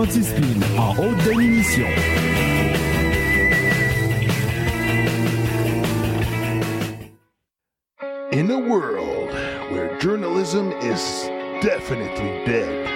anti-spin 0.00 0.62
en 0.78 0.94
haute 0.94 1.16
définition. 1.24 1.84
In 8.32 8.50
a 8.50 8.58
world 8.58 9.28
where 9.70 9.98
journalism 9.98 10.72
is 10.80 11.28
definitely 11.60 12.30
dead, 12.46 12.88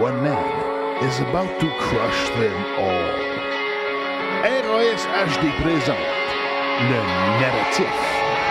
one 0.00 0.20
man 0.24 1.04
is 1.04 1.20
about 1.20 1.60
to 1.60 1.68
crush 1.78 2.28
them 2.30 2.58
all. 2.78 3.28
RAS 4.42 5.06
HD 5.06 5.46
présente 5.62 5.98
le 6.90 7.00
narratif 7.40 7.94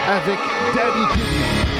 avec 0.07 0.39
Daddy 0.73 1.05
Kidney. 1.13 1.76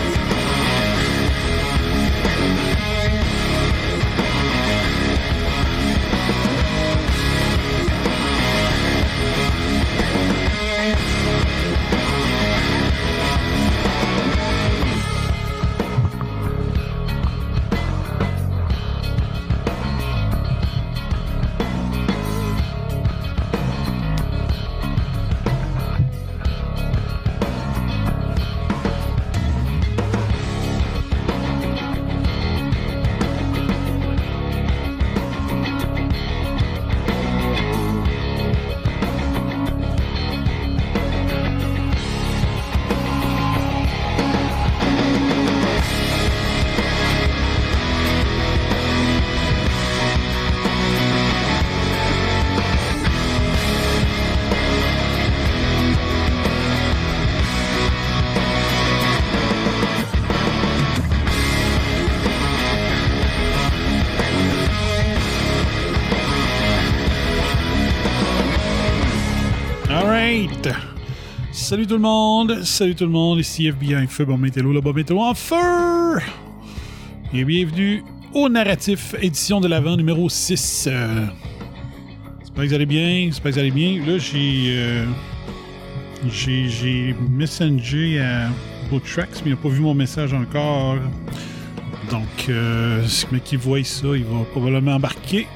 Salut 71.67 71.85
tout 71.85 71.95
le 71.95 71.99
monde! 71.99 72.63
Salut 72.63 72.95
tout 72.95 73.03
le 73.03 73.09
monde! 73.09 73.39
Ici 73.39 73.67
FBI 73.67 74.07
Feu, 74.07 74.23
bon 74.23 74.37
météo, 74.37 74.71
le 74.71 74.79
bon 74.79 74.93
météo 74.93 75.19
en 75.19 75.33
feu! 75.33 76.17
Et 77.33 77.43
bienvenue 77.43 78.05
au 78.33 78.47
narratif 78.47 79.13
édition 79.21 79.59
de 79.59 79.67
l'avant 79.67 79.97
numéro 79.97 80.29
6. 80.29 80.87
Euh, 80.89 81.25
J'espère 82.39 82.63
que 82.63 82.69
vous 82.69 82.73
allez 82.73 82.85
bien, 82.85 83.25
j'espère 83.25 83.51
que 83.51 83.55
vous 83.55 83.59
allez 83.59 83.71
bien. 83.71 84.01
Là, 84.05 84.17
j'ai. 84.17 84.77
euh, 84.77 85.05
j'ai 86.29 86.69
j'ai 86.69 87.13
messagé 87.29 88.21
à 88.21 88.47
Boottracks, 88.89 89.41
mais 89.43 89.51
il 89.51 89.55
n'a 89.55 89.57
pas 89.57 89.67
vu 89.67 89.81
mon 89.81 89.93
message 89.93 90.33
encore. 90.33 90.95
Donc, 92.09 92.45
euh, 92.47 93.05
mais 93.29 93.41
qui 93.41 93.57
voit 93.57 93.83
ça, 93.83 94.07
il 94.15 94.23
va 94.23 94.45
probablement 94.53 94.95
embarquer 94.95 95.47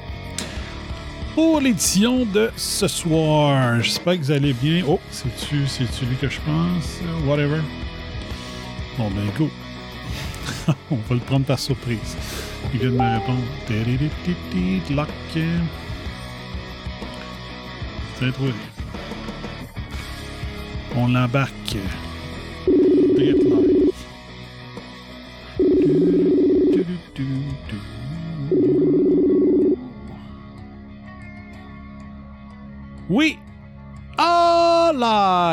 pour 1.34 1.60
l'édition 1.60 2.24
de 2.24 2.50
ce 2.56 2.88
soir. 2.88 3.80
J'espère 3.80 4.14
que 4.14 4.24
vous 4.24 4.30
allez 4.30 4.52
bien. 4.52 4.84
Oh, 4.86 5.00
c'est-tu, 5.10 5.66
c'est-tu 5.66 6.04
lui 6.06 6.16
que 6.16 6.28
je 6.28 6.40
pense? 6.40 7.00
Whatever. 7.26 7.60
Bon, 8.98 9.10
ben, 9.10 9.24
go. 9.38 9.50
On 10.90 10.96
va 10.96 11.14
le 11.14 11.20
prendre 11.20 11.46
par 11.46 11.58
surprise. 11.58 12.16
Il 12.74 12.80
vient 12.80 12.90
de 12.90 12.96
me 12.96 13.18
répondre. 13.18 13.40
Lock. 14.94 15.08
C'est 18.18 18.32
trouvé. 18.32 18.52
On 20.94 21.08
l'embarque. 21.08 21.76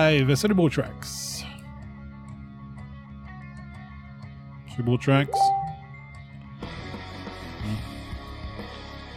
Live! 0.09 0.35
Salut 0.35 0.53
Beau 0.53 0.69
Tracks. 0.69 1.43
Salut 4.69 4.83
Beau 4.83 4.97
Tracks. 4.97 5.29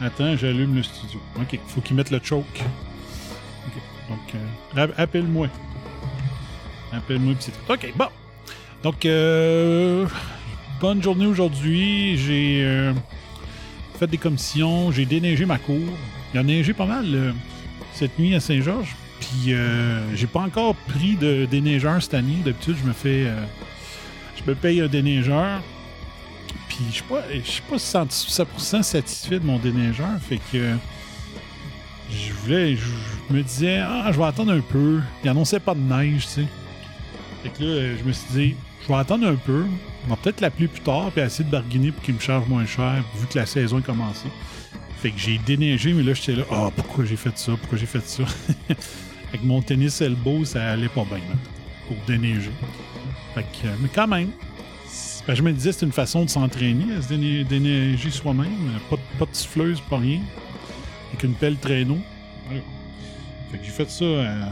Attends, 0.00 0.36
j'allume 0.36 0.74
le 0.74 0.82
studio. 0.82 1.20
Ok, 1.40 1.58
faut 1.68 1.80
qu'il 1.80 1.94
mette 1.94 2.10
le 2.10 2.20
choke. 2.22 2.44
Ok, 3.66 3.82
donc, 4.08 4.34
euh, 4.34 4.82
app- 4.82 4.98
appelle-moi. 4.98 5.46
Appelle-moi, 6.92 7.34
c'est 7.38 7.52
tout. 7.52 7.72
Ok, 7.72 7.92
bon. 7.96 8.08
Donc, 8.82 9.06
euh, 9.06 10.06
bonne 10.80 11.00
journée 11.02 11.26
aujourd'hui. 11.26 12.16
J'ai 12.18 12.62
euh, 12.64 12.92
fait 14.00 14.08
des 14.08 14.18
commissions, 14.18 14.90
j'ai 14.90 15.04
déneigé 15.06 15.46
ma 15.46 15.58
cour. 15.58 15.78
Il 16.34 16.40
a 16.40 16.42
neigé 16.42 16.72
pas 16.74 16.86
mal 16.86 17.04
euh, 17.14 17.32
cette 17.92 18.18
nuit 18.18 18.34
à 18.34 18.40
Saint-Georges. 18.40 18.96
Puis, 19.22 19.54
euh, 19.54 20.16
j'ai 20.16 20.26
pas 20.26 20.40
encore 20.40 20.74
pris 20.74 21.14
de 21.14 21.44
déneigeur 21.44 22.02
cette 22.02 22.14
année. 22.14 22.38
D'habitude, 22.44 22.76
je 22.82 22.88
me 22.88 22.92
fais. 22.92 23.26
euh, 23.26 23.44
je 24.36 24.50
me 24.50 24.56
paye 24.56 24.80
un 24.80 24.88
déneigeur. 24.88 25.60
Puis, 26.68 26.80
je 26.88 26.94
suis 26.94 27.02
pas, 27.04 27.22
je 27.32 27.48
suis 27.48 27.62
pas 27.62 27.76
100% 27.76 28.82
satisfait 28.82 29.38
de 29.38 29.46
mon 29.46 29.60
déneigeur. 29.60 30.08
Fait 30.28 30.40
que. 30.50 30.74
je 32.10 32.32
voulais. 32.32 32.74
Je, 32.74 33.32
me 33.32 33.42
disais, 33.42 33.78
ah, 33.78 34.10
je 34.10 34.18
vais 34.18 34.24
attendre 34.24 34.52
un 34.52 34.60
peu. 34.60 35.00
Il 35.22 35.30
annonçait 35.30 35.60
pas 35.60 35.74
de 35.74 35.80
neige, 35.80 36.26
tu 36.26 36.32
sais. 36.32 36.46
Fait 37.44 37.48
que 37.50 37.62
là, 37.62 37.96
je 37.96 38.02
me 38.04 38.12
suis 38.12 38.32
dit, 38.32 38.56
je 38.82 38.88
vais 38.88 38.98
attendre 38.98 39.28
un 39.28 39.36
peu. 39.36 39.64
On 40.04 40.10
va 40.10 40.16
peut-être 40.16 40.40
l'appeler 40.40 40.66
plus 40.66 40.82
tard 40.82 41.12
puis 41.12 41.22
essayer 41.22 41.44
de 41.44 41.50
barguiner 41.50 41.92
pour 41.92 42.02
qu'il 42.02 42.14
me 42.14 42.20
charge 42.20 42.48
moins 42.48 42.66
cher, 42.66 43.04
vu 43.20 43.28
que 43.28 43.38
la 43.38 43.46
saison 43.46 43.78
est 43.78 43.82
commencée. 43.82 44.28
Fait 45.00 45.12
que 45.12 45.18
j'ai 45.18 45.38
déneigé, 45.38 45.92
mais 45.92 46.02
là, 46.02 46.12
j'étais 46.12 46.34
là, 46.34 46.44
ah, 46.50 46.70
pourquoi 46.74 47.04
j'ai 47.04 47.16
fait 47.16 47.38
ça? 47.38 47.52
Pourquoi 47.52 47.78
j'ai 47.78 47.86
fait 47.86 48.04
ça? 48.04 48.24
Avec 49.32 49.44
mon 49.44 49.62
tennis 49.62 50.00
elbow, 50.02 50.44
ça 50.44 50.72
allait 50.72 50.88
pas 50.90 51.04
bien, 51.04 51.18
pour 51.88 51.96
déneiger. 52.06 52.50
Fait 53.34 53.42
que, 53.44 53.66
euh, 53.66 53.74
mais 53.80 53.88
quand 53.94 54.06
même, 54.06 54.30
ben, 55.26 55.34
je 55.34 55.42
me 55.42 55.52
disais, 55.52 55.72
c'est 55.72 55.86
une 55.86 55.92
façon 55.92 56.24
de 56.24 56.30
s'entraîner 56.30 56.92
à 56.94 57.00
se 57.02 57.08
déne- 57.14 57.46
déneiger 57.46 58.10
soi-même. 58.10 58.52
Pas, 58.90 58.96
de- 58.96 59.18
pas 59.18 59.24
de 59.26 59.34
siffleuse, 59.34 59.80
pas 59.88 59.98
rien. 59.98 60.20
Avec 61.10 61.22
une 61.24 61.34
pelle 61.34 61.56
traîneau. 61.56 61.98
Fait 63.50 63.58
que 63.58 63.64
j'ai 63.64 63.70
fait 63.70 63.88
ça 63.90 64.04
euh, 64.04 64.44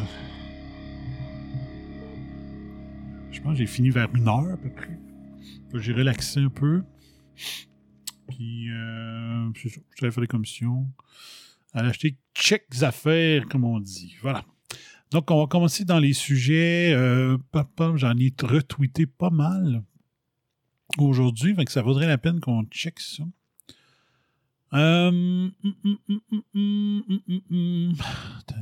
Je 3.33 3.41
pense 3.41 3.53
que 3.53 3.59
j'ai 3.59 3.67
fini 3.67 3.91
vers 3.91 4.09
une 4.15 4.29
heure 4.29 4.53
à 4.53 4.57
peu 4.57 4.69
près. 4.71 4.99
J'ai 5.75 5.93
relaxé 5.93 6.41
un 6.41 6.49
peu. 6.49 6.83
Puis, 8.29 8.71
euh. 8.71 9.51
J'allais 9.99 10.11
faire 10.13 10.21
des 10.23 10.27
commissions. 10.27 10.87
À 11.73 11.81
acheter 11.81 12.17
checks 12.35 12.83
affaires, 12.83 13.47
comme 13.47 13.65
on 13.65 13.79
dit. 13.81 14.17
Voilà. 14.23 14.45
Donc, 15.11 15.31
on 15.31 15.41
va 15.41 15.47
commencer 15.47 15.85
dans 15.85 15.99
les 15.99 16.13
sujets. 16.13 16.93
Euh, 16.93 17.37
j'en 17.97 18.17
ai 18.17 18.33
retweeté 18.43 19.07
pas 19.07 19.31
mal 19.31 19.83
aujourd'hui, 20.99 21.55
que 21.57 21.73
ça 21.73 21.83
vaudrait 21.83 22.07
la 22.07 22.19
peine 22.19 22.41
qu'on 22.41 22.65
check 22.65 23.01
ça. 23.01 23.25
Euh, 24.73 25.09
hum, 25.09 25.53
hum, 25.65 25.99
hum, 26.55 27.03
un 27.91 27.95
petit 28.45 28.55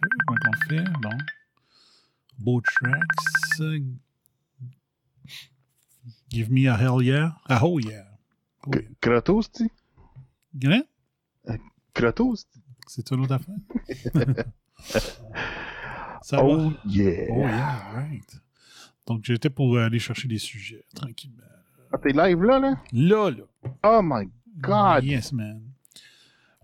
peu, 0.00 0.08
comment 0.26 0.50
on 0.52 0.68
fait? 0.68 0.84
Bon. 1.00 1.16
Beau 2.38 2.60
tracks. 2.60 3.86
Give 6.28 6.50
me 6.50 6.68
a 6.68 6.76
hell 6.76 7.02
yeah. 7.02 7.36
Ah 7.48 7.60
oh 7.62 7.78
yeah. 7.78 8.04
Kratos, 9.00 9.50
tu 9.50 9.70
hein? 10.64 10.82
euh, 11.48 11.56
Kratos? 11.94 12.46
C'est 12.86 13.10
une 13.12 13.20
autre 13.20 13.34
affaire. 13.34 13.54
Ça 16.26 16.38
va? 16.38 16.42
Oh 16.42 16.72
yeah! 16.86 17.26
Oh 17.30 17.38
yeah, 17.38 17.92
right. 17.94 18.40
Donc 19.06 19.22
j'étais 19.22 19.48
pour 19.48 19.78
aller 19.78 20.00
chercher 20.00 20.26
des 20.26 20.38
sujets 20.38 20.84
tranquillement. 20.92 21.44
Ah, 21.92 21.98
t'es 21.98 22.10
live 22.10 22.42
là, 22.42 22.58
là? 22.58 22.74
Là, 22.92 23.30
là. 23.30 23.44
Oh 23.84 24.00
my 24.02 24.28
god! 24.58 25.04
Yes, 25.04 25.30
man. 25.32 25.62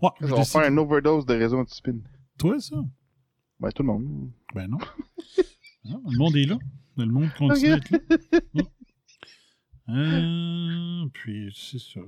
Ouais, 0.01 0.09
je 0.19 0.25
va 0.25 0.35
décide- 0.35 0.51
faire 0.51 0.67
une 0.69 0.77
overdose 0.79 1.25
de 1.25 1.35
réseau 1.35 1.59
anti-spin. 1.59 1.99
Toi, 2.37 2.59
ça? 2.59 2.75
Ben, 3.57 3.71
tout 3.71 3.83
le 3.83 3.87
monde. 3.87 4.31
Ben 4.53 4.67
non. 4.67 4.79
Non, 5.85 6.01
le 6.09 6.17
monde 6.17 6.35
est 6.35 6.45
là. 6.45 6.57
Le 6.97 7.05
monde 7.05 7.29
continue 7.37 7.69
d'être 7.79 7.89
là. 7.91 8.63
Euh, 9.89 11.05
puis 11.13 11.47
puis 11.47 11.57
c'est 11.57 11.79
ça. 11.79 11.99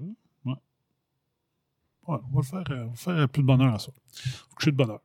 Ouais. 0.46 0.54
Ouais, 2.08 2.18
on 2.32 2.36
va 2.36 2.38
le 2.38 2.42
faire, 2.44 2.64
euh, 2.72 2.84
on 2.86 2.90
va 2.90 2.96
faire 2.96 3.30
plus 3.30 3.44
de 3.44 3.48
bonheur 3.48 3.74
à 3.74 3.80
ça. 3.80 3.92
Faut 4.14 4.56
que 4.56 4.64
je 4.66 4.70
de 4.72 4.76
bonheur. 4.76 5.02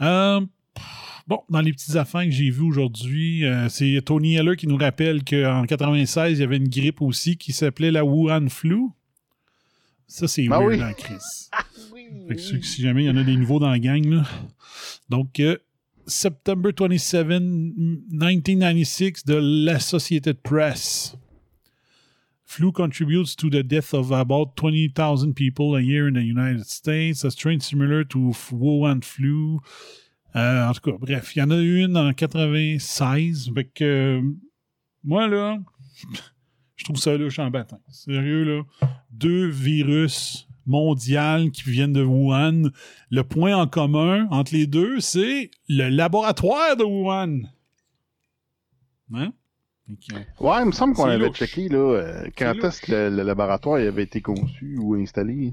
Euh, 0.00 0.40
bon, 1.26 1.40
dans 1.50 1.60
les 1.60 1.72
petites 1.72 1.96
affaires 1.96 2.24
que 2.24 2.30
j'ai 2.30 2.50
vues 2.50 2.62
aujourd'hui, 2.64 3.44
euh, 3.44 3.68
c'est 3.68 4.00
Tony 4.04 4.34
Heller 4.36 4.56
qui 4.56 4.66
nous 4.66 4.76
rappelle 4.76 5.24
qu'en 5.24 5.64
96, 5.64 6.38
il 6.38 6.40
y 6.40 6.44
avait 6.44 6.56
une 6.56 6.68
grippe 6.68 7.00
aussi 7.02 7.36
qui 7.36 7.52
s'appelait 7.52 7.90
la 7.90 8.04
Wuhan 8.04 8.48
Flu. 8.48 8.82
Ça, 10.06 10.28
c'est 10.28 10.46
Ah 10.50 10.58
weird, 10.60 10.72
oui. 10.78 10.82
hein, 10.82 10.92
Chris. 10.96 11.16
Fait 12.28 12.36
que 12.36 12.40
si- 12.40 12.62
si 12.62 12.82
jamais 12.82 13.04
il 13.04 13.06
y 13.06 13.10
en 13.10 13.16
a 13.16 13.24
des 13.24 13.36
nouveaux 13.36 13.58
dans 13.58 13.70
la 13.70 13.78
gang, 13.78 14.04
là. 14.06 14.24
Donc, 15.08 15.40
euh, 15.40 15.56
September 16.06 16.70
27, 16.78 17.26
1996 17.26 19.24
de 19.24 19.34
l'Associated 19.34 20.36
Press. 20.42 21.16
Flu 22.44 22.70
contributes 22.72 23.34
to 23.34 23.48
the 23.48 23.62
death 23.62 23.94
of 23.94 24.12
about 24.12 24.54
20,000 24.56 25.34
people 25.34 25.74
a 25.76 25.80
year 25.80 26.06
in 26.08 26.12
the 26.14 26.22
United 26.22 26.64
States, 26.66 27.24
a 27.24 27.30
strain 27.30 27.58
similar 27.60 28.04
to 28.04 28.32
Wuhan 28.52 29.02
flu. 29.02 29.60
Euh, 30.36 30.68
en 30.68 30.72
tout 30.72 30.90
cas, 30.90 30.96
bref, 30.98 31.36
il 31.36 31.38
y 31.38 31.42
en 31.42 31.50
a 31.50 31.58
une 31.58 31.96
en 31.96 32.12
96. 32.12 33.50
Fait 33.54 33.64
que, 33.64 33.84
euh, 33.84 34.22
moi, 35.04 35.28
là, 35.28 35.58
je 36.76 36.84
trouve 36.84 36.96
ça 36.96 37.16
suis 37.30 37.42
en 37.42 37.50
baptême. 37.50 37.78
Sérieux, 37.88 38.44
là. 38.44 38.62
Deux 39.10 39.46
virus 39.46 40.48
mondiaux 40.66 41.50
qui 41.52 41.70
viennent 41.70 41.92
de 41.92 42.02
Wuhan. 42.02 42.70
Le 43.10 43.22
point 43.22 43.56
en 43.56 43.66
commun 43.66 44.26
entre 44.30 44.54
les 44.54 44.66
deux, 44.66 45.00
c'est 45.00 45.50
le 45.68 45.88
laboratoire 45.88 46.76
de 46.76 46.84
Wuhan. 46.84 47.42
Hein? 49.12 49.32
Que, 49.86 50.14
Ouais, 50.42 50.62
il 50.62 50.66
me 50.66 50.72
semble 50.72 50.94
qu'on 50.94 51.04
avait 51.04 51.26
louche. 51.26 51.36
checké 51.36 51.68
là, 51.68 51.76
euh, 51.76 52.30
quand 52.36 52.54
est-ce 52.54 52.80
que 52.80 52.90
le, 52.90 53.10
le 53.16 53.22
laboratoire 53.22 53.76
avait 53.76 54.02
été 54.02 54.22
conçu 54.22 54.78
ou 54.80 54.94
installé. 54.94 55.52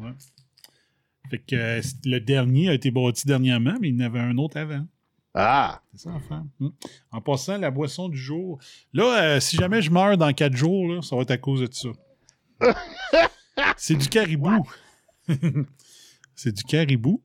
Fait 1.32 1.40
que 1.40 1.56
euh, 1.56 1.82
le 2.06 2.20
dernier 2.20 2.70
a 2.70 2.74
été 2.74 2.92
bâti 2.92 3.26
dernièrement, 3.26 3.76
mais 3.80 3.90
il 3.90 4.00
y 4.00 4.04
en 4.04 4.06
avait 4.06 4.20
un 4.20 4.38
autre 4.38 4.58
avant. 4.58 4.86
Ah! 5.34 5.82
C'est 5.94 6.02
ça, 6.02 6.12
enfin. 6.12 6.46
Hum. 6.60 6.74
En 7.12 7.22
passant, 7.22 7.58
la 7.58 7.72
boisson 7.72 8.10
du 8.10 8.18
jour. 8.18 8.60
Là, 8.94 9.24
euh, 9.24 9.40
si 9.40 9.56
jamais 9.56 9.82
je 9.82 9.92
meurs 9.92 10.18
dans 10.18 10.34
quatre 10.34 10.56
jours, 10.56 10.88
là, 10.88 11.02
ça 11.02 11.16
va 11.16 11.22
être 11.22 11.32
à 11.32 11.38
cause 11.38 11.62
de 11.62 11.70
ça. 11.74 11.90
c'est 13.78 13.96
du 13.96 14.08
caribou. 14.08 14.68
c'est 16.36 16.54
du 16.54 16.64
caribou. 16.64 17.24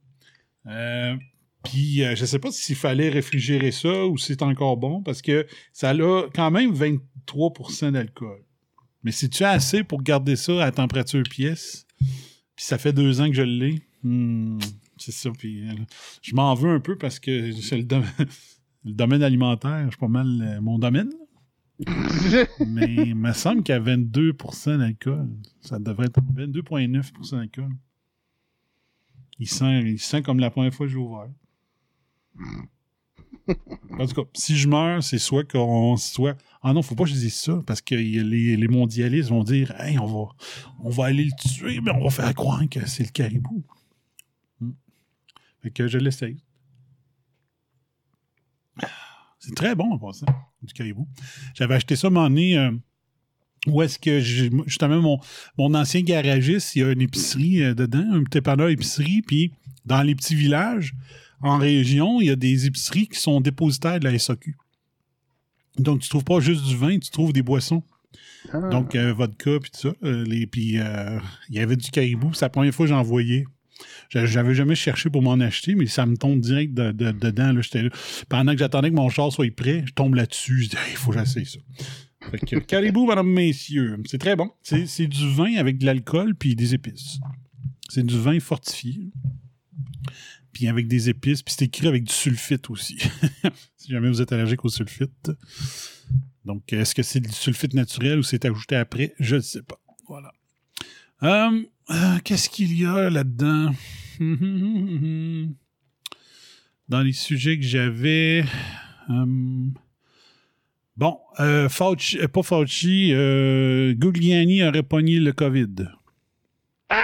Euh, 0.67 1.17
Puis, 1.65 2.05
euh, 2.05 2.15
je 2.15 2.25
sais 2.25 2.39
pas 2.39 2.53
s'il 2.53 2.77
fallait 2.77 3.09
réfrigérer 3.09 3.73
ça 3.73 4.07
ou 4.07 4.17
si 4.19 4.27
c'est 4.29 4.43
encore 4.43 4.77
bon, 4.77 5.03
parce 5.03 5.21
que 5.21 5.47
ça 5.73 5.91
a 5.91 6.29
quand 6.33 6.51
même 6.51 6.73
23% 6.73 7.93
d'alcool. 7.93 8.45
Mais 9.03 9.13
c'est-tu 9.13 9.45
assez 9.45 9.85
pour 9.85 10.03
garder 10.03 10.37
ça 10.37 10.65
à 10.65 10.71
température 10.71 11.23
pièce? 11.25 11.87
Puis 12.57 12.65
ça 12.65 12.79
fait 12.79 12.93
deux 12.93 13.21
ans 13.21 13.29
que 13.29 13.35
je 13.35 13.43
l'ai. 13.43 13.83
Hmm, 14.07 14.59
c'est 14.97 15.13
ça. 15.13 15.31
Puis 15.37 15.69
euh, 15.69 15.73
je 16.23 16.35
m'en 16.35 16.55
veux 16.55 16.71
un 16.71 16.81
peu 16.81 16.97
parce 16.97 17.19
que 17.19 17.51
c'est 17.53 17.77
le, 17.79 17.83
dom- 17.85 18.05
le 18.85 18.93
domaine 18.93 19.23
alimentaire, 19.23 19.89
c'est 19.91 19.99
pas 19.99 20.07
mal 20.09 20.27
euh, 20.43 20.61
mon 20.61 20.79
domaine. 20.79 21.11
Mais 22.67 22.95
il 22.95 23.15
me 23.17 23.33
semble 23.33 23.63
a 23.71 23.79
22 23.81 24.33
d'alcool. 24.79 25.29
Ça 25.61 25.79
devrait 25.79 26.07
être 26.07 26.21
22,9% 26.21 27.33
d'alcool. 27.33 27.71
Il 29.39 29.49
sent, 29.49 29.83
il 29.83 29.99
sent 29.99 30.23
comme 30.23 30.39
la 30.39 30.51
première 30.51 30.73
fois 30.73 30.87
que 30.87 30.93
j'ai 30.93 30.99
ouvert. 30.99 31.29
En 33.99 34.07
tout 34.07 34.15
cas, 34.23 34.29
si 34.35 34.57
je 34.57 34.69
meurs, 34.69 35.03
c'est 35.03 35.19
soit 35.19 35.45
qu'on 35.45 35.97
soit. 35.97 36.37
Ah 36.63 36.73
non, 36.73 36.83
faut 36.83 36.95
pas 36.95 37.05
que 37.05 37.11
je 37.11 37.15
dise 37.15 37.35
ça, 37.35 37.63
parce 37.67 37.81
que 37.81 37.95
les 38.57 38.69
mondialistes 38.69 39.29
vont 39.29 39.45
dire 39.45 39.73
Hey, 39.81 39.99
on 39.99 40.07
va, 40.07 40.29
on 40.81 40.91
va 40.91 41.05
aller 41.07 41.25
le 41.25 41.33
tuer, 41.39 41.81
mais 41.81 41.91
on 41.93 42.03
va 42.03 42.11
faire 42.11 42.35
croire 42.35 42.63
que 42.69 42.87
c'est 42.89 43.05
le 43.05 43.11
caribou. 43.11 43.65
Fait 45.67 45.73
que 45.73 45.89
je 45.89 45.99
l'essaye. 45.99 46.37
C'est 49.41 49.57
très 49.57 49.75
bon 49.75 49.91
en 49.95 49.99
passant, 49.99 50.27
du 50.63 50.73
caribou. 50.73 51.09
J'avais 51.55 51.75
acheté 51.75 51.97
ça 51.97 52.09
moment 52.09 52.29
donné, 52.29 52.57
euh, 52.57 52.71
où 53.67 53.83
est-ce 53.83 53.99
que 53.99 54.21
j'ai- 54.21 54.53
justement 54.67 55.03
mon, 55.03 55.19
mon 55.59 55.75
ancien 55.75 56.03
garagiste, 56.03 56.77
il 56.77 56.83
y 56.83 56.85
a 56.85 56.93
une 56.93 57.03
épicerie 57.03 57.65
euh, 57.65 57.75
dedans, 57.75 58.07
un 58.13 58.23
petit 58.23 58.39
dépanneur 58.39 58.69
épicerie, 58.69 59.23
puis 59.23 59.55
dans 59.85 60.03
les 60.03 60.15
petits 60.15 60.37
villages, 60.37 60.95
en 61.41 61.59
région, 61.59 62.21
il 62.21 62.29
y 62.29 62.31
a 62.31 62.37
des 62.37 62.67
épiceries 62.67 63.09
qui 63.09 63.19
sont 63.19 63.41
dépositaires 63.41 63.99
de 63.99 64.05
la 64.05 64.17
SAQ. 64.17 64.57
Donc, 65.79 65.99
tu 65.99 66.09
trouves 66.09 66.23
pas 66.25 66.39
juste 66.39 66.63
du 66.65 66.77
vin, 66.77 66.97
tu 66.97 67.11
trouves 67.11 67.33
des 67.33 67.43
boissons. 67.43 67.83
Ah. 68.53 68.61
Donc, 68.69 68.95
euh, 68.95 69.13
vodka, 69.13 69.59
puis 69.59 69.73
tout 69.73 69.81
ça. 69.81 69.93
puis, 70.53 70.75
il 70.75 71.55
y 71.57 71.59
avait 71.59 71.77
du 71.77 71.91
caribou. 71.91 72.33
C'est 72.35 72.45
la 72.45 72.51
première 72.51 72.73
fois 72.73 72.87
que 72.87 72.91
j'en 72.91 73.03
voyais. 73.03 73.47
J'a- 74.11 74.27
J'avais 74.27 74.55
jamais 74.55 74.75
cherché 74.75 75.11
pour 75.11 75.23
m'en 75.23 75.35
acheter, 75.41 75.75
mais 75.75 75.87
ça 75.87 76.07
me 76.07 76.17
tombe 76.17 76.41
direct 76.41 76.75
de- 76.75 76.93
de- 76.93 77.11
dedans. 77.13 77.55
Pendant 78.29 78.53
que 78.53 78.59
j'attendais 78.59 78.91
que 78.91 78.95
mon 78.97 79.09
char 79.09 79.33
soit 79.33 79.55
prêt, 79.55 79.85
je 79.87 79.93
tombe 79.93 80.15
là-dessus. 80.15 80.63
Je 80.63 80.69
dis, 80.71 80.77
il 80.91 80.97
faut 80.97 81.13
que 81.13 81.19
j'essaye 81.19 81.47
ça. 81.47 81.59
Fait 82.31 82.39
caribou, 82.67 83.07
madame, 83.07 83.29
messieurs. 83.29 83.97
C'est 84.07 84.19
très 84.19 84.37
bon. 84.37 84.51
C'est 84.63 84.87
c'est 84.87 85.07
du 85.07 85.31
vin 85.33 85.55
avec 85.57 85.79
de 85.79 85.87
l'alcool 85.87 86.35
puis 86.35 86.55
des 86.57 86.75
épices. 86.75 87.19
C'est 87.89 88.05
du 88.05 88.19
vin 88.19 88.41
fortifié. 88.41 89.11
Puis 90.53 90.69
avec 90.69 90.89
des 90.89 91.09
épices. 91.11 91.43
Puis 91.43 91.55
c'est 91.57 91.67
écrit 91.67 91.87
avec 91.87 92.05
du 92.05 92.13
sulfite 92.13 92.71
aussi. 92.71 92.97
si 93.77 93.93
jamais 93.93 94.09
vous 94.09 94.23
êtes 94.23 94.33
allergique 94.33 94.65
au 94.65 94.69
sulfite. 94.69 95.31
Donc, 96.45 96.73
est-ce 96.73 96.95
que 96.95 97.03
c'est 97.03 97.21
du 97.21 97.31
sulfite 97.33 97.75
naturel 97.75 98.19
ou 98.21 98.23
c'est 98.23 98.45
ajouté 98.45 98.77
après? 98.77 99.15
Je 99.19 99.37
ne 99.37 99.41
sais 99.41 99.63
pas. 99.63 99.81
Voilà. 100.09 100.33
Euh, 101.25 101.63
euh, 101.91 102.19
Qu'est-ce 102.25 102.49
qu'il 102.51 102.79
y 102.79 102.85
a 102.87 103.11
là-dedans? 103.11 103.73
Dans 106.89 107.03
les 107.03 107.13
sujets 107.13 107.59
que 107.59 107.65
j'avais. 107.65 108.45
euh, 109.11 109.67
bon, 110.97 111.19
euh, 111.41 111.69
Fauci, 111.69 112.19
euh, 112.19 112.29
pas 112.29 112.43
Fauci, 112.43 113.11
euh, 113.13 113.93
Gugliani 113.95 114.63
aurait 114.63 114.83
pogné 114.85 115.19
le 115.19 115.33
COVID. 115.33 115.75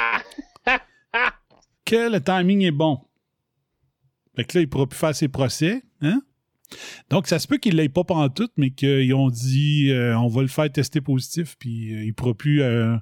que 1.84 2.12
le 2.12 2.20
timing 2.20 2.62
est 2.62 2.70
bon. 2.70 3.00
Fait 4.36 4.44
que 4.44 4.56
là, 4.56 4.62
il 4.62 4.68
pourra 4.68 4.86
plus 4.86 4.98
faire 4.98 5.14
ses 5.14 5.28
procès. 5.28 5.82
Hein? 6.00 6.22
Donc, 7.10 7.26
ça 7.26 7.38
se 7.38 7.46
peut 7.46 7.58
qu'il 7.58 7.74
ne 7.76 7.82
l'aient 7.82 7.88
pas 7.90 8.04
pantoute, 8.04 8.52
mais 8.56 8.70
qu'ils 8.70 9.12
ont 9.14 9.28
dit 9.28 9.90
euh, 9.90 10.16
on 10.18 10.28
va 10.28 10.40
le 10.42 10.48
faire 10.48 10.70
tester 10.72 11.00
positif, 11.02 11.56
puis 11.58 11.92
euh, 11.92 12.02
il 12.04 12.08
ne 12.08 12.12
pourra 12.12 12.32
plus 12.34 12.62
euh, 12.62 12.96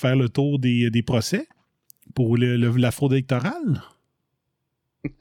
faire 0.00 0.16
le 0.16 0.28
tour 0.28 0.58
des, 0.58 0.90
des 0.90 1.02
procès 1.02 1.46
pour 2.14 2.36
le- 2.36 2.56
le- 2.56 2.76
la 2.76 2.90
fraude 2.90 3.12
électorale? 3.12 3.82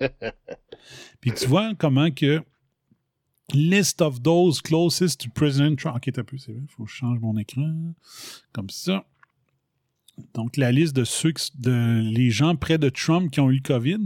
puis 1.22 1.32
tu 1.34 1.48
vois 1.48 1.74
comment 1.76 2.12
que 2.12 2.42
list 3.54 4.02
of 4.02 4.22
those 4.22 4.62
closest 4.62 5.22
to 5.22 5.30
President 5.34 5.76
Trump. 5.76 5.98
Ok, 5.98 6.12
t'as 6.14 6.24
peu, 6.24 6.38
c'est 6.38 6.52
vrai, 6.52 6.62
il 6.64 6.68
faut 6.70 6.84
que 6.86 6.90
je 6.92 6.96
change 6.96 7.20
mon 7.20 7.38
écran. 7.38 7.94
Comme 8.52 8.70
ça. 8.70 9.06
Donc, 10.34 10.58
la 10.58 10.72
liste 10.72 10.96
de 10.96 11.04
ceux, 11.06 11.34
de 11.56 12.02
les 12.14 12.30
gens 12.30 12.56
près 12.56 12.78
de 12.78 12.90
Trump 12.90 13.32
qui 13.32 13.40
ont 13.40 13.50
eu 13.50 13.56
le 13.56 13.62
COVID. 13.62 14.06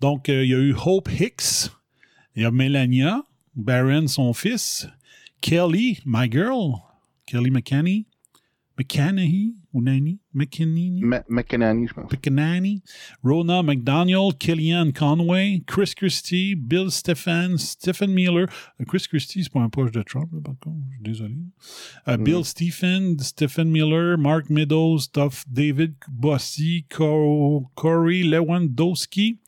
Donc, 0.00 0.28
euh, 0.28 0.44
il 0.44 0.50
y 0.50 0.54
a 0.54 0.58
eu 0.58 0.72
Hope 0.74 1.10
Hicks, 1.10 1.70
il 2.36 2.42
y 2.42 2.44
a 2.44 2.50
Melania, 2.50 3.22
Barron, 3.56 4.06
son 4.06 4.32
fils, 4.32 4.88
Kelly, 5.40 6.00
my 6.06 6.30
girl, 6.30 6.74
Kelly 7.26 7.50
McCanney, 7.50 8.06
McCanney, 8.78 9.54
ou 9.72 9.80
Nani, 9.82 10.18
je 11.88 11.94
pense. 11.94 12.10
McCanney, 12.10 12.82
Rona 13.22 13.62
McDaniel, 13.62 14.32
Kellyanne 14.38 14.92
Conway, 14.92 15.62
Chris 15.66 15.92
Christie, 15.96 16.54
Bill 16.54 16.90
Stephan, 16.90 17.56
Stephen 17.56 18.12
Miller? 18.12 18.46
Euh, 18.80 18.84
Chris 18.84 19.04
Christie, 19.08 19.44
c'est 19.44 19.52
pas 19.52 19.60
un 19.60 19.68
proche 19.68 19.92
de 19.92 20.02
Trump, 20.02 20.28
là, 20.32 20.40
par 20.44 20.54
contre, 20.60 20.76
je 20.88 20.94
suis 20.94 21.02
désolé. 21.02 21.36
Euh, 22.08 22.16
Bill 22.16 22.44
Stephen, 22.44 23.18
Stephen 23.20 23.68
Miller, 23.70 24.18
Mark 24.18 24.50
Meadows, 24.50 24.98
Duff 25.14 25.44
David 25.48 25.94
Bossy, 26.08 26.84
Co- 26.88 27.70
Corey 27.74 28.22
Lewandowski, 28.22 29.38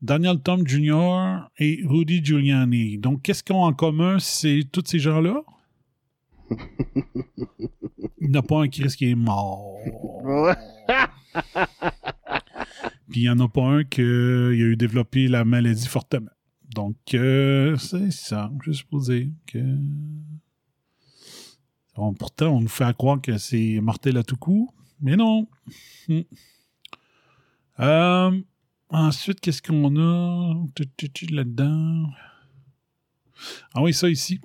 Daniel 0.00 0.40
Tom 0.40 0.66
Jr. 0.66 1.48
et 1.58 1.80
Rudy 1.86 2.24
Giuliani. 2.24 2.98
Donc, 2.98 3.22
qu'est-ce 3.22 3.42
qu'ils 3.44 3.54
ont 3.54 3.62
en 3.62 3.72
commun, 3.72 4.18
c'est 4.18 4.62
tous 4.72 4.82
ces 4.84 4.98
gens-là? 4.98 5.42
Il 8.20 8.30
n'y 8.30 8.36
en 8.36 8.40
a 8.40 8.42
pas 8.42 8.62
un 8.62 8.68
Chris 8.68 8.94
qui 8.96 9.10
est 9.10 9.14
mort. 9.14 9.78
Puis 13.10 13.20
il 13.20 13.22
n'y 13.22 13.28
en 13.28 13.40
a 13.40 13.48
pas 13.48 13.62
un 13.62 13.84
qui 13.84 14.00
a 14.00 14.04
eu 14.04 14.76
développé 14.76 15.28
la 15.28 15.44
maladie 15.44 15.86
fortement. 15.86 16.30
Donc, 16.74 16.96
euh, 17.14 17.76
c'est 17.76 18.10
ça, 18.10 18.50
juste 18.64 18.84
pour 18.84 19.02
dire 19.02 19.28
que. 19.46 19.58
Bon, 21.94 22.14
pourtant, 22.14 22.56
on 22.56 22.60
nous 22.62 22.68
fait 22.68 22.96
croire 22.96 23.20
que 23.20 23.36
c'est 23.36 23.78
mortel 23.82 24.16
à 24.16 24.22
tout 24.22 24.38
coup, 24.38 24.70
mais 25.00 25.16
non. 25.16 25.46
Hmm. 26.08 26.20
Euh, 27.80 28.40
ensuite, 28.88 29.40
qu'est-ce 29.40 29.60
qu'on 29.60 29.94
a? 29.96 30.54
Là-dedans? 31.30 32.10
Ah 33.74 33.82
oui, 33.82 33.92
ça 33.92 34.08
ici. 34.08 34.40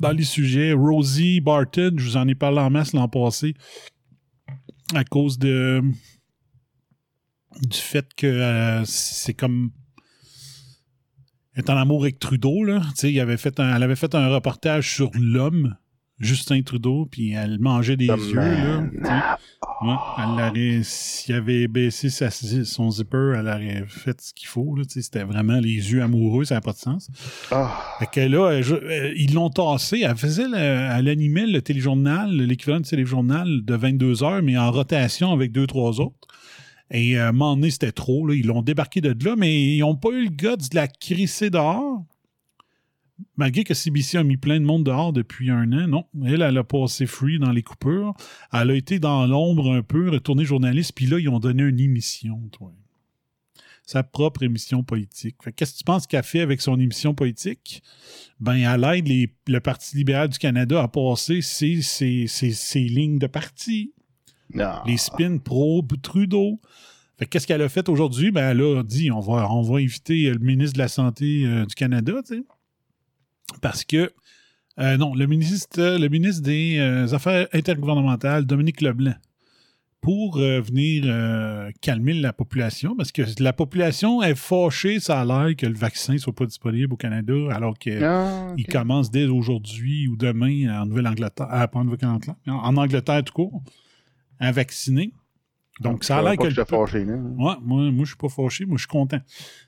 Dans 0.00 0.12
les 0.12 0.24
sujets, 0.24 0.72
Rosie 0.72 1.40
Barton, 1.40 1.94
je 1.96 2.04
vous 2.04 2.16
en 2.16 2.28
ai 2.28 2.34
parlé 2.34 2.58
en 2.58 2.70
masse 2.70 2.92
l'an 2.92 3.08
passé, 3.08 3.54
à 4.94 5.04
cause 5.04 5.38
de 5.38 5.82
du 7.62 7.78
fait 7.78 8.12
que 8.14 8.26
euh, 8.26 8.84
c'est 8.84 9.34
comme 9.34 9.70
est 11.54 11.70
en 11.70 11.76
amour 11.76 12.02
avec 12.02 12.18
Trudeau 12.18 12.64
là, 12.64 12.82
il 13.02 13.20
avait 13.20 13.36
elle 13.44 13.82
avait 13.82 13.96
fait 13.96 14.14
un 14.14 14.28
reportage 14.28 14.92
sur 14.92 15.10
l'homme 15.14 15.76
Justin 16.20 16.62
Trudeau, 16.62 17.06
puis 17.10 17.32
elle 17.32 17.58
mangeait 17.58 17.96
des 17.96 18.06
The 18.06 18.16
yeux 18.18 18.34
man. 18.34 18.90
Ouais, 19.82 19.94
elle 20.18 20.30
aurait, 20.30 20.80
s'il 20.84 21.34
avait 21.34 21.66
baissé 21.66 22.08
sa- 22.08 22.30
son 22.30 22.90
zipper, 22.90 23.34
elle 23.36 23.48
aurait 23.48 23.84
fait 23.88 24.20
ce 24.20 24.32
qu'il 24.32 24.46
faut. 24.48 24.76
C'était 24.88 25.24
vraiment 25.24 25.58
les 25.58 25.74
yeux 25.92 26.02
amoureux, 26.02 26.44
ça 26.44 26.54
n'a 26.54 26.60
pas 26.60 26.72
de 26.72 26.78
sens. 26.78 27.10
Ah, 27.50 27.96
Fait 27.98 28.06
que 28.06 28.20
là, 28.20 28.46
euh, 28.52 28.62
je- 28.62 28.74
euh, 28.76 29.12
ils 29.16 29.34
l'ont 29.34 29.50
tassé. 29.50 30.02
Elle 30.06 30.16
faisait, 30.16 30.46
le- 30.48 30.56
elle 30.56 31.08
animait 31.08 31.46
le 31.46 31.60
téléjournal, 31.60 32.30
l'équivalent 32.30 32.80
du 32.80 32.88
téléjournal 32.88 33.64
de 33.64 33.74
22 33.74 34.22
heures, 34.22 34.42
mais 34.42 34.56
en 34.56 34.70
rotation 34.70 35.32
avec 35.32 35.50
deux, 35.52 35.66
trois 35.66 36.00
autres. 36.00 36.16
Et 36.90 37.18
euh, 37.18 37.24
à 37.26 37.28
un 37.28 37.32
moment 37.32 37.56
donné, 37.56 37.70
c'était 37.70 37.92
trop. 37.92 38.26
Là. 38.26 38.34
Ils 38.34 38.46
l'ont 38.46 38.62
débarqué 38.62 39.00
de 39.00 39.14
là, 39.24 39.34
mais 39.36 39.74
ils 39.74 39.80
n'ont 39.80 39.96
pas 39.96 40.10
eu 40.10 40.22
le 40.24 40.30
guts 40.30 40.68
de 40.70 40.74
la 40.76 40.86
crisser 40.86 41.50
dehors. 41.50 42.04
Malgré 43.36 43.62
que 43.64 43.74
CBC 43.74 44.18
a 44.18 44.24
mis 44.24 44.36
plein 44.36 44.58
de 44.58 44.64
monde 44.64 44.84
dehors 44.84 45.12
depuis 45.12 45.50
un 45.50 45.72
an, 45.72 45.86
non. 45.86 46.04
Elle, 46.24 46.42
elle 46.42 46.58
a 46.58 46.64
passé 46.64 47.06
free 47.06 47.38
dans 47.38 47.52
les 47.52 47.62
coupures. 47.62 48.12
Elle 48.52 48.70
a 48.70 48.74
été 48.74 48.98
dans 48.98 49.24
l'ombre 49.26 49.72
un 49.72 49.82
peu, 49.82 50.10
retournée 50.10 50.44
journaliste, 50.44 50.92
puis 50.94 51.06
là, 51.06 51.18
ils 51.20 51.28
ont 51.28 51.38
donné 51.38 51.62
une 51.62 51.78
émission, 51.80 52.40
toi. 52.50 52.72
Sa 53.86 54.02
propre 54.02 54.42
émission 54.42 54.82
politique. 54.82 55.36
Qu'est-ce 55.54 55.74
que 55.74 55.78
tu 55.78 55.84
penses 55.84 56.06
qu'elle 56.06 56.22
fait 56.24 56.40
avec 56.40 56.60
son 56.62 56.80
émission 56.80 57.14
politique? 57.14 57.82
Ben, 58.40 58.54
elle 58.56 58.82
aide 58.84 59.06
les- 59.06 59.30
le 59.46 59.60
Parti 59.60 59.96
libéral 59.98 60.28
du 60.30 60.38
Canada 60.38 60.82
à 60.82 60.88
passer 60.88 61.42
ses, 61.42 61.82
ses- 61.82 62.26
ses- 62.26 62.52
ses 62.52 62.80
lignes 62.84 63.18
de 63.18 63.26
parti 63.26 63.92
non. 64.54 64.72
les 64.86 64.96
spins 64.96 65.36
pro 65.36 65.86
Trudeau. 66.02 66.60
Fait 67.18 67.26
que 67.26 67.30
qu'est-ce 67.30 67.46
qu'elle 67.46 67.60
a 67.62 67.68
fait 67.68 67.88
aujourd'hui? 67.90 68.30
Ben, 68.32 68.50
elle 68.50 68.62
a 68.78 68.82
dit 68.82 69.10
on 69.10 69.20
va, 69.20 69.48
on 69.52 69.60
va 69.62 69.78
inviter 69.80 70.30
le 70.30 70.38
ministre 70.38 70.74
de 70.74 70.78
la 70.78 70.88
Santé 70.88 71.44
euh, 71.44 71.66
du 71.66 71.74
Canada, 71.74 72.14
tu 72.26 72.36
sais. 72.38 72.42
Parce 73.60 73.84
que, 73.84 74.12
euh, 74.78 74.96
non, 74.96 75.14
le 75.14 75.26
ministre, 75.26 75.98
le 75.98 76.08
ministre 76.08 76.42
des 76.42 76.76
euh, 76.78 77.12
Affaires 77.14 77.46
intergouvernementales, 77.52 78.44
Dominique 78.46 78.80
Leblanc, 78.80 79.14
pour 80.00 80.36
euh, 80.36 80.60
venir 80.60 81.04
calmer 81.80 82.12
la 82.12 82.32
population, 82.34 82.94
parce 82.94 83.10
que 83.10 83.22
la 83.38 83.52
population 83.54 84.22
est 84.22 84.34
fâchée, 84.34 85.00
ça 85.00 85.20
a 85.22 85.24
l'air 85.24 85.56
que 85.56 85.64
le 85.66 85.74
vaccin 85.74 86.18
soit 86.18 86.34
pas 86.34 86.44
disponible 86.44 86.92
au 86.92 86.96
Canada, 86.96 87.32
alors 87.50 87.78
que 87.78 88.02
Ah, 88.02 88.54
commence 88.70 89.10
dès 89.10 89.24
aujourd'hui 89.26 90.06
ou 90.08 90.16
demain 90.16 90.82
en 90.82 90.86
Nouvelle-Angleterre, 90.86 91.46
en 91.72 91.84
Nouvelle-Angleterre, 91.84 92.34
en 92.48 92.52
en 92.52 92.76
Angleterre 92.76 93.24
tout 93.24 93.32
court, 93.32 93.62
à 94.38 94.52
vacciner. 94.52 95.12
Donc, 95.80 96.04
ça 96.04 96.18
a 96.18 96.20
Je 96.20 96.24
l'air 96.24 96.36
que. 96.36 96.54
peuple- 96.54 96.64
fâché, 96.70 97.04
là. 97.04 97.14
Ouais, 97.14 97.54
moi, 97.62 97.90
moi 97.90 98.04
je 98.04 98.08
suis 98.10 98.16
pas 98.16 98.28
fâché, 98.28 98.64
moi, 98.66 98.76
je 98.76 98.82
suis 98.82 98.88
content. 98.88 99.20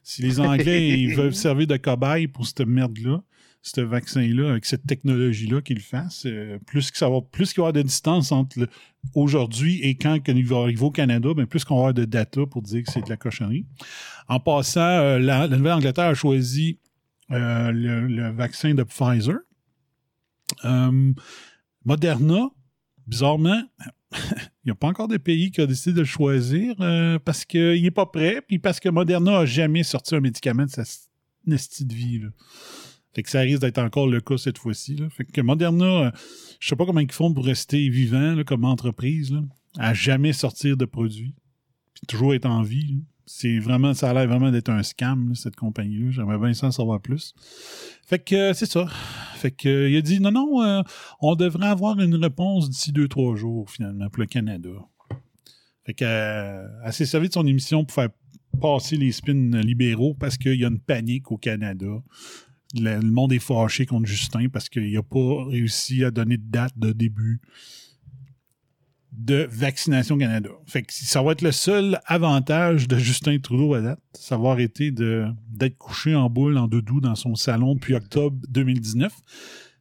Si 0.02 0.20
les 0.22 0.38
Anglais 0.40 0.90
ils 1.00 1.14
veulent 1.16 1.34
servir 1.34 1.66
de 1.66 1.76
cobaye 1.78 2.28
pour 2.28 2.46
cette 2.46 2.60
merde-là, 2.60 3.22
ce 3.66 3.80
vaccin-là, 3.80 4.50
avec 4.50 4.64
cette 4.64 4.86
technologie-là 4.86 5.60
qu'ils 5.60 5.78
le 5.78 5.82
fassent, 5.82 6.26
euh, 6.26 6.58
plus 6.66 6.90
ça 6.94 7.08
va, 7.08 7.20
plus 7.20 7.52
qu'il 7.52 7.58
y 7.58 7.60
avoir 7.62 7.72
de 7.72 7.82
distance 7.82 8.30
entre 8.30 8.68
aujourd'hui 9.14 9.80
et 9.82 9.96
quand 9.96 10.20
il 10.28 10.46
va 10.46 10.58
arriver 10.58 10.82
au 10.82 10.92
Canada, 10.92 11.30
ben, 11.34 11.46
plus 11.46 11.64
qu'on 11.64 11.74
va 11.74 11.80
avoir 11.80 11.94
de 11.94 12.04
data 12.04 12.46
pour 12.46 12.62
dire 12.62 12.84
que 12.84 12.92
c'est 12.92 13.04
de 13.04 13.10
la 13.10 13.16
cochonnerie. 13.16 13.66
En 14.28 14.38
passant, 14.38 14.80
euh, 14.80 15.18
la, 15.18 15.48
Nouvelle-Angleterre 15.48 16.06
a 16.06 16.14
choisi 16.14 16.78
euh, 17.32 17.72
le, 17.72 18.30
vaccin 18.30 18.72
de 18.74 18.84
Pfizer. 18.84 19.38
Moderna, 21.84 22.48
bizarrement, 23.06 23.62
il 24.12 24.66
n'y 24.66 24.72
a 24.72 24.76
pas 24.76 24.88
encore 24.88 25.08
de 25.08 25.16
pays 25.16 25.50
qui 25.50 25.60
a 25.60 25.66
décidé 25.66 25.92
de 25.92 26.00
le 26.00 26.06
choisir 26.06 26.76
parce 27.24 27.44
qu'il 27.44 27.82
n'est 27.82 27.90
pas 27.90 28.06
prêt, 28.06 28.42
puis 28.46 28.60
parce 28.60 28.78
que 28.78 28.88
Moderna 28.88 29.40
n'a 29.40 29.46
jamais 29.46 29.82
sorti 29.82 30.14
un 30.14 30.20
médicament 30.20 30.66
de 30.66 30.70
sa 30.70 30.84
nestie 31.46 31.84
de 31.84 31.94
vie. 31.94 32.22
Fait 33.16 33.22
que 33.22 33.30
ça 33.30 33.40
risque 33.40 33.62
d'être 33.62 33.78
encore 33.78 34.08
le 34.08 34.20
cas 34.20 34.36
cette 34.36 34.58
fois-ci. 34.58 34.98
Fait 35.08 35.24
que 35.24 35.40
Moderna, 35.40 35.86
euh, 35.86 36.10
je 36.60 36.68
sais 36.68 36.76
pas 36.76 36.84
comment 36.84 37.00
ils 37.00 37.10
font 37.10 37.32
pour 37.32 37.46
rester 37.46 37.88
vivant 37.88 38.34
là, 38.34 38.44
comme 38.44 38.66
entreprise, 38.66 39.34
à 39.78 39.94
jamais 39.94 40.34
sortir 40.34 40.76
de 40.76 40.84
produits, 40.84 41.34
puis 41.94 42.06
toujours 42.06 42.34
être 42.34 42.44
en 42.44 42.60
vie. 42.60 43.00
C'est 43.24 43.58
vraiment, 43.58 43.94
ça 43.94 44.10
a 44.10 44.12
l'air 44.12 44.28
vraiment 44.28 44.50
d'être 44.50 44.68
un 44.68 44.82
scam, 44.82 45.34
cette 45.34 45.56
compagnie-là. 45.56 46.10
J'aimerais 46.10 46.36
bien 46.36 46.52
savoir 46.52 47.00
plus. 47.00 47.34
Fait 48.06 48.18
que 48.18 48.50
euh, 48.50 48.52
c'est 48.52 48.70
ça. 48.70 48.86
Fait 49.36 49.50
que 49.50 49.66
euh, 49.66 49.88
il 49.88 49.96
a 49.96 50.02
dit 50.02 50.20
non, 50.20 50.30
non, 50.30 50.84
on 51.22 51.36
devrait 51.36 51.68
avoir 51.68 51.98
une 51.98 52.16
réponse 52.16 52.68
d'ici 52.68 52.92
deux, 52.92 53.08
trois 53.08 53.34
jours, 53.34 53.70
finalement, 53.70 54.10
pour 54.10 54.20
le 54.20 54.26
Canada. 54.26 54.68
Fait 55.86 55.94
que 55.94 56.04
elle 56.04 56.92
s'est 56.92 57.06
servie 57.06 57.28
de 57.28 57.32
son 57.32 57.46
émission 57.46 57.82
pour 57.82 57.94
faire 57.94 58.10
passer 58.60 58.96
les 58.96 59.12
spins 59.12 59.58
libéraux 59.62 60.14
parce 60.14 60.36
qu'il 60.36 60.60
y 60.60 60.66
a 60.66 60.68
une 60.68 60.80
panique 60.80 61.32
au 61.32 61.38
Canada. 61.38 62.02
Le, 62.74 62.96
le 62.96 63.10
monde 63.10 63.32
est 63.32 63.38
fâché 63.38 63.86
contre 63.86 64.06
Justin 64.06 64.48
parce 64.48 64.68
qu'il 64.68 64.92
n'a 64.92 65.02
pas 65.02 65.44
réussi 65.44 66.04
à 66.04 66.10
donner 66.10 66.36
de 66.36 66.50
date 66.50 66.72
de 66.76 66.92
début 66.92 67.40
de 69.16 69.48
vaccination 69.50 70.18
Canada. 70.18 70.50
Fait 70.66 70.82
que 70.82 70.92
ça 70.92 71.22
va 71.22 71.32
être 71.32 71.42
le 71.42 71.52
seul 71.52 71.98
avantage 72.06 72.86
de 72.86 72.98
Justin 72.98 73.38
Trudeau 73.38 73.74
à 73.74 73.80
date, 73.80 74.00
ça 74.12 74.36
va 74.36 74.54
de, 74.56 75.26
d'être 75.48 75.78
couché 75.78 76.14
en 76.14 76.28
boule, 76.28 76.58
en 76.58 76.68
doudou 76.68 77.00
dans 77.00 77.14
son 77.14 77.34
salon 77.34 77.74
depuis 77.74 77.94
octobre 77.94 78.36
2019. 78.48 79.12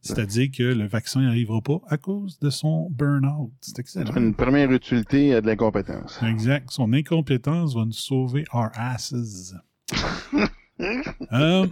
C'est-à-dire 0.00 0.48
que 0.56 0.62
le 0.62 0.86
vaccin 0.86 1.20
n'arrivera 1.22 1.60
pas 1.60 1.80
à 1.88 1.96
cause 1.96 2.38
de 2.38 2.48
son 2.48 2.88
burn-out. 2.90 3.52
C'est 3.60 3.78
excellent. 3.80 4.14
Une 4.14 4.34
première 4.34 4.70
utilité 4.70 5.34
à 5.34 5.40
de 5.40 5.46
l'incompétence. 5.46 6.20
Exact. 6.22 6.70
Son 6.70 6.92
incompétence 6.92 7.74
va 7.74 7.84
nous 7.84 7.92
sauver 7.92 8.44
our 8.54 8.70
asses. 8.74 9.54
Euh, 10.80 11.66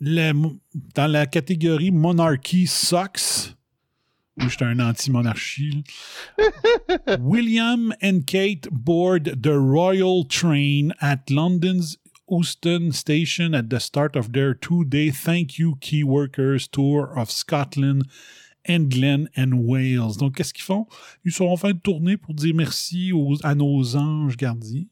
la- 0.00 0.32
dans 0.94 1.06
la 1.06 1.26
catégorie 1.26 1.90
Monarchy 1.92 2.66
Sucks, 2.66 3.54
moi 4.36 4.48
j'étais 4.48 4.64
un 4.64 4.80
anti-monarchie. 4.80 5.84
William 7.20 7.94
and 8.02 8.20
Kate 8.26 8.68
board 8.70 9.40
the 9.42 9.54
Royal 9.56 10.24
Train 10.26 10.92
at 11.00 11.30
London's 11.30 11.96
Euston 12.28 12.90
Station 12.92 13.54
at 13.54 13.68
the 13.70 13.78
start 13.78 14.16
of 14.16 14.32
their 14.32 14.54
two-day 14.54 15.10
Thank 15.12 15.58
You 15.58 15.76
Key 15.80 16.02
Workers 16.02 16.66
Tour 16.68 17.16
of 17.16 17.30
Scotland, 17.30 18.02
England 18.68 19.28
and 19.36 19.52
Wales. 19.64 20.16
Donc, 20.18 20.34
qu'est-ce 20.34 20.52
qu'ils 20.52 20.64
font? 20.64 20.86
Ils 21.24 21.30
sont 21.32 21.46
en 21.46 21.56
fin 21.56 21.70
de 21.72 21.78
tournée 21.78 22.16
pour 22.16 22.34
dire 22.34 22.52
merci 22.54 23.12
aux- 23.12 23.36
à 23.44 23.54
nos 23.54 23.94
anges 23.94 24.36
gardiens. 24.36 24.86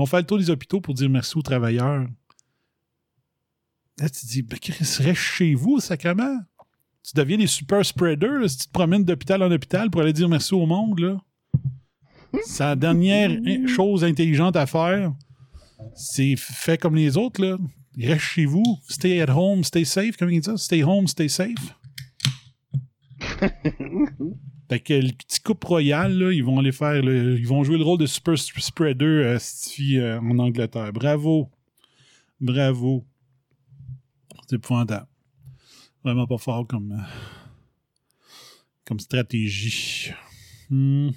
Ils 0.00 0.04
vont 0.04 0.06
faire 0.06 0.20
le 0.20 0.24
tour 0.24 0.38
des 0.38 0.48
hôpitaux 0.48 0.80
pour 0.80 0.94
dire 0.94 1.10
merci 1.10 1.36
aux 1.36 1.42
travailleurs. 1.42 2.06
Là, 3.98 4.08
tu 4.08 4.22
te 4.22 4.26
dis, 4.26 4.40
ben, 4.40 4.58
Chris, 4.58 4.78
reste 4.80 5.14
chez 5.14 5.54
vous, 5.54 5.78
sacrément. 5.78 6.38
Tu 7.02 7.12
deviens 7.14 7.36
des 7.36 7.46
super 7.46 7.84
spreaders 7.84 8.48
si 8.48 8.56
tu 8.56 8.66
te 8.68 8.72
promènes 8.72 9.04
d'hôpital 9.04 9.42
en 9.42 9.50
hôpital 9.50 9.90
pour 9.90 10.00
aller 10.00 10.14
dire 10.14 10.26
merci 10.26 10.54
au 10.54 10.64
monde. 10.64 11.20
la 12.58 12.76
dernière 12.76 13.30
chose 13.68 14.02
intelligente 14.02 14.56
à 14.56 14.64
faire. 14.64 15.12
C'est 15.94 16.36
fait 16.38 16.78
comme 16.78 16.96
les 16.96 17.18
autres. 17.18 17.44
Là. 17.44 17.58
Reste 17.98 18.22
chez 18.22 18.46
vous. 18.46 18.78
Stay 18.88 19.20
at 19.20 19.30
home, 19.30 19.62
stay 19.64 19.84
safe. 19.84 20.16
Comment 20.16 20.30
il 20.30 20.40
dit 20.40 20.46
ça? 20.46 20.56
Stay 20.56 20.82
home, 20.82 21.06
stay 21.08 21.28
safe. 21.28 21.76
Fait 24.70 24.78
que 24.78 24.94
le 24.94 25.10
petit 25.10 25.40
couple 25.40 25.66
royal, 25.66 26.16
là, 26.16 26.32
ils 26.32 26.44
vont 26.44 26.60
aller 26.60 26.70
faire 26.70 27.02
le- 27.02 27.36
ils 27.36 27.46
vont 27.48 27.64
jouer 27.64 27.76
le 27.76 27.82
rôle 27.82 27.98
de 27.98 28.06
super 28.06 28.34
sp- 28.34 28.60
spreader 28.60 29.04
euh, 29.04 29.38
euh, 29.98 30.20
en 30.20 30.38
Angleterre. 30.38 30.92
Bravo. 30.92 31.50
Bravo. 32.40 33.04
C'est 34.48 34.54
épouvantable. 34.54 35.08
Vraiment 36.04 36.28
pas 36.28 36.38
fort 36.38 36.68
comme, 36.68 36.92
euh, 36.92 37.02
comme 38.84 39.00
stratégie. 39.00 40.12
Hmm. 40.70 41.10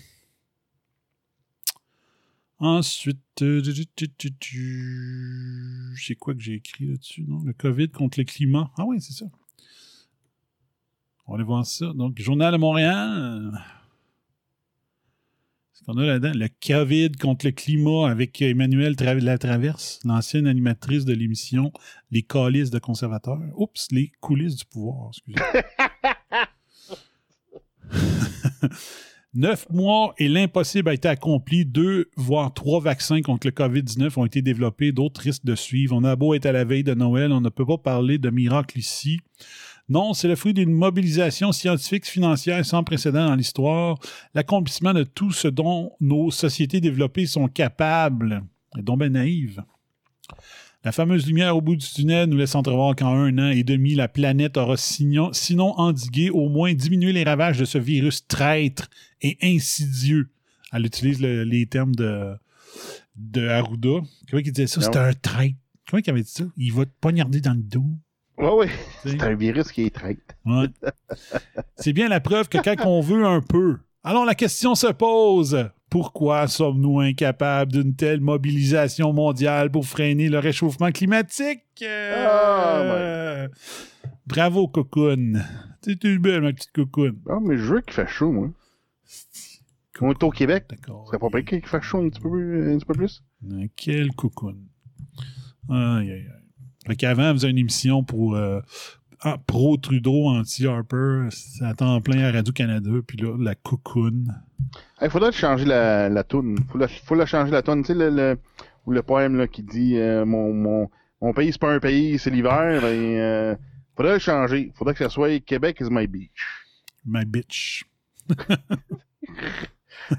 Ensuite, 2.57 3.19
euh, 3.43 3.61
c'est 5.95 6.15
quoi 6.15 6.33
que 6.33 6.39
j'ai 6.39 6.55
écrit 6.55 6.87
là-dessus, 6.87 7.23
non? 7.27 7.43
Le 7.43 7.53
COVID 7.53 7.89
contre 7.89 8.19
le 8.19 8.25
climat. 8.25 8.71
Ah 8.79 8.85
oui, 8.87 8.99
c'est 8.99 9.13
ça. 9.13 9.25
On 11.25 11.31
va 11.33 11.35
aller 11.35 11.43
voir 11.45 11.65
ça. 11.65 11.91
Donc, 11.95 12.19
Journal 12.19 12.51
de 12.53 12.57
Montréal. 12.57 13.51
Ce 15.73 15.83
qu'on 15.85 15.97
a 15.97 16.05
là-dedans, 16.05 16.31
le 16.35 16.47
COVID 16.65 17.11
contre 17.13 17.45
le 17.45 17.51
climat 17.51 18.09
avec 18.09 18.41
Emmanuel 18.41 18.93
Tra- 18.95 19.19
Latraverse, 19.19 19.99
l'ancienne 20.05 20.47
animatrice 20.47 21.05
de 21.05 21.13
l'émission 21.13 21.71
Les 22.11 22.23
Calices 22.23 22.71
de 22.71 22.79
conservateurs. 22.79 23.39
Oups, 23.55 23.87
les 23.91 24.11
coulisses 24.21 24.55
du 24.57 24.65
pouvoir, 24.65 25.09
excusez. 25.09 25.39
Neuf 29.35 29.67
mois 29.71 30.13
et 30.19 30.29
l'impossible 30.29 30.89
a 30.89 30.93
été 30.93 31.07
accompli. 31.07 31.65
Deux, 31.65 32.11
voire 32.15 32.53
trois 32.53 32.79
vaccins 32.79 33.21
contre 33.21 33.47
le 33.47 33.51
COVID-19 33.51 34.19
ont 34.19 34.25
été 34.25 34.43
développés. 34.43 34.91
D'autres 34.91 35.21
risquent 35.21 35.45
de 35.45 35.55
suivre. 35.55 35.95
On 35.95 36.03
a 36.03 36.15
beau 36.15 36.35
être 36.35 36.45
à 36.45 36.51
la 36.51 36.63
veille 36.65 36.83
de 36.83 36.93
Noël, 36.93 37.31
on 37.31 37.41
ne 37.41 37.49
peut 37.49 37.65
pas 37.65 37.79
parler 37.79 38.19
de 38.19 38.29
miracle 38.29 38.77
ici. 38.77 39.21
Non, 39.89 40.13
c'est 40.13 40.27
le 40.29 40.35
fruit 40.35 40.53
d'une 40.53 40.71
mobilisation 40.71 41.51
scientifique 41.51 42.05
financière 42.05 42.65
sans 42.65 42.83
précédent 42.83 43.27
dans 43.27 43.35
l'histoire, 43.35 43.97
l'accomplissement 44.33 44.93
de 44.93 45.03
tout 45.03 45.31
ce 45.31 45.47
dont 45.49 45.91
nos 45.99 46.31
sociétés 46.31 46.79
développées 46.79 47.25
sont 47.25 47.47
capables. 47.47 48.43
Et 48.77 48.81
donc 48.81 48.99
ben 48.99 49.11
naïve. 49.11 49.61
La 50.85 50.91
fameuse 50.91 51.27
lumière 51.27 51.55
au 51.55 51.61
bout 51.61 51.75
du 51.75 51.85
tunnel 51.85 52.27
nous 52.29 52.37
laisse 52.37 52.55
entrevoir 52.55 52.95
qu'en 52.95 53.13
un 53.13 53.37
an 53.39 53.49
et 53.49 53.63
demi, 53.63 53.93
la 53.95 54.07
planète 54.07 54.57
aura 54.57 54.75
sinon, 54.77 55.31
sinon 55.31 55.73
endigué, 55.79 56.29
au 56.29 56.49
moins 56.49 56.73
diminué 56.73 57.13
les 57.13 57.23
ravages 57.23 57.57
de 57.59 57.65
ce 57.65 57.77
virus 57.77 58.25
traître 58.27 58.89
et 59.21 59.37
insidieux. 59.41 60.29
Elle 60.71 60.85
utilise 60.85 61.21
le- 61.21 61.43
les 61.43 61.65
termes 61.67 61.95
de, 61.95 62.33
de 63.15 63.47
Arruda. 63.47 63.99
Comment 64.29 64.41
il 64.43 64.51
disait 64.51 64.67
ça? 64.67 64.81
C'était 64.81 64.97
un 64.97 65.13
traître. 65.13 65.55
Comment 65.89 66.01
il 66.05 66.09
avait 66.09 66.23
dit 66.23 66.31
ça? 66.31 66.45
Il 66.57 66.73
va 66.73 66.85
te 66.85 66.91
poignarder 66.99 67.39
dans 67.41 67.53
le 67.53 67.63
dos. 67.63 67.85
Sais. 69.03 69.09
C'est 69.09 69.23
un 69.23 69.35
virus 69.35 69.71
qui 69.71 69.83
est 69.85 69.93
traite. 69.93 70.35
Ouais. 70.45 70.67
C'est 71.75 71.93
bien 71.93 72.09
la 72.09 72.19
preuve 72.19 72.49
que 72.49 72.57
quand 72.57 72.85
on 72.85 73.01
veut 73.01 73.25
un 73.25 73.41
peu. 73.41 73.77
Alors 74.03 74.25
la 74.25 74.35
question 74.35 74.75
se 74.75 74.87
pose. 74.87 75.69
Pourquoi 75.89 76.47
sommes-nous 76.47 77.01
incapables 77.01 77.71
d'une 77.71 77.95
telle 77.95 78.19
mobilisation 78.19 79.13
mondiale 79.13 79.69
pour 79.69 79.85
freiner 79.85 80.27
le 80.27 80.39
réchauffement 80.39 80.91
climatique? 80.91 81.61
Euh, 81.83 83.47
Bravo, 84.25 84.67
Cocoon. 84.67 85.33
C'est 85.81 86.03
une 86.03 86.17
belle, 86.17 86.41
ma 86.41 86.51
petite 86.51 86.71
Cocoon. 86.71 87.15
Ah, 87.29 87.37
mais 87.41 87.57
je 87.57 87.75
veux 87.75 87.81
qu'il 87.81 87.93
fasse 87.93 88.09
chaud, 88.09 88.31
moi. 88.31 88.49
On 90.01 90.11
est 90.11 90.23
au 90.23 90.31
Québec. 90.31 90.65
D'accord. 90.69 91.07
C'est 91.11 91.19
pas 91.19 91.29
prêt 91.29 91.45
qu'il 91.45 91.65
fasse 91.65 91.83
chaud 91.83 91.99
un 91.99 92.09
petit 92.09 92.19
peu, 92.19 92.73
un 92.73 92.77
petit 92.77 92.85
peu 92.85 92.93
plus? 92.93 93.23
Euh, 93.51 93.67
Quel 93.75 94.11
Cocoon. 94.13 94.57
Aïe, 95.69 96.11
aïe, 96.11 96.11
aïe. 96.11 96.42
Fait 96.85 96.95
qu'avant, 96.95 97.29
elle 97.29 97.33
faisait 97.33 97.49
une 97.49 97.57
émission 97.57 98.03
pour 98.03 98.35
euh, 98.35 98.59
pro-Trudeau, 99.47 100.27
anti-Harper. 100.27 101.29
À 101.61 101.73
temps 101.73 102.01
plein 102.01 102.25
à 102.25 102.31
Radio-Canada. 102.31 102.91
Puis 103.07 103.17
là, 103.17 103.35
la 103.39 103.55
Cocoon. 103.55 104.25
Il 105.01 105.09
faudrait 105.09 105.31
changer 105.31 105.65
la, 105.65 106.09
la 106.09 106.23
toune. 106.23 106.57
Faut 106.69 106.77
la, 106.77 106.87
faut 106.87 107.15
la 107.15 107.25
changer 107.25 107.51
la 107.51 107.61
toune. 107.61 107.81
Tu 107.83 107.87
sais, 107.87 107.93
le, 107.93 108.09
le, 108.09 108.37
le 108.87 109.03
poème 109.03 109.37
là, 109.37 109.47
qui 109.47 109.63
dit 109.63 109.97
euh, 109.97 110.25
mon, 110.25 110.53
mon, 110.53 110.89
mon 111.21 111.33
pays, 111.33 111.51
c'est 111.51 111.61
pas 111.61 111.73
un 111.73 111.79
pays, 111.79 112.19
c'est 112.19 112.29
l'hiver. 112.29 112.81
Ben, 112.81 112.85
euh, 112.85 113.55
faudrait 113.95 114.13
le 114.13 114.19
changer. 114.19 114.71
Faudrait 114.75 114.93
que 114.93 115.03
ça 115.03 115.09
soit 115.09 115.39
Québec 115.39 115.77
is 115.81 115.89
my 115.89 116.07
beach. 116.07 116.45
My 117.05 117.25
bitch. 117.25 117.85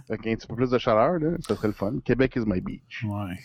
Avec 0.09 0.26
un 0.26 0.35
petit 0.35 0.47
peu 0.47 0.56
plus 0.56 0.71
de 0.71 0.78
chaleur, 0.78 1.18
là, 1.18 1.37
ça 1.40 1.54
serait 1.56 1.68
le 1.68 1.75
fun. 1.75 1.94
Québec 2.04 2.37
is 2.37 2.44
my 2.47 2.61
beach. 2.61 3.04
Ouais. 3.04 3.38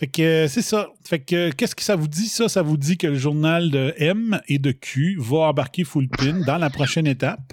Fait 0.00 0.06
que 0.06 0.22
euh, 0.22 0.48
c'est 0.48 0.62
ça. 0.62 0.88
Fait 1.04 1.20
que 1.20 1.36
euh, 1.36 1.50
qu'est-ce 1.54 1.74
que 1.74 1.82
ça 1.82 1.94
vous 1.94 2.08
dit, 2.08 2.28
ça? 2.28 2.48
Ça 2.48 2.62
vous 2.62 2.78
dit 2.78 2.96
que 2.96 3.06
le 3.06 3.16
journal 3.16 3.70
de 3.70 3.92
M 3.98 4.40
et 4.48 4.58
de 4.58 4.72
Q 4.72 5.18
va 5.20 5.50
embarquer 5.50 5.84
full 5.84 6.08
pin 6.08 6.40
dans 6.46 6.56
la 6.56 6.70
prochaine 6.70 7.06
étape 7.06 7.52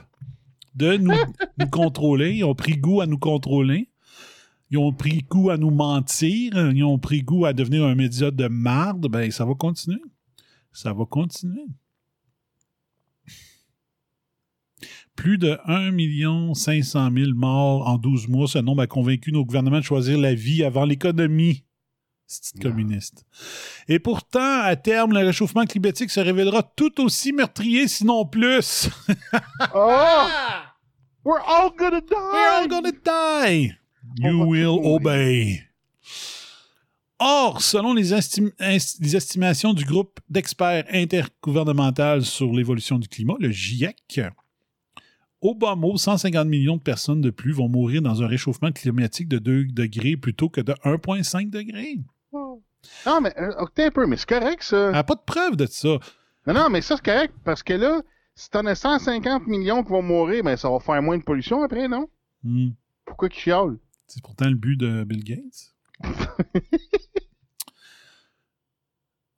de 0.74 0.96
nous, 0.96 1.12
contrôler. 1.72 2.36
Ils 2.36 2.46
ont 2.46 2.56
pris 2.56 2.77
goût 2.77 3.01
à 3.01 3.06
nous 3.06 3.18
contrôler. 3.18 3.89
Ils 4.72 4.77
ont 4.77 4.94
pris 4.94 5.25
goût 5.30 5.50
à 5.50 5.58
nous 5.58 5.72
mentir. 5.72 6.72
Ils 6.72 6.86
ont 6.86 6.98
pris 7.00 7.22
goût 7.22 7.44
à 7.44 7.51
devenir 7.51 7.84
un 7.84 7.96
média 7.96 8.32
de 8.32 8.48
marde. 8.48 9.10
Ben, 9.10 9.30
ça 9.30 9.44
va 9.44 9.54
continuer. 9.54 10.01
Ça 10.72 10.94
va 10.94 11.04
continuer. 11.04 11.66
Plus 15.18 15.38
de 15.38 15.58
1 15.66 16.54
500 16.54 17.10
000 17.13 17.32
morts 17.36 17.86
en 17.89 17.98
12 17.98 18.30
mois. 18.30 18.48
Ce 18.48 18.60
nombre 18.60 18.84
a 18.84 18.88
convaincu 18.88 19.34
nos 19.34 19.44
gouvernements 19.44 19.80
de 19.80 19.84
choisir 19.84 20.18
la 20.18 20.34
vie 20.34 20.63
avant 20.63 20.86
l'économie. 20.86 21.65
C'est 22.30 22.62
communiste. 22.62 23.26
Et 23.88 24.00
pourtant, 24.00 24.60
à 24.62 24.76
terme, 24.76 25.13
le 25.13 25.26
réchauffement 25.26 25.66
climatique 25.66 26.10
se 26.12 26.20
révélera 26.20 26.62
tout 26.62 27.00
aussi 27.02 27.32
meurtrier, 27.32 27.88
sinon 27.88 28.26
plus. 28.26 28.90
Oh! 29.74 30.26
We're 31.24 31.42
all 31.46 31.72
gonna 31.78 32.02
die! 32.02 32.16
We're 32.16 32.62
all 32.62 32.68
gonna 32.68 32.92
die. 32.92 33.74
You 34.20 34.46
will 34.46 34.80
obey. 34.86 35.62
Or, 37.20 37.62
selon 37.62 37.94
les, 37.94 38.13
estim- 38.13 38.52
ins- 38.60 38.98
les 39.00 39.16
estimations 39.16 39.74
du 39.74 39.86
groupe 39.86 40.20
d'experts 40.30 40.86
intergouvernemental 40.92 42.24
sur 42.24 42.52
l'évolution 42.54 43.00
du 43.00 43.08
climat, 43.08 43.34
le 43.40 43.50
GIEC, 43.52 44.22
au 45.42 45.56
bas 45.56 45.76
mot, 45.76 45.98
150 45.98 46.48
millions 46.48 46.78
de 46.78 46.82
personnes 46.82 47.22
de 47.22 47.30
plus 47.30 47.54
vont 47.54 47.70
mourir 47.70 48.02
dans 48.02 48.22
un 48.22 48.28
réchauffement 48.28 48.72
climatique 48.72 49.28
de 49.28 49.40
2 49.40 49.66
degrés 49.66 50.16
plutôt 50.18 50.50
que 50.50 50.62
de 50.62 50.74
1,5 50.84 51.50
degrés. 51.50 51.98
Non, 53.06 53.21
mais 53.21 53.34
euh, 53.38 53.54
un 53.58 53.91
peu, 53.91 54.06
mais 54.06 54.17
c'est 54.17 54.30
correct, 54.30 54.63
ça. 54.63 54.88
Elle 54.88 54.91
n'a 54.93 55.04
pas 55.04 55.15
de 55.15 55.23
preuve 55.26 55.56
de 55.56 55.65
ça. 55.65 55.97
Non, 56.45 56.54
non, 56.54 56.69
mais 56.69 56.82
ça, 56.82 56.95
c'est 56.95 57.06
correct, 57.06 57.34
parce 57.43 57.63
que 57.63 57.73
là, 57.73 58.02
si 58.36 58.50
t'en 58.50 58.65
as 58.65 58.76
150 58.76 59.47
millions 59.47 59.84
qui 59.84 59.89
vont 59.89 60.02
mourir, 60.02 60.43
ben 60.43 60.56
ça 60.56 60.69
va 60.69 60.80
faire 60.80 61.02
moins 61.02 61.17
de 61.17 61.23
pollution 61.23 61.63
après, 61.63 61.88
non? 61.88 62.08
Hmm. 62.43 62.69
Pourquoi 63.06 63.30
qu'ils 63.30 63.41
chialent? 63.41 63.78
C'est 64.08 64.23
pourtant 64.23 64.47
le 64.47 64.56
but 64.56 64.78
de 64.78 65.04
Bill 65.04 65.23
Gates. 65.23 65.73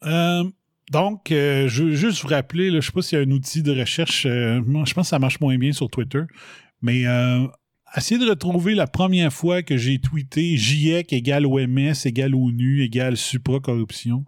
Euh, 0.04 0.50
donc, 0.92 1.32
euh, 1.32 1.68
je 1.68 1.84
veux 1.84 1.94
juste 1.94 2.22
vous 2.22 2.30
rappeler, 2.30 2.66
là, 2.68 2.72
je 2.72 2.76
ne 2.78 2.82
sais 2.82 2.92
pas 2.92 3.02
s'il 3.02 3.20
y 3.20 3.22
a 3.22 3.26
un 3.26 3.32
outil 3.32 3.62
de 3.62 3.78
recherche, 3.78 4.26
euh, 4.26 4.62
je 4.66 4.94
pense 4.94 4.94
que 4.94 5.04
ça 5.10 5.20
marche 5.20 5.40
moins 5.40 5.58
bien 5.58 5.72
sur 5.72 5.90
Twitter, 5.90 6.24
mais 6.82 7.06
euh, 7.06 7.46
essayez 7.96 8.20
de 8.24 8.30
retrouver 8.30 8.76
la 8.76 8.88
première 8.88 9.32
fois 9.34 9.62
que 9.64 9.78
j'ai 9.78 10.00
tweeté 10.00 10.58
GIEC 10.58 11.14
égale 11.14 11.46
OMS 11.46 11.94
égale 12.06 12.36
ONU 12.36 12.82
égale 12.84 13.18
supra-corruption. 13.18 14.26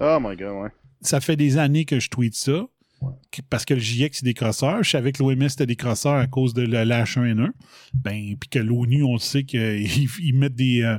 Oh 0.00 0.18
my 0.20 0.36
god, 0.36 0.62
ouais. 0.62 0.70
Ça 1.00 1.20
fait 1.20 1.36
des 1.36 1.58
années 1.58 1.84
que 1.84 2.00
je 2.00 2.08
tweete 2.08 2.34
ça. 2.34 2.66
Parce 3.50 3.66
que 3.66 3.74
le 3.74 3.80
GIEC, 3.80 4.14
c'est 4.14 4.24
des 4.24 4.32
crosseurs. 4.32 4.82
Je 4.82 4.90
savais 4.90 5.12
que 5.12 5.22
l'OMS, 5.22 5.48
c'était 5.50 5.66
des 5.66 5.76
crosseurs 5.76 6.14
à 6.14 6.26
cause 6.26 6.54
de 6.54 6.62
la- 6.62 6.84
l'H1N1. 6.86 7.50
Ben, 7.92 8.34
puis 8.40 8.48
que 8.48 8.58
l'ONU, 8.58 9.02
on 9.02 9.14
le 9.14 9.18
sait 9.18 9.44
qu'ils 9.44 9.86
ils 10.22 10.34
mettent 10.34 10.54
des. 10.54 10.82
euh, 10.82 10.98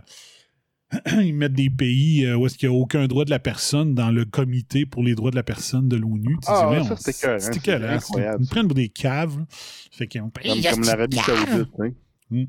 ils 1.21 1.34
mettent 1.34 1.53
des 1.53 1.69
pays 1.69 2.25
euh, 2.25 2.36
où 2.38 2.45
est-ce 2.45 2.58
qu'il 2.58 2.69
n'y 2.69 2.75
a 2.75 2.77
aucun 2.79 3.08
droit 3.08 3.25
de 3.25 3.29
la 3.29 3.39
personne 3.39 3.93
dans 3.95 4.12
le 4.12 4.25
comité 4.25 4.86
pour 4.86 5.03
les 5.03 5.15
droits 5.15 5.31
de 5.31 5.36
la 5.36 5.43
personne 5.43 5.88
de 5.88 5.95
l'ONU. 5.95 6.38
Ah, 6.47 6.69
ouais, 6.69 6.84
ça, 6.84 6.95
c'était 6.97 7.39
c'est 7.39 7.51
incroyable, 7.69 8.43
Ils 8.43 8.49
prennent 8.49 8.67
pour 8.67 8.75
des 8.75 8.89
caves. 8.89 9.38
là. 9.39 9.45
Fait 9.91 10.08
Comme, 10.08 10.31
comme 10.31 10.84
l'Arabie 10.84 11.17
Saoudite, 11.17 11.69
tu 11.75 11.93
sais. 12.31 12.47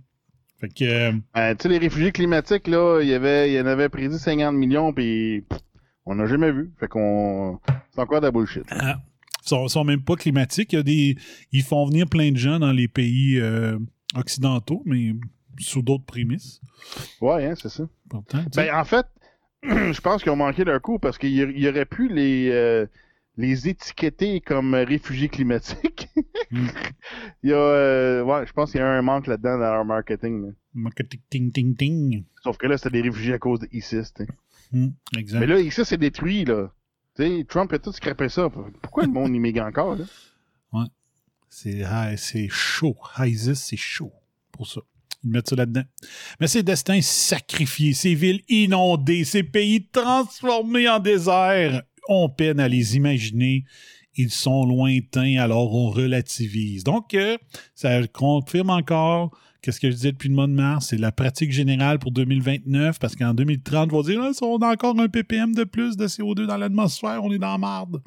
Fait 0.61 0.69
que. 0.69 0.85
euh, 0.85 1.13
Euh, 1.37 1.55
tu 1.55 1.63
sais, 1.65 1.69
les 1.69 1.79
réfugiés 1.79 2.13
climatiques, 2.13 2.67
là, 2.67 3.01
il 3.03 3.09
y 3.09 3.15
avait, 3.15 3.51
il 3.51 3.55
y 3.55 3.61
en 3.61 3.67
avait 3.67 3.89
prédit 3.91 4.19
50 4.19 4.55
millions, 4.55 4.93
puis 4.93 5.45
on 6.07 6.15
n'a 6.15 6.27
jamais 6.27 6.51
vu. 6.51 6.73
Fait 6.81 6.89
qu'on. 6.89 7.59
C'est 7.91 8.01
encore 8.01 8.21
de 8.21 8.27
la 8.27 8.31
bullshit. 8.33 8.65
Ah. 8.71 8.99
Ils 9.45 9.49
sont, 9.49 9.69
sont 9.69 9.85
même 9.85 10.03
pas 10.03 10.17
climatiques. 10.17 10.73
Il 10.73 10.77
y 10.77 10.79
a 10.79 10.83
des, 10.83 11.17
ils 11.53 11.63
font 11.63 11.87
venir 11.87 12.09
plein 12.09 12.33
de 12.33 12.37
gens 12.37 12.59
dans 12.59 12.73
les 12.73 12.89
pays 12.89 13.39
euh, 13.39 13.79
occidentaux, 14.17 14.83
mais 14.87 15.13
sous 15.59 15.83
d'autres 15.83 16.05
prémices. 16.05 16.61
Ouais, 17.21 17.47
hein, 17.47 17.55
c'est 17.61 17.69
ça. 17.69 17.85
Pourtant. 18.09 18.45
Ben, 18.55 18.75
en 18.75 18.85
fait, 18.85 19.07
je 19.63 20.01
pense 20.01 20.23
qu'ils 20.23 20.33
ont 20.33 20.37
manqué 20.37 20.65
d'un 20.65 20.79
coup 20.79 20.99
parce 20.99 21.19
qu'il 21.19 21.33
y, 21.33 21.69
aurait 21.69 21.87
pu 21.87 22.09
les, 22.09 22.51
euh, 22.51 22.87
les 23.37 23.69
étiqueter 23.69 24.41
comme 24.41 24.75
réfugiés 24.75 25.29
climatiques. 25.29 26.09
Mm. 26.51 26.69
il 27.43 27.51
y 27.51 27.53
a, 27.53 27.57
euh, 27.57 28.23
ouais, 28.23 28.47
je 28.47 28.53
pense 28.53 28.73
qu'il 28.73 28.81
y 28.81 28.85
a 28.85 28.89
un 28.89 29.03
manque 29.03 29.27
là-dedans 29.27 29.59
dans 29.59 29.73
leur 29.73 29.85
marketing. 29.85 30.47
là. 30.47 30.53
Marketing, 30.75 31.21
ting, 31.31 31.53
ting, 31.53 31.77
ting. 31.77 32.25
Sauf 32.43 32.57
que 32.59 32.67
là, 32.67 32.77
c'était 32.77 33.03
des 33.03 33.09
réfugiés 33.09 33.35
à 33.35 33.39
cause 33.39 33.61
de 33.61 33.69
ISIS. 33.73 34.13
tu 34.15 34.25
sais. 34.25 34.29
Hmm, 34.73 34.89
exact. 35.17 35.41
Mais 35.41 35.47
là, 35.47 35.61
ISIS 35.61 35.85
c'est 35.85 35.97
détruit, 35.97 36.45
là. 36.45 36.73
Tu 37.17 37.23
sais, 37.23 37.45
Trump 37.49 37.73
a 37.73 37.79
tout 37.79 37.93
scrappé 37.93 38.29
ça. 38.29 38.51
Pourquoi 38.83 39.05
le 39.05 39.11
monde 39.11 39.35
y 39.35 39.39
méga 39.39 39.67
encore, 39.67 39.97
là? 39.97 40.05
C'est 41.49 41.85
ah, 41.85 42.15
c'est 42.19 42.49
chaud. 42.51 42.97
ISIS, 43.19 43.55
c'est 43.55 43.79
chaud 43.79 44.13
pour 44.53 44.67
ça. 44.67 44.83
Ils 45.27 45.43
ça 45.45 45.57
là-dedans. 45.57 45.85
Mais 46.41 46.47
ces 46.47 46.63
destins 46.63 47.01
sacrifiés, 47.01 47.93
ces 47.93 48.15
villes 48.15 48.43
inondées, 48.49 49.25
ces 49.25 49.43
pays 49.43 49.87
transformés 49.89 50.89
en 50.89 50.99
désert, 50.99 51.83
on 52.09 52.29
peine 52.29 52.61
à 52.61 52.69
les 52.69 52.97
imaginer. 52.97 53.65
Ils 54.15 54.31
sont 54.31 54.65
lointains, 54.65 55.37
alors 55.39 55.75
on 55.75 55.91
relativise. 55.91 56.85
Donc, 56.85 57.13
euh, 57.15 57.37
ça 57.75 58.07
confirme 58.07 58.71
encore 58.71 59.37
qu'est-ce 59.67 59.81
que 59.81 59.91
je 59.91 59.97
disais 59.97 60.13
depuis 60.13 60.29
le 60.29 60.35
mois 60.37 60.47
de 60.47 60.53
mars, 60.53 60.87
c'est 60.91 60.97
la 60.97 61.11
pratique 61.11 61.51
générale 61.51 61.99
pour 61.99 62.13
2029, 62.13 63.01
parce 63.01 63.17
qu'en 63.17 63.35
2030, 63.35 63.93
on 63.93 64.01
va 64.01 64.09
dire, 64.09 64.21
on 64.43 64.59
a 64.59 64.73
encore 64.73 64.99
un 65.01 65.09
ppm 65.09 65.55
de 65.55 65.65
plus 65.65 65.97
de 65.97 66.07
CO2 66.07 66.47
dans 66.47 66.57
l'atmosphère, 66.57 67.25
on 67.25 67.33
est 67.33 67.39
dans 67.39 67.51
la 67.51 67.59
marde. 67.59 68.01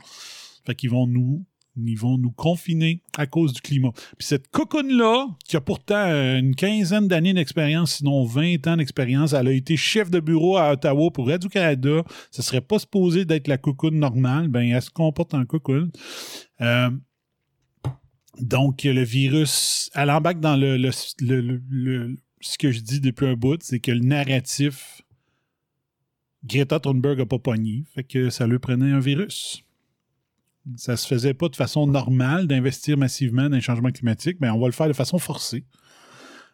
Fait 0.65 0.73
qu'ils 0.73 0.89
vont 0.89 1.05
nous 1.05 1.45
ils 1.77 1.97
vont 1.97 2.17
nous 2.17 2.31
confiner 2.31 3.01
à 3.17 3.25
cause 3.25 3.53
du 3.53 3.61
climat. 3.61 3.91
Puis 4.17 4.27
cette 4.27 4.49
cocoon-là, 4.49 5.27
qui 5.47 5.55
a 5.55 5.61
pourtant 5.61 5.95
euh, 5.95 6.37
une 6.37 6.55
quinzaine 6.55 7.07
d'années 7.07 7.33
d'expérience, 7.33 7.95
sinon 7.95 8.25
20 8.25 8.67
ans 8.67 8.77
d'expérience, 8.77 9.33
elle 9.33 9.47
a 9.47 9.51
été 9.51 9.77
chef 9.77 10.09
de 10.09 10.19
bureau 10.19 10.57
à 10.57 10.73
Ottawa 10.73 11.11
pour 11.11 11.27
Radio-Canada. 11.27 12.03
Ce 12.31 12.41
serait 12.41 12.61
pas 12.61 12.79
supposé 12.79 13.25
d'être 13.25 13.47
la 13.47 13.57
cocoon 13.57 13.91
normale. 13.91 14.47
Ben, 14.47 14.69
elle 14.69 14.81
se 14.81 14.89
comporte 14.89 15.33
en 15.33 15.45
cocoon. 15.45 15.89
Euh, 16.61 16.89
donc, 18.39 18.83
le 18.83 19.03
virus, 19.03 19.89
elle 19.93 20.11
embarque 20.11 20.39
dans 20.39 20.55
le, 20.55 20.91
ce 20.91 22.57
que 22.57 22.71
je 22.71 22.79
dis 22.79 23.01
depuis 23.01 23.27
un 23.27 23.33
bout, 23.33 23.61
c'est 23.61 23.79
que 23.79 23.91
le 23.91 23.99
narratif 23.99 25.01
Greta 26.45 26.79
Thunberg 26.79 27.19
a 27.19 27.25
pas 27.25 27.39
pogné, 27.39 27.83
fait 27.93 28.03
que 28.03 28.29
ça 28.29 28.47
lui 28.47 28.59
prenait 28.59 28.91
un 28.91 28.99
virus. 28.99 29.63
Ça 30.75 30.97
se 30.97 31.07
faisait 31.07 31.33
pas 31.33 31.49
de 31.49 31.55
façon 31.55 31.87
normale 31.87 32.47
d'investir 32.47 32.97
massivement 32.97 33.49
dans 33.49 33.55
les 33.55 33.61
changements 33.61 33.91
climatiques, 33.91 34.37
mais 34.39 34.49
on 34.49 34.59
va 34.59 34.67
le 34.67 34.73
faire 34.73 34.87
de 34.87 34.93
façon 34.93 35.19
forcée. 35.19 35.65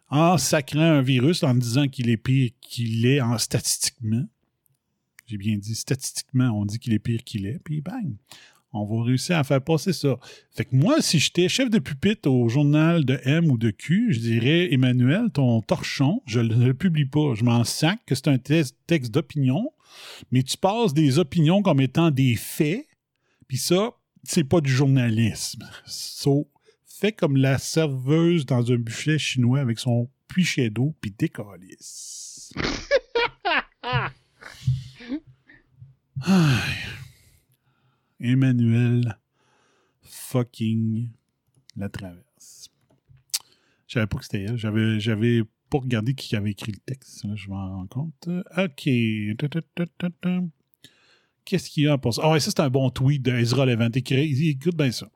En 0.10 0.38
sacrant 0.38 0.80
un 0.80 1.02
virus, 1.02 1.44
en 1.44 1.56
disant 1.56 1.88
qu'il 1.88 2.10
est 2.10 2.18
pire 2.18 2.52
qu'il 2.62 3.06
est 3.06 3.22
en 3.22 3.38
statistiquement. 3.38 4.26
J'ai 5.26 5.38
bien 5.38 5.58
dit 5.58 5.76
statistiquement, 5.76 6.52
on 6.52 6.66
dit 6.66 6.78
qu'il 6.78 6.94
est 6.94 7.00
pire 7.00 7.24
qu'il 7.24 7.48
est, 7.48 7.60
puis 7.64 7.82
bang, 7.82 8.16
on 8.78 8.86
va 8.86 9.04
réussir 9.04 9.38
à 9.38 9.44
faire 9.44 9.62
passer 9.62 9.94
ça. 9.94 10.18
Fait 10.52 10.66
que 10.66 10.76
moi, 10.76 11.02
si 11.02 11.18
j'étais 11.20 11.48
chef 11.48 11.70
de 11.70 11.80
pupitre 11.80 12.30
au 12.30 12.50
journal 12.50 13.06
de 13.06 13.20
M 13.24 13.50
ou 13.50 13.58
de 13.58 13.72
Q, 13.72 14.12
je 14.12 14.20
dirais, 14.20 14.74
Emmanuel, 14.74 15.30
ton 15.34 15.62
torchon, 15.62 16.22
je 16.26 16.42
ne 16.42 16.66
le 16.66 16.74
publie 16.74 17.06
pas. 17.06 17.34
Je 17.36 17.44
m'en 17.44 17.64
sac 17.64 18.00
que 18.06 18.16
c'est 18.16 18.28
un 18.28 18.38
texte 18.38 19.12
d'opinion, 19.12 19.72
mais 20.32 20.44
tu 20.44 20.58
passes 20.58 20.94
des 20.94 21.20
opinions 21.20 21.62
comme 21.62 21.80
étant 21.80 22.12
des 22.12 22.36
faits, 22.36 22.86
puis 23.48 23.58
ça, 23.58 23.92
c'est 24.24 24.44
pas 24.44 24.62
du 24.62 24.72
journalisme. 24.72 25.68
So, 25.86 26.50
fais 26.86 27.12
comme 27.12 27.38
la 27.38 27.58
serveuse 27.58 28.46
dans 28.46 28.72
un 28.72 28.78
buffet 28.78 29.18
chinois 29.18 29.60
avec 29.60 29.80
son 29.80 30.10
puichet 30.28 30.70
d'eau, 30.70 30.96
puis 31.02 31.12
décalisse. 31.12 32.54
Emmanuel 38.20 39.18
fucking 40.02 41.10
la 41.76 41.90
traverse. 41.90 42.70
Je 43.88 43.94
savais 43.94 44.08
pas 44.08 44.18
que 44.18 44.24
c'était 44.24 44.44
elle. 44.44 44.58
J'avais, 44.58 45.00
j'avais 45.00 45.44
pas 45.70 45.78
regardé 45.80 46.14
qui 46.16 46.36
avait 46.36 46.52
écrit 46.52 46.72
le 46.72 46.80
texte. 46.80 47.26
je 47.36 47.50
m'en 47.50 47.78
rends 47.78 47.88
compte. 47.88 48.30
OK. 48.58 48.90
Qu'est-ce 51.46 51.70
qu'il 51.70 51.84
y 51.84 51.88
a 51.88 51.94
en 51.94 51.98
passant? 51.98 52.22
Ah 52.24 52.32
ouais, 52.32 52.40
ça, 52.40 52.50
c'est 52.50 52.60
un 52.60 52.70
bon 52.70 52.90
tweet. 52.90 53.28
Il 53.28 53.46
dit, 53.46 54.50
écoute 54.50 54.76
bien 54.76 54.92
ça. 54.92 55.08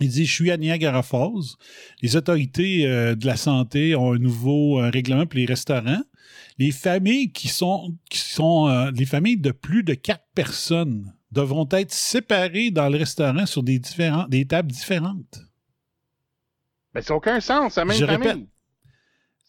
Il 0.00 0.08
dit 0.08 0.24
Je 0.24 0.32
suis 0.32 0.50
à 0.50 0.56
Niagara 0.56 1.02
Falls. 1.02 1.56
Les 2.02 2.16
autorités 2.16 2.86
euh, 2.86 3.14
de 3.14 3.26
la 3.26 3.36
santé 3.36 3.94
ont 3.94 4.12
un 4.12 4.18
nouveau 4.18 4.80
euh, 4.80 4.90
règlement 4.90 5.26
pour 5.26 5.38
les 5.38 5.46
restaurants. 5.46 6.02
Les 6.58 6.70
familles 6.70 7.32
qui 7.32 7.48
sont, 7.48 7.96
qui 8.10 8.18
sont 8.18 8.68
euh, 8.68 8.90
les 8.92 9.06
familles 9.06 9.38
de 9.38 9.52
plus 9.52 9.82
de 9.82 9.94
quatre 9.94 10.24
personnes 10.34 11.12
devront 11.30 11.68
être 11.72 11.92
séparées 11.92 12.70
dans 12.70 12.88
le 12.88 12.98
restaurant 12.98 13.46
sur 13.46 13.62
des, 13.62 13.78
différents, 13.78 14.26
des 14.28 14.46
tables 14.46 14.70
différentes. 14.70 15.40
Mais 16.94 17.00
ben, 17.00 17.02
ça 17.02 17.14
n'a 17.14 17.16
aucun 17.16 17.40
sens, 17.40 17.76
la 17.76 17.84
même 17.84 17.96
Je 17.96 18.04
famille. 18.04 18.28
répète. 18.28 18.46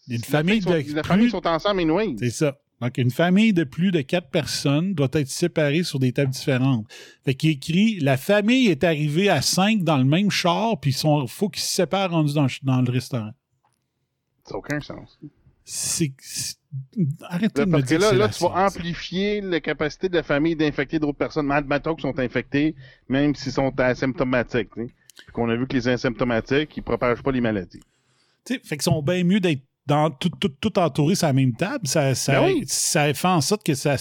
Une 0.08 0.24
famille 0.24 0.62
sont, 0.62 0.70
de 0.70 0.76
les 0.76 1.02
familles 1.02 1.30
sont 1.30 1.46
ensemble 1.46 1.80
et. 1.80 2.16
C'est 2.18 2.30
ça. 2.30 2.58
Donc, 2.84 2.98
une 2.98 3.10
famille 3.10 3.54
de 3.54 3.64
plus 3.64 3.92
de 3.92 4.02
quatre 4.02 4.28
personnes 4.28 4.92
doit 4.92 5.08
être 5.12 5.30
séparée 5.30 5.84
sur 5.84 5.98
des 5.98 6.12
tables 6.12 6.32
différentes. 6.32 6.86
Fait 7.24 7.34
qu'il 7.34 7.48
écrit 7.48 7.98
La 8.00 8.18
famille 8.18 8.66
est 8.66 8.84
arrivée 8.84 9.30
à 9.30 9.40
cinq 9.40 9.82
dans 9.84 9.96
le 9.96 10.04
même 10.04 10.30
char, 10.30 10.78
puis 10.78 10.90
il 10.90 11.28
faut 11.28 11.48
qu'ils 11.48 11.62
se 11.62 11.76
séparent 11.76 12.10
rendus 12.10 12.34
dans, 12.34 12.46
dans 12.62 12.82
le 12.82 12.92
restaurant. 12.92 13.32
Ça 14.44 14.52
n'a 14.52 14.58
aucun 14.58 14.80
sens. 14.80 15.18
C'est. 15.64 16.12
Arrêtez 17.22 17.60
Là, 17.60 17.64
de 17.64 17.70
me 17.70 17.78
parce 17.78 17.84
que 17.84 17.88
dire 17.88 18.00
là, 18.00 18.12
là 18.12 18.28
tu 18.28 18.42
vas 18.42 18.66
amplifier 18.66 19.40
la 19.40 19.60
capacité 19.60 20.10
de 20.10 20.16
la 20.16 20.22
famille 20.22 20.54
d'infecter 20.54 20.98
d'autres 20.98 21.16
personnes. 21.16 21.50
Admettons 21.52 21.94
qu'ils 21.94 22.02
sont 22.02 22.18
infectés, 22.18 22.74
même 23.08 23.34
s'ils 23.34 23.52
sont 23.52 23.72
asymptomatiques. 23.80 24.68
qu'on 25.32 25.48
a 25.48 25.56
vu 25.56 25.66
que 25.66 25.72
les 25.72 25.88
asymptomatiques, 25.88 26.76
ils 26.76 26.82
propagent 26.82 27.22
pas 27.22 27.32
les 27.32 27.40
maladies. 27.40 27.80
Tu 28.44 28.54
sais, 28.54 28.60
fait 28.62 28.76
qu'ils 28.76 28.82
sont 28.82 29.00
bien 29.00 29.24
mieux 29.24 29.40
d'être 29.40 29.62
dans, 29.86 30.10
tout, 30.10 30.30
tout, 30.40 30.48
tout 30.48 30.78
entourés 30.78 31.14
sur 31.14 31.26
la 31.26 31.32
même 31.32 31.54
table. 31.54 31.86
Ça, 31.86 32.14
ça, 32.14 32.40
Ben 32.40 32.46
oui. 32.46 32.64
ça 32.66 33.12
fait 33.12 33.28
en 33.28 33.40
sorte 33.40 33.64
que 33.64 33.74
ça, 33.74 33.96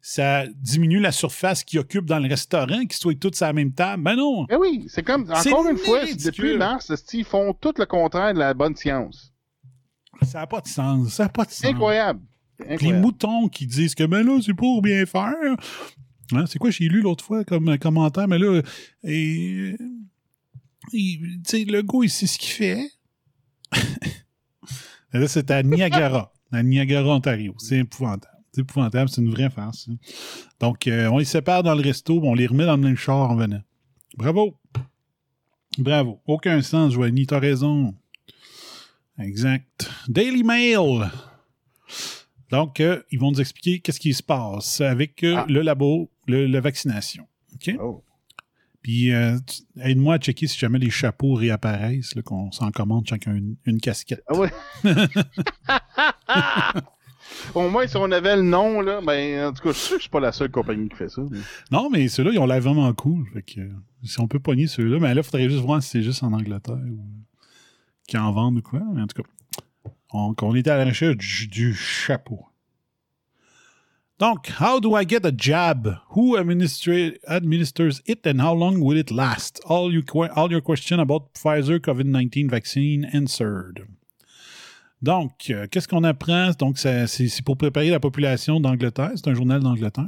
ça 0.00 0.44
diminue 0.56 1.00
la 1.00 1.12
surface 1.12 1.64
qu'ils 1.64 1.78
occupent 1.78 2.06
dans 2.06 2.18
le 2.18 2.28
restaurant, 2.28 2.80
qu'ils 2.80 2.92
soient 2.94 3.14
tous 3.14 3.34
sur 3.34 3.46
la 3.46 3.52
même 3.52 3.72
table. 3.72 4.02
Ben 4.02 4.16
non! 4.16 4.46
Eh 4.50 4.56
oui, 4.56 4.84
c'est 4.88 5.02
comme, 5.02 5.30
encore 5.30 5.68
une 5.68 5.78
fois, 5.78 6.04
depuis 6.04 6.56
mars, 6.56 6.92
ils 7.12 7.24
font 7.24 7.54
tout 7.54 7.74
le 7.78 7.86
contraire 7.86 8.34
de 8.34 8.38
la 8.38 8.54
bonne 8.54 8.76
science? 8.76 9.32
Ça 10.22 10.40
n'a 10.40 10.46
pas 10.46 10.60
de 10.60 10.68
sens. 10.68 11.08
Ça 11.08 11.24
n'a 11.24 11.28
pas 11.28 11.44
de 11.44 11.50
sens. 11.50 11.58
C'est 11.58 11.68
incroyable. 11.68 12.20
Puis 12.56 12.66
les 12.68 12.74
incroyable. 12.74 13.00
moutons 13.00 13.48
qui 13.48 13.66
disent 13.66 13.94
que, 13.94 14.04
ben 14.04 14.24
là, 14.24 14.38
c'est 14.44 14.54
pour 14.54 14.80
bien 14.80 15.04
faire. 15.06 15.32
Hein, 16.32 16.46
c'est 16.46 16.58
quoi 16.58 16.70
j'ai 16.70 16.88
lu 16.88 17.00
l'autre 17.00 17.24
fois 17.24 17.44
comme 17.44 17.76
commentaire, 17.78 18.28
mais 18.28 18.38
là, 18.38 18.62
et, 19.02 19.76
sais, 21.44 21.64
le 21.64 21.82
gars, 21.82 21.98
il 22.02 22.10
sait 22.10 22.26
ce 22.26 22.38
qu'il 22.38 22.52
fait. 22.52 22.90
Et 25.14 25.18
là, 25.18 25.28
c'est 25.28 25.50
à 25.50 25.62
Niagara, 25.62 26.32
à 26.52 26.62
Niagara, 26.62 27.14
Ontario. 27.14 27.54
C'est 27.58 27.78
épouvantable. 27.78 28.34
C'est 28.52 28.60
épouvantable, 28.60 29.08
c'est 29.08 29.20
une 29.22 29.30
vraie 29.30 29.50
farce. 29.50 29.88
hein. 29.90 29.96
Donc, 30.60 30.86
euh, 30.86 31.08
on 31.08 31.18
les 31.18 31.24
sépare 31.24 31.62
dans 31.62 31.74
le 31.74 31.80
resto, 31.82 32.20
on 32.22 32.34
les 32.34 32.46
remet 32.46 32.66
dans 32.66 32.76
le 32.76 32.82
même 32.82 32.96
char 32.96 33.30
en 33.30 33.34
venant. 33.36 33.62
Bravo. 34.16 34.56
Bravo. 35.78 36.20
Aucun 36.26 36.62
sens, 36.62 36.92
Joanie, 36.92 37.26
t'as 37.26 37.40
raison. 37.40 37.94
Exact. 39.18 39.90
Daily 40.08 40.42
Mail. 40.44 41.10
Donc, 42.50 42.78
euh, 42.80 43.02
ils 43.10 43.18
vont 43.18 43.32
nous 43.32 43.40
expliquer 43.40 43.80
qu'est-ce 43.80 43.98
qui 43.98 44.14
se 44.14 44.22
passe 44.22 44.80
avec 44.80 45.24
euh, 45.24 45.36
Ah. 45.38 45.46
le 45.48 45.62
labo, 45.62 46.10
le- 46.28 46.46
la 46.46 46.60
vaccination. 46.60 47.26
OK? 47.54 47.74
Oh. 47.80 48.04
Puis, 48.84 49.12
euh, 49.12 49.38
aide-moi 49.80 50.14
à 50.16 50.18
checker 50.18 50.46
si 50.46 50.58
jamais 50.58 50.78
les 50.78 50.90
chapeaux 50.90 51.32
réapparaissent, 51.34 52.12
qu'on 52.22 52.52
s'en 52.52 52.70
commande 52.70 53.06
chacun 53.08 53.34
une, 53.34 53.56
une 53.64 53.80
casquette. 53.80 54.22
Ah 54.28 54.36
ouais. 54.36 54.52
Au 57.54 57.68
moins, 57.70 57.86
si 57.86 57.96
on 57.96 58.10
avait 58.12 58.36
le 58.36 58.42
nom, 58.42 58.80
là, 58.82 59.00
ben, 59.00 59.46
en 59.46 59.52
tout 59.54 59.62
cas, 59.62 59.72
je 59.72 59.78
suis 59.78 59.86
sûr 59.88 59.96
que 59.96 60.02
c'est 60.02 60.10
pas 60.12 60.20
la 60.20 60.32
seule 60.32 60.50
compagnie 60.50 60.88
qui 60.90 60.96
fait 60.96 61.08
ça. 61.08 61.22
mais- 61.30 61.38
Non, 61.70 61.88
mais 61.90 62.08
ceux-là, 62.08 62.30
ils 62.32 62.38
ont 62.38 62.46
l'air 62.46 62.60
vraiment 62.60 62.92
cool. 62.92 63.26
Fait 63.32 63.42
que, 63.42 63.60
euh, 63.60 63.70
si 64.04 64.20
on 64.20 64.28
peut 64.28 64.38
pogner 64.38 64.66
ceux-là, 64.66 64.98
mais 65.00 65.14
là, 65.14 65.20
il 65.20 65.24
faudrait 65.24 65.48
juste 65.48 65.62
voir 65.62 65.82
si 65.82 65.88
c'est 65.90 66.02
juste 66.02 66.22
en 66.22 66.32
Angleterre 66.32 66.74
ou 66.74 67.00
qu'ils 68.06 68.18
en 68.18 68.32
vendent 68.32 68.58
ou 68.58 68.62
quoi. 68.62 68.82
Mais 68.94 69.00
en 69.02 69.06
tout 69.06 69.22
cas, 69.22 69.28
on, 70.12 70.34
on 70.42 70.54
était 70.54 70.70
à 70.70 70.76
la 70.76 70.84
recherche 70.84 71.16
du, 71.16 71.46
du 71.48 71.74
chapeau. 71.74 72.44
Donc, 74.20 74.48
how 74.60 74.78
do 74.78 74.94
I 74.94 75.04
get 75.04 75.26
a 75.26 75.32
jab? 75.32 75.98
Who 76.10 76.36
administers 76.36 78.00
it 78.06 78.26
and 78.26 78.40
how 78.40 78.54
long 78.54 78.80
will 78.80 78.96
it 78.96 79.10
last? 79.10 79.60
All, 79.66 79.92
you 79.92 80.04
all 80.36 80.50
your 80.52 80.60
question 80.60 81.00
about 81.00 81.34
Pfizer 81.34 81.80
COVID-19 81.80 82.48
vaccine 82.48 83.04
answered. 83.12 83.86
Donc, 85.02 85.50
euh, 85.50 85.66
qu'est-ce 85.66 85.88
qu'on 85.88 86.04
apprend? 86.04 86.52
Donc, 86.58 86.78
c'est 86.78 87.42
pour 87.44 87.56
préparer 87.56 87.90
la 87.90 87.98
population 88.00 88.60
d'Angleterre. 88.60 89.10
C'est 89.16 89.28
un 89.28 89.34
journal 89.34 89.60
d'Angleterre. 89.60 90.06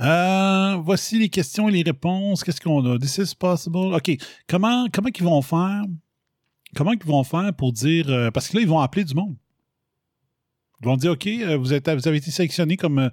Euh, 0.00 0.76
voici 0.76 1.18
les 1.18 1.28
questions 1.28 1.68
et 1.68 1.72
les 1.72 1.82
réponses. 1.82 2.44
Qu'est-ce 2.44 2.60
qu'on 2.60 2.84
a? 2.86 2.98
This 2.98 3.18
is 3.18 3.34
possible. 3.34 3.94
OK. 3.94 4.12
Comment, 4.48 4.86
comment 4.92 5.10
ils 5.14 5.24
vont 5.24 5.42
faire? 5.42 5.84
Comment 6.76 6.92
ils 6.92 7.04
vont 7.04 7.24
faire 7.24 7.52
pour 7.52 7.72
dire. 7.72 8.08
euh, 8.08 8.30
parce 8.30 8.48
que 8.48 8.56
là, 8.56 8.62
ils 8.62 8.68
vont 8.68 8.80
appeler 8.80 9.04
du 9.04 9.14
monde. 9.14 9.36
Ils 10.84 10.88
vont 10.88 10.96
dire 10.98 11.12
OK, 11.12 11.26
euh, 11.26 11.56
vous, 11.56 11.72
êtes, 11.72 11.88
vous 11.88 12.06
avez 12.06 12.18
été 12.18 12.30
sélectionné 12.30 12.76
comme 12.76 12.98
euh, 12.98 13.08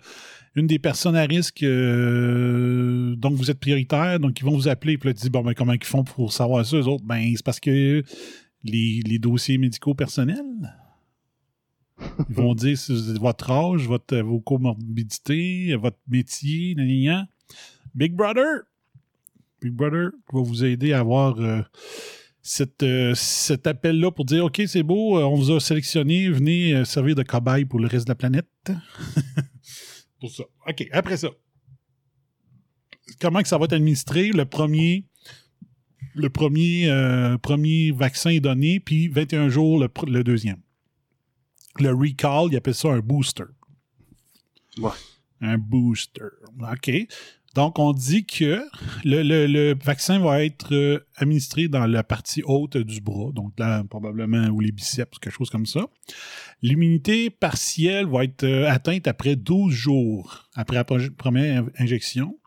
une 0.55 0.67
des 0.67 0.77
personnes 0.77 1.15
à 1.15 1.21
risque, 1.21 1.63
euh, 1.63 3.15
donc 3.15 3.35
vous 3.35 3.49
êtes 3.49 3.61
prioritaire, 3.61 4.19
donc 4.19 4.37
ils 4.37 4.43
vont 4.43 4.51
vous 4.51 4.67
appeler. 4.67 4.97
Puis 4.97 5.07
là, 5.07 5.13
tu 5.13 5.29
bon, 5.29 5.41
ben, 5.41 5.53
comment 5.53 5.71
ils 5.71 5.83
font 5.85 6.03
pour 6.03 6.33
savoir 6.33 6.65
ça, 6.65 6.75
eux 6.75 6.87
autres? 6.87 7.05
Ben, 7.05 7.31
c'est 7.33 7.45
parce 7.45 7.61
que 7.61 8.03
les, 8.65 9.01
les 9.05 9.19
dossiers 9.19 9.57
médicaux 9.57 9.93
personnels. 9.93 10.75
Ils 12.29 12.35
vont 12.35 12.55
dire 12.55 12.77
votre 13.21 13.51
âge, 13.51 13.87
votre, 13.87 14.17
vos 14.17 14.41
comorbidités, 14.41 15.73
votre 15.75 15.99
métier, 16.09 16.75
gna, 16.75 16.83
gna. 16.83 17.27
Big 17.95 18.13
Brother! 18.13 18.63
Big 19.61 19.71
Brother 19.71 20.09
va 20.33 20.41
vous 20.41 20.65
aider 20.65 20.91
à 20.91 20.99
avoir 20.99 21.37
cette, 22.41 22.83
euh, 22.83 23.13
cet 23.15 23.67
appel-là 23.67 24.11
pour 24.11 24.25
dire 24.25 24.45
OK, 24.45 24.61
c'est 24.67 24.83
beau, 24.83 25.17
euh, 25.17 25.23
on 25.23 25.35
vous 25.35 25.51
a 25.51 25.59
sélectionné, 25.59 26.29
venez 26.29 26.73
euh, 26.73 26.85
servir 26.85 27.15
de 27.15 27.23
cobaye 27.23 27.65
pour 27.65 27.79
le 27.79 27.87
reste 27.87 28.07
de 28.07 28.11
la 28.11 28.15
planète. 28.15 28.49
pour 30.19 30.31
ça. 30.31 30.43
OK, 30.67 30.87
après 30.91 31.17
ça. 31.17 31.29
Comment 33.19 33.41
que 33.41 33.47
ça 33.47 33.57
va 33.57 33.65
être 33.65 33.73
administré? 33.73 34.31
Le 34.31 34.45
premier, 34.45 35.05
le 36.15 36.29
premier, 36.29 36.89
euh, 36.89 37.37
premier 37.37 37.91
vaccin 37.91 38.31
est 38.31 38.39
donné, 38.39 38.79
puis 38.79 39.07
21 39.07 39.49
jours 39.49 39.79
le, 39.79 39.89
le 40.07 40.23
deuxième. 40.23 40.61
Le 41.79 41.93
recall, 41.93 42.47
il 42.51 42.57
appelle 42.57 42.75
ça 42.75 42.89
un 42.89 42.99
booster. 42.99 43.43
Ouais. 44.77 44.91
Un 45.41 45.57
booster. 45.57 46.21
OK. 46.59 46.91
Donc, 47.53 47.79
on 47.79 47.91
dit 47.91 48.25
que 48.25 48.61
le, 49.03 49.23
le- 49.23 49.45
le 49.45 49.75
vaccin 49.83 50.19
va 50.19 50.43
être 50.43 50.73
euh, 50.73 50.99
administré 51.17 51.67
dans 51.67 51.85
la 51.85 52.01
partie 52.03 52.41
haute 52.45 52.77
du 52.77 53.01
bras, 53.01 53.31
donc 53.33 53.51
là, 53.59 53.83
probablement, 53.89 54.47
ou 54.47 54.61
les 54.61 54.71
biceps, 54.71 55.19
quelque 55.19 55.33
chose 55.35 55.49
comme 55.49 55.65
ça. 55.65 55.81
L'immunité 56.61 57.29
partielle 57.29 58.05
va 58.05 58.23
être 58.23 58.43
euh, 58.43 58.69
atteinte 58.69 59.07
après 59.07 59.35
12 59.35 59.73
jours 59.73 60.47
après 60.55 60.75
la 60.77 60.83
première 60.85 61.63
in- 61.63 61.67
injection, 61.79 62.37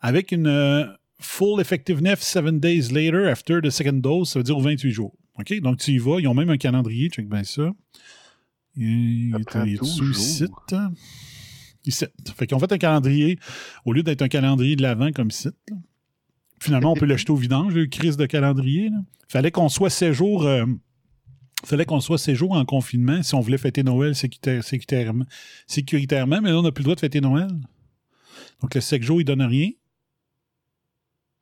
avec 0.00 0.30
une 0.30 0.46
euh, 0.46 0.84
full 1.18 1.60
effectiveness 1.60 2.20
seven 2.20 2.60
days 2.60 2.92
later 2.92 3.26
after 3.28 3.60
the 3.62 3.70
second 3.70 3.94
dose, 4.00 4.30
ça 4.30 4.38
veut 4.38 4.44
dire 4.44 4.56
aux 4.56 4.62
28 4.62 4.90
jours. 4.92 5.16
OK? 5.38 5.58
Donc, 5.60 5.78
tu 5.78 5.92
y 5.92 5.98
vas. 5.98 6.20
Ils 6.20 6.28
ont 6.28 6.34
même 6.34 6.50
un 6.50 6.56
calendrier, 6.56 7.08
check 7.08 7.28
bien 7.28 7.42
ça. 7.44 7.72
Il 8.76 9.30
Ça 9.32 9.38
est 9.38 9.44
prend 9.44 9.64
il 9.64 9.74
est 9.74 9.78
12 9.78 10.00
dessous 10.12 10.44
ici. 11.86 12.04
jours. 12.04 12.34
Fait 12.36 12.46
qu'ils 12.46 12.56
ont 12.56 12.60
fait 12.60 12.72
un 12.72 12.78
calendrier, 12.78 13.38
au 13.84 13.92
lieu 13.92 14.02
d'être 14.02 14.22
un 14.22 14.28
calendrier 14.28 14.76
de 14.76 14.82
l'avant 14.82 15.12
comme 15.12 15.28
ici. 15.28 15.48
là. 15.48 15.76
finalement, 16.60 16.92
on 16.92 16.96
peut 16.96 17.06
l'acheter 17.06 17.30
au 17.32 17.36
vidange, 17.36 17.74
le 17.74 17.86
crise 17.86 18.16
de 18.16 18.26
calendrier. 18.26 18.86
Il 18.86 19.32
fallait 19.32 19.50
qu'on 19.50 19.68
soit 19.68 19.90
séjour. 19.90 20.44
euh, 20.44 20.64
fallait 21.64 21.84
qu'on 21.86 22.00
soit 22.00 22.18
séjour 22.18 22.52
en 22.52 22.64
confinement 22.64 23.22
si 23.22 23.34
on 23.34 23.40
voulait 23.40 23.58
fêter 23.58 23.82
Noël 23.82 24.14
sécuritaire- 24.14 24.62
sécuritairement, 24.62 25.24
sécuritairement, 25.66 26.40
mais 26.40 26.50
là, 26.50 26.58
on 26.58 26.62
n'a 26.62 26.70
plus 26.72 26.82
le 26.82 26.84
droit 26.84 26.94
de 26.94 27.00
fêter 27.00 27.20
Noël. 27.20 27.48
Donc, 28.62 28.74
le 28.74 28.80
séjour, 28.80 29.20
il 29.20 29.24
donne 29.24 29.42
rien. 29.42 29.70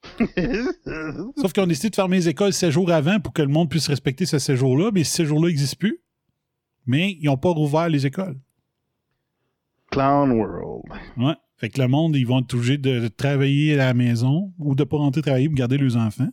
Sauf 1.36 1.52
qu'on 1.52 1.62
a 1.62 1.66
décidé 1.66 1.90
de 1.90 1.94
fermer 1.94 2.16
les 2.18 2.28
écoles 2.28 2.52
7 2.52 2.70
jours 2.70 2.90
avant 2.90 3.20
pour 3.20 3.32
que 3.32 3.42
le 3.42 3.48
monde 3.48 3.70
puisse 3.70 3.88
respecter 3.88 4.26
ce 4.26 4.38
séjour-là, 4.38 4.90
mais 4.92 5.04
ce 5.04 5.12
séjour-là 5.16 5.48
n'existe 5.48 5.76
plus. 5.76 6.00
Mais 6.86 7.16
ils 7.20 7.24
n'ont 7.26 7.36
pas 7.38 7.50
rouvert 7.50 7.88
les 7.88 8.06
écoles. 8.06 8.38
Clown 9.94 10.32
World. 10.32 10.82
Ouais. 11.16 11.34
Fait 11.56 11.68
que 11.68 11.80
le 11.80 11.88
monde, 11.88 12.16
ils 12.16 12.26
vont 12.26 12.40
être 12.40 12.54
obligés 12.54 12.78
de 12.78 13.08
travailler 13.08 13.74
à 13.74 13.86
la 13.86 13.94
maison 13.94 14.52
ou 14.58 14.74
de 14.74 14.82
ne 14.82 14.88
pas 14.88 14.96
rentrer 14.96 15.22
travailler 15.22 15.48
pour 15.48 15.56
garder 15.56 15.78
leurs 15.78 15.96
enfants. 15.96 16.30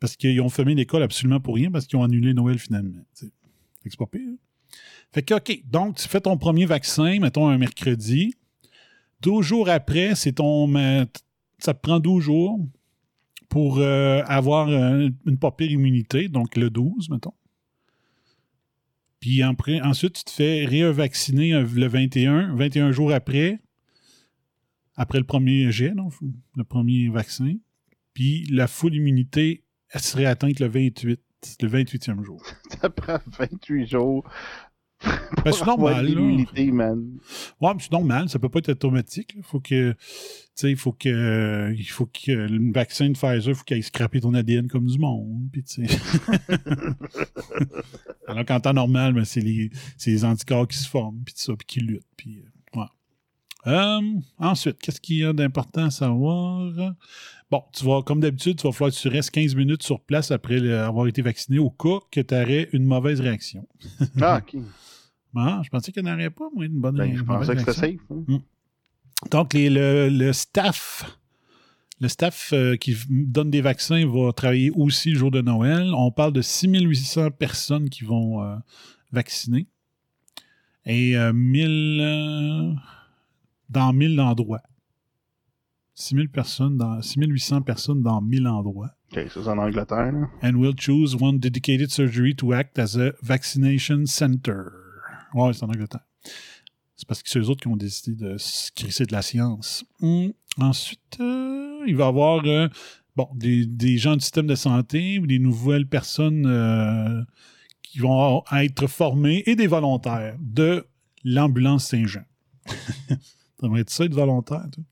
Parce 0.00 0.16
qu'ils 0.16 0.40
ont 0.40 0.48
fermé 0.48 0.74
l'école 0.74 1.02
absolument 1.02 1.40
pour 1.40 1.54
rien 1.54 1.70
parce 1.70 1.86
qu'ils 1.86 1.98
ont 1.98 2.02
annulé 2.02 2.34
Noël 2.34 2.58
finalement. 2.58 3.00
Fait 3.14 3.90
que 3.90 3.96
pas 3.96 4.06
pire. 4.06 4.34
Fait 5.12 5.22
que, 5.22 5.34
OK, 5.34 5.62
donc 5.70 5.96
tu 5.96 6.08
fais 6.08 6.20
ton 6.20 6.36
premier 6.36 6.66
vaccin, 6.66 7.18
mettons 7.20 7.48
un 7.48 7.56
mercredi. 7.56 8.34
12 9.22 9.46
jours 9.46 9.68
après, 9.70 10.14
c'est 10.14 10.32
ton. 10.32 11.06
Ça 11.58 11.72
prend 11.72 12.00
12 12.00 12.22
jours 12.22 12.60
pour 13.48 13.78
euh, 13.78 14.22
avoir 14.26 14.68
euh, 14.68 15.08
une 15.24 15.38
pas 15.38 15.52
pire 15.52 15.70
immunité, 15.70 16.28
donc 16.28 16.56
le 16.56 16.68
12, 16.68 17.08
mettons. 17.10 17.32
Puis 19.20 19.42
après, 19.42 19.80
ensuite, 19.80 20.14
tu 20.14 20.24
te 20.24 20.30
fais 20.30 20.64
révacciner 20.64 21.52
le 21.52 21.86
21, 21.86 22.54
21 22.54 22.92
jours 22.92 23.12
après, 23.12 23.58
après 24.94 25.18
le 25.18 25.24
premier 25.24 25.70
jet, 25.70 25.92
le 26.56 26.64
premier 26.64 27.08
vaccin. 27.08 27.54
Puis 28.14 28.46
la 28.50 28.66
full 28.66 28.94
immunité, 28.94 29.64
elle 29.90 30.00
serait 30.00 30.24
atteinte 30.26 30.60
le 30.60 30.66
28, 30.68 31.20
le 31.60 31.68
28e 31.68 32.22
jour. 32.24 32.42
Ça 32.80 32.90
prend 32.90 33.18
28 33.38 33.86
jours. 33.86 34.24
Ben, 35.44 35.52
c'est 35.52 35.64
normal, 35.64 35.94
là. 35.94 36.02
l'immunité, 36.02 36.70
man. 36.72 37.18
Ouais, 37.60 37.72
mais 37.74 37.80
c'est 37.80 37.92
normal, 37.92 38.28
ça 38.28 38.38
peut 38.38 38.48
pas 38.48 38.58
être 38.58 38.70
automatique. 38.70 39.34
Il 39.36 39.42
faut 39.42 39.60
que, 39.60 39.92
tu 39.92 39.96
sais, 40.54 40.70
il 40.70 40.76
faut 40.76 40.92
que, 40.92 41.72
il 41.72 41.84
faut 41.84 42.06
que 42.06 42.32
le 42.32 42.72
vaccin 42.72 43.08
de 43.08 43.12
Pfizer, 43.12 43.48
il 43.48 43.54
faut 43.54 43.64
qu'il 43.64 43.76
aille 43.76 43.82
scraper 43.82 44.20
ton 44.20 44.34
ADN 44.34 44.66
comme 44.66 44.86
du 44.86 44.98
monde. 44.98 45.48
Puis, 45.52 45.62
tu 45.62 45.86
sais. 45.86 45.88
Alors 48.28 48.44
qu'en 48.44 48.60
temps 48.60 48.72
normal, 48.72 49.12
ben, 49.12 49.24
c'est 49.24 49.40
les, 49.40 49.70
les 50.04 50.24
anticorps 50.24 50.66
qui 50.66 50.78
se 50.78 50.88
forment, 50.88 51.22
puis 51.24 51.34
ça, 51.36 51.52
puis 51.56 51.66
qui 51.66 51.80
luttent. 51.80 52.02
Puis, 52.16 52.40
euh, 52.40 52.80
ouais. 52.80 52.86
Euh, 53.68 54.00
ensuite, 54.38 54.78
qu'est-ce 54.80 55.00
qu'il 55.00 55.18
y 55.18 55.24
a 55.24 55.32
d'important 55.32 55.84
à 55.84 55.90
savoir? 55.90 56.72
Bon, 57.50 57.62
tu 57.72 57.84
vas, 57.84 58.02
comme 58.02 58.20
d'habitude, 58.20 58.58
tu 58.58 58.66
vas 58.66 58.72
falloir 58.72 58.92
que 58.92 59.00
tu 59.00 59.08
restes 59.08 59.30
15 59.30 59.54
minutes 59.54 59.84
sur 59.84 60.00
place 60.00 60.32
après 60.32 60.56
avoir 60.72 61.06
été 61.06 61.22
vacciné 61.22 61.60
au 61.60 61.70
cas 61.70 61.98
que 62.10 62.20
tu 62.20 62.34
aurais 62.34 62.68
une 62.72 62.84
mauvaise 62.84 63.20
réaction. 63.20 63.66
Ah, 64.20 64.42
ok. 64.42 64.60
Ah, 65.36 65.60
je 65.64 65.68
pensais 65.70 65.92
qu'il 65.92 66.02
n'y 66.04 66.10
en 66.10 66.14
aurait 66.14 66.30
pas, 66.30 66.48
moi, 66.54 66.64
une 66.64 66.80
bonne 66.80 66.96
Ben, 66.96 67.16
je 67.16 67.22
pensais 67.22 67.54
que 67.54 67.60
c'était 67.60 67.72
safe. 67.72 68.00
hein. 68.10 68.40
Donc, 69.30 69.54
les- 69.54 69.70
le, 69.70 70.08
le 70.10 70.32
staff, 70.32 71.18
le 72.00 72.08
staff 72.08 72.50
euh, 72.52 72.76
qui 72.76 72.94
donne 73.08 73.50
des 73.50 73.60
vaccins 73.62 74.06
va 74.06 74.32
travailler 74.32 74.70
aussi 74.70 75.10
le 75.10 75.18
jour 75.18 75.30
de 75.30 75.40
Noël. 75.40 75.90
On 75.94 76.10
parle 76.10 76.32
de 76.32 76.42
6800 76.42 77.30
personnes 77.32 77.88
qui 77.88 78.04
vont 78.04 78.42
euh, 78.42 78.56
vacciner 79.12 79.66
et 80.84 81.16
euh, 81.16 81.32
1000 81.32 81.98
euh, 82.00 82.72
dans 83.70 83.92
1000 83.92 84.20
endroits. 84.20 84.62
6000 85.94 86.28
personnes 86.28 86.76
dans 86.76 87.00
6800 87.00 87.62
personnes 87.62 88.02
dans 88.02 88.20
1000 88.20 88.46
endroits. 88.46 88.90
Ok, 89.12 89.24
ça 89.30 89.40
c'est 89.42 89.48
en 89.48 89.56
Angleterre. 89.56 90.12
Là. 90.12 90.28
And 90.42 90.56
will 90.56 90.74
choose 90.78 91.16
one 91.18 91.38
dedicated 91.38 91.90
surgery 91.90 92.34
to 92.36 92.52
act 92.52 92.78
as 92.78 92.96
a 92.98 93.12
vaccination 93.22 94.04
center. 94.04 94.64
Ouais, 95.34 95.52
c'est 95.52 95.64
en 95.64 95.68
Angleterre. 95.68 96.06
C'est 96.96 97.06
parce 97.06 97.22
que 97.22 97.28
c'est 97.28 97.38
eux 97.38 97.48
autres 97.50 97.60
qui 97.60 97.68
ont 97.68 97.76
décidé 97.76 98.16
de 98.16 98.38
se 98.38 98.70
crisser 98.72 99.04
de 99.04 99.12
la 99.12 99.22
science. 99.22 99.84
Hum. 100.00 100.32
Ensuite, 100.58 101.18
euh, 101.20 101.84
il 101.86 101.96
va 101.96 102.06
y 102.06 102.08
avoir 102.08 102.42
euh, 102.46 102.68
bon, 103.14 103.28
des, 103.34 103.66
des 103.66 103.98
gens 103.98 104.14
du 104.14 104.22
système 104.22 104.46
de 104.46 104.54
santé 104.54 105.18
ou 105.18 105.26
des 105.26 105.38
nouvelles 105.38 105.86
personnes 105.86 106.46
euh, 106.46 107.22
qui 107.82 107.98
vont 107.98 108.42
être 108.52 108.86
formées 108.86 109.42
et 109.46 109.54
des 109.54 109.66
volontaires 109.66 110.36
de 110.40 110.86
l'ambulance 111.24 111.86
Saint-Jean. 111.86 112.24
ça 112.66 113.68
va 113.68 113.80
être 113.80 113.90
ça, 113.90 114.04
être 114.04 114.14
volontaire. 114.14 114.64
toi? 114.72 114.84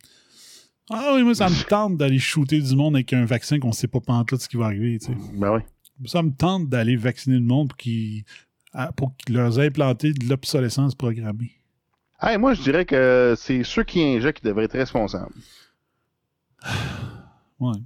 Ah 0.90 1.12
oui, 1.14 1.22
moi, 1.22 1.34
ça 1.34 1.48
me 1.48 1.68
tente 1.68 1.96
d'aller 1.96 2.18
shooter 2.18 2.60
du 2.60 2.76
monde 2.76 2.94
avec 2.96 3.14
un 3.14 3.24
vaccin 3.24 3.58
qu'on 3.58 3.72
sait 3.72 3.88
pas 3.88 4.00
pantoute 4.00 4.42
ce 4.42 4.48
qui 4.48 4.58
va 4.58 4.66
arriver. 4.66 4.98
tu 4.98 5.06
sais. 5.06 5.18
Ben 5.34 5.54
oui. 5.54 5.60
Ça 6.06 6.22
me 6.22 6.30
tente 6.30 6.68
d'aller 6.68 6.96
vacciner 6.96 7.36
le 7.36 7.42
monde 7.42 7.68
pour 7.68 7.78
qu'ils 7.78 8.24
à- 8.74 8.92
pour 8.92 9.14
leur 9.28 9.58
implanter 9.58 10.12
de 10.12 10.28
l'obsolescence 10.28 10.94
programmée. 10.94 11.52
Hey, 12.20 12.36
moi, 12.38 12.54
je 12.54 12.62
dirais 12.62 12.84
que 12.84 13.34
c'est 13.36 13.64
ceux 13.64 13.84
qui 13.84 14.02
injectent 14.02 14.40
qui 14.40 14.46
devraient 14.46 14.64
être 14.64 14.76
responsables. 14.78 15.34
Ouais. 17.60 17.78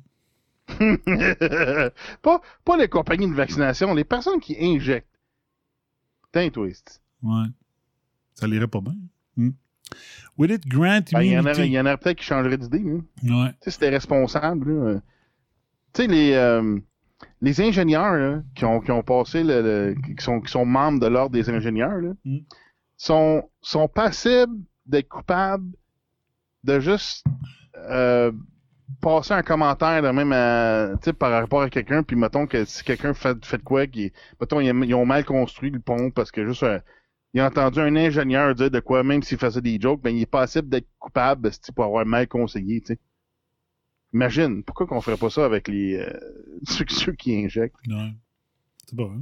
pas, 2.22 2.40
pas 2.64 2.76
les 2.76 2.88
compagnies 2.88 3.28
de 3.28 3.34
vaccination, 3.34 3.94
les 3.94 4.04
personnes 4.04 4.40
qui 4.40 4.56
injectent. 4.58 5.06
Putain, 6.24 6.48
twist. 6.50 7.02
Ouais. 7.22 7.46
Ça 8.34 8.46
l'irait 8.46 8.66
pas 8.66 8.80
bien. 8.80 8.94
Hmm. 9.36 9.50
Will 10.36 10.52
it 10.52 10.66
grant 10.66 11.00
Ben, 11.12 11.22
Il 11.22 11.32
y 11.32 11.38
en 11.38 11.42
aurait, 11.42 11.52
immunity? 11.52 11.62
il 11.66 11.72
y 11.72 11.80
en 11.80 11.86
aurait 11.86 11.96
peut-être 11.98 12.18
qui 12.18 12.24
changeraient 12.24 12.58
d'idée. 12.58 12.82
hein. 12.86 13.02
Ouais. 13.24 13.50
Tu 13.52 13.56
sais, 13.64 13.70
c'était 13.72 13.88
responsable. 13.90 14.70
euh. 14.70 15.00
Tu 15.92 16.02
sais, 16.02 16.08
les, 16.08 16.32
euh, 16.32 16.78
les 17.40 17.60
ingénieurs 17.60 18.14
là, 18.14 18.42
qui, 18.54 18.64
ont, 18.64 18.80
qui 18.80 18.90
ont 18.90 19.02
passé, 19.02 19.42
le, 19.44 19.62
le- 19.62 19.94
qui, 20.16 20.22
sont, 20.22 20.40
qui 20.40 20.50
sont 20.50 20.64
membres 20.66 21.00
de 21.00 21.06
l'ordre 21.06 21.30
des 21.32 21.50
ingénieurs, 21.50 21.98
là, 22.00 22.12
Mm. 22.24 22.38
sont, 22.96 23.50
sont 23.60 23.88
passibles 23.88 24.56
d'être 24.86 25.08
coupables 25.08 25.66
de 26.64 26.80
juste 26.80 27.24
euh, 27.76 28.32
passer 29.00 29.34
un 29.34 29.42
commentaire 29.42 30.02
là, 30.02 30.12
même 30.12 30.32
à, 30.32 30.94
par 31.18 31.30
rapport 31.32 31.62
à 31.62 31.70
quelqu'un, 31.70 32.02
puis 32.02 32.16
mettons 32.16 32.46
que 32.46 32.64
si 32.64 32.82
quelqu'un 32.84 33.14
fait, 33.14 33.44
fait 33.44 33.58
de 33.58 33.62
quoi, 33.62 33.86
qui, 33.86 34.12
mettons, 34.40 34.60
ils, 34.60 34.68
ils 34.84 34.94
ont 34.94 35.06
mal 35.06 35.24
construit 35.24 35.70
le 35.70 35.80
pont 35.80 36.10
parce 36.10 36.30
que 36.30 36.46
juste 36.46 36.62
euh, 36.62 36.80
il 37.34 37.40
a 37.40 37.46
entendu 37.46 37.80
un 37.80 37.94
ingénieur 37.96 38.54
dire 38.54 38.70
de 38.70 38.80
quoi, 38.80 39.04
même 39.04 39.22
s'il 39.22 39.38
faisait 39.38 39.60
des 39.60 39.78
jokes, 39.80 40.00
ben 40.02 40.16
il 40.16 40.22
est 40.22 40.26
passible 40.26 40.68
d'être 40.68 40.88
coupable 40.98 41.50
pour 41.76 41.84
avoir 41.84 42.06
mal 42.06 42.26
conseillé, 42.26 42.80
tu 42.80 42.94
sais. 42.94 42.98
Imagine, 44.14 44.62
pourquoi 44.62 44.86
qu'on 44.86 45.00
ferait 45.00 45.16
pas 45.16 45.30
ça 45.30 45.44
avec 45.44 45.68
les 45.68 45.96
euh, 45.96 46.10
ceux, 46.64 46.84
ceux 46.88 47.12
qui 47.12 47.34
injectent? 47.36 47.76
Ouais. 47.86 48.14
C'est 48.86 48.96
pas 48.96 49.04
vrai. 49.04 49.18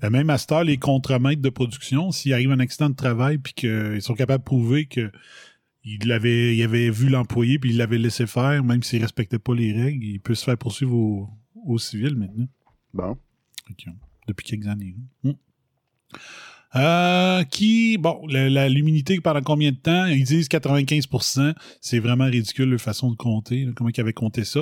Ben, 0.00 0.10
même 0.10 0.30
à 0.30 0.38
cette 0.38 0.52
heure, 0.52 0.62
les 0.62 0.78
contremaîtres 0.78 1.42
de 1.42 1.50
production, 1.50 2.12
s'il 2.12 2.32
arrive 2.32 2.52
un 2.52 2.60
accident 2.60 2.90
de 2.90 2.94
travail 2.94 3.38
puis 3.38 3.52
qu'ils 3.54 4.00
sont 4.02 4.14
capables 4.14 4.42
de 4.42 4.46
prouver 4.46 4.86
que 4.86 5.10
il 5.82 6.12
avait, 6.12 6.54
il 6.56 6.62
avait 6.62 6.90
vu 6.90 7.08
l'employé 7.08 7.58
puis 7.58 7.70
il 7.70 7.76
l'avait 7.78 7.98
laissé 7.98 8.26
faire, 8.26 8.62
même 8.62 8.82
s'il 8.82 9.02
respectait 9.02 9.38
pas 9.38 9.54
les 9.54 9.72
règles, 9.72 10.04
il 10.04 10.20
peut 10.20 10.34
se 10.36 10.44
faire 10.44 10.56
poursuivre 10.58 10.94
au, 10.94 11.28
au 11.66 11.78
civil 11.78 12.14
maintenant. 12.16 12.46
Bon. 12.94 13.16
Que, 13.76 13.90
depuis 14.28 14.44
quelques 14.46 14.66
années. 14.68 14.94
hein. 15.24 15.30
Hmm. 15.30 16.18
Euh, 16.76 17.42
qui, 17.44 17.98
bon, 17.98 18.24
l'immunité 18.28 19.20
pendant 19.20 19.42
combien 19.42 19.72
de 19.72 19.76
temps? 19.76 20.06
Ils 20.06 20.24
disent 20.24 20.48
95%. 20.48 21.54
C'est 21.80 21.98
vraiment 21.98 22.26
ridicule 22.26 22.70
la 22.70 22.78
façon 22.78 23.10
de 23.10 23.16
compter, 23.16 23.64
là, 23.64 23.72
comment 23.74 23.90
ils 23.94 24.00
avaient 24.00 24.12
compté 24.12 24.44
ça. 24.44 24.60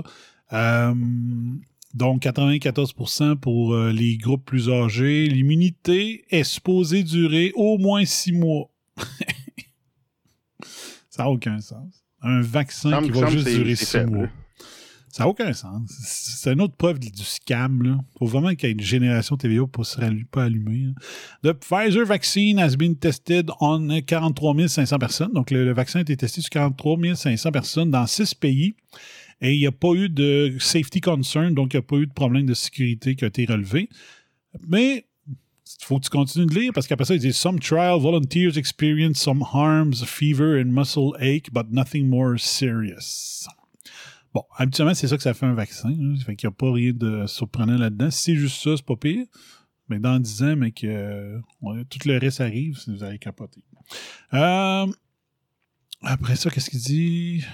Euh, 0.52 0.94
donc 1.94 2.22
94% 2.22 3.36
pour 3.36 3.74
euh, 3.74 3.92
les 3.92 4.16
groupes 4.16 4.44
plus 4.44 4.70
âgés. 4.70 5.26
L'immunité 5.26 6.24
est 6.30 6.44
supposée 6.44 7.02
durer 7.02 7.52
au 7.54 7.76
moins 7.78 8.04
six 8.04 8.32
mois. 8.32 8.70
ça 11.10 11.24
n'a 11.24 11.30
aucun 11.30 11.60
sens. 11.60 12.04
Un 12.22 12.40
vaccin 12.40 13.02
qui 13.02 13.10
va 13.10 13.30
juste 13.30 13.48
durer 13.48 13.76
six 13.76 13.98
mois. 14.04 14.28
Ça 15.10 15.24
n'a 15.24 15.28
aucun 15.28 15.52
sens. 15.52 15.90
C'est 16.02 16.52
une 16.52 16.60
autre 16.60 16.76
preuve 16.76 16.98
du 16.98 17.10
scam. 17.16 18.02
Il 18.14 18.18
faut 18.18 18.26
vraiment 18.26 18.54
qu'il 18.54 18.68
y 18.68 18.70
ait 18.70 18.74
une 18.74 18.80
génération 18.80 19.36
TVA 19.36 19.66
pour 19.66 19.86
se 19.86 19.98
pas 20.30 20.44
allumer. 20.44 20.94
The 21.42 21.52
Pfizer 21.52 22.04
vaccine 22.04 22.58
has 22.58 22.76
been 22.76 22.96
tested 22.96 23.50
on 23.60 24.00
43 24.06 24.68
500 24.68 24.98
personnes. 24.98 25.32
Donc, 25.32 25.50
le, 25.50 25.72
vaccin 25.72 26.00
a 26.00 26.02
été 26.02 26.16
testé 26.16 26.40
sur 26.40 26.50
43 26.50 27.14
500 27.14 27.52
personnes 27.52 27.90
dans 27.90 28.06
six 28.06 28.34
pays. 28.34 28.74
Et 29.40 29.54
il 29.54 29.60
n'y 29.60 29.66
a 29.66 29.72
pas 29.72 29.92
eu 29.94 30.08
de 30.08 30.56
safety 30.58 31.00
concern, 31.00 31.54
donc 31.54 31.72
il 31.72 31.76
n'y 31.76 31.78
a 31.78 31.82
pas 31.82 31.96
eu 31.96 32.06
de 32.06 32.12
problème 32.12 32.46
de 32.46 32.54
sécurité 32.54 33.14
qui 33.14 33.24
a 33.24 33.28
été 33.28 33.44
relevé. 33.44 33.88
Mais 34.66 35.06
il 35.80 35.84
faut 35.84 35.98
que 35.98 36.04
tu 36.04 36.10
continues 36.10 36.46
de 36.46 36.54
lire 36.54 36.72
parce 36.74 36.86
qu'après 36.86 37.04
ça, 37.04 37.14
il 37.14 37.20
dit 37.20 37.32
Some 37.32 37.60
trial 37.60 38.00
volunteers 38.00 38.58
experience 38.58 39.18
some 39.18 39.44
harms, 39.52 40.04
fever 40.04 40.60
and 40.60 40.72
muscle 40.72 41.14
ache, 41.20 41.50
but 41.52 41.70
nothing 41.70 42.08
more 42.08 42.38
serious. 42.38 43.46
Bon, 44.34 44.44
habituellement, 44.56 44.94
c'est 44.94 45.08
ça 45.08 45.16
que 45.16 45.22
ça 45.22 45.34
fait 45.34 45.46
un 45.46 45.54
vaccin. 45.54 45.90
hein. 45.90 46.14
Fait 46.24 46.36
qu'il 46.36 46.48
n'y 46.48 46.52
a 46.52 46.56
pas 46.56 46.72
rien 46.72 46.92
de 46.92 47.26
surprenant 47.26 47.78
là-dedans. 47.78 48.10
Si 48.10 48.22
c'est 48.22 48.36
juste 48.36 48.62
ça, 48.62 48.76
c'est 48.76 48.84
pas 48.84 48.96
pire. 48.96 49.26
Mais 49.88 49.98
dans 49.98 50.18
10 50.20 50.42
ans, 50.42 50.56
mais 50.56 50.70
que 50.70 51.40
tout 51.88 51.98
le 52.04 52.18
reste 52.18 52.40
arrive, 52.42 52.78
vous 52.86 53.02
allez 53.02 53.18
capoter. 53.18 53.62
Euh, 54.34 54.86
après 56.02 56.36
ça, 56.36 56.50
qu'est-ce 56.50 56.68
qu'il 56.68 56.80
dit? 56.80 57.44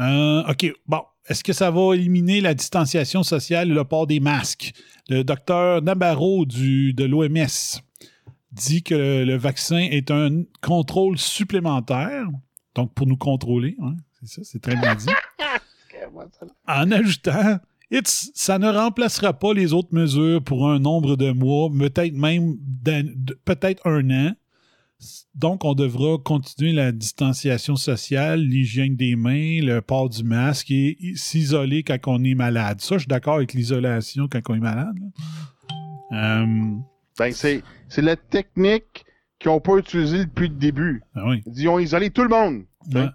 Euh, 0.00 0.42
OK, 0.48 0.72
bon. 0.86 1.02
Est-ce 1.26 1.42
que 1.42 1.54
ça 1.54 1.70
va 1.70 1.94
éliminer 1.94 2.42
la 2.42 2.52
distanciation 2.52 3.22
sociale 3.22 3.70
et 3.70 3.74
le 3.74 3.84
port 3.84 4.06
des 4.06 4.20
masques? 4.20 4.74
Le 5.08 5.22
docteur 5.22 5.80
Nabarro 5.80 6.44
du, 6.44 6.92
de 6.92 7.04
l'OMS 7.04 7.80
dit 8.52 8.82
que 8.82 9.24
le 9.24 9.36
vaccin 9.36 9.78
est 9.78 10.10
un 10.10 10.44
contrôle 10.60 11.16
supplémentaire, 11.18 12.26
donc 12.74 12.92
pour 12.94 13.06
nous 13.06 13.16
contrôler, 13.16 13.76
hein, 13.82 13.94
c'est 14.20 14.28
ça, 14.28 14.42
c'est 14.44 14.60
très 14.60 14.76
bien 14.76 14.94
dit, 14.94 15.06
en 16.66 16.90
ajoutant 16.90 17.58
It's, 17.90 18.32
ça 18.34 18.58
ne 18.58 18.68
remplacera 18.68 19.32
pas 19.34 19.52
les 19.52 19.72
autres 19.72 19.92
mesures 19.94 20.42
pour 20.42 20.68
un 20.68 20.78
nombre 20.78 21.16
de 21.16 21.30
mois, 21.30 21.70
peut-être 21.70 22.14
même 22.14 22.56
peut-être 23.44 23.86
un 23.86 24.10
an. 24.10 24.32
Donc, 25.34 25.64
on 25.64 25.74
devra 25.74 26.18
continuer 26.18 26.72
la 26.72 26.92
distanciation 26.92 27.76
sociale, 27.76 28.40
l'hygiène 28.40 28.96
des 28.96 29.16
mains, 29.16 29.60
le 29.60 29.80
port 29.80 30.08
du 30.08 30.24
masque 30.24 30.70
et 30.70 30.96
s'isoler 31.14 31.82
quand 31.82 31.98
on 32.06 32.24
est 32.24 32.34
malade. 32.34 32.80
Ça, 32.80 32.94
je 32.96 33.00
suis 33.00 33.08
d'accord 33.08 33.34
avec 33.34 33.52
l'isolation 33.52 34.28
quand 34.28 34.40
on 34.48 34.54
est 34.54 34.60
malade. 34.60 34.98
Euh, 36.12 36.76
Ben, 37.18 37.32
c'est, 37.32 37.62
c'est 37.88 38.02
la 38.02 38.16
technique 38.16 39.04
qu'ils 39.44 39.52
n'ont 39.52 39.60
pas 39.60 39.76
utilisée 39.76 40.24
depuis 40.24 40.48
le 40.48 40.54
début. 40.54 41.02
oui. 41.16 41.42
Ils 41.54 41.68
ont 41.68 41.78
isolé 41.78 42.10
tout 42.10 42.22
le 42.22 42.30
monde. 42.30 42.64
Ouais. 42.94 43.08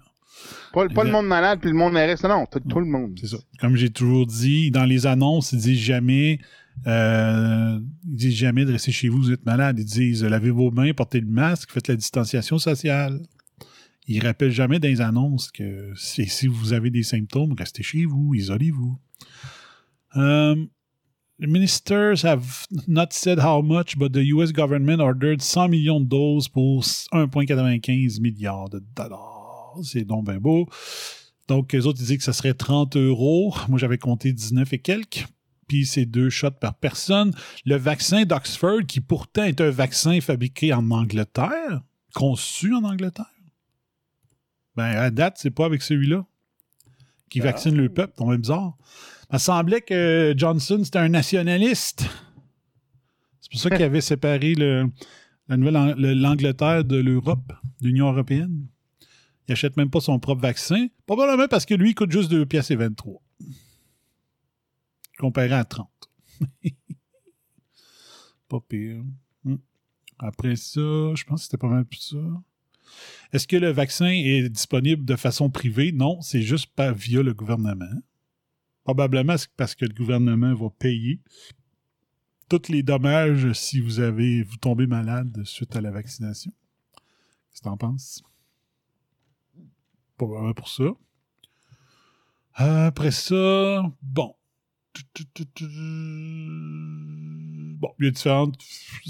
Pas, 0.72 0.84
le 0.84 1.10
monde 1.10 1.26
malade 1.26 1.58
puis 1.60 1.70
le 1.70 1.76
monde 1.76 1.94
reste. 1.94 2.24
Non, 2.24 2.46
tout, 2.46 2.60
tout 2.60 2.78
le 2.78 2.86
monde. 2.86 3.18
C'est 3.20 3.26
ça. 3.26 3.38
Comme 3.58 3.74
j'ai 3.74 3.90
toujours 3.90 4.26
dit, 4.26 4.70
dans 4.70 4.84
les 4.84 5.06
annonces, 5.06 5.52
ils 5.52 5.58
disent 5.58 5.80
jamais, 5.80 6.38
euh, 6.86 7.80
ils 8.06 8.16
disent 8.16 8.36
jamais 8.36 8.64
de 8.64 8.72
rester 8.72 8.92
chez 8.92 9.08
vous, 9.08 9.18
vous 9.18 9.32
êtes 9.32 9.44
malade. 9.44 9.80
Ils 9.80 9.84
disent 9.84 10.24
lavez 10.24 10.50
vos 10.50 10.70
mains, 10.70 10.92
portez 10.92 11.20
le 11.20 11.26
masque, 11.26 11.72
faites 11.72 11.88
la 11.88 11.96
distanciation 11.96 12.58
sociale. 12.58 13.20
Ils 14.06 14.24
rappellent 14.24 14.52
jamais 14.52 14.78
dans 14.78 14.88
les 14.88 15.00
annonces 15.00 15.50
que 15.50 15.92
si, 15.96 16.26
si 16.26 16.46
vous 16.46 16.72
avez 16.72 16.90
des 16.90 17.02
symptômes, 17.02 17.54
restez 17.58 17.82
chez 17.82 18.04
vous, 18.04 18.34
isolez-vous. 18.34 18.98
The 20.14 20.68
ministers 21.46 22.22
have 22.24 22.66
not 22.86 23.12
said 23.12 23.38
how 23.38 23.62
much, 23.62 23.98
but 23.98 24.12
the 24.12 24.24
US 24.34 24.52
government 24.52 25.00
ordered 25.00 25.40
100 25.42 25.68
millions 25.68 26.00
de 26.00 26.06
doses 26.06 26.48
pour 26.48 26.82
1,95 26.82 28.20
milliards 28.20 28.68
de 28.68 28.82
dollars. 28.94 29.76
C'est 29.82 30.04
donc 30.04 30.26
bien 30.26 30.38
beau. 30.38 30.68
Donc, 31.48 31.72
les 31.72 31.86
autres, 31.86 31.98
disaient 31.98 32.16
que 32.16 32.22
ça 32.22 32.32
serait 32.32 32.54
30 32.54 32.96
euros. 32.96 33.54
Moi, 33.68 33.78
j'avais 33.78 33.98
compté 33.98 34.32
19 34.32 34.72
et 34.72 34.78
quelques. 34.78 35.26
Puis, 35.66 35.86
c'est 35.86 36.06
deux 36.06 36.30
shots 36.30 36.50
par 36.52 36.74
personne. 36.74 37.32
Le 37.64 37.76
vaccin 37.76 38.24
d'Oxford, 38.24 38.86
qui 38.86 39.00
pourtant 39.00 39.44
est 39.44 39.60
un 39.60 39.70
vaccin 39.70 40.20
fabriqué 40.20 40.72
en 40.72 40.90
Angleterre, 40.90 41.82
conçu 42.14 42.74
en 42.74 42.84
Angleterre, 42.84 43.26
ben, 44.76 44.96
à 44.96 45.10
date, 45.10 45.38
c'est 45.38 45.50
pas 45.50 45.66
avec 45.66 45.82
celui-là 45.82 46.24
qui 47.28 47.40
vaccine 47.40 47.76
le 47.76 47.88
peuple. 47.88 48.12
C'est 48.18 48.36
bizarre. 48.38 48.76
Ça 49.30 49.38
semblait 49.38 49.80
que 49.80 50.34
Johnson, 50.36 50.80
c'était 50.84 50.98
un 50.98 51.08
nationaliste. 51.08 52.04
C'est 53.40 53.50
pour 53.52 53.60
ça 53.60 53.70
qu'il 53.70 53.82
avait 53.82 54.00
séparé 54.00 54.54
le, 54.54 54.86
la 55.48 55.56
nouvelle 55.56 55.94
le- 55.96 56.14
l'Angleterre 56.14 56.84
de 56.84 56.96
l'Europe, 56.96 57.52
de 57.80 57.86
l'Union 57.86 58.10
européenne. 58.10 58.66
Il 59.48 59.52
achète 59.52 59.76
même 59.76 59.90
pas 59.90 60.00
son 60.00 60.18
propre 60.18 60.42
vaccin. 60.42 60.86
Probablement 61.06 61.48
parce 61.48 61.64
que 61.66 61.74
lui, 61.74 61.90
il 61.90 61.94
coûte 61.94 62.10
juste 62.12 62.30
2 62.30 62.46
pièces 62.46 62.70
et 62.70 62.76
23. 62.76 63.20
Comparé 65.18 65.52
à 65.52 65.64
30. 65.64 65.88
pas 68.48 68.60
pire. 68.68 69.02
Hmm. 69.44 69.56
Après 70.18 70.56
ça, 70.56 70.80
je 71.14 71.24
pense 71.24 71.40
que 71.40 71.44
c'était 71.44 71.56
pas 71.58 71.68
mal 71.68 71.84
plus 71.84 72.00
ça. 72.00 72.16
Est-ce 73.32 73.46
que 73.46 73.56
le 73.56 73.70
vaccin 73.70 74.06
est 74.08 74.48
disponible 74.48 75.04
de 75.04 75.14
façon 75.16 75.50
privée? 75.50 75.92
Non, 75.92 76.20
c'est 76.20 76.42
juste 76.42 76.72
pas 76.74 76.90
via 76.92 77.22
le 77.22 77.32
gouvernement. 77.34 77.86
Probablement 78.90 79.36
parce 79.56 79.76
que 79.76 79.84
le 79.84 79.94
gouvernement 79.94 80.52
va 80.52 80.68
payer 80.68 81.20
tous 82.48 82.68
les 82.68 82.82
dommages 82.82 83.52
si 83.52 83.78
vous 83.78 84.00
avez 84.00 84.42
vous 84.42 84.56
tombez 84.56 84.88
malade 84.88 85.44
suite 85.44 85.76
à 85.76 85.80
la 85.80 85.92
vaccination. 85.92 86.52
Qu'est-ce 86.96 87.60
que 87.60 87.68
t'en 87.68 87.76
penses? 87.76 88.20
Probablement 90.16 90.54
pour 90.54 90.68
ça. 90.68 90.90
Après 92.54 93.12
ça, 93.12 93.80
bon. 94.02 94.34
Bon, 97.78 97.94
il 98.00 98.06
y 98.06 98.08
a 98.08 98.10
différentes 98.10 98.58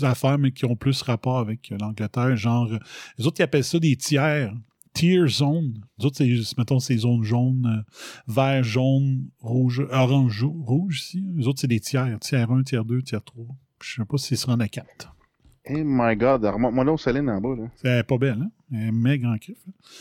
affaires, 0.03 0.37
mais 0.37 0.53
qui 0.53 0.67
ont 0.67 0.77
plus 0.77 1.01
rapport 1.01 1.39
avec 1.39 1.71
l'Angleterre. 1.71 2.37
Genre, 2.37 2.69
les 3.17 3.27
autres, 3.27 3.41
ils 3.41 3.45
appellent 3.45 3.65
ça 3.65 3.79
des 3.79 3.97
tiers. 3.97 4.53
Tier 4.93 5.27
zone. 5.29 5.85
Les 5.99 6.05
autres, 6.07 6.17
c'est, 6.19 6.59
mettons, 6.59 6.81
c'est 6.81 6.97
zones 6.97 7.23
jaunes, 7.23 7.65
euh, 7.67 7.93
vert, 8.27 8.63
jaune, 8.65 9.29
rouge, 9.39 9.83
orange, 9.91 10.45
rouge 10.45 11.01
ici. 11.01 11.25
Les 11.37 11.47
autres, 11.47 11.61
c'est 11.61 11.69
des 11.69 11.81
tiers. 11.81 12.19
Tiers 12.21 12.51
1, 12.51 12.63
tiers 12.65 12.85
2, 12.85 13.03
tiers 13.03 13.23
3. 13.23 13.47
Je 13.83 13.95
sais 13.95 14.05
pas 14.05 14.19
si 14.19 14.37
c'est 14.37 14.49
en 14.49 14.59
a 14.61 14.69
4. 14.69 15.15
Oh 15.71 15.75
my 15.85 16.17
god, 16.17 16.45
remonte-moi 16.45 16.85
là 16.85 16.93
au 16.93 16.99
Céline 16.99 17.31
en 17.31 17.41
bas, 17.41 17.55
là. 17.57 17.71
C'est 17.77 18.07
pas 18.07 18.19
belle, 18.19 18.41
hein? 18.43 18.51
Elle 18.73 18.89
est 18.89 18.93
méga 18.93 19.29
en 19.29 19.37
griffe. 19.37 19.59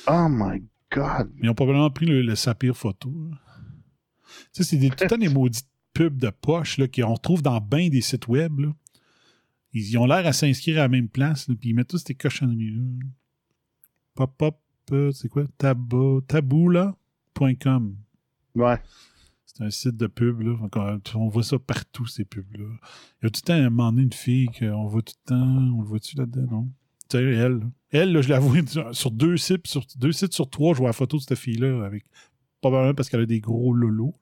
hein? 0.07 0.25
Oh 0.25 0.27
my 0.29 0.63
god. 0.91 1.31
Ils 1.43 1.49
ont 1.49 1.53
probablement 1.53 1.89
pris 1.91 2.05
le, 2.07 2.21
le 2.23 2.35
sapir 2.35 2.75
photo. 2.75 3.11
là. 3.29 3.37
Tu 4.53 4.63
sais, 4.63 4.63
c'est 4.63 4.77
des, 4.77 4.89
tout 4.89 5.03
le 5.03 5.09
temps 5.09 5.17
des 5.17 5.29
maudites 5.29 5.67
pubs 5.93 6.17
de 6.17 6.29
poche 6.29 6.77
là, 6.77 6.87
qu'on 6.87 7.13
retrouve 7.13 7.41
dans 7.43 7.59
bien 7.61 7.89
des 7.89 8.01
sites 8.01 8.27
web. 8.27 8.59
là. 8.59 8.69
Ils, 9.73 9.83
ils 9.91 9.97
ont 9.97 10.05
l'air 10.07 10.25
à 10.25 10.33
s'inscrire 10.33 10.77
à 10.79 10.81
la 10.83 10.87
même 10.87 11.09
place, 11.09 11.45
puis 11.59 11.69
ils 11.69 11.73
mettent 11.75 11.89
tous 11.89 12.03
ces 12.05 12.15
cochonneries-là. 12.15 12.81
Pop-up, 14.15 14.55
c'est 15.13 15.29
quoi? 15.29 15.45
Tabo, 15.57 16.21
taboula.com. 16.21 17.95
Ouais. 18.55 18.81
C'est 19.45 19.63
un 19.63 19.69
site 19.69 19.97
de 19.97 20.07
pub. 20.07 20.41
Là. 20.41 20.55
On, 20.75 21.19
on 21.19 21.27
voit 21.29 21.43
ça 21.43 21.57
partout, 21.59 22.05
ces 22.05 22.25
pubs-là. 22.25 22.65
Il 23.21 23.25
y 23.25 23.27
a 23.27 23.29
tout 23.29 23.41
le 23.43 23.47
temps 23.47 23.53
à 23.53 23.57
un 23.57 23.69
moment 23.69 23.91
donné 23.91 24.03
une 24.03 24.13
fille 24.13 24.47
qu'on 24.47 24.87
voit 24.87 25.01
tout 25.01 25.13
le 25.25 25.29
temps. 25.29 25.75
On 25.77 25.81
le 25.81 25.87
voit-tu 25.87 26.15
là-dedans, 26.17 26.47
non? 26.51 26.67
Tu 27.09 27.17
sais, 27.17 27.23
elle. 27.23 27.53
là. 27.59 27.65
Elle, 27.91 28.13
là, 28.13 28.21
je 28.21 28.29
la 28.29 28.39
vois 28.39 28.57
sur- 28.67 28.95
sur 28.95 29.11
deux 29.11 29.37
sites, 29.37 29.65
sur 29.67 29.83
deux 29.97 30.11
sites 30.11 30.33
sur 30.33 30.49
trois, 30.49 30.73
je 30.73 30.79
vois 30.79 30.89
la 30.89 30.93
photo 30.93 31.17
de 31.17 31.23
cette 31.23 31.37
fille-là 31.37 31.83
avec 31.85 32.05
probablement 32.61 32.93
parce 32.93 33.09
qu'elle 33.09 33.21
a 33.21 33.25
des 33.25 33.39
gros 33.39 33.73
lolos. 33.73 34.15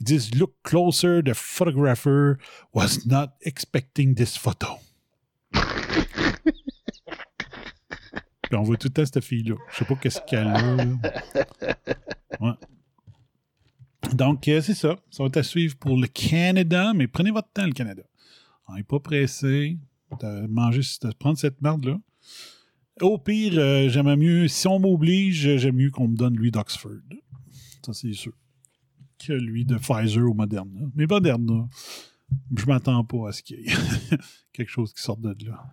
Ils 0.00 0.04
disent 0.04 0.34
Look 0.34 0.52
closer, 0.62 1.22
the 1.24 1.32
photographer 1.34 2.34
was 2.74 3.06
not 3.06 3.28
expecting 3.42 4.14
this 4.14 4.36
photo. 4.36 4.66
Puis 8.46 8.56
on 8.56 8.62
voit 8.62 8.76
tout 8.76 8.88
le 8.88 8.92
temps 8.92 9.04
cette 9.04 9.24
fille-là. 9.24 9.56
Je 9.72 9.76
sais 9.76 9.84
pas 9.84 9.96
qu'est-ce 9.96 10.20
qu'elle 10.26 10.46
a. 10.46 10.76
Ouais. 12.38 12.52
Donc, 14.12 14.46
euh, 14.48 14.60
c'est 14.60 14.74
ça. 14.74 14.96
Ça 15.10 15.22
va 15.22 15.28
être 15.28 15.38
à 15.38 15.42
suivre 15.42 15.74
pour 15.76 15.96
le 15.96 16.06
Canada, 16.06 16.92
mais 16.94 17.06
prenez 17.06 17.30
votre 17.30 17.50
temps, 17.50 17.64
le 17.64 17.72
Canada. 17.72 18.02
On 18.68 18.74
n'est 18.74 18.82
pas 18.82 19.00
pressé 19.00 19.78
de 20.20 20.46
manger, 20.48 20.82
de 21.02 21.12
prendre 21.12 21.38
cette 21.38 21.62
merde-là. 21.62 21.98
Au 23.00 23.16
pire, 23.16 23.54
euh, 23.56 23.88
j'aimerais 23.88 24.16
mieux, 24.16 24.48
si 24.48 24.66
on 24.68 24.78
m'oblige, 24.78 25.56
j'aime 25.56 25.76
mieux 25.76 25.90
qu'on 25.90 26.08
me 26.08 26.16
donne 26.16 26.36
lui 26.36 26.50
d'Oxford. 26.50 26.92
Ça, 27.84 27.94
c'est 27.94 28.12
sûr. 28.12 28.32
Que 29.18 29.32
lui 29.32 29.64
de 29.64 29.76
Pfizer 29.76 30.24
ou 30.24 30.34
Moderna. 30.34 30.80
Mais 30.94 31.06
Moderna, 31.06 31.68
je 32.54 32.66
m'attends 32.66 33.04
pas 33.04 33.28
à 33.28 33.32
ce 33.32 33.42
qu'il 33.42 33.60
y 33.60 33.68
ait 33.68 33.72
quelque 34.52 34.70
chose 34.70 34.92
qui 34.92 35.02
sorte 35.02 35.20
de 35.20 35.34
là. 35.46 35.64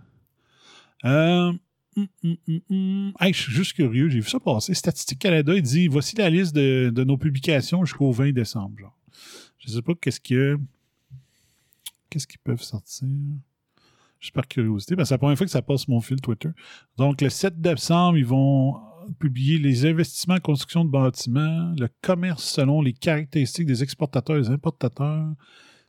Euh, 1.06 1.54
hum, 1.96 2.38
hum, 2.48 2.60
hum. 2.70 3.14
Hey, 3.20 3.34
je 3.34 3.42
suis 3.42 3.52
juste 3.52 3.74
curieux, 3.74 4.10
j'ai 4.10 4.20
vu 4.20 4.30
ça 4.30 4.40
passer. 4.40 4.74
Statistique 4.74 5.20
Canada, 5.20 5.54
il 5.56 5.62
dit 5.62 5.88
voici 5.88 6.16
la 6.16 6.30
liste 6.30 6.56
de, 6.56 7.04
nos 7.04 7.18
publications 7.18 7.86
jusqu'au 7.86 8.12
20 8.12 8.32
décembre. 8.32 8.78
Genre. 8.78 8.98
Je 9.60 9.72
sais 9.72 9.82
pas 9.82 9.94
qu'est-ce 9.96 10.20
que. 10.20 10.58
Qu'est-ce 12.10 12.28
qu'ils 12.28 12.40
peuvent 12.40 12.62
sortir. 12.62 13.08
Juste 14.20 14.34
par 14.34 14.48
curiosité, 14.48 14.96
c'est 15.00 15.12
la 15.14 15.18
première 15.18 15.38
fois 15.38 15.46
que 15.46 15.52
ça 15.52 15.62
passe 15.62 15.88
mon 15.88 16.00
fil 16.00 16.22
Twitter. 16.22 16.50
Donc, 16.98 17.22
le 17.22 17.30
7 17.30 17.60
décembre, 17.60 18.18
ils 18.18 18.26
vont 18.26 18.80
publier 19.20 19.58
les 19.58 19.86
investissements 19.86 20.36
en 20.36 20.40
construction 20.40 20.86
de 20.86 20.90
bâtiments, 20.90 21.74
le 21.78 21.90
commerce 22.02 22.44
selon 22.44 22.82
les 22.82 22.94
caractéristiques 22.94 23.66
des 23.66 23.84
exportateurs 23.84 24.38
et 24.38 24.42
des 24.42 24.50
importateurs, 24.50 25.34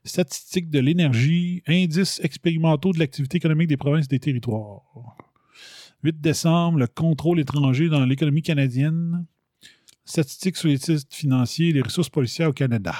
statistiques 0.03 0.69
de 0.69 0.79
l'énergie, 0.79 1.63
indices 1.67 2.19
expérimentaux 2.23 2.91
de 2.91 2.99
l'activité 2.99 3.37
économique 3.37 3.67
des 3.67 3.77
provinces 3.77 4.05
et 4.05 4.09
des 4.09 4.19
territoires. 4.19 4.81
8 6.05 6.21
décembre, 6.21 6.77
le 6.77 6.85
contrôle 6.85 7.39
étranger 7.39 7.89
dans 7.89 8.05
l'économie 8.05 8.43
canadienne, 8.43 9.25
statistiques 10.03 10.55
sur 10.55 10.67
les 10.67 10.77
titres 10.77 11.03
financiers 11.09 11.69
et 11.69 11.73
les 11.73 11.81
ressources 11.81 12.09
policières 12.09 12.49
au 12.49 12.53
Canada. 12.53 12.93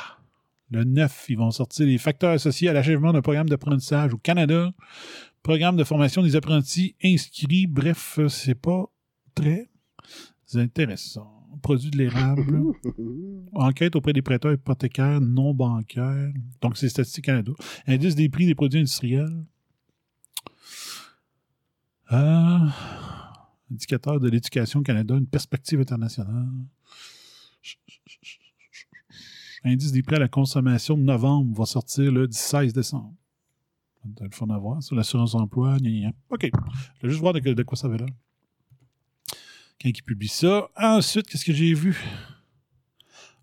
Le 0.72 0.84
9, 0.84 1.26
ils 1.30 1.38
vont 1.38 1.52
sortir 1.52 1.86
les 1.86 2.00
facteurs 2.00 2.32
associés 2.32 2.68
à 2.68 2.74
l'achèvement 2.74 3.14
d'un 3.14 3.22
programme 3.22 3.48
d'apprentissage 3.48 4.16
au 4.16 4.18
Canada, 4.18 4.72
programme 5.44 5.78
de 5.78 5.84
formation 5.84 6.24
des 6.24 6.36
apprentis 6.36 6.96
inscrits. 7.04 7.68
Bref, 7.68 8.20
c'est 8.28 8.60
pas 8.60 8.86
très 9.36 9.70
intéressant. 10.56 11.32
Produit 11.62 11.92
de 11.92 12.00
l'érable. 12.00 12.60
Enquête 13.54 13.96
auprès 13.96 14.14
des 14.14 14.24
prêteurs 14.24 14.54
hypothécaires 14.54 15.22
non 15.22 15.54
bancaires. 15.54 16.34
Donc, 16.60 16.76
c'est 16.76 16.90
Statistique 16.90 17.26
Canada. 17.26 17.52
Indice 17.86 18.16
des 18.16 18.30
prix 18.30 18.48
des 18.48 18.56
produits 18.56 18.80
industriels. 18.80 19.46
Euh, 22.12 22.60
indicateur 23.72 24.20
de 24.20 24.30
l'éducation 24.30 24.84
Canada, 24.84 25.16
une 25.16 25.28
perspective 25.28 25.80
internationale. 25.80 26.48
Indice 29.64 29.92
des 29.92 30.04
prix 30.04 30.18
à 30.18 30.20
la 30.20 30.28
consommation 30.28 30.96
de 30.96 31.02
novembre 31.02 31.58
va 31.58 31.66
sortir 31.66 32.12
le 32.12 32.28
16 32.30 32.74
décembre. 32.74 33.16
Ça 34.18 34.24
le 34.24 34.30
fun 34.32 34.48
à 34.52 34.58
voir 34.60 34.84
sur 34.84 34.96
l'assurance 34.96 35.34
emploi. 35.34 35.80
gna, 35.80 35.90
gna, 35.90 36.00
gna. 36.02 36.14
OK. 36.30 36.52
Je 36.52 37.02
vais 37.02 37.10
juste 37.10 37.22
voir 37.22 37.34
de, 37.34 37.64
quoi 37.64 37.76
ça 37.76 37.88
va 37.88 37.98
là. 37.98 38.06
Quand 39.82 39.90
il 39.90 40.04
publie 40.04 40.28
ça. 40.28 40.70
Ensuite, 40.78 41.28
qu'est-ce 41.28 41.44
que 41.44 41.54
j'ai 41.54 41.74
vu? 41.74 42.00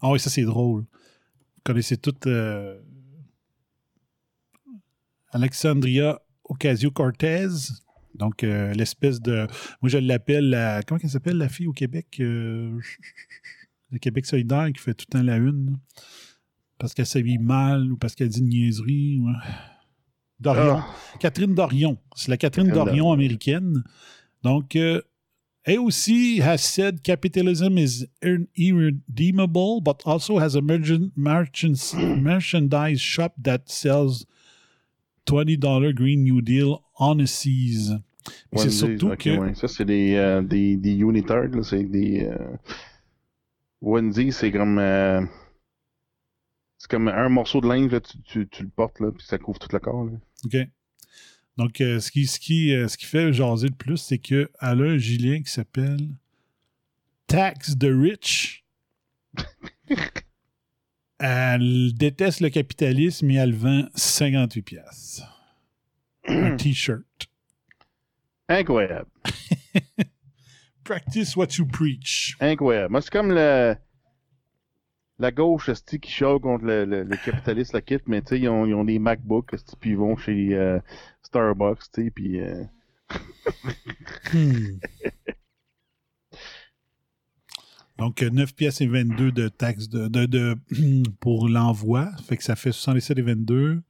Ah 0.00 0.10
oui, 0.10 0.20
ça 0.20 0.30
c'est 0.30 0.44
drôle. 0.44 0.82
Vous 0.82 1.62
connaissez 1.64 1.96
toutes 1.96 2.28
euh, 2.28 2.80
Alexandria 5.32 6.22
Ocasio-Cortez? 6.44 7.48
Donc, 8.14 8.44
euh, 8.44 8.72
l'espèce 8.74 9.20
de. 9.20 9.46
Moi, 9.80 9.88
je 9.88 9.98
l'appelle 9.98 10.50
la. 10.50 10.82
Comment 10.82 11.00
elle 11.02 11.10
s'appelle, 11.10 11.38
la 11.38 11.48
fille 11.48 11.66
au 11.66 11.72
Québec 11.72 12.18
euh, 12.20 12.78
Le 13.90 13.98
Québec 13.98 14.26
solidaire 14.26 14.68
qui 14.74 14.80
fait 14.82 14.94
tout 14.94 15.06
le 15.12 15.18
temps 15.18 15.24
la 15.24 15.36
une. 15.36 15.70
là. 15.70 15.76
Parce 16.78 16.94
qu'elle 16.94 17.06
s'habille 17.06 17.38
mal 17.38 17.92
ou 17.92 17.96
parce 17.96 18.14
qu'elle 18.14 18.28
dit 18.28 18.40
une 18.40 18.48
niaiserie. 18.48 19.20
ouais. 19.20 19.32
Dorion. 20.40 20.78
Ah, 20.78 20.86
Catherine 21.20 21.54
Dorion. 21.54 21.96
C'est 22.16 22.28
la 22.30 22.36
Catherine 22.36 22.68
Dorion 22.68 23.12
américaine. 23.12 23.82
Donc, 24.42 24.74
euh, 24.76 25.00
elle 25.64 25.78
aussi 25.78 26.40
has 26.42 26.58
said 26.58 27.00
capitalism 27.02 27.78
is 27.78 28.08
ir- 28.20 28.46
irredeemable, 28.56 29.80
but 29.80 30.02
also 30.04 30.40
has 30.40 30.56
a 30.56 30.60
merchandise 30.60 33.00
shop 33.00 33.34
that 33.40 33.68
sells 33.68 34.26
$20 35.26 35.92
Green 35.94 36.24
New 36.24 36.40
Deal 36.40 36.74
honnesties. 36.98 37.90
Mais 38.52 38.60
C'est 38.60 38.70
surtout 38.70 39.16
que... 39.16 39.36
ouais. 39.38 39.54
Ça, 39.54 39.68
c'est 39.68 39.84
des, 39.84 40.14
euh, 40.14 40.42
des, 40.42 40.76
des. 40.76 40.98
C'est 41.62 41.84
des. 41.84 42.24
Euh... 42.24 42.56
Wendy, 43.80 44.32
c'est 44.32 44.52
comme. 44.52 44.78
euh, 44.78 45.22
C'est 46.78 46.90
comme 46.90 47.08
un 47.08 47.28
morceau 47.28 47.60
de 47.60 47.68
linge, 47.68 47.90
là, 47.90 48.00
tu, 48.00 48.20
tu, 48.22 48.48
tu 48.48 48.62
le 48.62 48.68
portes, 48.68 49.00
là, 49.00 49.10
puis 49.10 49.26
ça 49.26 49.38
couvre 49.38 49.58
tout 49.58 49.68
le 49.72 49.78
corps, 49.80 50.04
là. 50.04 50.12
OK. 50.44 50.56
Donc, 51.58 51.80
euh, 51.80 52.00
ce, 52.00 52.10
qui, 52.10 52.26
ce, 52.26 52.40
qui, 52.40 52.74
euh, 52.74 52.88
ce 52.88 52.96
qui 52.96 53.04
fait 53.04 53.32
jaser 53.32 53.68
le 53.68 53.74
plus, 53.74 53.98
c'est 53.98 54.18
qu'elle 54.18 54.48
a 54.60 54.70
un 54.70 54.96
gilet 54.96 55.42
qui 55.42 55.50
s'appelle 55.50 56.08
Tax 57.26 57.76
the 57.78 57.88
Rich. 57.90 58.64
elle 61.22 61.92
déteste 61.94 62.40
le 62.40 62.50
capitalisme 62.50 63.30
et 63.30 63.36
elle 63.36 63.54
vend 63.54 63.86
58 63.94 64.62
pièces. 64.62 65.22
Un 66.26 66.56
t-shirt. 66.56 67.04
Incroyable. 68.48 69.08
Practice 70.84 71.36
what 71.36 71.56
you 71.58 71.66
preach. 71.66 72.36
Incroyable. 72.40 72.90
Moi, 72.92 73.00
c'est 73.02 73.12
comme 73.12 73.32
le. 73.32 73.76
La 75.18 75.30
gauche, 75.30 75.70
qui 76.00 76.10
chiale 76.10 76.40
contre 76.40 76.64
le, 76.64 76.84
le, 76.84 77.04
le 77.04 77.16
capitaliste, 77.16 77.72
la 77.74 77.80
kit, 77.80 77.98
mais 78.06 78.22
ils 78.32 78.48
ont, 78.48 78.66
ils 78.66 78.74
ont 78.74 78.82
des 78.84 78.98
MacBooks, 78.98 79.54
puis 79.78 79.90
ils 79.90 79.96
vont 79.96 80.16
chez 80.16 80.54
euh, 80.54 80.80
Starbucks, 81.22 82.10
puis. 82.14 82.40
euh, 82.40 82.64
Hmm. 84.32 84.78
Donc, 88.02 88.20
euh, 88.24 88.30
9 88.30 88.56
pièces 88.56 88.80
et 88.80 88.88
22 88.88 89.30
de 89.30 89.46
taxes 89.46 89.88
de, 89.88 90.58
pour 91.20 91.48
l'envoi. 91.48 92.10
Fait 92.26 92.36
que 92.36 92.42
ça 92.42 92.56
fait 92.56 92.72
77 92.72 93.16
et 93.16 93.22
22. 93.22 93.80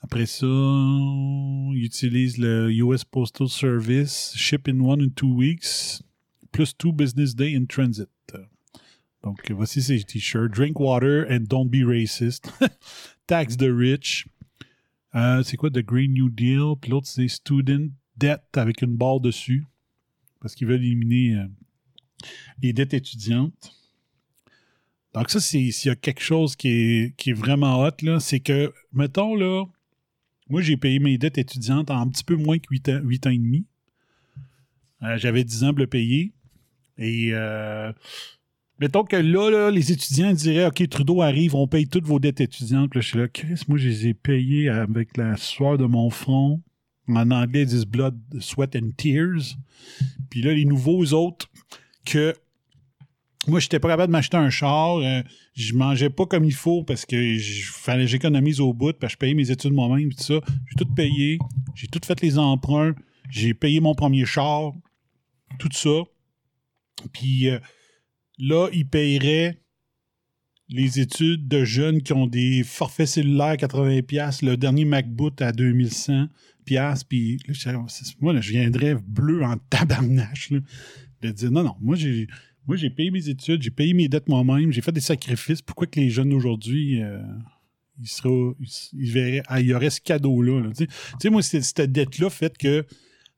Après 0.00 0.26
ça, 0.26 0.46
il 0.46 1.82
utilise 1.82 2.38
le 2.38 2.70
US 2.70 3.02
Postal 3.02 3.48
Service, 3.48 4.32
ship 4.36 4.68
in 4.68 4.78
one 4.78 5.02
and 5.02 5.08
two 5.16 5.34
weeks, 5.34 6.04
plus 6.52 6.72
two 6.72 6.92
business 6.92 7.34
day 7.34 7.56
in 7.56 7.64
transit. 7.66 8.08
Donc, 9.24 9.50
voici 9.50 9.82
ses 9.82 10.04
t-shirts. 10.04 10.52
Drink 10.54 10.78
water 10.78 11.26
and 11.28 11.48
don't 11.48 11.68
be 11.68 11.82
racist. 11.84 12.48
Tax 13.26 13.56
the 13.56 13.72
rich. 13.72 14.28
Euh, 15.16 15.42
c'est 15.42 15.56
quoi 15.56 15.70
The 15.70 15.84
Green 15.84 16.12
New 16.12 16.30
Deal? 16.30 16.76
Puis 16.80 16.92
l'autre, 16.92 17.08
c'est 17.08 17.26
Student 17.26 17.88
Debt 18.16 18.42
avec 18.52 18.82
une 18.82 18.94
barre 18.96 19.18
dessus. 19.18 19.64
Parce 20.40 20.54
qu'ils 20.54 20.68
veulent 20.68 20.84
éliminer 20.84 21.34
euh, 21.34 21.46
les 22.62 22.72
dettes 22.72 22.94
étudiantes. 22.94 23.74
Donc, 25.14 25.30
ça, 25.30 25.40
s'il 25.40 25.68
y 25.68 25.88
a 25.90 25.96
quelque 25.96 26.22
chose 26.22 26.56
qui 26.56 26.68
est, 26.68 27.16
qui 27.16 27.30
est 27.30 27.34
vraiment 27.34 27.82
hot, 27.82 28.18
c'est 28.20 28.40
que, 28.40 28.72
mettons, 28.92 29.34
là, 29.34 29.64
moi, 30.48 30.62
j'ai 30.62 30.76
payé 30.76 30.98
mes 30.98 31.18
dettes 31.18 31.38
étudiantes 31.38 31.90
en 31.90 32.00
un 32.00 32.08
petit 32.08 32.24
peu 32.24 32.36
moins 32.36 32.58
que 32.58 32.66
8 32.70 32.88
ans, 32.88 33.00
8 33.04 33.26
ans 33.26 33.30
et 33.30 33.38
demi. 33.38 33.66
Euh, 35.02 35.16
J'avais 35.18 35.44
10 35.44 35.64
ans 35.64 35.70
pour 35.70 35.80
le 35.80 35.86
payer. 35.86 36.32
Et 36.98 37.30
euh, 37.32 37.92
mettons 38.78 39.04
que 39.04 39.16
là, 39.16 39.50
là, 39.50 39.70
les 39.70 39.92
étudiants 39.92 40.32
diraient 40.32 40.66
OK, 40.66 40.86
Trudeau 40.88 41.22
arrive, 41.22 41.54
on 41.54 41.66
paye 41.66 41.86
toutes 41.86 42.04
vos 42.04 42.18
dettes 42.18 42.40
étudiantes. 42.40 42.90
Je 42.94 43.00
suis 43.00 43.18
là, 43.18 43.28
Chris, 43.28 43.62
moi, 43.68 43.78
je 43.78 43.88
les 43.88 44.08
ai 44.08 44.14
payées 44.14 44.68
avec 44.68 45.16
la 45.16 45.36
sueur 45.36 45.78
de 45.78 45.84
mon 45.84 46.10
front. 46.10 46.62
En 47.08 47.30
anglais, 47.30 47.62
ils 47.62 47.68
disent 47.68 47.86
blood, 47.86 48.18
sweat 48.40 48.76
and 48.76 48.90
tears. 48.96 49.56
Puis 50.30 50.42
là, 50.42 50.54
les 50.54 50.64
nouveaux 50.64 51.04
autres, 51.12 51.48
que 52.04 52.34
moi, 53.48 53.58
j'étais 53.58 53.80
pas 53.80 53.88
capable 53.88 54.08
de 54.08 54.12
m'acheter 54.12 54.36
un 54.36 54.50
char. 54.50 54.98
euh, 54.98 55.22
je 55.54 55.74
mangeais 55.74 56.10
pas 56.10 56.26
comme 56.26 56.44
il 56.44 56.54
faut 56.54 56.84
parce 56.84 57.04
que 57.04 57.36
j'économise 57.36 58.60
au 58.60 58.72
bout, 58.72 58.92
parce 58.92 59.12
que 59.12 59.16
je 59.16 59.18
payais 59.18 59.34
mes 59.34 59.50
études 59.50 59.72
moi-même, 59.72 60.12
tout 60.12 60.22
ça. 60.22 60.40
J'ai 60.68 60.76
tout 60.76 60.94
payé. 60.94 61.38
J'ai 61.74 61.88
tout 61.88 62.00
fait 62.04 62.20
les 62.20 62.38
emprunts. 62.38 62.94
J'ai 63.30 63.52
payé 63.52 63.80
mon 63.80 63.94
premier 63.94 64.24
char. 64.24 64.72
Tout 65.58 65.68
ça. 65.72 66.04
Puis 67.12 67.48
euh, 67.48 67.58
là, 68.38 68.68
ils 68.72 68.88
payeraient 68.88 69.58
les 70.68 71.00
études 71.00 71.48
de 71.48 71.64
jeunes 71.64 72.02
qui 72.02 72.12
ont 72.12 72.26
des 72.26 72.62
forfaits 72.62 73.08
cellulaires 73.08 73.54
80$, 73.54 74.44
le 74.44 74.56
dernier 74.56 74.84
MacBook 74.84 75.42
à 75.42 75.52
2100$, 75.52 76.28
piastres, 76.64 77.06
puis 77.08 77.38
moi, 78.20 78.40
je 78.40 78.50
viendrais 78.52 78.94
bleu 78.94 79.42
en 79.44 79.56
tabarnache, 79.68 80.50
là, 80.50 80.60
de 81.22 81.30
dire 81.30 81.50
non, 81.50 81.62
non, 81.62 81.74
moi, 81.80 81.96
j'ai. 81.96 82.26
Moi, 82.68 82.76
j'ai 82.76 82.90
payé 82.90 83.10
mes 83.10 83.28
études, 83.28 83.60
j'ai 83.60 83.72
payé 83.72 83.92
mes 83.92 84.06
dettes 84.08 84.28
moi-même, 84.28 84.70
j'ai 84.70 84.82
fait 84.82 84.92
des 84.92 85.00
sacrifices. 85.00 85.60
Pourquoi 85.62 85.88
que 85.88 85.98
les 85.98 86.10
jeunes 86.10 86.28
d'aujourd'hui, 86.28 87.02
euh, 87.02 87.20
ils, 88.00 88.06
seraient- 88.06 88.54
ils, 88.92 89.10
verraient, 89.10 89.42
il 89.58 89.66
y 89.66 89.74
aurait 89.74 89.90
ce 89.90 90.00
cadeau-là. 90.00 90.60
là, 90.60 90.70
tu 90.72 90.86
sais. 91.20 91.28
Moi, 91.30 91.42
c'est- 91.42 91.60
cette 91.62 91.90
dette-là 91.90 92.30
fait 92.30 92.56
que 92.56 92.86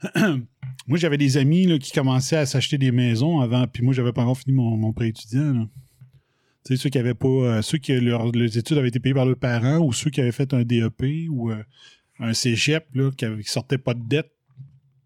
moi, 0.86 0.98
j'avais 0.98 1.16
des 1.16 1.38
amis 1.38 1.66
là, 1.66 1.78
qui 1.78 1.90
commençaient 1.92 2.36
à 2.36 2.44
s'acheter 2.44 2.76
des 2.76 2.92
maisons 2.92 3.40
avant, 3.40 3.66
puis 3.66 3.82
moi, 3.82 3.94
j'avais 3.94 4.12
pas 4.12 4.22
encore 4.22 4.36
fini 4.38 4.54
mon, 4.54 4.76
mon 4.76 4.92
prêt 4.92 5.08
étudiant. 5.08 5.70
Tu 6.66 6.76
sais, 6.76 6.82
ceux 6.82 6.90
qui 6.90 6.98
avaient 6.98 7.14
pas. 7.14 7.28
euh, 7.28 7.62
ceux 7.62 7.78
qui 7.78 7.98
leurs 7.98 8.26
études 8.58 8.76
avaient 8.76 8.88
été 8.88 9.00
payées 9.00 9.14
par 9.14 9.24
leurs 9.24 9.38
parents 9.38 9.78
ou 9.78 9.92
ceux 9.94 10.10
qui 10.10 10.20
avaient 10.20 10.32
fait 10.32 10.52
un 10.52 10.64
DEP 10.64 11.28
ou 11.30 11.50
euh, 11.50 11.62
un 12.18 12.34
cégep 12.34 12.86
là, 12.94 13.10
qui, 13.16 13.24
qui 13.42 13.50
sortait 13.50 13.78
pas 13.78 13.94
de 13.94 14.02
dette. 14.06 14.30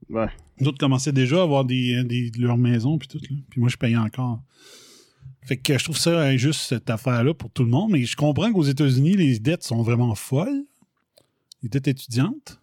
Ouais. 0.08 0.26
D'autres 0.60 0.78
commençaient 0.78 1.12
déjà 1.12 1.40
à 1.40 1.42
avoir 1.42 1.64
des, 1.64 2.02
des, 2.04 2.30
leur 2.38 2.56
maison 2.56 2.98
puis 2.98 3.08
tout. 3.08 3.20
Puis 3.20 3.60
moi, 3.60 3.68
je 3.68 3.76
payais 3.76 3.96
encore. 3.96 4.42
Fait 5.42 5.56
que 5.56 5.78
je 5.78 5.84
trouve 5.84 5.96
ça 5.98 6.20
injuste, 6.20 6.60
cette 6.60 6.90
affaire-là, 6.90 7.32
pour 7.32 7.50
tout 7.50 7.64
le 7.64 7.70
monde. 7.70 7.90
Mais 7.92 8.04
je 8.04 8.16
comprends 8.16 8.52
qu'aux 8.52 8.64
États-Unis, 8.64 9.16
les 9.16 9.38
dettes 9.38 9.62
sont 9.62 9.82
vraiment 9.82 10.14
folles. 10.14 10.64
Les 11.62 11.68
dettes 11.68 11.88
étudiantes. 11.88 12.60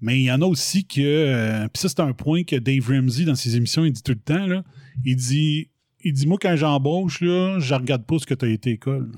Mais 0.00 0.20
il 0.20 0.24
y 0.24 0.30
en 0.30 0.42
a 0.42 0.46
aussi 0.46 0.84
que. 0.84 1.00
euh, 1.00 1.68
Puis 1.68 1.80
ça, 1.80 1.88
c'est 1.88 2.00
un 2.00 2.12
point 2.12 2.44
que 2.44 2.56
Dave 2.56 2.88
Ramsey, 2.88 3.24
dans 3.24 3.34
ses 3.34 3.56
émissions, 3.56 3.84
il 3.84 3.92
dit 3.92 4.02
tout 4.02 4.12
le 4.12 4.18
temps. 4.18 4.62
Il 5.04 5.16
dit 5.16 5.70
il 6.04 6.12
dit 6.12 6.26
Moi, 6.26 6.38
quand 6.40 6.54
j'embauche, 6.56 7.20
là, 7.20 7.58
je 7.58 7.74
regarde 7.74 8.04
pas 8.04 8.18
ce 8.18 8.26
que 8.26 8.34
tu 8.34 8.44
as 8.44 8.48
été 8.48 8.70
école. 8.72 9.10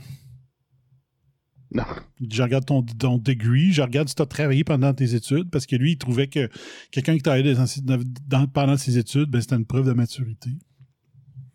Non. 1.73 1.85
Il 2.21 2.33
Je 2.33 2.43
regarde 2.43 2.65
ton, 2.67 2.83
ton 2.83 3.19
degree, 3.19 3.73
je 3.73 3.83
regarde 3.83 4.09
si 4.09 4.15
tu 4.15 4.23
as 4.23 4.27
travaillé 4.27 4.65
pendant 4.65 4.93
tes 4.93 5.15
études, 5.15 5.51
parce 5.51 5.67
que 5.67 5.77
lui, 5.77 5.93
il 5.93 5.99
trouvait 5.99 6.27
que 6.27 6.49
quelqu'un 6.91 7.15
qui 7.17 7.23
travaillait 7.23 7.55
dans, 7.55 7.99
dans- 8.27 8.47
pendant 8.49 8.77
ses 8.77 8.99
études, 8.99 9.27
ben, 9.31 9.41
c'était 9.41 9.57
une 9.57 9.67
preuve 9.67 9.87
de 9.87 9.93
maturité. 9.93 10.51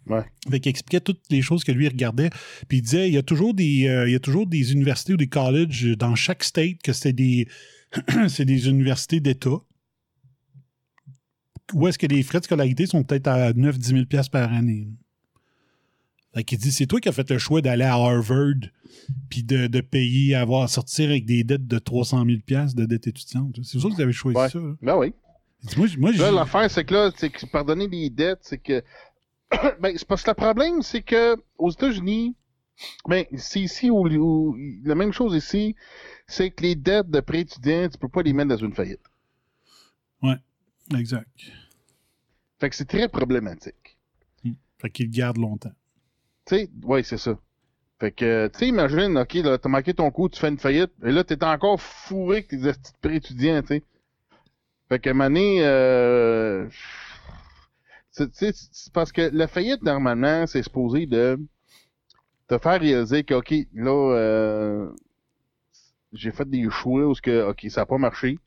Ouais. 0.07 0.23
Fait 0.49 0.59
qu'il 0.59 0.69
expliquait 0.69 1.01
toutes 1.01 1.23
les 1.31 1.41
choses 1.41 1.63
que 1.63 1.71
lui 1.71 1.87
regardait. 1.87 2.29
Puis 2.67 2.77
il 2.77 2.81
disait, 2.81 3.09
il 3.09 3.13
y 3.13 3.17
a 3.17 3.23
toujours 3.23 3.53
des, 3.53 3.87
euh, 3.87 4.07
il 4.07 4.11
y 4.11 4.15
a 4.15 4.19
toujours 4.19 4.45
des 4.47 4.71
universités 4.71 5.13
ou 5.13 5.17
des 5.17 5.27
colleges 5.27 5.83
dans 5.97 6.15
chaque 6.15 6.43
state 6.43 6.77
que 6.83 6.93
c'est 6.93 7.13
des, 7.13 7.47
c'est 8.29 8.45
des 8.45 8.69
universités 8.69 9.19
d'État. 9.19 9.57
Où 11.73 11.87
est-ce 11.87 11.97
que 11.97 12.05
les 12.05 12.21
frais 12.21 12.39
de 12.39 12.45
scolarité 12.45 12.85
sont 12.85 13.03
peut-être 13.03 13.27
à 13.27 13.51
9-10 13.51 13.81
000 13.83 14.05
piastres 14.05 14.31
par 14.31 14.53
année? 14.53 14.87
Fait 16.35 16.43
dit, 16.57 16.71
c'est 16.71 16.85
toi 16.85 16.99
qui 16.99 17.07
as 17.07 17.13
fait 17.13 17.29
le 17.31 17.37
choix 17.37 17.61
d'aller 17.61 17.85
à 17.85 17.93
Harvard 17.93 18.55
puis 19.29 19.43
de, 19.43 19.67
de 19.67 19.81
payer, 19.81 20.35
avoir 20.35 20.69
sortir 20.69 21.09
avec 21.09 21.25
des 21.25 21.43
dettes 21.45 21.65
de 21.67 21.79
300 21.79 22.25
000 22.25 22.39
piastres 22.45 22.75
de 22.75 22.85
dettes 22.85 23.07
étudiantes. 23.07 23.55
C'est 23.63 23.79
ça 23.79 23.87
que 23.87 23.93
vous 23.93 24.01
avez 24.01 24.11
choisi 24.11 24.37
Ouais. 24.37 24.49
ça. 24.49 24.59
là. 24.59 24.73
Ben 24.81 24.97
oui. 24.97 25.13
Il 25.63 25.69
dit, 25.69 25.77
Moi, 25.77 25.87
j- 25.87 25.97
moi, 25.97 26.11
Là, 26.11 26.31
l'affaire, 26.31 26.69
c'est 26.69 26.83
que 26.83 26.93
là, 26.93 27.11
c'est 27.15 27.29
que 27.29 27.45
pardonner 27.45 27.87
les 27.87 28.09
dettes, 28.09 28.39
c'est 28.41 28.57
que. 28.57 28.83
ben, 29.79 29.95
c'est 29.97 30.07
parce 30.07 30.23
que 30.23 30.31
le 30.31 30.35
problème, 30.35 30.81
c'est 30.81 31.01
que 31.03 31.37
aux 31.57 31.71
États-Unis, 31.71 32.35
ben, 33.07 33.23
c'est 33.37 33.61
ici 33.61 33.89
où, 33.89 34.05
où- 34.07 34.57
la 34.83 34.95
même 34.95 35.13
chose 35.13 35.33
ici, 35.35 35.75
c'est 36.27 36.51
que 36.51 36.63
les 36.63 36.75
dettes 36.75 37.09
de 37.09 37.21
prêt 37.21 37.39
étudiant, 37.41 37.87
tu 37.87 37.97
peux 37.97 38.09
pas 38.09 38.21
les 38.23 38.33
mettre 38.33 38.49
dans 38.49 38.57
une 38.57 38.73
faillite. 38.73 38.99
Exact. 40.95 41.27
Fait 42.59 42.69
que 42.69 42.75
c'est 42.75 42.85
très 42.85 43.09
problématique. 43.09 43.97
Fait 44.77 44.89
qu'il 44.91 45.07
le 45.07 45.11
garde 45.11 45.37
longtemps. 45.37 45.71
Tu 46.45 46.55
sais, 46.55 46.69
ouais, 46.83 47.03
c'est 47.03 47.17
ça. 47.17 47.37
Fait 47.99 48.11
que, 48.11 48.47
tu 48.47 48.59
sais, 48.59 48.67
imagine, 48.67 49.17
OK, 49.17 49.33
là, 49.35 49.57
t'as 49.57 49.69
manqué 49.69 49.93
ton 49.93 50.11
coup, 50.11 50.29
tu 50.29 50.39
fais 50.39 50.49
une 50.49 50.59
faillite, 50.59 50.91
et 51.03 51.11
là, 51.11 51.23
t'es 51.23 51.43
encore 51.43 51.81
fourré 51.81 52.43
que 52.43 52.49
tes 52.49 52.57
petits 52.57 52.93
pré-étudiants, 53.01 53.61
tu 53.61 53.67
sais. 53.67 53.83
Fait 54.89 54.99
que, 54.99 55.09
mané, 55.11 55.65
euh, 55.65 56.67
c'est 58.11 58.91
parce 58.93 59.11
que 59.11 59.29
la 59.33 59.47
faillite, 59.47 59.83
normalement, 59.83 60.45
c'est 60.47 60.63
supposé 60.63 61.05
de 61.05 61.39
te 62.47 62.57
faire 62.57 62.79
réaliser 62.79 63.23
que, 63.23 63.33
OK, 63.35 63.53
là, 63.73 64.13
euh, 64.15 64.91
j'ai 66.13 66.31
fait 66.31 66.49
des 66.49 66.69
choix 66.69 67.05
où 67.05 67.13
que, 67.13 67.49
OK, 67.49 67.65
ça 67.69 67.81
n'a 67.81 67.85
pas 67.85 67.97
marché. 67.97 68.39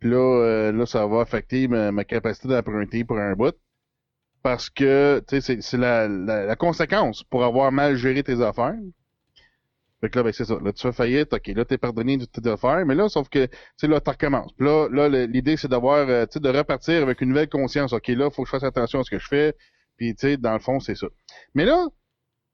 Puis 0.00 0.10
là, 0.10 0.16
euh, 0.16 0.72
là, 0.72 0.86
ça 0.86 1.06
va 1.06 1.20
affecter 1.22 1.68
ma, 1.68 1.92
ma 1.92 2.04
capacité 2.04 2.48
d'emprunter 2.48 3.04
pour 3.04 3.18
un 3.18 3.34
bout. 3.34 3.54
Parce 4.44 4.68
que, 4.68 5.24
tu 5.26 5.40
sais, 5.40 5.60
c'est- 5.62 5.78
la, 5.78 6.06
la, 6.06 6.44
la 6.44 6.54
conséquence 6.54 7.22
pour 7.24 7.44
avoir 7.44 7.72
mal 7.72 7.96
géré 7.96 8.22
tes 8.22 8.42
affaires. 8.42 8.76
Fait 10.02 10.10
que 10.10 10.18
là, 10.18 10.22
ben, 10.22 10.34
c'est 10.34 10.44
ça. 10.44 10.58
Là, 10.62 10.70
tu 10.70 10.82
fais 10.82 10.92
faillite, 10.92 11.32
OK, 11.32 11.46
là, 11.46 11.64
t'es 11.64 11.78
pardonné 11.78 12.18
de 12.18 12.26
tes 12.26 12.46
affaires, 12.50 12.84
mais 12.84 12.94
là, 12.94 13.08
sauf 13.08 13.30
que, 13.30 13.46
tu 13.46 13.56
sais, 13.78 13.88
là, 13.88 14.02
tu 14.02 14.10
recommences. 14.10 14.52
Puis 14.52 14.66
là, 14.66 14.86
là, 14.90 15.08
l'idée, 15.26 15.56
c'est 15.56 15.68
d'avoir, 15.68 16.06
euh, 16.10 16.26
tu 16.26 16.34
sais, 16.34 16.40
de 16.40 16.50
repartir 16.50 17.02
avec 17.02 17.22
une 17.22 17.30
nouvelle 17.30 17.48
conscience. 17.48 17.94
OK, 17.94 18.08
là, 18.08 18.28
faut 18.28 18.42
que 18.42 18.48
je 18.48 18.50
fasse 18.50 18.64
attention 18.64 19.00
à 19.00 19.04
ce 19.04 19.10
que 19.10 19.18
je 19.18 19.26
fais. 19.26 19.56
Puis, 19.96 20.14
tu 20.14 20.20
sais, 20.28 20.36
dans 20.36 20.52
le 20.52 20.58
fond, 20.58 20.78
c'est 20.78 20.94
ça. 20.94 21.06
Mais 21.54 21.64
là, 21.64 21.88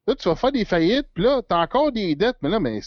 là, 0.07 0.15
tu 0.15 0.29
vas 0.29 0.37
faire 0.37 0.53
des 0.53 0.65
faillites, 0.65 1.09
puis 1.13 1.25
là, 1.25 1.43
t'as 1.43 1.61
encore 1.61 1.91
des 1.91 2.15
dettes, 2.15 2.37
mais 2.43 2.51
là, 2.51 2.61
mais 2.61 2.81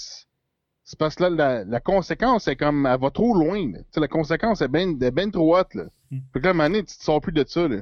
c'est 0.86 0.98
parce 0.98 1.16
que 1.16 1.24
là, 1.24 1.30
la, 1.30 1.64
la 1.66 1.80
conséquence, 1.82 2.46
c'est 2.46 2.56
comme, 2.56 2.86
elle 2.86 3.02
va 3.02 3.12
trop 3.12 3.34
loin, 3.34 3.70
là. 3.70 3.80
Tu 3.80 3.86
sais, 3.96 4.00
la 4.00 4.08
conséquence 4.08 4.62
est 4.62 4.70
ben, 4.70 4.96
ben 4.98 5.30
trop 5.30 5.58
haute, 5.58 5.74
là. 5.74 5.86
Mm. 6.12 6.20
Fait 6.32 6.40
que 6.40 6.44
là, 6.46 6.50
à 6.50 6.52
un 6.52 6.54
moment 6.54 6.70
donné, 6.70 6.84
tu 6.86 6.98
te 6.98 7.04
sors 7.04 7.20
plus 7.20 7.34
de 7.34 7.44
ça, 7.46 7.68
là. 7.68 7.82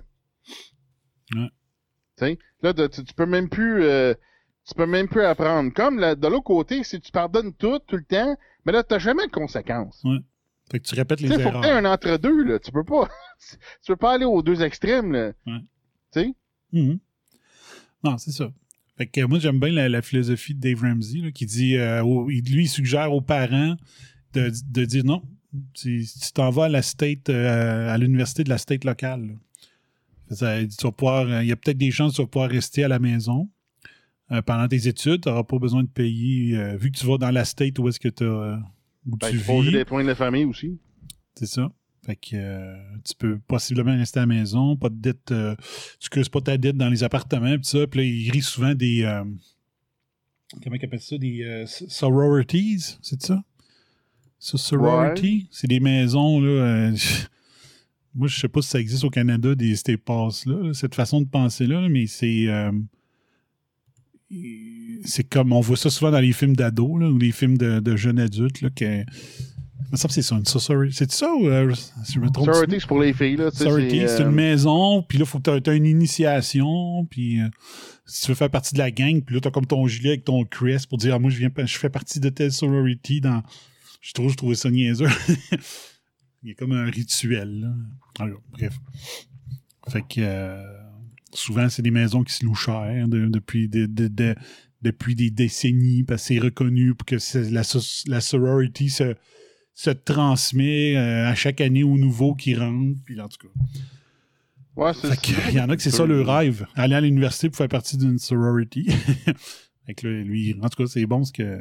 Ouais. 1.36 2.38
Là, 2.62 2.74
tu, 2.90 3.04
tu 3.04 3.14
peux 3.16 3.26
même 3.26 3.50
plus, 3.50 3.84
euh, 3.84 4.14
tu 4.68 4.76
peux 4.76 4.86
même 4.86 5.08
plus 5.08 5.24
apprendre. 5.24 5.74
Comme, 5.74 6.00
là, 6.00 6.16
de 6.16 6.28
l'autre 6.28 6.44
côté, 6.44 6.84
si 6.84 7.00
tu 7.02 7.12
pardonnes 7.12 7.54
tout, 7.54 7.80
tout 7.88 7.96
le 7.98 8.04
temps, 8.04 8.38
mais 8.66 8.72
là, 8.72 8.84
t'as 8.84 9.00
jamais 9.00 9.26
de 9.26 9.32
conséquences. 9.32 10.04
Fait 10.72 10.80
que 10.80 10.88
tu 10.88 10.96
répètes 10.96 11.20
les 11.22 11.30
sais, 11.30 11.40
faut 11.42 11.50
que 11.50 11.56
erreurs. 11.66 11.78
un 11.78 11.86
entre-deux, 11.86 12.44
là. 12.44 12.60
Tu 12.60 12.72
peux 12.72 12.84
pas, 12.84 13.10
tu 13.50 13.88
peux 13.88 13.96
pas 13.96 14.14
aller 14.14 14.26
aux 14.26 14.42
deux 14.44 14.62
extrêmes, 14.62 15.12
là. 15.12 15.32
Ouais. 15.48 15.60
Tu 16.14 16.20
sais? 16.22 16.34
Mhm. 16.74 17.00
Non, 18.04 18.18
c'est 18.18 18.32
ça. 18.32 18.52
Fait 18.98 19.08
que 19.08 19.22
moi, 19.26 19.40
j'aime 19.40 19.60
bien 19.60 19.72
la, 19.72 19.90
la 19.90 20.02
philosophie 20.02 20.54
de 20.54 20.60
Dave 20.60 20.82
Ramsey 20.82 21.20
là, 21.22 21.32
qui 21.32 21.46
dit, 21.48 21.76
euh, 21.76 22.04
au- 22.04 22.28
lui, 22.30 22.42
il 22.64 22.70
suggère 22.70 23.12
aux 23.12 23.22
parents 23.22 23.76
de, 24.34 24.52
de 24.70 24.86
dire 24.86 25.04
non, 25.04 25.24
tu 25.74 26.06
tu 26.06 26.32
t'en 26.34 26.52
vas 26.52 26.66
à 26.66 26.70
la 26.70 26.82
state, 26.84 27.30
euh, 27.30 27.90
à 27.90 27.98
l'université 27.98 28.44
de 28.44 28.50
la 28.50 28.58
state 28.60 28.84
locale. 28.86 29.38
Ça, 30.36 30.60
tu 30.64 30.84
vas 30.84 30.92
pouvoir, 30.92 31.28
euh, 31.28 31.44
il 31.44 31.50
y 31.50 31.52
a 31.52 31.56
peut-être 31.56 31.78
des 31.78 31.92
chances 31.92 32.12
que 32.12 32.16
tu 32.18 32.22
vas 32.22 32.28
pouvoir 32.28 32.50
rester 32.50 32.84
à 32.84 32.88
la 32.88 33.00
maison 33.00 33.50
euh, 34.32 34.42
pendant 34.42 34.68
tes 34.68 34.88
études. 34.88 35.24
Tu 35.24 35.30
n'auras 35.30 35.44
pas 35.44 35.60
besoin 35.60 35.84
de 35.84 35.90
payer, 35.90 36.56
euh, 36.58 36.78
vu 36.78 36.92
que 36.92 36.98
tu 36.98 37.06
vas 37.06 37.18
dans 37.18 37.32
la 37.32 37.44
state 37.46 37.78
où 37.80 37.88
est-ce 37.90 38.00
que 38.00 38.08
t'as, 38.08 38.26
euh, 38.26 38.58
où 39.06 39.18
Ben, 39.18 39.30
tu 39.30 39.38
vis. 39.38 39.72
des 39.72 39.86
points 39.86 40.04
de 40.04 40.08
la 40.08 40.16
famille 40.16 40.46
aussi. 40.46 40.80
C'est 41.36 41.48
ça. 41.48 41.72
Fait 42.06 42.16
que 42.16 43.00
tu 43.04 43.14
peux 43.18 43.38
possiblement 43.40 43.96
rester 43.96 44.20
à 44.20 44.24
la 44.24 44.28
maison, 44.28 44.76
pas 44.76 44.90
de 44.90 44.96
dette, 44.96 45.32
tu 46.00 46.10
creuses 46.10 46.30
pas 46.30 46.42
ta 46.42 46.58
dette 46.58 46.76
dans 46.76 46.90
les 46.90 47.04
appartements, 47.04 47.56
pis 47.60 47.68
ça. 47.68 47.86
Puis 47.86 48.00
là, 48.00 48.06
il 48.06 48.32
rit 48.32 48.42
souvent 48.42 48.74
des. 48.74 49.04
comment 50.64 50.76
ils 50.76 50.86
appellent 50.86 51.00
ça? 51.00 51.18
Des 51.20 51.66
sororities, 51.68 52.98
c'est 53.04 53.22
ça? 53.22 53.44
Ça, 54.40 54.58
sorority 54.58 55.48
C'est 55.52 55.68
des 55.68 55.80
maisons, 55.80 56.40
là. 56.40 56.92
Moi, 58.14 58.28
je 58.28 58.40
sais 58.40 58.48
pas 58.48 58.62
si 58.62 58.70
ça 58.70 58.80
existe 58.80 59.04
au 59.04 59.10
Canada, 59.10 59.56
des, 59.56 59.76
ces 59.76 59.98
passes-là, 59.98 60.56
là, 60.62 60.74
cette 60.74 60.96
façon 60.96 61.22
de 61.22 61.28
penser-là, 61.28 61.82
là, 61.82 61.90
mais 61.90 62.08
c'est. 62.08 62.48
euh, 62.48 62.72
c'est 65.04 65.26
comme 65.28 65.52
on 65.52 65.60
voit 65.60 65.76
ça 65.76 65.90
souvent 65.90 66.12
dans 66.12 66.22
les 66.22 66.32
films 66.32 66.56
d'ados 66.56 66.88
ou 66.88 67.18
les 67.18 67.34
films 67.34 67.58
de, 67.58 67.82
de 67.82 67.96
jeunes 67.98 68.18
adultes 68.20 68.62
là, 68.62 68.70
que 68.70 69.04
me 69.92 69.98
semble 69.98 70.12
c'est 70.14 70.22
ça 70.22 70.36
une 70.36 70.46
sorority 70.46 70.96
c'est 70.96 71.12
ça 71.12 71.34
ou 71.34 71.48
euh, 71.48 71.74
si 72.06 72.14
je 72.14 72.20
me 72.20 72.30
trompe 72.30 72.46
Sorority, 72.46 72.78
c'est 72.80 72.88
pour 72.88 73.02
les 73.02 73.14
filles, 73.14 73.36
là. 73.36 73.52
Sorority, 73.52 74.00
c'est, 74.02 74.08
c'est 74.08 74.22
euh, 74.24 74.30
une 74.30 74.36
maison, 74.36 75.04
puis 75.04 75.18
là, 75.18 75.26
faut 75.26 75.40
que 75.40 75.60
tu 75.60 75.70
aies 75.70 75.78
une 75.78 75.86
initiation, 75.86 77.06
puis 77.10 77.42
euh, 77.42 77.48
si 78.06 78.22
tu 78.22 78.28
veux 78.30 78.36
faire 78.36 78.50
partie 78.50 78.74
de 78.74 78.80
la 78.80 78.92
gang, 78.92 79.22
puis 79.22 79.36
là, 79.36 79.42
tu 79.42 79.48
as 79.48 79.52
comme 79.52 79.66
ton 79.66 79.86
gilet 79.88 80.10
avec 80.10 80.26
ton 80.26 80.44
crest 80.46 80.88
pour 80.88 80.98
dire, 80.98 81.16
ah, 81.16 81.20
moi, 81.20 81.30
je, 81.30 81.38
viens, 81.38 81.50
je 81.58 81.78
fais 81.78 81.90
partie 81.90 82.20
de 82.20 82.30
telle 82.30 82.52
sorority 82.52 83.22
dans. 83.22 83.42
Je 84.02 84.14
trouve, 84.14 84.32
je 84.32 84.38
trouvais 84.38 84.56
ça 84.56 84.72
niaiseux. 84.72 85.08
Il 86.44 86.50
y 86.50 86.52
a 86.52 86.56
comme 86.56 86.72
un 86.72 86.86
rituel, 86.90 87.62
là. 87.62 87.74
Alors, 88.20 88.42
bref. 88.52 88.78
Fait 89.90 90.02
que 90.02 90.20
euh, 90.20 90.64
souvent, 91.34 91.70
c'est 91.70 91.82
des 91.82 91.92
maisons 91.92 92.24
qui 92.24 92.34
se 92.34 92.44
louent 92.46 92.56
cher 92.56 93.08
de- 93.08 93.28
depuis, 93.28 93.68
de- 93.68 93.86
de- 93.86 94.08
de- 94.08 94.36
depuis 94.82 95.16
des 95.16 95.30
décennies, 95.30 96.04
parce 96.04 96.24
que 96.24 96.28
c'est 96.30 96.40
reconnu 96.40 96.96
pour 96.96 97.06
que 97.06 97.18
la, 97.52 97.62
la 98.08 98.22
sorority 98.22 98.90
se, 98.90 99.16
se 99.76 99.90
transmet 99.92 100.96
euh, 100.98 101.28
à 101.28 101.36
chaque 101.36 101.62
année 101.62 101.84
aux 101.84 101.98
nouveaux 101.98 102.34
qui 102.36 102.56
rentrent. 102.56 102.98
Puis 103.06 103.20
en 103.22 103.28
tout 103.30 103.48
cas. 103.48 103.54
Ouais, 104.76 104.92
c'est 105.00 105.10
Fait 105.16 105.18
que, 105.34 105.50
il 105.50 105.56
y 105.56 105.60
en 105.60 105.70
a 105.70 105.76
que 105.76 105.84
c'est 105.84 105.92
ça 105.92 106.06
le 106.06 106.22
rêve, 106.22 106.66
aller 106.76 106.96
à 106.96 107.02
l'université 107.02 107.50
pour 107.50 107.58
faire 107.58 107.68
partie 107.68 107.98
d'une 107.98 108.18
sorority. 108.18 108.86
fait 109.86 109.94
que 109.94 110.08
là, 110.08 110.24
lui, 110.24 110.56
en 110.62 110.70
tout 110.70 110.82
cas, 110.84 110.90
c'est 110.90 111.06
bon 111.06 111.24
ce 111.24 111.34
que 111.34 111.60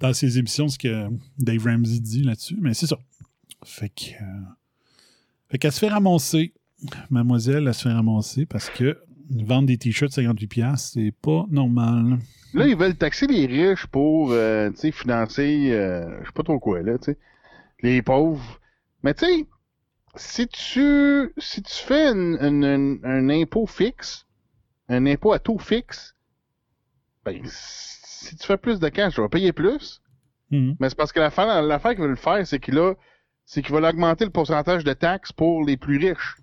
dans 0.00 0.14
ses 0.14 0.38
émissions, 0.38 0.68
ce 0.68 0.78
que 0.78 1.08
Dave 1.38 1.64
Ramsey 1.66 1.98
dit 2.00 2.22
là-dessus, 2.22 2.56
mais 2.60 2.72
c'est 2.74 2.86
ça. 2.86 2.98
Fait 3.64 3.88
que. 3.88 4.10
euh, 4.22 4.40
fait 5.50 5.58
qu'elle 5.58 5.72
se 5.72 5.80
fait 5.80 5.88
ramasser. 5.88 6.52
Mademoiselle, 7.10 7.66
elle 7.66 7.74
se 7.74 7.82
fait 7.88 7.92
ramasser 7.92 8.46
parce 8.46 8.70
que 8.70 8.98
vendre 9.30 9.66
des 9.66 9.78
t-shirts 9.78 10.12
58$, 10.12 10.76
c'est 10.76 11.12
pas 11.22 11.44
normal. 11.50 12.18
Là, 12.54 12.66
ils 12.66 12.76
veulent 12.76 12.94
taxer 12.96 13.26
les 13.26 13.46
riches 13.46 13.86
pour, 13.86 14.30
euh, 14.32 14.70
financer, 14.92 15.70
euh, 15.72 16.20
je 16.20 16.26
sais 16.26 16.32
pas 16.32 16.42
trop 16.44 16.58
quoi, 16.58 16.82
là, 16.82 16.96
tu 16.98 17.12
sais, 17.12 17.18
les 17.82 18.00
pauvres. 18.00 18.60
Mais 19.02 19.12
tu 19.12 19.26
sais, 19.26 19.46
si 20.16 20.48
tu, 20.48 21.32
si 21.36 21.62
tu 21.62 21.74
fais 21.74 22.08
un, 22.08 23.28
impôt 23.30 23.66
fixe, 23.66 24.26
un 24.88 25.04
impôt 25.06 25.32
à 25.32 25.38
taux 25.38 25.58
fixe, 25.58 26.14
ben, 27.24 27.42
si 27.44 28.36
tu 28.36 28.46
fais 28.46 28.56
plus 28.56 28.80
de 28.80 28.88
cash, 28.88 29.14
tu 29.14 29.20
vas 29.20 29.28
payer 29.28 29.52
plus. 29.52 30.00
Mhm. 30.50 30.76
Mais 30.80 30.88
c'est 30.88 30.96
parce 30.96 31.12
que 31.12 31.20
l'affaire, 31.20 31.60
l'affaire 31.62 31.92
qu'ils 31.92 32.00
veulent 32.04 32.16
faire, 32.16 32.46
c'est 32.46 32.58
qu'il 32.58 32.78
a, 32.78 32.94
c'est 33.48 33.62
qu'ils 33.62 33.74
veulent 33.74 33.86
augmenter 33.86 34.26
le 34.26 34.30
pourcentage 34.30 34.84
de 34.84 34.92
taxes 34.92 35.32
pour 35.32 35.64
les 35.64 35.78
plus 35.78 35.96
riches. 35.96 36.36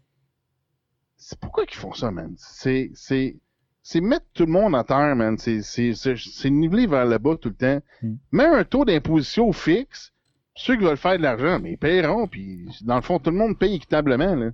C'est 1.18 1.40
pourquoi 1.40 1.68
qu'ils 1.68 1.78
font 1.78 1.94
ça, 1.94 2.10
man? 2.10 2.34
C'est, 2.40 2.90
c'est, 2.96 3.38
c'est 3.84 4.02
mettre 4.02 4.26
tout 4.34 4.48
le 4.48 4.52
monde 4.52 4.74
à 4.74 4.84
terre, 4.84 5.16
man. 5.16 5.38
C'est, 5.38 5.62
c'est, 5.62 5.94
c'est, 5.94 6.50
niveler 6.50 6.88
vers 6.88 7.06
le 7.06 7.20
bas 7.20 7.38
tout 7.38 7.50
le 7.50 7.56
temps. 7.56 7.80
Mm. 8.02 8.14
Mets 8.32 8.46
un 8.46 8.64
taux 8.64 8.86
d'imposition 8.86 9.54
fixe. 9.54 10.14
Ceux 10.56 10.78
qui 10.78 10.84
veulent 10.84 10.98
faire 10.98 11.18
de 11.18 11.22
l'argent, 11.22 11.60
mais 11.62 11.74
ils 11.74 11.78
paieront, 11.78 12.28
puis 12.28 12.66
dans 12.82 12.96
le 12.96 13.04
fond, 13.04 13.20
tout 13.20 13.30
le 13.30 13.38
monde 13.38 13.60
paye 13.60 13.76
équitablement, 13.76 14.34
là. 14.36 14.52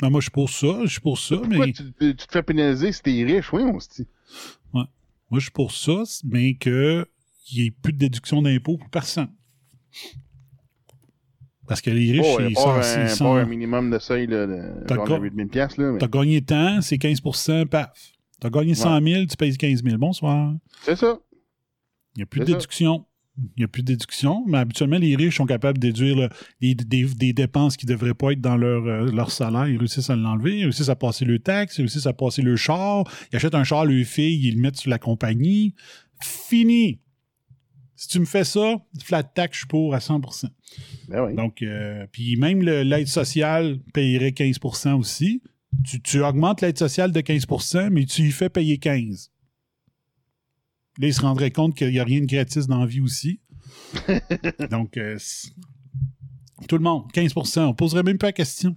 Ah, 0.00 0.08
moi, 0.08 0.20
je 0.20 0.24
suis 0.24 0.30
pour 0.30 0.48
ça, 0.48 0.78
je 0.84 0.90
suis 0.90 1.00
pour 1.00 1.18
ça, 1.18 1.36
Pourquoi 1.36 1.66
mais. 1.66 1.72
tu, 1.72 1.92
tu 1.98 2.16
te 2.16 2.32
fais 2.32 2.42
pénaliser 2.42 2.92
si 2.92 3.02
t'es 3.02 3.24
riche? 3.24 3.52
Oui, 3.52 3.62
on 3.62 3.78
se 3.78 3.88
dit. 3.90 4.08
Moi, 4.72 4.88
je 5.32 5.40
suis 5.40 5.50
pour 5.50 5.72
ça, 5.72 6.02
mais 6.24 6.54
qu'il 6.54 7.04
n'y 7.52 7.66
ait 7.66 7.70
plus 7.70 7.92
de 7.92 7.98
déduction 7.98 8.40
d'impôt 8.40 8.78
pour 8.78 8.88
personne. 8.88 9.28
Parce 11.66 11.80
que 11.80 11.90
les 11.90 12.12
riches, 12.12 12.36
Pas, 12.36 12.42
ils 12.48 12.54
sont. 12.56 12.70
un, 12.70 13.04
ils 13.04 13.08
sont- 13.10 13.24
pas 13.24 13.40
un 13.40 13.46
minimum 13.46 13.90
de 13.90 13.98
seuil, 13.98 14.26
là, 14.26 14.46
de, 14.46 14.94
genre 14.94 15.08
de 15.08 15.22
8000 15.22 15.48
piastres, 15.48 15.80
là, 15.80 15.92
mais 15.92 15.98
T'as 15.98 16.08
gagné 16.08 16.42
tant, 16.42 16.80
c'est 16.82 16.98
15% 16.98 17.66
paf. 17.66 17.90
T'as 18.40 18.50
gagné 18.50 18.74
100 18.74 19.00
000, 19.02 19.24
tu 19.26 19.36
payes 19.36 19.56
15 19.56 19.82
000. 19.82 19.96
Bonsoir. 19.96 20.54
c'est 20.82 20.96
ça. 20.96 21.18
Il 22.16 22.18
n'y 22.18 22.22
a 22.24 22.26
plus 22.26 22.40
de 22.40 22.44
déduction. 22.44 23.06
Il 23.36 23.50
n'y 23.58 23.64
a 23.64 23.68
plus 23.68 23.82
de 23.82 23.86
déduction, 23.88 24.44
mais 24.46 24.58
habituellement, 24.58 24.98
les 24.98 25.16
riches 25.16 25.38
sont 25.38 25.46
capables 25.46 25.78
de 25.78 25.88
déduire 25.88 26.16
là, 26.16 26.28
des, 26.60 26.74
des- 26.76 27.04
des 27.04 27.32
dépenses 27.32 27.76
qui 27.76 27.84
ne 27.86 27.90
devraient 27.92 28.14
pas 28.14 28.30
être 28.32 28.40
dans 28.40 28.56
leur, 28.56 28.84
euh, 28.86 29.10
leur 29.10 29.32
salaire. 29.32 29.66
Ils 29.66 29.76
réussissent 29.78 30.08
à 30.10 30.14
l'enlever, 30.14 30.58
ils 30.58 30.62
réussissent 30.64 30.88
à 30.90 30.94
passer 30.94 31.24
le 31.24 31.40
taxe, 31.40 31.78
ils 31.78 31.82
réussissent 31.82 32.06
à 32.06 32.12
passer 32.12 32.42
le 32.42 32.54
char. 32.54 33.02
Ils 33.32 33.36
achètent 33.36 33.56
un 33.56 33.64
char 33.64 33.86
leur 33.86 34.04
fille, 34.06 34.46
ils 34.46 34.54
le 34.56 34.60
mettent 34.60 34.76
sur 34.76 34.90
la 34.90 34.98
compagnie. 34.98 35.74
Fini! 36.22 37.00
Si 38.04 38.10
tu 38.10 38.20
me 38.20 38.26
fais 38.26 38.44
ça, 38.44 38.76
flat 39.02 39.22
tax, 39.22 39.54
je 39.54 39.58
suis 39.60 39.66
pour 39.66 39.94
à 39.94 40.00
100 40.00 40.20
Ben 41.08 41.24
oui. 41.24 41.34
Donc, 41.34 41.62
euh, 41.62 42.06
puis 42.12 42.36
même 42.36 42.60
l'aide 42.60 43.06
sociale 43.08 43.80
payerait 43.94 44.32
15% 44.32 44.92
aussi. 44.92 45.42
Tu, 45.86 46.02
tu 46.02 46.22
augmentes 46.22 46.60
l'aide 46.60 46.76
sociale 46.78 47.12
de 47.12 47.20
15% 47.22 47.88
mais 47.88 48.04
tu 48.04 48.28
y 48.28 48.30
fais 48.30 48.50
payer 48.50 48.76
15 48.76 49.32
Là, 50.98 51.06
ils 51.06 51.14
se 51.14 51.22
rendraient 51.22 51.50
compte 51.50 51.74
qu'il 51.74 51.88
n'y 51.92 51.98
a 51.98 52.04
rien 52.04 52.20
de 52.20 52.26
gratis 52.26 52.66
dans 52.66 52.80
la 52.80 52.84
vie 52.86 53.00
aussi. 53.00 53.40
Donc, 54.70 54.98
euh, 54.98 55.16
tout 56.68 56.76
le 56.76 56.82
monde, 56.84 57.10
15% 57.14 57.60
On 57.60 57.68
ne 57.68 57.72
poserait 57.72 58.02
même 58.02 58.18
pas 58.18 58.26
la 58.26 58.32
question. 58.32 58.76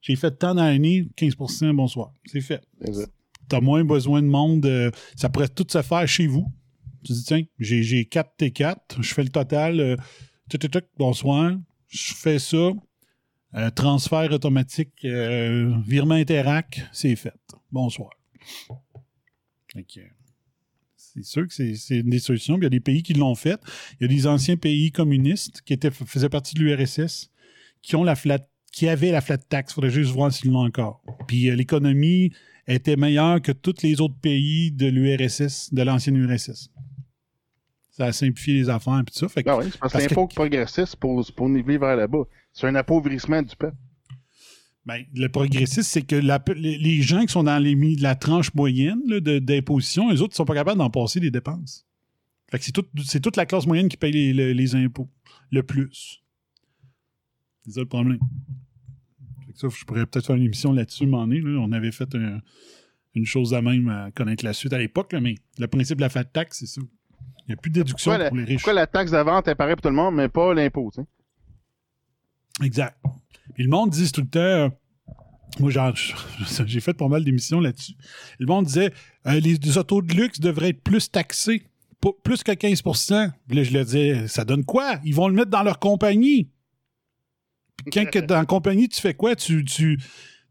J'ai 0.00 0.16
fait 0.16 0.30
tant 0.30 0.54
dans 0.54 0.64
l'année, 0.64 1.06
15% 1.18 1.70
bonsoir. 1.76 2.14
C'est 2.24 2.40
fait. 2.40 2.62
Tu 2.82 3.56
as 3.56 3.60
moins 3.60 3.84
besoin 3.84 4.22
de 4.22 4.26
monde. 4.26 4.64
euh, 4.64 4.90
ça 5.16 5.28
pourrait 5.28 5.48
tout 5.48 5.66
se 5.68 5.82
faire 5.82 6.08
chez 6.08 6.26
vous. 6.26 6.50
Tu 7.04 7.12
dis, 7.12 7.24
tiens, 7.24 7.42
j'ai, 7.58 7.82
j'ai 7.82 8.04
4 8.06 8.32
T4, 8.38 8.76
je 9.00 9.14
fais 9.14 9.22
le 9.22 9.28
total. 9.28 9.78
euh, 9.80 9.96
bonsoir. 10.98 11.52
Je 11.88 12.14
fais 12.14 12.38
ça. 12.38 12.72
euh, 13.54 13.70
transfert 13.70 14.32
automatique, 14.32 15.04
euh, 15.04 15.72
virement 15.86 16.14
Interac, 16.14 16.82
c'est 16.92 17.14
fait. 17.14 17.34
Bonsoir. 17.70 18.10
Que, 19.74 20.00
c'est 20.96 21.24
sûr 21.24 21.46
que 21.46 21.52
c'est 21.52 21.98
une 21.98 22.10
des 22.10 22.18
solutions. 22.20 22.56
Il 22.56 22.62
y 22.62 22.66
a 22.66 22.70
des 22.70 22.80
pays 22.80 23.02
qui 23.02 23.12
l'ont 23.14 23.34
fait. 23.34 23.60
Il 24.00 24.02
y 24.02 24.04
a 24.04 24.08
des 24.08 24.26
anciens 24.26 24.56
pays 24.56 24.90
communistes 24.92 25.62
qui 25.62 25.72
étaient, 25.72 25.90
faisaient 25.90 26.28
partie 26.28 26.54
de 26.54 26.60
l'URSS 26.60 27.30
qui 27.82 27.96
ont 27.96 28.04
la 28.04 28.16
flat, 28.16 28.48
qui 28.72 28.88
avaient 28.88 29.10
la 29.10 29.20
flat 29.20 29.38
tax. 29.38 29.72
Il 29.72 29.74
faudrait 29.74 29.90
juste 29.90 30.10
voir 30.10 30.32
s'ils 30.32 30.50
l'ont 30.50 30.64
encore. 30.64 31.02
Puis 31.26 31.50
euh, 31.50 31.54
l'économie 31.54 32.32
était 32.66 32.96
meilleure 32.96 33.42
que 33.42 33.52
tous 33.52 33.82
les 33.82 34.00
autres 34.00 34.16
pays 34.20 34.72
de 34.72 34.86
l'URSS, 34.86 35.72
de 35.74 35.82
l'ancienne 35.82 36.16
URSS. 36.16 36.70
Ça 37.96 38.06
a 38.06 38.12
simplifié 38.12 38.54
les 38.54 38.68
affaires 38.68 38.98
et 39.00 39.04
tout 39.04 39.14
ça. 39.14 39.28
Fait 39.28 39.44
que- 39.44 39.50
Ah 39.50 39.56
oui, 39.58 39.66
c'est 39.70 39.78
parce 39.78 39.92
que 39.92 39.98
Parce 39.98 40.04
que- 40.06 40.10
l'impôt 40.10 40.26
progressiste 40.26 40.96
pour, 40.96 41.24
pour 41.36 41.48
niveler 41.48 41.78
vers 41.78 41.94
là-bas. 41.96 42.24
C'est 42.52 42.66
un 42.66 42.74
appauvrissement 42.74 43.40
du 43.40 43.54
peuple. 43.54 43.76
Ben, 44.84 45.04
le 45.14 45.28
progressiste, 45.28 45.90
c'est 45.90 46.02
que 46.02 46.16
la- 46.16 46.42
les, 46.56 47.00
gens 47.02 47.22
qui 47.22 47.32
sont 47.32 47.44
dans 47.44 47.58
les, 47.62 47.74
la 47.96 48.16
tranche 48.16 48.52
moyenne 48.52 49.00
là, 49.06 49.20
de- 49.20 49.38
d'imposition, 49.38 50.10
les 50.10 50.20
autres 50.20 50.32
ne 50.32 50.36
sont 50.36 50.44
pas 50.44 50.54
capables 50.54 50.78
d'en 50.78 50.90
passer 50.90 51.20
des 51.20 51.30
dépenses. 51.30 51.86
Fait 52.50 52.58
que 52.58 52.64
c'est 52.64 52.72
tout- 52.72 52.84
c'est 53.04 53.20
toute 53.20 53.36
la 53.36 53.46
classe 53.46 53.66
moyenne 53.66 53.88
qui 53.88 53.96
paye 53.96 54.12
les, 54.12 54.32
les- 54.32 54.54
les 54.54 54.74
impôts. 54.74 55.08
Le 55.52 55.62
plus. 55.62 56.20
C'est 57.64 57.72
ça 57.74 57.80
le 57.80 57.86
problème. 57.86 58.18
Fait 59.46 59.52
que 59.52 59.58
ça, 59.58 59.68
je 59.68 59.84
pourrais 59.84 60.04
peut-être 60.04 60.26
faire 60.26 60.36
une 60.36 60.42
émission 60.42 60.72
là-dessus, 60.72 61.06
m'en 61.06 61.30
est, 61.30 61.40
là. 61.40 61.60
On 61.60 61.70
avait 61.72 61.92
fait 61.92 62.12
un- 62.16 62.40
une 63.14 63.24
chose 63.24 63.54
à 63.54 63.62
même 63.62 63.88
à 63.88 64.10
connaître 64.10 64.44
la 64.44 64.52
suite 64.52 64.72
à 64.72 64.78
l'époque, 64.78 65.12
là, 65.12 65.20
mais 65.20 65.36
le 65.58 65.68
principe 65.68 65.96
de 65.98 66.02
la 66.02 66.08
flat 66.08 66.24
tax, 66.24 66.58
c'est 66.58 66.66
ça. 66.66 66.82
Il 67.46 67.50
n'y 67.50 67.54
a 67.54 67.56
plus 67.56 67.70
de 67.70 67.74
déduction 67.74 68.10
Pourquoi 68.12 68.24
la, 68.24 68.28
pour 68.30 68.36
les 68.38 68.44
riches. 68.44 68.56
pourquoi 68.56 68.72
la 68.72 68.86
taxe 68.86 69.10
de 69.10 69.18
vente 69.18 69.48
est 69.48 69.54
pareille 69.54 69.74
pour 69.76 69.82
tout 69.82 69.88
le 69.90 69.94
monde, 69.94 70.14
mais 70.14 70.28
pas 70.28 70.54
l'impôt, 70.54 70.90
tu 70.94 71.02
sais? 71.02 71.06
Exact. 72.64 72.96
Puis 73.54 73.64
le 73.64 73.70
monde 73.70 73.90
dit 73.90 74.10
tout 74.12 74.22
le 74.22 74.26
temps. 74.28 74.38
euh, 74.40 74.68
moi, 75.60 75.70
genre, 75.70 75.94
j'ai 76.66 76.80
fait 76.80 76.94
pas 76.94 77.08
mal 77.08 77.24
d'émissions 77.24 77.60
là-dessus. 77.60 77.92
Le 78.38 78.46
monde 78.46 78.66
disait 78.66 78.92
euh, 79.26 79.40
les, 79.40 79.54
les 79.56 79.78
autos 79.78 80.02
de 80.02 80.12
luxe 80.14 80.40
devraient 80.40 80.70
être 80.70 80.82
plus 80.82 81.10
taxés, 81.10 81.66
plus 82.22 82.42
que 82.42 82.52
15% 82.52 83.30
Puis 83.48 83.56
là, 83.56 83.62
je 83.62 83.72
leur 83.72 83.84
disais 83.84 84.26
ça 84.28 84.44
donne 84.44 84.64
quoi? 84.64 84.98
Ils 85.04 85.14
vont 85.14 85.28
le 85.28 85.34
mettre 85.34 85.50
dans 85.50 85.62
leur 85.62 85.78
compagnie. 85.78 86.50
Puis 87.78 87.90
quand 87.92 88.10
que 88.10 88.18
dans 88.26 88.36
la 88.36 88.46
compagnie, 88.46 88.88
tu 88.88 89.00
fais 89.00 89.14
quoi? 89.14 89.36
Tu, 89.36 89.64
tu, 89.64 89.98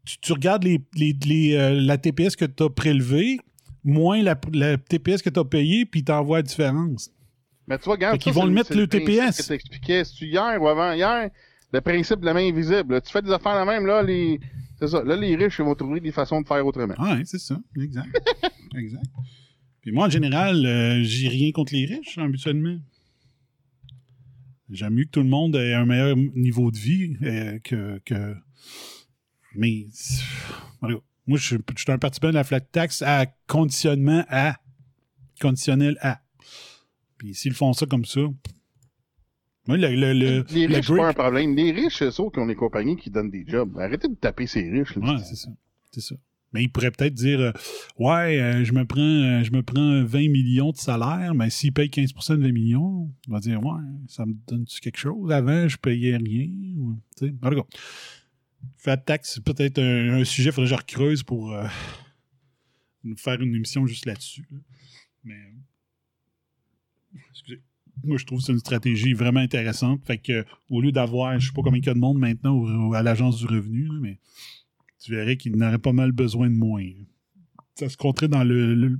tu, 0.04 0.18
tu 0.18 0.32
regardes 0.32 0.64
les, 0.64 0.80
les- 0.94 1.16
les, 1.26 1.54
euh, 1.56 1.80
la 1.80 1.98
TPS 1.98 2.36
que 2.36 2.44
tu 2.44 2.62
as 2.62 2.70
prélevée, 2.70 3.38
moins 3.84 4.22
la, 4.22 4.38
la 4.52 4.78
TPS 4.78 5.22
que 5.22 5.30
tu 5.30 5.38
as 5.38 5.44
payée, 5.44 5.84
puis 5.86 6.02
t'envoies 6.02 6.38
la 6.38 6.42
différence. 6.42 7.10
Mais 7.66 7.78
tu 7.78 7.84
vois, 7.84 7.94
regarde, 7.94 8.22
ça, 8.22 8.30
vont 8.30 8.44
le 8.44 8.52
mettre, 8.52 8.74
le 8.74 8.86
TPS. 8.86 9.38
que 9.38 9.48
t'expliquais, 9.48 10.04
c'est-tu 10.04 10.26
hier 10.26 10.60
ou 10.60 10.68
avant-hier, 10.68 11.30
le 11.72 11.80
principe 11.80 12.20
de 12.20 12.26
la 12.26 12.34
main 12.34 12.48
invisible. 12.48 13.00
Tu 13.02 13.10
fais 13.10 13.22
des 13.22 13.32
affaires 13.32 13.54
la 13.54 13.64
même, 13.64 13.86
là, 13.86 14.02
les... 14.02 14.40
C'est 14.78 14.88
ça. 14.88 15.02
Là, 15.04 15.16
les 15.16 15.36
riches, 15.36 15.58
ils 15.60 15.64
vont 15.64 15.74
trouver 15.74 16.00
des 16.00 16.12
façons 16.12 16.42
de 16.42 16.46
faire 16.46 16.66
autrement. 16.66 16.94
Ah, 16.98 17.14
ouais, 17.14 17.22
c'est 17.24 17.38
ça. 17.38 17.58
Exact. 17.80 18.08
exact. 18.76 19.06
Puis 19.80 19.92
moi, 19.92 20.06
en 20.06 20.10
général, 20.10 20.64
euh, 20.66 21.02
j'ai 21.04 21.28
rien 21.28 21.52
contre 21.52 21.74
les 21.74 21.86
riches, 21.86 22.18
habituellement. 22.18 22.78
J'aime 24.70 24.94
mieux 24.94 25.04
que 25.04 25.10
tout 25.10 25.20
le 25.20 25.28
monde 25.28 25.56
ait 25.56 25.74
un 25.74 25.84
meilleur 25.84 26.16
niveau 26.16 26.70
de 26.70 26.76
vie 26.76 27.16
euh, 27.22 27.58
que, 27.62 28.00
que. 28.04 28.34
Mais. 29.54 29.86
en 30.80 30.88
tout 30.88 30.98
cas, 30.98 31.04
Moi, 31.26 31.38
je 31.38 31.46
suis 31.46 31.56
je 31.76 31.82
suis 31.82 31.92
un 31.92 31.98
partisan 31.98 32.28
de 32.28 32.34
la 32.34 32.44
flat 32.44 32.60
tax 32.60 33.02
à 33.02 33.26
conditionnement 33.46 34.24
à. 34.28 34.56
Conditionnel 35.40 35.96
à. 36.00 36.20
Puis 37.18 37.34
s'ils 37.34 37.54
font 37.54 37.72
ça 37.72 37.86
comme 37.86 38.04
ça. 38.04 38.20
Le, 39.66 39.76
le, 39.76 40.12
le, 40.12 40.44
les 40.52 40.66
le 40.66 40.74
riches, 40.76 40.86
c'est 40.88 40.96
pas 40.96 41.08
un 41.08 41.12
problème. 41.14 41.56
Les 41.56 41.72
riches, 41.72 41.96
c'est 41.98 42.10
ceux 42.10 42.24
qui 42.30 42.38
ont 42.38 42.46
des 42.46 42.54
compagnies 42.54 42.96
qui 42.96 43.08
donnent 43.10 43.30
des 43.30 43.44
jobs. 43.46 43.78
Arrêtez 43.78 44.08
de 44.08 44.14
taper 44.14 44.46
ces 44.46 44.68
riches. 44.70 44.94
là. 44.96 45.14
Ouais, 45.14 45.22
c'est 45.24 45.36
ça. 45.36 45.48
C'est 45.90 46.02
ça. 46.02 46.14
Mais 46.52 46.62
il 46.64 46.68
pourrait 46.68 46.90
peut-être 46.92 47.14
dire 47.14 47.40
euh, 47.40 47.52
Ouais, 47.98 48.38
euh, 48.40 48.62
je 48.64 48.72
me 48.74 48.84
prends 48.84 49.00
euh, 49.00 49.42
je 49.42 49.50
me 49.52 49.62
prends 49.62 50.04
20 50.04 50.28
millions 50.28 50.70
de 50.70 50.76
salaire, 50.76 51.34
mais 51.34 51.48
s'il 51.50 51.72
paye 51.72 51.88
15% 51.88 52.36
de 52.36 52.42
20 52.42 52.52
millions, 52.52 53.10
il 53.26 53.32
va 53.32 53.40
dire 53.40 53.60
Ouais, 53.64 53.80
ça 54.06 54.24
me 54.26 54.34
donne-tu 54.46 54.80
quelque 54.80 54.98
chose? 54.98 55.32
Avant, 55.32 55.66
je 55.66 55.78
payais 55.78 56.16
rien. 56.16 56.48
ou- 56.76 56.96
tu 57.16 57.26
sais. 57.28 57.34
En 57.42 57.50
tout 57.50 57.56
cas, 57.62 57.66
flat 58.76 58.96
tax, 58.98 59.34
c'est 59.34 59.44
peut-être 59.44 59.78
un, 59.80 60.24
sujet, 60.24 60.50
il 60.50 60.52
faudrait 60.52 60.70
que 60.70 60.76
je 60.76 60.80
recreuse 60.80 61.22
pour 61.22 61.52
euh, 61.52 61.66
faire 63.16 63.40
une 63.40 63.54
émission 63.54 63.86
juste 63.86 64.06
là-dessus. 64.06 64.46
là. 64.50 64.58
Mais. 65.24 65.34
euh, 65.34 67.18
Excusez. 67.30 67.62
Moi, 68.02 68.18
je 68.18 68.26
trouve 68.26 68.40
que 68.40 68.44
c'est 68.46 68.52
une 68.52 68.58
stratégie 68.58 69.12
vraiment 69.12 69.40
intéressante. 69.40 70.04
Fait 70.04 70.18
que, 70.18 70.44
au 70.68 70.80
lieu 70.80 70.90
d'avoir, 70.90 71.38
je 71.38 71.46
sais 71.46 71.52
pas 71.52 71.62
combien 71.62 71.80
il 71.80 71.86
y 71.86 71.88
a 71.88 71.94
de 71.94 71.98
monde 71.98 72.18
maintenant 72.18 72.92
à 72.92 73.02
l'agence 73.02 73.38
du 73.38 73.46
revenu, 73.46 73.88
mais 74.00 74.18
tu 75.00 75.12
verrais 75.12 75.36
qu'il 75.36 75.56
n'aurait 75.56 75.78
pas 75.78 75.92
mal 75.92 76.10
besoin 76.10 76.50
de 76.50 76.56
moins. 76.56 76.84
Ça 77.76 77.88
se 77.88 77.96
compterait 77.96 78.28
dans 78.28 78.42
le, 78.42 78.74
le, 78.74 78.98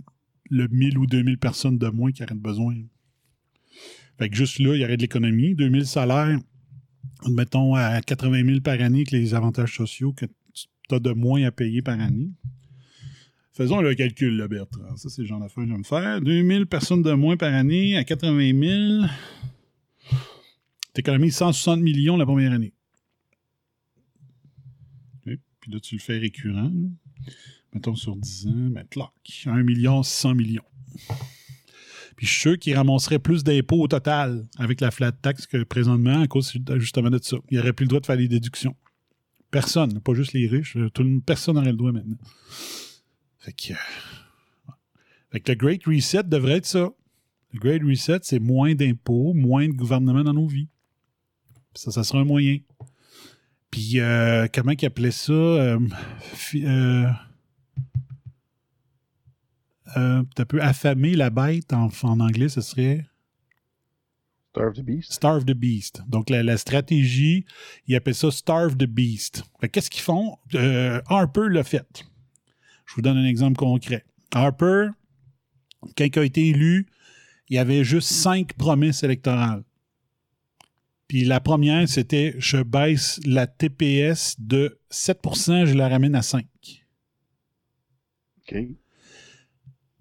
le 0.49 0.69
1000 0.69 0.97
ou 0.99 1.07
2000 1.07 1.39
personnes 1.39 1.77
de 1.77 1.89
moins 1.89 2.13
qui 2.13 2.23
auraient 2.23 2.35
besoin. 2.37 2.77
Fait 4.19 4.29
que 4.31 4.37
juste 4.37 4.61
là, 4.61 4.75
il 4.77 4.81
y 4.81 4.85
aurait 4.85 4.97
de 4.97 5.03
l'économie. 5.03 5.55
2000 5.57 5.87
salaires, 5.87 6.39
mettons 7.31 7.75
à 7.75 8.01
80 8.01 8.45
000 8.45 8.61
par 8.61 8.81
année 8.81 8.99
avec 8.99 9.11
les 9.11 9.35
avantages 9.35 9.77
sociaux 9.77 10.13
que 10.13 10.27
tu 10.53 10.95
as 10.95 10.99
de 10.99 11.13
moins 11.13 11.43
à 11.45 11.51
payer 11.51 11.83
par 11.83 11.99
année. 12.01 12.31
Faisons 13.53 13.81
le 13.81 13.95
calcul, 13.95 14.37
là, 14.37 14.49
Bertrand. 14.49 14.97
Ça, 14.97 15.09
c'est 15.09 15.23
le 15.23 15.29
genre 15.29 15.41
d'affaires 15.41 15.63
que 15.63 15.71
j'aime 15.71 15.85
faire. 15.85 16.21
2000 16.21 16.67
personnes 16.67 17.03
de 17.03 17.13
moins 17.13 17.37
par 17.37 17.55
année 17.55 17.97
à 17.97 18.03
80 18.03 18.61
000. 18.61 19.07
T'économises 20.93 21.37
160 21.37 21.81
millions 21.81 22.17
la 22.17 22.27
première 22.27 22.53
année. 22.53 22.73
Puis 25.25 25.73
là, 25.73 25.81
tu 25.81 25.95
le 25.95 26.01
fais 26.01 26.19
récurrent. 26.19 26.71
Mettons 27.73 27.95
sur 27.95 28.17
10 28.17 28.47
ans, 28.49 28.71
ben, 28.71 28.85
clac, 28.91 29.11
1 29.47 29.63
million, 29.63 30.03
600 30.03 30.35
millions. 30.35 30.63
Puis 32.17 32.27
je 32.27 32.33
suis 32.33 32.41
sûr 32.41 32.59
qu'il 32.59 32.77
ramasserait 32.77 33.19
plus 33.19 33.43
d'impôts 33.45 33.81
au 33.83 33.89
total 33.89 34.47
avec 34.59 34.81
la 34.81 34.91
flat 34.91 35.13
tax 35.13 35.47
que 35.47 35.63
présentement 35.65 36.21
à 36.21 36.27
cause 36.27 36.53
justement 36.77 37.11
de 37.11 37.19
ça. 37.23 37.37
Il 37.51 37.59
n'aurait 37.59 37.73
plus 37.73 37.85
le 37.85 37.89
droit 37.89 38.01
de 38.01 38.07
faire 38.07 38.17
les 38.17 38.29
déductions. 38.29 38.77
Personne, 39.51 40.01
pas 40.01 40.15
juste 40.15 40.33
les 40.33 40.47
riches. 40.47 40.75
Le- 40.75 40.91
personne 41.21 41.57
n'aurait 41.57 41.73
le 41.73 41.77
droit 41.77 41.93
maintenant. 41.93 42.19
Fait 43.39 43.53
que, 43.53 43.73
euh, 43.73 44.73
fait 45.31 45.41
que 45.41 45.53
le 45.53 45.57
Great 45.57 45.85
Reset 45.85 46.25
devrait 46.25 46.59
être 46.59 46.67
ça. 46.67 46.91
Le 47.53 47.59
Great 47.61 47.83
Reset, 47.83 48.21
c'est 48.23 48.39
moins 48.41 48.75
d'impôts, 48.75 49.33
moins 49.35 49.69
de 49.69 49.73
gouvernement 49.75 50.25
dans 50.25 50.33
nos 50.35 50.47
vies. 50.47 50.69
Ça, 51.75 51.91
ça 51.91 52.05
sera 52.05 52.21
un 52.21 52.25
moyen. 52.25 52.59
Puis, 53.71 54.01
euh, 54.01 54.47
comment 54.53 54.73
ils 54.73 54.87
appelaient 54.87 55.11
ça? 55.11 55.33
Euh, 55.33 55.81
euh, 56.55 57.07
euh, 59.97 60.23
T'as 60.35 60.45
peu 60.45 60.61
affamer 60.63 61.15
la 61.15 61.31
bête 61.31 61.73
en, 61.73 61.89
en 62.03 62.21
anglais, 62.21 62.49
ce 62.49 62.61
serait 62.61 63.07
Starve 64.55 64.75
the 64.75 64.83
Beast. 64.83 65.13
Starve 65.13 65.45
the 65.45 65.55
Beast. 65.55 66.03
Donc, 66.07 66.31
la, 66.31 66.45
la 66.45 66.57
stratégie, 66.57 67.45
ils 67.89 67.97
appellent 67.97 68.15
ça 68.15 68.31
Starve 68.31 68.77
the 68.77 68.87
Beast. 68.87 69.43
Qu'est-ce 69.73 69.91
qu'ils 69.91 70.03
font? 70.03 70.39
Euh, 70.55 71.01
Harper 71.07 71.49
l'a 71.51 71.65
fait. 71.65 72.05
Je 72.87 72.95
vous 72.95 73.03
donne 73.03 73.17
un 73.17 73.27
exemple 73.27 73.57
concret. 73.57 74.05
Harper, 74.33 74.91
quand 75.97 76.05
il 76.05 76.19
a 76.19 76.25
été 76.25 76.49
élu, 76.49 76.87
il 77.49 77.57
y 77.57 77.59
avait 77.59 77.83
juste 77.83 78.13
cinq 78.13 78.53
promesses 78.55 79.03
électorales. 79.03 79.65
Puis 81.09 81.25
la 81.25 81.41
première, 81.41 81.89
c'était 81.89 82.35
je 82.39 82.63
baisse 82.63 83.21
la 83.27 83.47
TPS 83.47 84.37
de 84.39 84.79
7% 84.91 85.67
je 85.67 85.75
la 85.75 85.89
ramène 85.89 86.15
à 86.15 86.23
5 86.23 86.47
OK. 88.39 88.57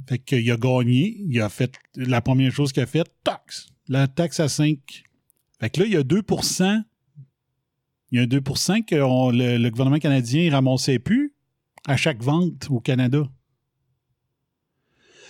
Fait 0.08 0.20
qu'il 0.20 0.49
a 0.51 0.58
gagné. 0.58 1.24
Il 1.28 1.39
a 1.41 1.49
fait 1.49 1.76
la 1.95 2.22
première 2.22 2.51
chose 2.51 2.72
qu'il 2.72 2.84
a 2.84 2.86
fait, 2.86 3.08
taxe. 3.24 3.68
La 3.88 4.08
taxe 4.08 4.39
à 4.39 4.47
5. 4.47 5.04
Fait 5.60 5.70
que 5.70 5.80
là, 5.82 5.86
il 5.86 5.93
y 5.93 5.97
a 5.97 6.04
2% 6.04 6.84
Il 8.12 8.20
y 8.20 8.24
a 8.24 8.26
2% 8.26 8.86
que 8.86 8.95
le, 8.95 9.58
le 9.58 9.70
gouvernement 9.70 9.99
canadien 9.99 10.45
ne 10.45 10.51
ramassait 10.51 10.99
plus 10.99 11.34
à 11.88 11.97
chaque 11.97 12.22
vente 12.22 12.68
au 12.70 12.80
Canada. 12.80 13.30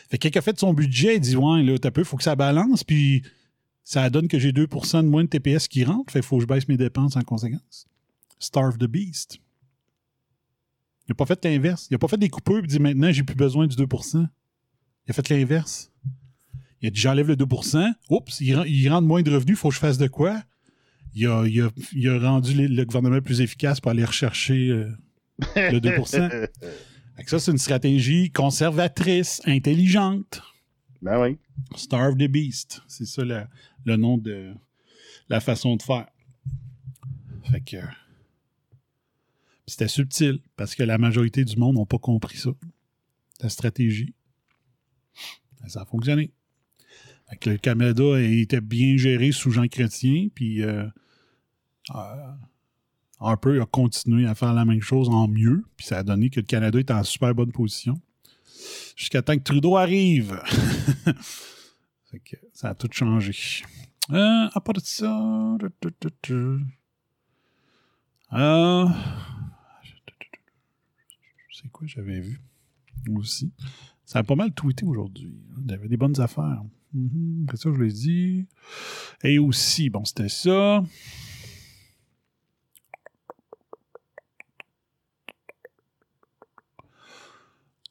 Fait 0.10 0.18
que 0.18 0.28
il 0.28 0.38
a 0.38 0.42
fait 0.42 0.60
son 0.60 0.74
budget, 0.74 1.16
il 1.16 1.22
dit 1.22 1.36
Ouais, 1.36 1.64
là, 1.64 1.78
t'as 1.80 1.92
peu, 1.92 2.02
il 2.02 2.06
faut 2.06 2.18
que 2.18 2.24
ça 2.24 2.36
balance, 2.36 2.84
puis 2.84 3.24
ça 3.84 4.10
donne 4.10 4.28
que 4.28 4.40
j'ai 4.40 4.52
2% 4.52 5.04
de 5.04 5.08
moins 5.08 5.24
de 5.24 5.30
TPS 5.30 5.68
qui 5.68 5.84
rentrent, 5.84 6.12
fait 6.12 6.20
qu'il 6.20 6.28
faut 6.28 6.38
que 6.38 6.44
je 6.44 6.48
baisse 6.48 6.68
mes 6.68 6.78
dépenses 6.78 7.16
en 7.16 7.22
conséquence. 7.22 7.88
Starve 8.40 8.78
the 8.78 8.86
beast. 8.86 9.40
Il 11.08 11.12
n'a 11.12 11.16
pas 11.16 11.26
fait 11.26 11.44
l'inverse. 11.44 11.88
Il 11.90 11.94
n'a 11.94 11.98
pas 11.98 12.08
fait 12.08 12.18
des 12.18 12.30
coupures 12.30 12.60
et 12.60 12.68
dit 12.68 12.80
maintenant, 12.80 13.12
j'ai 13.12 13.24
plus 13.24 13.36
besoin 13.36 13.68
du 13.68 13.76
2 13.76 13.88
Il 15.08 15.12
a 15.12 15.14
fait 15.14 15.30
l'inverse. 15.30 15.92
Il 16.82 16.88
a 16.88 16.90
dit 16.92 17.00
j'enlève 17.00 17.28
le 17.28 17.36
2% 17.36 17.94
Oups, 18.10 18.40
il, 18.42 18.48
il 18.68 18.90
rentre 18.90 19.08
moins 19.08 19.22
de 19.22 19.32
revenus, 19.32 19.58
il 19.58 19.60
faut 19.60 19.70
que 19.70 19.76
je 19.76 19.80
fasse 19.80 19.98
de 19.98 20.08
quoi? 20.08 20.44
Il 21.16 21.28
a, 21.28 21.46
il 21.46 21.62
a- 21.62 21.70
il 21.94 22.10
a 22.10 22.20
rendu 22.20 22.54
les- 22.54 22.68
le 22.68 22.86
gouvernement 22.86 23.22
plus 23.22 23.40
efficace 23.42 23.80
pour 23.80 23.92
aller 23.92 24.04
rechercher 24.04 24.70
euh, 24.70 24.92
le 25.56 25.80
2 25.80 25.92
Fait 27.16 27.24
que 27.24 27.30
Ça, 27.30 27.40
c'est 27.40 27.52
une 27.52 27.58
stratégie 27.60 28.32
conservatrice, 28.32 29.42
intelligente. 29.46 30.42
Ben 31.02 31.22
oui. 31.22 31.38
Starve 31.76 32.16
the 32.16 32.28
Beast. 32.28 32.82
C'est 32.88 33.06
ça 33.06 33.24
la- 33.24 33.48
le 33.86 33.96
nom 33.98 34.18
de 34.18 34.54
la 35.30 35.40
façon 35.40 35.76
de 35.76 35.82
faire. 35.84 36.08
Fait 37.52 37.62
que. 37.62 37.78
C'était 39.68 39.88
subtil 39.88 40.40
parce 40.58 40.76
que 40.76 40.84
la 40.84 40.98
majorité 40.98 41.46
du 41.46 41.56
monde 41.58 41.78
n'a 41.78 41.86
pas 41.86 41.98
compris 42.00 42.38
ça. 42.38 42.50
La 43.42 43.50
stratégie. 43.50 44.14
Ben, 45.64 45.70
ça 45.70 45.82
a 45.82 45.86
fonctionné. 45.86 46.32
Le 47.46 47.58
Canada 47.58 48.22
était 48.22 48.62
bien 48.62 48.98
géré 48.98 49.32
sous 49.32 49.50
Jean 49.50 49.68
Chrétien, 49.68 50.28
puis 50.36 50.62
euh, 50.62 50.86
euh, 51.96 52.32
Harper 53.20 53.60
a 53.62 53.66
continué 53.66 54.28
à 54.28 54.36
faire 54.36 54.54
la 54.54 54.66
même 54.66 54.82
chose 54.82 55.10
en 55.10 55.28
mieux, 55.28 55.66
puis 55.76 55.88
ça 55.88 56.00
a 56.00 56.04
donné 56.04 56.30
que 56.30 56.42
le 56.42 56.46
Canada 56.46 56.78
est 56.78 56.92
en 56.92 57.04
super 57.04 57.34
bonne 57.34 57.52
position. 57.52 58.00
Jusqu'à 58.96 59.22
temps 59.22 59.36
que 59.36 59.44
Trudeau 59.44 59.78
arrive. 59.78 60.40
Fait 62.12 62.20
que 62.20 62.36
ça 62.54 62.70
a 62.70 62.76
tout 62.76 62.90
changé. 62.92 63.64
Euh, 64.12 64.48
à 64.54 64.62
part 64.62 64.74
de 64.74 64.82
ça. 64.82 65.58
Euh, 68.34 68.88
c'est 71.52 71.72
quoi 71.72 71.88
j'avais 71.88 72.20
vu 72.20 72.40
aussi? 73.16 73.52
Ça 74.14 74.20
a 74.20 74.24
pas 74.24 74.36
mal 74.36 74.54
tweeté 74.54 74.86
aujourd'hui. 74.86 75.34
Il 75.66 75.72
y 75.72 75.74
avait 75.74 75.88
des 75.88 75.98
bonnes 75.98 76.22
affaires. 76.22 76.62
Mhm, 76.94 77.48
C'est 77.50 77.58
ça, 77.58 77.72
je 77.76 77.82
l'ai 77.82 77.92
dit. 77.92 78.46
Et 79.24 79.40
aussi, 79.40 79.90
bon, 79.90 80.06
c'était 80.06 80.30
ça. 80.30 80.84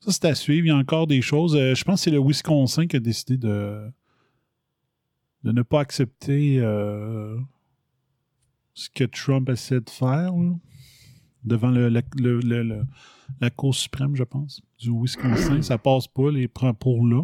Ça, 0.01 0.13
c'est 0.13 0.25
à 0.27 0.35
suivre. 0.37 0.67
Il 0.67 0.69
y 0.69 0.73
a 0.73 0.77
encore 0.77 1.09
des 1.09 1.23
choses. 1.23 1.57
Euh, 1.57 1.75
je 1.75 1.83
pense 1.85 2.01
que 2.01 2.05
c'est 2.05 2.11
le 2.11 2.21
Wisconsin 2.21 2.87
qui 2.87 2.95
a 2.97 3.01
décidé 3.01 3.37
de, 3.37 3.91
de 5.43 5.51
ne 5.51 5.63
pas 5.63 5.81
accepter 5.81 6.59
euh, 6.61 7.37
ce 8.75 8.89
que 8.91 9.03
Trump 9.05 9.49
essaie 9.49 9.81
de 9.81 9.91
faire 9.91 10.33
devant 11.43 11.71
le- 11.71 11.89
le- 11.89 12.41
le- 12.41 12.85
la 13.41 13.51
Cour 13.51 13.75
suprême, 13.75 14.15
je 14.17 14.25
pense, 14.25 14.61
du 14.79 14.91
Wisconsin. 14.91 15.63
Ça 15.63 15.79
passe 15.79 16.07
pas, 16.07 16.31
les 16.31 16.49
prend 16.49 16.75
pour 16.75 17.07
là. 17.07 17.23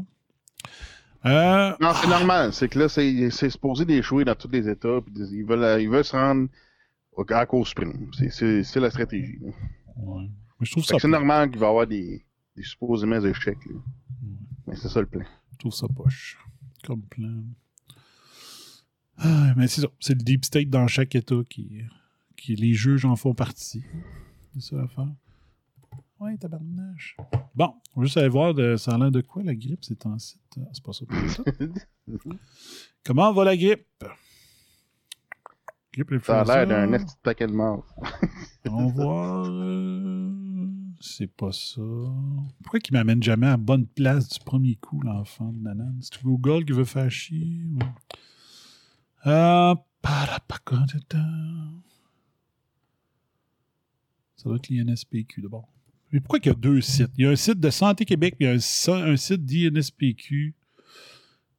Euh, 1.26 1.74
Non, 1.80 1.92
c'est 2.00 2.08
normal. 2.08 2.52
C'est 2.52 2.68
que 2.68 2.78
là, 2.78 2.88
c'est 2.88 3.30
supposé 3.50 3.84
d'échouer 3.84 4.24
dans 4.24 4.34
tous 4.34 4.48
les 4.50 4.68
États. 4.68 5.00
puis 5.00 5.14
ils, 5.32 5.44
veulent, 5.44 5.80
ils 5.80 5.88
veulent 5.88 6.04
se 6.04 6.16
rendre 6.16 6.48
au, 7.12 7.22
à 7.28 7.34
la 7.34 7.46
Cour 7.46 7.66
suprême. 7.66 8.10
C'est- 8.30 8.76
la 8.80 8.90
stratégie. 8.90 9.38
là. 9.40 9.48
ouais. 9.96 10.28
Mais 10.60 10.66
je 10.66 10.70
trouve 10.72 10.84
Fait 10.84 10.88
ça 10.90 10.94
que 10.96 11.02
C'est 11.02 11.08
normal 11.08 11.50
qu'il 11.50 11.58
va 11.60 11.66
y 11.66 11.70
avoir 11.70 11.86
des, 11.86 12.24
des 12.56 12.62
supposément 12.62 13.20
échecs. 13.24 13.64
là. 13.66 13.80
Mais 14.66 14.76
c'est 14.76 14.88
ça 14.88 15.00
le 15.00 15.06
plan. 15.06 15.24
Je 15.52 15.58
trouve 15.58 15.72
ça 15.72 15.86
poche. 15.88 16.36
Comme 16.84 17.02
plan. 17.02 17.42
Ah, 19.18 19.52
mais 19.56 19.66
c'est 19.66 19.80
ça. 19.80 19.88
C'est 20.00 20.14
le 20.14 20.22
deep 20.22 20.44
state 20.44 20.68
dans 20.70 20.86
chaque 20.86 21.14
État 21.14 21.40
qui, 21.48 21.82
qui 22.36 22.54
les 22.54 22.74
juges 22.74 23.04
en 23.04 23.16
font 23.16 23.34
partie. 23.34 23.82
C'est 24.54 24.60
ça 24.70 24.76
l'affaire. 24.76 25.08
Ouais, 26.20 26.36
tabarnache. 26.36 27.16
Bon, 27.54 27.74
on 27.94 28.00
va 28.00 28.04
juste 28.06 28.16
aller 28.16 28.28
voir 28.28 28.52
de, 28.52 28.76
ça 28.76 28.92
a 28.94 28.98
l'air 28.98 29.10
de 29.10 29.20
quoi 29.20 29.42
la 29.44 29.54
grippe, 29.54 29.84
c'est 29.84 30.04
en 30.06 30.18
site. 30.18 30.40
Ah, 30.58 30.68
c'est 30.72 30.82
pas 30.82 30.92
ça 30.92 31.04
pour 31.06 31.30
ça. 31.30 31.44
Comment 33.04 33.32
va 33.32 33.44
la 33.44 33.56
grippe? 33.56 33.86
Grippe 35.92 36.14
Ça 36.24 36.40
a 36.40 36.44
l'air 36.44 36.66
d'un 36.66 36.98
petit 36.98 37.14
paquet 37.22 37.46
de 37.46 37.52
morts. 37.52 37.86
On 38.68 38.86
va 38.88 38.92
voir. 38.92 39.46
euh, 39.48 40.66
c'est 41.00 41.28
pas 41.28 41.52
ça. 41.52 41.80
Pourquoi 42.62 42.80
il 42.84 42.92
m'amène 42.92 43.22
jamais 43.22 43.46
à 43.46 43.56
bonne 43.56 43.86
place 43.86 44.28
du 44.28 44.40
premier 44.40 44.74
coup, 44.76 45.00
l'enfant 45.02 45.52
de 45.52 45.60
Nanan? 45.60 45.96
C'est 46.00 46.20
Google 46.22 46.64
qui 46.64 46.72
veut 46.72 46.84
faire 46.84 47.10
chier? 47.10 47.62
ou- 47.64 47.78
Euh, 49.28 49.74
parapacotata. 50.02 51.18
Ça 54.36 54.44
doit 54.48 54.56
être 54.56 54.68
l'INSPQ 54.68 55.42
d'abord. 55.42 55.68
Mais 56.12 56.20
pourquoi 56.20 56.38
il 56.42 56.46
y 56.46 56.50
a 56.50 56.54
deux 56.54 56.80
sites? 56.80 57.10
Il 57.18 57.24
y 57.24 57.26
a 57.26 57.30
un 57.30 57.36
site 57.36 57.60
de 57.60 57.70
Santé 57.70 58.04
Québec 58.04 58.34
et 58.40 58.44
il 58.44 58.46
y 58.46 58.50
a 58.50 58.54
un, 58.54 58.58
si- 58.58 58.90
un 58.90 59.16
site 59.16 59.44
d'INSPQ. 59.44 60.54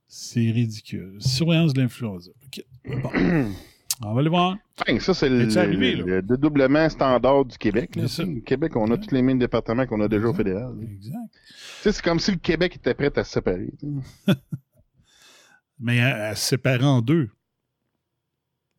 C'est 0.07 0.49
ridicule. 0.51 1.17
Surveillance 1.19 1.73
de 1.73 1.81
l'influenza. 1.81 2.31
OK. 2.45 2.63
Bon. 3.03 3.11
On 4.01 4.13
va 4.13 4.21
aller 4.21 4.29
voir. 4.29 4.57
Ça, 5.01 5.13
c'est 5.13 5.27
le, 5.29 5.43
le- 5.43 6.05
le 6.05 6.21
dédoublement 6.21 6.87
standard 6.89 7.43
du 7.43 7.57
Québec. 7.57 7.95
là. 7.97 8.05
Au 8.05 8.41
Québec, 8.41 8.73
on 8.77 8.89
a 8.91 8.97
tous 8.97 9.13
les 9.13 9.21
mêmes 9.21 9.37
départements 9.39 9.85
qu'on 9.85 9.99
a 9.99 10.07
déjà 10.07 10.25
au 10.27 10.33
fédéral. 10.33 10.73
là. 10.79 10.83
Exact. 10.89 11.17
C'est 11.81 12.01
comme 12.01 12.17
si 12.19 12.31
le 12.31 12.37
Québec 12.37 12.77
était 12.77 12.93
prêt 12.93 13.11
à 13.19 13.23
se 13.25 13.33
séparer. 13.33 13.73
mais 15.79 15.97
elle 15.97 16.37
se 16.37 16.45
sépare 16.45 16.81
en 16.83 17.01
deux. 17.01 17.29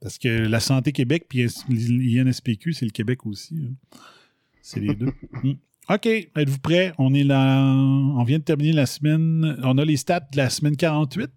Parce 0.01 0.16
que 0.18 0.29
la 0.29 0.59
Santé 0.61 0.93
Québec 0.93 1.27
puis 1.29 1.47
l'INSPQ, 1.68 2.73
c'est 2.73 2.87
le 2.87 2.91
Québec 2.91 3.27
aussi. 3.27 3.68
hein. 3.68 3.99
C'est 4.63 4.81
les 4.81 4.95
deux. 4.95 5.13
Hmm. 5.43 5.55
OK, 5.89 6.07
êtes-vous 6.07 6.59
prêts? 6.59 6.93
On 6.99 7.15
est 7.15 7.25
là. 7.25 7.65
On 7.65 8.23
vient 8.25 8.39
de 8.39 8.45
terminer 8.45 8.73
la 8.73 8.87
semaine. 8.87 9.59
On 9.65 9.79
a 9.79 9.85
les 9.85 9.97
stats 9.97 10.21
de 10.21 10.37
la 10.37 10.51
semaine 10.51 10.77
48. 10.77 11.31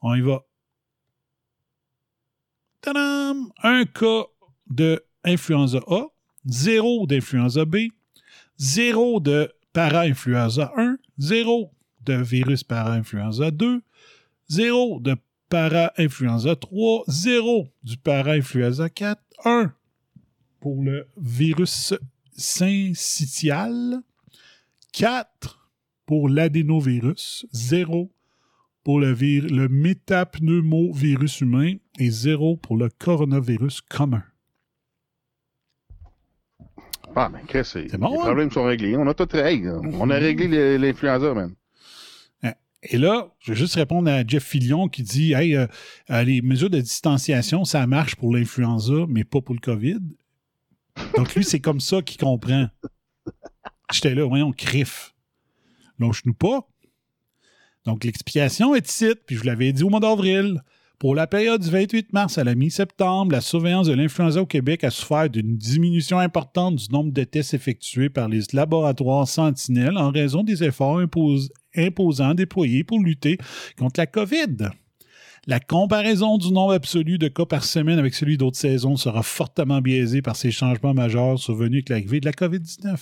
On 0.00 0.14
y 0.14 0.20
va. 0.20 0.44
Tadam! 2.80 3.52
Un 3.62 3.84
cas 3.84 4.24
de 4.68 5.04
influenza 5.24 5.78
A, 5.86 6.06
zéro 6.44 7.06
d'influenza 7.06 7.64
B, 7.64 7.88
zéro 8.58 9.20
de 9.20 9.52
para-influenza 9.72 10.72
1, 10.76 10.96
zéro 11.18 11.70
de 12.04 12.14
virus 12.14 12.64
para-influenza 12.64 13.50
2, 13.50 13.80
0 14.48 15.00
de 15.00 15.16
para-influenza 15.48 16.56
3, 16.56 17.04
0 17.06 17.68
du 17.84 17.96
para-influenza 17.98 18.88
4, 18.88 19.22
1 19.44 19.72
pour 20.62 20.82
le 20.82 21.06
virus 21.20 21.92
syncytial, 22.36 24.00
4 24.92 25.68
pour 26.06 26.28
l'adénovirus, 26.28 27.44
0 27.52 28.10
pour 28.84 29.00
le, 29.00 29.12
vir- 29.12 29.48
le 29.52 29.68
métapneumovirus 29.68 31.40
humain 31.40 31.74
et 31.98 32.10
0 32.10 32.56
pour 32.58 32.76
le 32.76 32.88
coronavirus 32.90 33.80
commun. 33.82 34.22
Ah, 37.14 37.28
ben, 37.28 37.40
Chris, 37.46 37.64
c'est- 37.64 37.88
C'est 37.90 37.98
bon, 37.98 38.12
les 38.12 38.18
hein? 38.18 38.22
problèmes 38.22 38.50
sont 38.50 38.64
réglés. 38.64 38.96
On 38.96 39.06
a 39.06 39.14
tout 39.14 39.28
réglé. 39.32 39.68
On 39.70 40.08
a 40.10 40.14
réglé 40.16 40.48
le- 40.48 40.76
l'influenza, 40.78 41.34
man. 41.34 41.54
Et 42.84 42.98
là, 42.98 43.32
je 43.38 43.52
vais 43.52 43.58
juste 43.58 43.76
répondre 43.76 44.10
à 44.10 44.26
Jeff 44.26 44.42
Fillion 44.42 44.88
qui 44.88 45.04
dit 45.04 45.34
Hey, 45.34 45.54
euh, 45.54 45.68
euh, 46.10 46.24
les 46.24 46.42
mesures 46.42 46.68
de 46.68 46.80
distanciation, 46.80 47.64
ça 47.64 47.86
marche 47.86 48.16
pour 48.16 48.34
l'influenza, 48.34 49.06
mais 49.08 49.22
pas 49.22 49.40
pour 49.40 49.54
le 49.54 49.60
COVID. 49.60 50.00
Donc, 51.16 51.34
lui, 51.34 51.44
c'est 51.44 51.60
comme 51.60 51.80
ça 51.80 52.02
qu'il 52.02 52.18
comprend. 52.18 52.68
J'étais 53.92 54.14
là, 54.14 54.24
voyons, 54.24 54.52
crif. 54.52 55.14
Lâche-nous 55.98 56.34
pas. 56.34 56.66
Donc, 57.84 58.04
l'explication 58.04 58.74
est 58.74 58.88
ici, 58.88 59.12
puis 59.26 59.36
je 59.36 59.40
vous 59.40 59.46
l'avais 59.46 59.72
dit 59.72 59.82
au 59.82 59.90
mois 59.90 60.00
d'avril. 60.00 60.62
Pour 60.98 61.16
la 61.16 61.26
période 61.26 61.60
du 61.60 61.68
28 61.68 62.12
mars 62.12 62.38
à 62.38 62.44
la 62.44 62.54
mi-septembre, 62.54 63.32
la 63.32 63.40
surveillance 63.40 63.88
de 63.88 63.92
l'influenza 63.92 64.40
au 64.40 64.46
Québec 64.46 64.84
a 64.84 64.90
souffert 64.90 65.28
d'une 65.28 65.56
diminution 65.56 66.18
importante 66.20 66.76
du 66.76 66.88
nombre 66.90 67.10
de 67.12 67.24
tests 67.24 67.54
effectués 67.54 68.08
par 68.08 68.28
les 68.28 68.40
laboratoires 68.52 69.26
Sentinelle 69.26 69.96
en 69.98 70.10
raison 70.12 70.44
des 70.44 70.62
efforts 70.62 71.00
impos- 71.00 71.50
imposants 71.74 72.34
déployés 72.34 72.84
pour 72.84 73.00
lutter 73.00 73.36
contre 73.76 73.98
la 73.98 74.06
COVID. 74.06 74.68
La 75.48 75.58
comparaison 75.58 76.38
du 76.38 76.52
nombre 76.52 76.74
absolu 76.74 77.18
de 77.18 77.26
cas 77.26 77.46
par 77.46 77.64
semaine 77.64 77.98
avec 77.98 78.14
celui 78.14 78.38
d'autres 78.38 78.58
saisons 78.58 78.96
sera 78.96 79.24
fortement 79.24 79.80
biaisée 79.80 80.22
par 80.22 80.36
ces 80.36 80.52
changements 80.52 80.94
majeurs 80.94 81.36
survenus 81.36 81.78
avec 81.78 81.88
l'arrivée 81.88 82.20
de 82.20 82.26
la 82.26 82.32
COVID-19. 82.32 82.96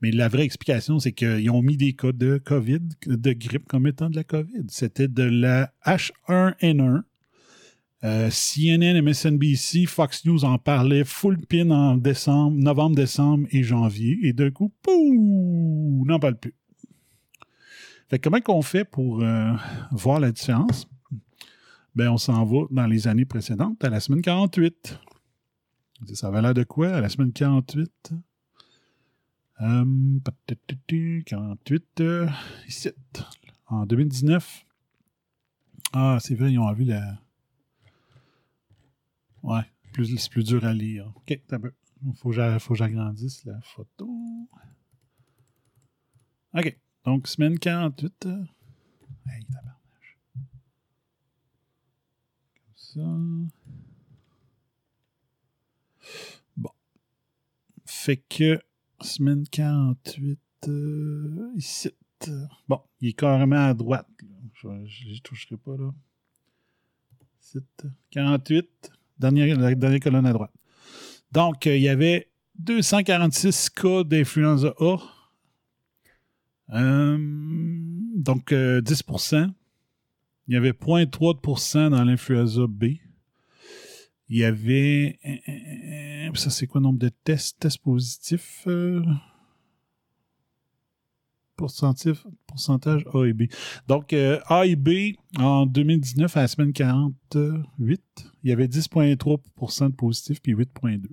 Mais 0.00 0.12
la 0.12 0.28
vraie 0.28 0.44
explication, 0.44 1.00
c'est 1.00 1.10
qu'ils 1.10 1.50
ont 1.50 1.60
mis 1.60 1.76
des 1.76 1.94
cas 1.94 2.12
de 2.12 2.38
COVID, 2.38 2.80
de 3.06 3.32
grippe 3.32 3.66
comme 3.66 3.88
étant 3.88 4.08
de 4.08 4.14
la 4.14 4.22
COVID. 4.22 4.66
C'était 4.68 5.08
de 5.08 5.24
la 5.24 5.72
H1N1. 5.84 7.02
Euh, 8.04 8.30
CNN, 8.30 9.02
MSNBC, 9.02 9.86
Fox 9.86 10.24
News 10.26 10.44
en 10.44 10.58
parlaient 10.58 11.02
full 11.02 11.38
pin 11.38 11.72
en 11.72 11.96
décembre, 11.96 12.56
novembre, 12.56 12.94
décembre 12.94 13.48
et 13.50 13.64
janvier. 13.64 14.16
Et 14.22 14.32
d'un 14.32 14.52
coup, 14.52 14.72
pouh, 14.82 16.04
n'en 16.06 16.20
parle 16.20 16.38
plus. 16.38 16.54
Fait 18.08 18.20
comment 18.20 18.40
qu'on 18.40 18.62
fait 18.62 18.84
pour 18.84 19.22
euh, 19.22 19.52
voir 19.90 20.20
la 20.20 20.30
différence? 20.30 20.88
Ben, 21.98 22.10
on 22.10 22.16
s'en 22.16 22.44
va 22.44 22.58
dans 22.70 22.86
les 22.86 23.08
années 23.08 23.24
précédentes, 23.24 23.82
à 23.82 23.88
la 23.90 23.98
semaine 23.98 24.22
48. 24.22 25.00
Ça 26.14 26.28
avait 26.28 26.40
l'air 26.40 26.54
de 26.54 26.62
quoi 26.62 26.90
à 26.94 27.00
la 27.00 27.08
semaine 27.08 27.32
48? 27.32 28.12
Euh, 29.60 30.20
patati, 30.22 31.24
48, 31.26 32.00
euh, 32.02 32.28
ici, 32.68 32.90
en 33.66 33.84
2019. 33.84 34.64
Ah, 35.92 36.18
c'est 36.20 36.36
vrai, 36.36 36.52
ils 36.52 36.58
ont 36.60 36.72
vu 36.72 36.84
la. 36.84 37.18
Ouais, 39.42 39.62
c'est 39.96 40.30
plus 40.30 40.44
dur 40.44 40.64
à 40.64 40.72
lire. 40.72 41.12
Ok, 41.16 41.40
t'as 41.48 41.58
peu. 41.58 41.72
Faut 42.14 42.30
que 42.30 42.74
j'agrandisse 42.76 43.44
la 43.44 43.60
photo. 43.62 44.08
Ok, 46.54 46.78
donc 47.04 47.26
semaine 47.26 47.58
48. 47.58 48.26
euh, 48.26 48.44
Hey, 49.26 49.44
tabarnache. 49.46 50.18
Comme 52.54 52.76
Bon. 52.96 53.48
Fait 57.84 58.16
que 58.16 58.60
semaine 59.00 59.46
48, 59.48 60.38
euh, 60.68 61.52
ici. 61.56 61.90
Bon, 62.68 62.80
il 63.00 63.10
est 63.10 63.12
carrément 63.12 63.66
à 63.66 63.74
droite. 63.74 64.08
Je 64.54 64.68
n'y 64.68 65.20
toucherai 65.20 65.56
pas, 65.56 65.76
là. 65.76 65.94
Site 67.40 67.86
48, 68.10 68.90
dernière, 69.18 69.58
la 69.58 69.74
dernière 69.74 70.00
colonne 70.00 70.26
à 70.26 70.32
droite. 70.32 70.52
Donc, 71.32 71.66
euh, 71.66 71.76
il 71.76 71.82
y 71.82 71.88
avait 71.88 72.28
246 72.58 73.70
cas 73.70 74.04
d'influenza 74.04 74.74
A. 74.80 74.96
Euh, 76.74 77.16
donc, 78.16 78.52
10 78.52 78.52
euh, 78.52 78.80
Il 80.48 80.54
y 80.54 80.56
avait 80.56 80.72
0,3% 80.72 81.90
dans 81.90 82.04
l'influenza 82.04 82.66
B. 82.66 82.84
Il 84.30 84.38
y 84.38 84.44
avait. 84.44 85.18
Ça, 86.34 86.50
c'est 86.50 86.66
quoi 86.66 86.80
le 86.80 86.84
nombre 86.84 86.98
de 86.98 87.10
tests, 87.24 87.60
tests 87.60 87.78
positifs? 87.82 88.66
pourcentage 91.56 93.04
A 93.12 93.24
et 93.24 93.32
B? 93.32 93.42
Donc, 93.88 94.12
euh, 94.12 94.40
A 94.46 94.64
et 94.64 94.76
B, 94.76 95.16
en 95.38 95.66
2019, 95.66 96.36
à 96.36 96.42
la 96.42 96.48
semaine 96.48 96.72
48, 96.72 98.00
il 98.44 98.50
y 98.50 98.52
avait 98.52 98.68
10,3% 98.68 99.90
de 99.90 99.94
positifs 99.94 100.40
puis 100.40 100.54
8,2. 100.54 101.08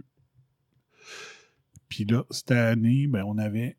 Puis 1.89 2.05
là, 2.05 2.25
cette 2.29 2.51
année, 2.51 3.07
ben, 3.07 3.23
on 3.25 3.37
avait 3.37 3.77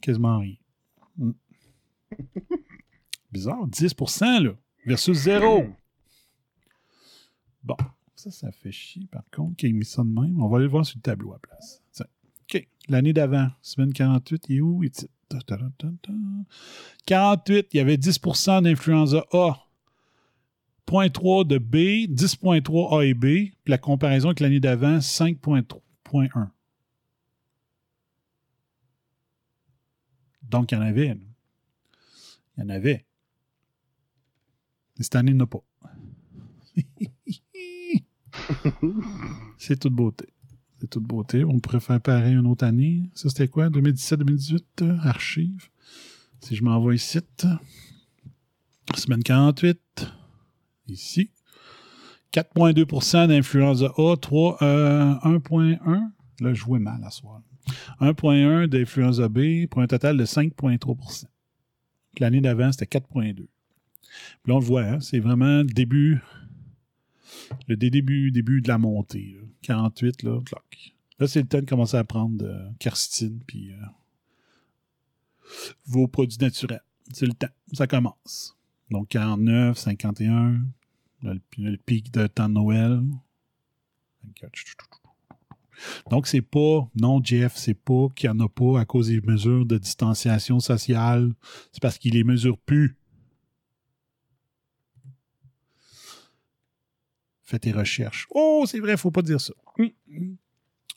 quasiment 0.00 0.38
rien. 0.38 0.56
Hmm. 1.16 1.32
Bizarre, 3.36 3.68
10% 3.68 4.44
là, 4.44 4.52
versus 4.86 5.18
0. 5.18 5.66
Bon, 7.62 7.76
ça, 8.14 8.30
ça 8.30 8.50
fait 8.50 8.72
chier, 8.72 9.06
par 9.10 9.24
contre, 9.30 9.56
qu'il 9.56 9.68
ait 9.68 9.72
mis 9.72 9.84
ça 9.84 10.02
de 10.02 10.08
même. 10.08 10.40
On 10.40 10.48
va 10.48 10.56
aller 10.56 10.64
le 10.64 10.70
voir 10.70 10.86
sur 10.86 10.96
le 10.96 11.02
tableau 11.02 11.34
à 11.34 11.38
place. 11.38 11.82
OK. 12.42 12.66
L'année 12.88 13.12
d'avant, 13.12 13.50
semaine 13.60 13.92
48, 13.92 14.46
il 14.48 14.56
est 14.56 14.60
où? 14.60 14.82
48, 17.04 17.68
il 17.72 17.76
y 17.76 17.80
avait 17.80 17.96
10% 17.96 18.62
d'influenza 18.62 19.22
A. 19.32 19.62
0.3 20.86 21.46
de 21.46 21.58
B, 21.58 22.06
10.3 22.10 22.98
A 22.98 23.04
et 23.04 23.12
B. 23.12 23.20
Puis 23.20 23.54
la 23.66 23.76
comparaison 23.76 24.28
avec 24.28 24.40
l'année 24.40 24.60
d'avant, 24.60 24.98
5.1. 24.98 26.48
Donc, 30.44 30.72
il 30.72 30.76
y 30.76 30.78
en 30.78 30.82
avait. 30.82 31.18
Il 32.56 32.62
y 32.62 32.64
en 32.64 32.68
avait. 32.70 33.04
Cette 35.02 35.16
année, 35.16 35.32
il 35.32 35.36
n'y 35.36 35.42
en 35.42 35.44
a 35.44 35.46
pas. 35.46 35.64
C'est 39.58 39.78
toute 39.78 39.92
beauté. 39.92 40.26
C'est 40.80 40.88
toute 40.88 41.04
beauté. 41.04 41.44
On 41.44 41.58
pourrait 41.58 41.80
faire 41.80 42.00
pareil 42.00 42.34
une 42.34 42.46
autre 42.46 42.64
année. 42.64 43.10
Ça, 43.14 43.28
c'était 43.28 43.48
quoi? 43.48 43.68
2017-2018? 43.70 44.62
Euh, 44.82 44.96
archive. 45.02 45.68
Si 46.40 46.54
je 46.54 46.62
m'envoie 46.62 46.94
ici. 46.94 47.18
Semaine 48.94 49.22
48. 49.22 49.80
Ici. 50.88 51.30
4,2% 52.32 53.28
d'influenza 53.28 53.92
A. 53.96 54.16
3, 54.16 54.58
1,1. 54.60 56.10
Là, 56.40 56.52
je 56.52 56.54
jouais 56.54 56.78
mal 56.78 57.02
à 57.04 57.10
soir. 57.10 57.40
1,1 58.00 58.66
d'influenza 58.66 59.28
B 59.28 59.66
pour 59.70 59.80
un 59.80 59.86
total 59.86 60.16
de 60.16 60.24
5,3% 60.24 61.24
L'année 62.18 62.40
d'avant, 62.40 62.70
c'était 62.72 62.98
4,2. 62.98 63.46
Là, 64.46 64.54
on 64.54 64.58
le 64.60 64.64
voit, 64.64 64.82
hein, 64.82 65.00
c'est 65.00 65.20
vraiment 65.20 65.58
le 65.58 65.64
début 65.64 66.20
le 67.68 67.76
début, 67.76 68.30
début 68.30 68.60
de 68.60 68.68
la 68.68 68.78
montée. 68.78 69.38
48, 69.62 70.22
là, 70.22 70.40
c'est 71.26 71.42
le 71.42 71.48
temps 71.48 71.60
de 71.60 71.66
commencer 71.66 71.96
à 71.96 72.04
prendre 72.04 72.36
de 72.36 72.54
carcitine 72.78 73.40
puis 73.46 73.72
euh, 73.72 73.76
vos 75.86 76.06
produits 76.06 76.38
naturels. 76.38 76.82
C'est 77.12 77.26
le 77.26 77.32
temps. 77.32 77.48
Ça 77.72 77.86
commence. 77.86 78.56
Donc 78.90 79.08
49, 79.08 79.78
51, 79.78 80.60
le, 81.22 81.40
le 81.58 81.76
pic 81.76 82.12
de 82.12 82.26
temps 82.26 82.48
de 82.48 82.54
Noël. 82.54 83.02
Donc, 86.10 86.26
c'est 86.26 86.42
pas, 86.42 86.88
non, 86.94 87.20
Jeff, 87.22 87.54
c'est 87.54 87.74
pas 87.74 88.08
qu'il 88.14 88.30
n'y 88.30 88.36
en 88.36 88.46
a 88.46 88.48
pas 88.48 88.80
à 88.80 88.84
cause 88.84 89.08
des 89.08 89.20
mesures 89.20 89.66
de 89.66 89.76
distanciation 89.76 90.58
sociale. 90.58 91.34
C'est 91.70 91.82
parce 91.82 91.98
qu'il 91.98 92.14
les 92.14 92.24
mesure 92.24 92.58
plus. 92.58 92.96
Fais 97.46 97.60
tes 97.60 97.70
recherches. 97.70 98.26
Oh, 98.30 98.64
c'est 98.66 98.80
vrai, 98.80 98.96
faut 98.96 99.12
pas 99.12 99.22
dire 99.22 99.40
ça. 99.40 99.54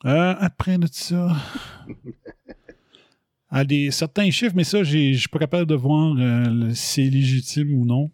Euh, 0.06 0.36
après 0.40 0.78
de 0.78 0.88
ça. 0.92 1.36
À 3.52 3.66
des, 3.66 3.90
certains 3.90 4.30
chiffres, 4.30 4.54
mais 4.56 4.64
ça, 4.64 4.84
je 4.84 5.14
suis 5.14 5.28
pas 5.28 5.40
capable 5.40 5.66
de 5.66 5.74
voir 5.74 6.16
euh, 6.20 6.72
si 6.76 7.02
c'est 7.02 7.10
légitime 7.10 7.74
ou 7.74 7.84
non. 7.84 8.12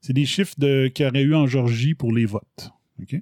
C'est 0.00 0.14
des 0.14 0.24
chiffres 0.24 0.54
de, 0.56 0.88
qu'il 0.88 1.04
y 1.04 1.08
aurait 1.10 1.20
eu 1.20 1.34
en 1.34 1.46
Georgie 1.46 1.92
pour 1.92 2.10
les 2.10 2.24
votes. 2.24 2.70
OK? 3.02 3.20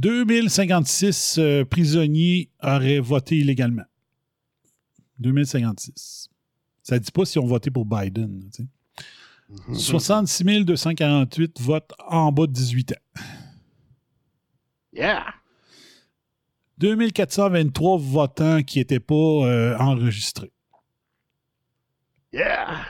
2056 0.00 1.36
euh, 1.38 1.64
prisonniers 1.66 2.48
auraient 2.62 2.98
voté 2.98 3.36
illégalement. 3.36 3.84
2056. 5.18 6.30
Ça 6.82 6.94
ne 6.94 7.00
dit 7.00 7.10
pas 7.10 7.26
si 7.26 7.38
on 7.38 7.44
voté 7.44 7.70
pour 7.70 7.84
Biden. 7.84 8.48
Tu 9.48 9.74
sais. 9.74 9.80
66 9.80 10.64
248 10.64 11.60
votes 11.60 11.92
en 12.08 12.32
bas 12.32 12.46
de 12.46 12.52
18 12.52 12.92
ans. 12.92 13.22
Yeah! 14.92 15.24
2423 16.78 17.98
votants 17.98 18.62
qui 18.62 18.78
n'étaient 18.78 19.00
pas 19.00 19.14
euh, 19.14 19.76
enregistrés. 19.78 20.52
Yeah! 22.32 22.84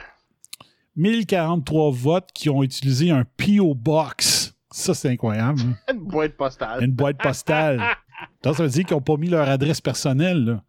1043 0.95 1.91
votes 1.91 2.29
qui 2.33 2.49
ont 2.49 2.63
utilisé 2.63 3.11
un 3.11 3.23
P.O. 3.23 3.75
Box. 3.75 4.55
Ça, 4.71 4.93
c'est 4.93 5.09
incroyable. 5.09 5.61
Hein. 5.61 5.93
Une 5.93 5.99
boîte 5.99 6.35
postale. 6.35 6.83
Une 6.83 6.91
boîte 6.91 7.17
postale. 7.17 7.81
ça 8.43 8.51
veut 8.51 8.67
dire 8.67 8.85
qu'ils 8.85 8.95
n'ont 8.95 9.01
pas 9.01 9.17
mis 9.17 9.29
leur 9.29 9.47
adresse 9.47 9.79
personnelle. 9.79 10.61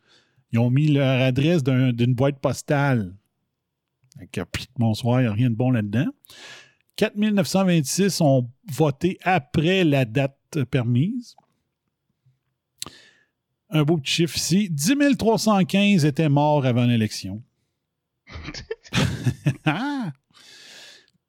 Ils 0.52 0.58
ont 0.58 0.70
mis 0.70 0.88
leur 0.88 1.22
adresse 1.22 1.62
d'une 1.64 2.14
boîte 2.14 2.38
postale. 2.40 3.14
Bonsoir, 4.76 5.20
il 5.20 5.24
n'y 5.24 5.28
a 5.28 5.32
rien 5.32 5.50
de 5.50 5.54
bon 5.54 5.70
là-dedans. 5.70 6.06
4926 6.96 8.20
ont 8.20 8.50
voté 8.72 9.18
après 9.22 9.84
la 9.84 10.04
date 10.04 10.64
permise. 10.70 11.36
Un 13.70 13.82
beau 13.84 13.98
petit 13.98 14.12
chiffre 14.12 14.36
ici. 14.36 14.68
10 14.70 15.16
315 15.16 16.04
étaient 16.04 16.28
morts 16.28 16.66
avant 16.66 16.86
l'élection. 16.86 17.42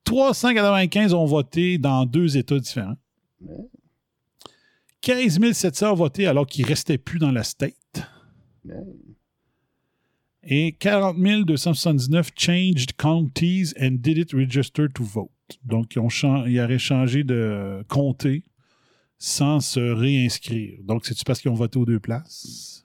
395 0.09 1.13
ont 1.13 1.25
voté 1.25 1.77
dans 1.77 2.05
deux 2.05 2.37
États 2.37 2.59
différents. 2.59 2.97
15 5.01 5.51
700 5.51 5.91
ont 5.91 5.95
voté 5.95 6.25
alors 6.25 6.47
qu'ils 6.47 6.65
ne 6.65 6.69
restaient 6.69 6.97
plus 6.97 7.19
dans 7.19 7.31
la 7.31 7.43
state. 7.43 7.75
Et 10.51 10.71
40 10.71 11.45
279 11.45 12.31
changed 12.35 12.97
counties 12.97 13.71
and 13.79 14.01
did 14.01 14.17
it 14.17 14.33
register 14.33 14.89
to 14.89 15.03
vote. 15.03 15.29
Donc, 15.63 15.95
ils, 15.95 15.99
ont 15.99 16.09
ils 16.47 16.59
auraient 16.59 16.79
changé 16.79 17.23
de 17.23 17.83
comté 17.87 18.43
sans 19.19 19.59
se 19.59 19.79
réinscrire. 19.79 20.79
Donc, 20.83 21.05
c'est-tu 21.05 21.23
parce 21.23 21.39
qu'ils 21.39 21.51
ont 21.51 21.55
voté 21.55 21.77
aux 21.77 21.85
deux 21.85 21.99
places? 21.99 22.83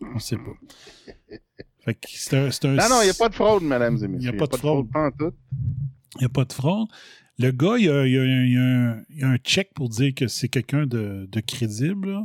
On 0.00 0.14
ne 0.14 0.18
sait 0.18 0.36
pas. 0.36 1.36
Fait 1.80 1.94
que 1.94 2.08
c'est 2.10 2.64
un, 2.64 2.74
Non, 2.74 2.88
non, 2.88 3.02
il 3.02 3.04
n'y 3.04 3.10
a 3.10 3.14
pas 3.18 3.28
de 3.28 3.34
fraude, 3.34 3.62
mesdames 3.62 3.98
et 4.02 4.08
messieurs. 4.08 4.30
Il 4.30 4.30
n'y 4.30 4.36
a, 4.36 4.38
pas 4.38 4.46
de 4.46 4.56
fraude. 4.56 4.88
Il 4.94 6.18
n'y 6.20 6.24
a 6.24 6.28
pas 6.30 6.44
de 6.46 6.52
fraude. 6.54 6.88
Le 7.38 7.50
gars, 7.50 7.76
il 7.76 7.84
y 7.84 9.22
a, 9.22 9.28
un, 9.28 9.36
check 9.38 9.74
pour 9.74 9.90
dire 9.90 10.14
que 10.14 10.26
c'est 10.26 10.48
quelqu'un 10.48 10.86
de, 10.86 11.28
de, 11.30 11.40
crédible, 11.40 12.18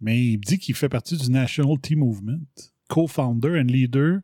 mais 0.00 0.18
il 0.24 0.38
dit 0.38 0.58
qu'il 0.58 0.74
fait 0.74 0.88
partie 0.88 1.16
du 1.18 1.30
National 1.30 1.78
Tea 1.78 1.96
Movement, 1.96 2.40
co-founder 2.92 3.56
and 3.56 3.70
leader, 3.70 4.22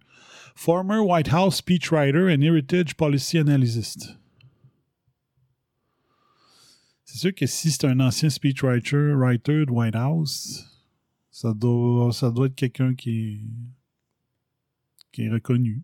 former 0.54 1.02
White 1.02 1.28
House 1.28 1.58
speechwriter 1.58 2.30
and 2.30 2.42
heritage 2.42 2.98
policy 2.98 3.38
analyst. 3.38 4.18
C'est 7.06 7.16
sûr 7.16 7.34
que 7.34 7.46
si 7.46 7.70
c'est 7.70 7.86
un 7.86 7.98
ancien 8.00 8.28
speechwriter 8.28 9.14
writer 9.14 9.64
de 9.64 9.70
White 9.70 9.96
House, 9.96 10.66
ça 11.30 11.54
doit, 11.54 12.12
ça 12.12 12.30
doit 12.30 12.46
être 12.48 12.54
quelqu'un 12.56 12.94
qui 12.94 13.40
est, 15.16 15.30
reconnu. 15.30 15.82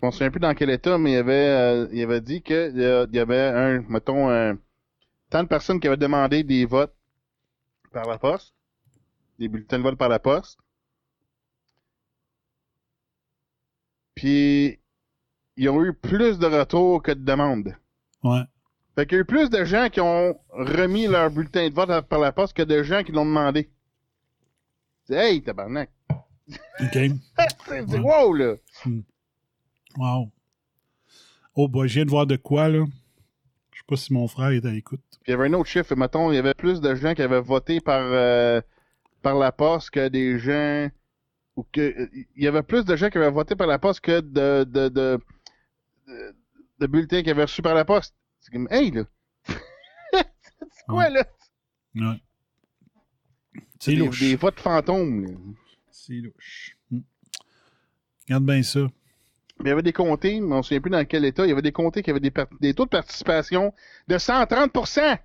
Je 0.00 0.06
ne 0.06 0.06
me 0.08 0.10
souviens 0.10 0.30
plus 0.30 0.40
dans 0.40 0.54
quel 0.54 0.70
état, 0.70 0.98
mais 0.98 1.12
il 1.12 1.16
avait, 1.16 1.32
euh, 1.32 2.02
avait 2.02 2.20
dit 2.20 2.42
qu'il 2.42 2.76
y 2.76 3.18
avait 3.18 3.40
un, 3.40 3.82
mettons, 3.88 4.58
tant 5.30 5.44
de 5.44 5.48
personnes 5.48 5.78
qui 5.78 5.86
avaient 5.86 5.96
demandé 5.96 6.42
des 6.42 6.66
votes 6.66 6.94
par 7.92 8.06
la 8.08 8.18
poste, 8.18 8.55
des 9.38 9.48
bulletins 9.48 9.78
de 9.78 9.82
vote 9.82 9.98
par 9.98 10.08
la 10.08 10.18
poste. 10.18 10.58
Puis, 14.14 14.80
ils 15.56 15.68
ont 15.68 15.84
eu 15.84 15.92
plus 15.92 16.38
de 16.38 16.46
retours 16.46 17.02
que 17.02 17.12
de 17.12 17.24
demandes. 17.24 17.76
Ouais. 18.22 18.42
Fait 18.94 19.06
qu'il 19.06 19.16
y 19.16 19.18
a 19.18 19.22
eu 19.22 19.26
plus 19.26 19.50
de 19.50 19.64
gens 19.64 19.88
qui 19.90 20.00
ont 20.00 20.38
remis 20.50 21.06
leur 21.06 21.30
bulletin 21.30 21.68
de 21.68 21.74
vote 21.74 22.08
par 22.08 22.18
la 22.18 22.32
poste 22.32 22.56
que 22.56 22.62
de 22.62 22.82
gens 22.82 23.02
qui 23.02 23.12
l'ont 23.12 23.26
demandé. 23.26 23.70
hey, 25.10 25.42
tabarnak. 25.42 25.90
OK. 26.80 26.92
c'est 27.68 27.88
c'est 27.88 27.98
wow, 27.98 28.32
là. 28.32 28.54
Wow. 29.96 30.32
Oh, 31.54 31.68
bah, 31.68 31.86
je 31.86 31.94
viens 31.94 32.04
de 32.04 32.10
voir 32.10 32.26
de 32.26 32.36
quoi, 32.36 32.68
là. 32.68 32.84
Je 33.72 33.78
sais 33.78 33.84
pas 33.86 33.96
si 33.96 34.12
mon 34.14 34.28
frère 34.28 34.48
est 34.48 34.64
à 34.64 34.70
l'écoute. 34.70 35.00
Puis 35.10 35.28
il 35.28 35.30
y 35.32 35.34
avait 35.34 35.48
un 35.48 35.52
autre 35.54 35.68
chiffre, 35.68 35.94
mettons, 35.94 36.32
il 36.32 36.36
y 36.36 36.38
avait 36.38 36.54
plus 36.54 36.80
de 36.80 36.94
gens 36.94 37.14
qui 37.14 37.22
avaient 37.22 37.40
voté 37.40 37.80
par, 37.80 38.00
euh, 38.02 38.60
par 39.26 39.34
la 39.34 39.50
poste 39.50 39.90
que 39.90 40.06
des 40.06 40.38
gens. 40.38 40.88
Ou 41.56 41.64
que. 41.72 42.08
Il 42.36 42.44
y 42.44 42.46
avait 42.46 42.62
plus 42.62 42.84
de 42.84 42.94
gens 42.94 43.10
qui 43.10 43.18
avaient 43.18 43.28
voté 43.30 43.56
par 43.56 43.66
la 43.66 43.80
poste 43.80 44.00
que 44.00 44.20
de. 44.20 44.62
de, 44.62 44.88
de, 44.88 45.20
de, 46.06 46.36
de 46.78 46.86
bulletins 46.86 47.24
qui 47.24 47.30
avaient 47.30 47.42
reçus 47.42 47.60
par 47.62 47.74
la 47.74 47.84
poste. 47.84 48.14
C'est 48.38 48.52
comme, 48.52 48.68
hey, 48.70 48.92
là. 48.92 49.02
c'est 50.12 50.86
quoi, 50.86 51.04
Ouais. 51.04 51.10
là? 51.10 51.24
Ouais. 51.96 52.22
C'est 53.80 53.92
des, 53.92 53.96
louche. 53.96 54.20
des 54.20 54.36
votes 54.36 54.60
fantômes, 54.60 55.24
là. 55.26 55.32
C'est 55.90 56.12
louche. 56.14 56.76
Hmm. 56.92 57.00
Regarde 58.28 58.44
bien 58.46 58.62
ça. 58.62 58.80
Mais 59.58 59.64
il 59.64 59.68
y 59.68 59.72
avait 59.72 59.82
des 59.82 59.92
comtés, 59.92 60.40
mais 60.40 60.54
on 60.54 60.58
ne 60.58 60.62
se 60.62 60.68
souvient 60.68 60.80
plus 60.80 60.90
dans 60.90 61.04
quel 61.04 61.24
état, 61.24 61.44
il 61.46 61.48
y 61.48 61.52
avait 61.52 61.62
des 61.62 61.72
comtés 61.72 62.02
qui 62.04 62.10
avaient 62.10 62.20
des, 62.20 62.74
taux 62.74 62.84
de 62.84 62.90
participation 62.90 63.72
de 64.06 64.16
130% 64.16 65.18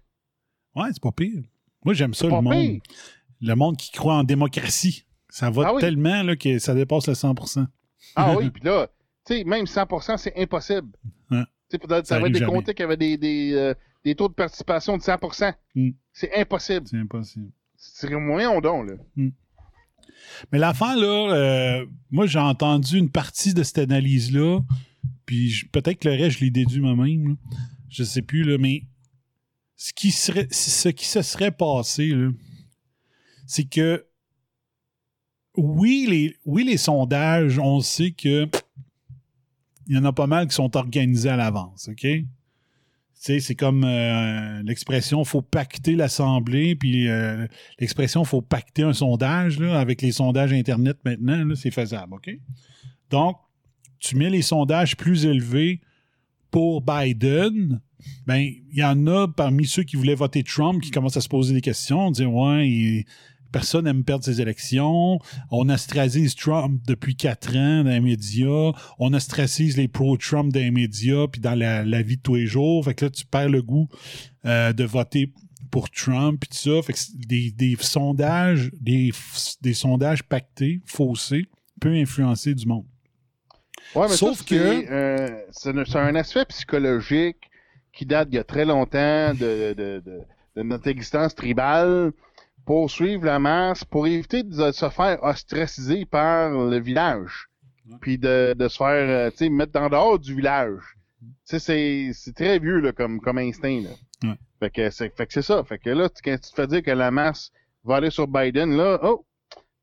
Ouais, 0.74 0.88
c'est 0.92 1.02
pas 1.02 1.12
pire. 1.12 1.44
Moi, 1.84 1.94
j'aime 1.94 2.14
ça, 2.14 2.26
le 2.28 2.32
monde. 2.42 2.52
pire. 2.54 2.82
Le 3.42 3.56
monde 3.56 3.78
qui 3.78 3.92
croit 3.92 4.16
en 4.16 4.24
démocratie. 4.24 5.06
Ça 5.30 5.50
vote 5.50 5.66
Ah 5.68 5.74
oui. 5.74 5.82
tellement 5.82 6.24
là, 6.24 6.36
que 6.36 6.60
ça 6.60 6.74
dépasse 6.74 7.08
le 7.08 7.14
100% 7.14 7.66
Ah 8.16 8.36
oui, 8.38 8.50
puis 8.54 8.64
là, 8.64 8.88
tu 9.26 9.36
sais, 9.36 9.44
même 9.44 9.66
100% 9.66 10.18
c'est 10.18 10.38
impossible. 10.38 10.90
Ça 11.30 12.04
ça 12.04 12.20
va 12.20 12.28
être 12.28 12.34
des 12.34 12.46
comtés 12.46 12.74
qui 12.74 12.84
avaient 12.84 12.98
des, 12.98 13.18
des, 13.18 13.54
euh, 13.54 13.74
des 14.04 14.16
taux 14.16 14.28
de 14.28 14.34
participation 14.34 14.98
de 14.98 15.02
100 15.02 15.18
Mm. 15.74 15.92
C'est 16.12 16.36
impossible. 16.36 16.86
C'est 16.88 16.98
impossible. 16.98 17.50
C'est 17.78 18.10
moyen 18.12 18.60
don, 18.60 18.84
là. 18.84 18.94
Mais 20.52 20.60
l'affaire, 20.60 20.98
là, 20.98 21.34
euh, 21.34 21.86
moi, 22.12 22.26
j'ai 22.28 22.40
entendu 22.40 22.98
une 22.98 23.10
partie 23.10 23.54
de 23.54 23.64
cette 23.64 23.78
analyse-là, 23.78 24.60
puis 25.26 25.64
peut-être 25.72 26.00
que 26.00 26.10
le 26.10 26.16
reste, 26.16 26.40
je 26.40 26.46
l'ai 26.46 26.52
déduit 26.52 26.82
moi-même. 26.82 27.38
Je 27.90 28.04
sais 28.04 28.22
plus, 28.22 28.44
là, 28.44 28.58
mais 28.58 28.84
ce 29.78 29.94
qui, 29.94 30.12
serait, 30.12 30.48
ce 30.52 30.90
qui 30.90 31.08
se 31.08 31.22
serait 31.22 31.52
passé, 31.52 32.08
là, 32.08 32.30
c'est 33.52 33.66
que 33.66 34.06
oui 35.58 36.34
les, 36.46 36.78
sondages, 36.78 37.60
on 37.60 37.82
sait 37.82 38.12
que 38.12 38.48
il 39.88 39.96
y 39.96 40.00
en 40.00 40.06
a 40.06 40.14
pas 40.14 40.26
mal 40.28 40.48
qui 40.48 40.56
sont 40.56 40.78
organisés 40.78 41.28
à 41.28 41.36
l'avance, 41.36 41.90
OK? 41.90 42.08
C'est 43.14 43.56
comme 43.56 43.84
euh, 43.84 44.64
l'expression 44.64 45.26
faut 45.26 45.42
pacter 45.42 45.96
l'Assemblée, 45.96 46.78
puis 46.78 47.10
euh, 47.10 47.46
l'expression 47.78 48.24
faut 48.24 48.42
pacter 48.42 48.84
un 48.84 48.94
sondage, 48.94 49.60
avec 49.60 50.02
les 50.02 50.14
sondages 50.14 50.54
Internet 50.54 50.98
maintenant, 51.04 51.54
c'est 51.56 51.72
faisable, 51.72 52.14
OK? 52.14 52.32
Donc, 53.10 53.36
tu 54.00 54.16
mets 54.16 54.30
les 54.30 54.42
sondages 54.42 54.96
plus 54.96 55.26
élevés 55.26 55.82
pour 56.52 56.82
Biden, 56.82 57.82
ben, 58.26 58.38
il 58.38 58.78
y 58.78 58.84
en 58.84 59.08
a 59.08 59.28
parmi 59.28 59.66
ceux 59.66 59.84
qui 59.84 59.96
voulaient 59.96 60.16
voter 60.16 60.44
Trump 60.44 60.82
qui 60.82 60.92
commencent 60.92 61.18
à 61.18 61.22
se 61.22 61.30
poser 61.30 61.54
des 61.54 61.62
questions, 61.62 62.12
dire 62.12 62.34
ouais, 62.34 62.70
il- 62.70 63.06
personne 63.52 63.86
n'aime 63.86 64.04
perdre 64.04 64.24
ses 64.26 64.42
élections, 64.42 65.20
on 65.50 65.70
ostracise 65.70 66.36
Trump 66.36 66.82
depuis 66.88 67.16
quatre 67.16 67.56
ans 67.56 67.84
dans 67.84 67.90
les 67.90 68.00
médias, 68.00 68.72
on 69.00 69.14
ostracise 69.14 69.78
les 69.78 69.88
pro-Trump 69.88 70.52
dans 70.54 70.60
les 70.60 70.72
médias 70.72 71.28
puis 71.28 71.42
dans 71.42 71.56
la, 71.56 71.84
la 71.84 72.02
vie 72.02 72.18
de 72.18 72.22
tous 72.22 72.36
les 72.36 72.48
jours, 72.48 72.86
fait 72.86 72.94
que 72.94 73.06
là 73.06 73.12
tu 73.12 73.26
perds 73.26 73.50
le 73.50 73.62
goût 73.62 73.88
euh, 74.46 74.74
de 74.74 74.84
voter 74.84 75.32
pour 75.70 75.90
Trump 75.90 76.40
puis 76.42 76.50
tout 76.50 76.58
ça, 76.76 76.82
fait 76.82 76.94
que 76.94 77.00
des, 77.28 77.52
des 77.52 77.78
sondages, 77.80 78.72
des, 78.80 79.12
des 79.62 79.74
sondages 79.74 80.24
pactés, 80.24 80.82
faussés, 80.86 81.46
peut 81.80 81.94
influencer 81.94 82.54
du 82.54 82.66
monde. 82.66 82.86
Ouais, 83.96 84.08
mais 84.10 84.16
Sauf 84.16 84.38
ça, 84.40 84.44
que- 84.46 84.56
c'est, 84.82 84.92
euh, 84.92 85.28
c'est 85.52 85.96
un- 85.98 86.16
aspect 86.16 86.46
psychologique 86.46 87.38
qui 87.94 88.06
date 88.06 88.30
d'il 88.30 88.38
y 88.38 88.40
a 88.40 88.44
très 88.44 88.64
longtemps 88.66 89.34
de, 89.34 89.74
de, 89.74 90.02
de, 90.06 90.22
de 90.56 90.64
notre 90.64 90.88
existence 90.88 91.36
tribale 91.36 92.12
pour 92.72 92.90
suivre 92.90 93.26
la 93.26 93.38
masse, 93.38 93.84
pour 93.84 94.08
éviter 94.08 94.44
de 94.44 94.72
se 94.72 94.90
faire 94.90 95.22
ostraciser 95.24 96.06
par 96.06 96.52
le 96.52 96.80
village. 96.80 97.50
Puis 98.00 98.18
de, 98.18 98.56
de 98.58 98.68
se 98.70 98.78
faire, 98.78 99.10
euh, 99.10 99.30
tu 99.30 99.38
sais, 99.40 99.50
mettre 99.50 99.78
en 99.78 99.90
dehors 99.90 100.18
du 100.18 100.34
village. 100.34 100.80
Tu 101.50 101.60
sais, 101.60 102.12
c'est, 102.14 102.32
très 102.32 102.60
vieux, 102.60 102.80
là, 102.80 102.94
comme, 102.94 103.20
comme 103.20 103.40
instinct, 103.40 103.82
là. 103.84 103.90
Ouais. 104.24 104.38
Fait 104.62 104.70
que 104.70 104.90
c'est, 104.90 105.42
ça. 105.42 105.66
Fait 105.66 105.80
que 105.80 105.90
là, 105.90 106.08
tu- 106.08 106.22
quand 106.24 106.38
tu 106.42 106.50
te 106.50 106.56
fais 106.56 106.68
dire 106.68 106.82
que 106.82 106.92
la 106.92 107.12
masse 107.12 107.52
va 107.84 107.98
aller 107.98 108.10
sur 108.10 108.26
Biden, 108.30 108.78
là, 108.78 109.02
oh! 109.04 109.26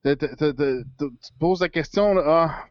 Tu 0.02 0.16
te 0.16 0.82
poses 1.38 1.60
la 1.60 1.68
question, 1.68 2.14
là, 2.14 2.22
ah, 2.26 2.64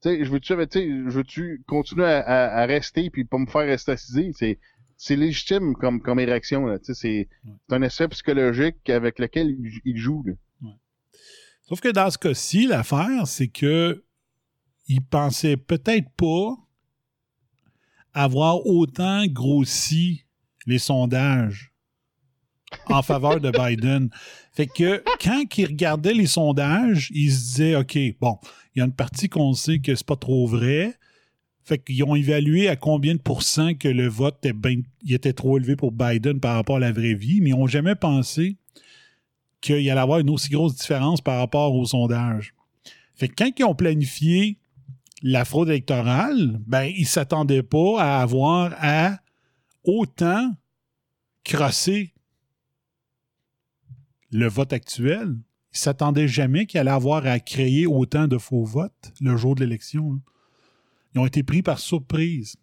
tu 0.00 0.08
sais, 0.08 0.24
je 0.24 0.30
veux-tu, 0.30 0.56
tu 0.56 0.66
sais, 0.70 0.88
je 0.88 1.10
veux-tu 1.10 1.62
continuer 1.66 2.06
à, 2.06 2.20
à- 2.20 2.62
à 2.62 2.64
rester 2.64 3.10
puis 3.10 3.26
pas 3.26 3.36
me 3.36 3.44
faire 3.44 3.70
ostraciser? 3.70 4.32
C'est, 4.34 4.58
c'est 4.98 5.16
légitime 5.16 5.74
comme, 5.74 6.02
comme 6.02 6.20
érection, 6.20 6.66
là. 6.66 6.78
C'est, 6.82 6.94
c'est 6.94 7.28
un 7.70 7.80
effet 7.82 8.08
psychologique 8.08 8.90
avec 8.90 9.18
lequel 9.18 9.50
il, 9.50 9.80
il 9.84 9.96
joue, 9.96 10.22
là. 10.26 10.34
Sauf 11.68 11.80
que 11.80 11.88
dans 11.88 12.10
ce 12.10 12.16
cas-ci, 12.16 12.66
l'affaire, 12.66 13.26
c'est 13.26 13.48
que 13.48 14.02
il 14.88 15.02
pensait 15.02 15.58
peut-être 15.58 16.08
pas 16.16 16.56
avoir 18.14 18.66
autant 18.66 19.26
grossi 19.26 20.24
les 20.66 20.78
sondages 20.78 21.72
en 22.86 23.02
faveur 23.02 23.38
de 23.38 23.50
Biden. 23.58 24.08
Fait 24.52 24.66
que 24.66 25.04
quand 25.22 25.58
il 25.58 25.66
regardait 25.66 26.14
les 26.14 26.26
sondages, 26.26 27.10
il 27.14 27.30
se 27.30 27.38
disait 27.38 27.76
OK, 27.76 27.98
bon, 28.18 28.38
il 28.74 28.78
y 28.78 28.82
a 28.82 28.86
une 28.86 28.94
partie 28.94 29.28
qu'on 29.28 29.52
sait 29.52 29.78
que 29.78 29.94
c'est 29.94 30.06
pas 30.06 30.16
trop 30.16 30.46
vrai. 30.46 30.94
Fait 31.68 31.76
qu'ils 31.76 32.02
ont 32.02 32.14
évalué 32.14 32.66
à 32.70 32.76
combien 32.76 33.14
de 33.14 33.20
pourcents 33.20 33.74
que 33.74 33.88
le 33.88 34.08
vote 34.08 34.38
était, 34.38 34.54
ben- 34.54 34.82
il 35.02 35.12
était 35.12 35.34
trop 35.34 35.58
élevé 35.58 35.76
pour 35.76 35.92
Biden 35.92 36.40
par 36.40 36.54
rapport 36.54 36.76
à 36.76 36.80
la 36.80 36.92
vraie 36.92 37.12
vie, 37.12 37.42
mais 37.42 37.50
ils 37.50 37.56
n'ont 37.56 37.66
jamais 37.66 37.94
pensé 37.94 38.56
qu'il 39.60 39.90
allait 39.90 40.00
avoir 40.00 40.20
une 40.20 40.30
aussi 40.30 40.48
grosse 40.48 40.76
différence 40.76 41.20
par 41.20 41.38
rapport 41.38 41.74
au 41.74 41.84
sondage. 41.84 42.54
Fait 43.16 43.28
que 43.28 43.34
quand 43.36 43.50
ils 43.58 43.64
ont 43.64 43.74
planifié 43.74 44.56
la 45.22 45.44
fraude 45.44 45.68
électorale, 45.68 46.58
ben, 46.66 46.84
ils 46.84 47.06
s'attendaient 47.06 47.62
pas 47.62 48.00
à 48.00 48.22
avoir 48.22 48.74
à 48.78 49.18
autant 49.84 50.56
crosser 51.44 52.14
le 54.30 54.48
vote 54.48 54.72
actuel. 54.72 55.36
Ils 55.74 55.78
s'attendaient 55.78 56.28
jamais 56.28 56.64
qu'il 56.64 56.80
allait 56.80 56.90
avoir 56.90 57.26
à 57.26 57.38
créer 57.40 57.86
autant 57.86 58.26
de 58.26 58.38
faux 58.38 58.64
votes 58.64 59.12
le 59.20 59.36
jour 59.36 59.54
de 59.54 59.60
l'élection. 59.60 60.22
Ils 61.18 61.22
ont 61.22 61.26
été 61.26 61.42
pris 61.42 61.62
par 61.62 61.78
surprise. 61.78 62.56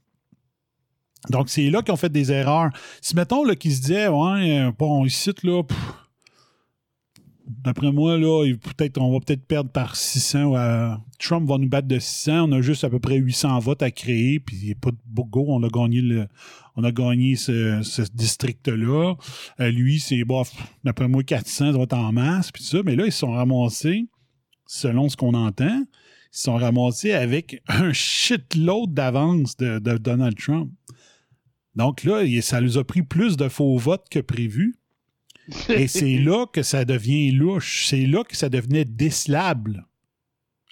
Donc, 1.30 1.50
c'est 1.50 1.70
là 1.70 1.82
qu'ils 1.82 1.94
ont 1.94 1.98
fait 1.98 2.12
des 2.12 2.32
erreurs. 2.32 2.70
Si, 3.02 3.16
mettons, 3.16 3.44
qu'ils 3.56 3.74
se 3.74 3.82
disaient, 3.82 4.08
ouais, 4.08 4.60
euh, 4.60 4.72
bon, 4.78 5.06
ici, 5.06 5.32
là, 5.44 5.64
D'après 7.48 7.92
moi, 7.92 8.18
là, 8.18 8.44
peut-être, 8.76 9.00
on 9.00 9.12
va 9.12 9.20
peut-être 9.20 9.46
perdre 9.46 9.70
par 9.70 9.96
600. 9.96 10.46
ou 10.46 10.56
à- 10.56 11.00
Trump 11.20 11.48
va 11.48 11.60
nous 11.60 11.70
battre 11.70 11.88
de 11.88 12.00
600. 12.00 12.50
On 12.50 12.52
a 12.54 12.62
juste 12.62 12.84
à 12.84 12.90
peu 12.90 13.00
près 13.00 13.18
800 13.18 13.60
votes 13.60 13.84
à 13.84 13.92
créer. 13.92 14.40
Puis 14.40 14.58
il 14.58 14.66
n'y 14.66 14.72
a 14.72 14.76
pas 14.76 14.90
de 14.90 14.98
go. 15.30 15.46
On 15.50 15.62
a 15.62 15.68
gagné, 15.70 16.02
le, 16.02 16.28
on 16.76 16.84
a 16.84 16.92
gagné 16.92 17.36
ce, 17.36 18.02
district-là. 18.14 19.16
Euh, 19.60 19.72
lui, 19.72 20.00
c'est, 20.00 20.24
bof, 20.24 20.52
d'après 20.84 21.08
moi, 21.08 21.24
400 21.24 21.74
doit 21.74 21.84
être 21.84 21.94
en 21.94 22.12
masse. 22.12 22.52
Puis 22.52 22.64
ça. 22.64 22.80
Mais 22.84 22.96
là, 22.96 23.06
ils 23.06 23.12
se 23.12 23.20
sont 23.20 23.32
ramassés, 23.32 24.08
selon 24.66 25.08
ce 25.08 25.16
qu'on 25.16 25.36
entend, 25.36 25.84
ils 26.36 26.38
se 26.38 26.44
sont 26.44 26.56
ramassés 26.58 27.14
avec 27.14 27.62
un 27.70 27.94
shitload 27.94 28.94
d'avance 28.94 29.56
de, 29.56 29.80
de 29.80 29.98
Donald 29.98 30.38
Trump. 30.38 30.70
Donc 31.76 32.04
là, 32.04 32.24
ça 32.42 32.60
nous 32.60 32.78
a 32.78 32.84
pris 32.84 33.04
plus 33.04 33.38
de 33.38 33.48
faux 33.48 33.78
votes 33.78 34.08
que 34.10 34.20
prévu. 34.20 34.76
Et 35.70 35.88
c'est 35.88 36.18
là 36.18 36.46
que 36.46 36.62
ça 36.62 36.84
devient 36.84 37.32
louche. 37.32 37.86
C'est 37.88 38.06
là 38.06 38.24
que 38.26 38.36
ça 38.36 38.50
devenait 38.50 38.84
décelable. 38.84 39.86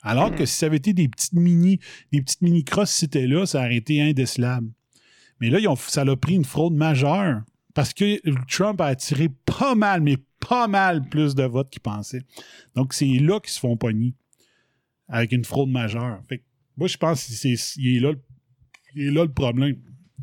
Alors 0.02 0.36
que 0.36 0.46
si 0.46 0.58
ça 0.58 0.66
avait 0.66 0.78
été 0.78 0.92
des 0.92 1.08
petites 1.08 1.32
mini, 1.34 1.80
des 2.12 2.22
petites 2.22 2.42
mini 2.42 2.66
crosses 2.66 2.92
c'était 2.92 3.26
là, 3.26 3.46
ça 3.46 3.60
aurait 3.60 3.78
été 3.78 4.02
indécelable. 4.02 4.70
Mais 5.40 5.50
là, 5.50 5.60
ils 5.60 5.68
ont- 5.70 5.78
ça 5.78 6.02
a 6.02 6.16
pris 6.18 6.36
une 6.36 6.44
fraude 6.44 6.74
majeure 6.74 7.42
parce 7.74 7.94
que 7.94 8.20
Trump 8.50 8.82
a 8.82 8.88
attiré 8.88 9.30
pas 9.46 9.76
mal, 9.76 10.02
mais 10.02 10.18
pas 10.42 10.68
mal 10.68 11.08
plus 11.08 11.36
de 11.36 11.44
votes 11.44 11.70
qu'il 11.70 11.82
pensait. 11.82 12.24
Donc, 12.76 12.94
c'est 12.94 13.06
là 13.06 13.40
qu'ils 13.40 13.54
se 13.54 13.60
font 13.62 13.78
pogner 13.78 14.14
avec 15.08 15.32
une 15.32 15.44
fraude 15.46 15.70
majeure. 15.70 16.20
Fait 16.28 16.40
que 16.40 16.44
moi, 16.78 16.88
je 16.88 16.98
pense 16.98 17.26
que 17.26 17.34
c'est, 17.34 17.56
il 17.78 17.98
est 17.98 18.00
là, 18.00 18.12
le- 18.12 18.22
il 18.96 19.08
est 19.08 19.12
là 19.12 19.24
le 19.24 19.32
problème. 19.32 19.76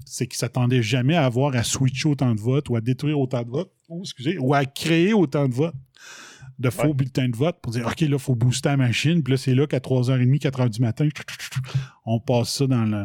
C'est 0.06 0.26
qu'ils 0.26 0.38
s'attendaient 0.38 0.82
jamais 0.82 1.14
à 1.14 1.24
avoir 1.26 1.54
à 1.54 1.62
switcher 1.62 2.08
autant 2.08 2.34
de 2.34 2.40
votes 2.40 2.68
ou 2.70 2.76
à 2.76 2.80
détruire 2.80 3.18
autant 3.20 3.42
de 3.42 3.50
votes, 3.50 3.72
ou, 3.88 4.00
excusez, 4.02 4.38
ou 4.38 4.54
à 4.54 4.64
créer 4.64 5.12
autant 5.12 5.46
de 5.48 5.54
votes, 5.54 5.74
de 6.58 6.70
faux 6.70 6.88
Ouais. 6.88 6.94
bulletins 6.94 7.28
de 7.28 7.36
vote 7.36 7.56
pour 7.62 7.72
dire, 7.72 7.86
OK, 7.86 8.00
là, 8.00 8.06
il 8.12 8.18
faut 8.18 8.34
booster 8.34 8.70
la 8.70 8.76
machine. 8.78 9.22
Puis 9.22 9.32
là, 9.32 9.36
c'est 9.36 9.54
là 9.54 9.66
qu'à 9.66 9.78
3h30, 9.80 10.38
4h 10.38 10.68
du 10.70 10.80
matin, 10.80 11.08
on 12.06 12.18
passe 12.20 12.50
ça 12.54 12.66
dans 12.66 12.84
le 12.84 13.04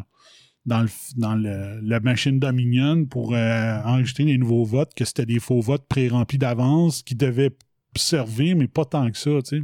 dans, 0.66 0.82
le, 0.82 0.90
dans 1.18 1.36
le- 1.36 1.80
la 1.84 2.00
machine 2.00 2.40
Dominion 2.40 3.06
pour 3.06 3.36
euh, 3.36 3.82
enregistrer 3.84 4.24
les 4.24 4.40
nouveaux 4.40 4.66
votes, 4.66 4.96
que 4.96 5.06
c'était 5.06 5.28
des 5.28 5.38
faux 5.40 5.62
votes 5.62 5.86
pré-remplis 5.88 6.40
d'avance 6.40 7.04
qui 7.04 7.14
devaient 7.14 7.56
observé, 7.92 8.56
mais 8.56 8.68
pas 8.68 8.84
tant 8.84 9.12
que 9.12 9.18
ça, 9.18 9.30
tu 9.44 9.60
sais. 9.60 9.64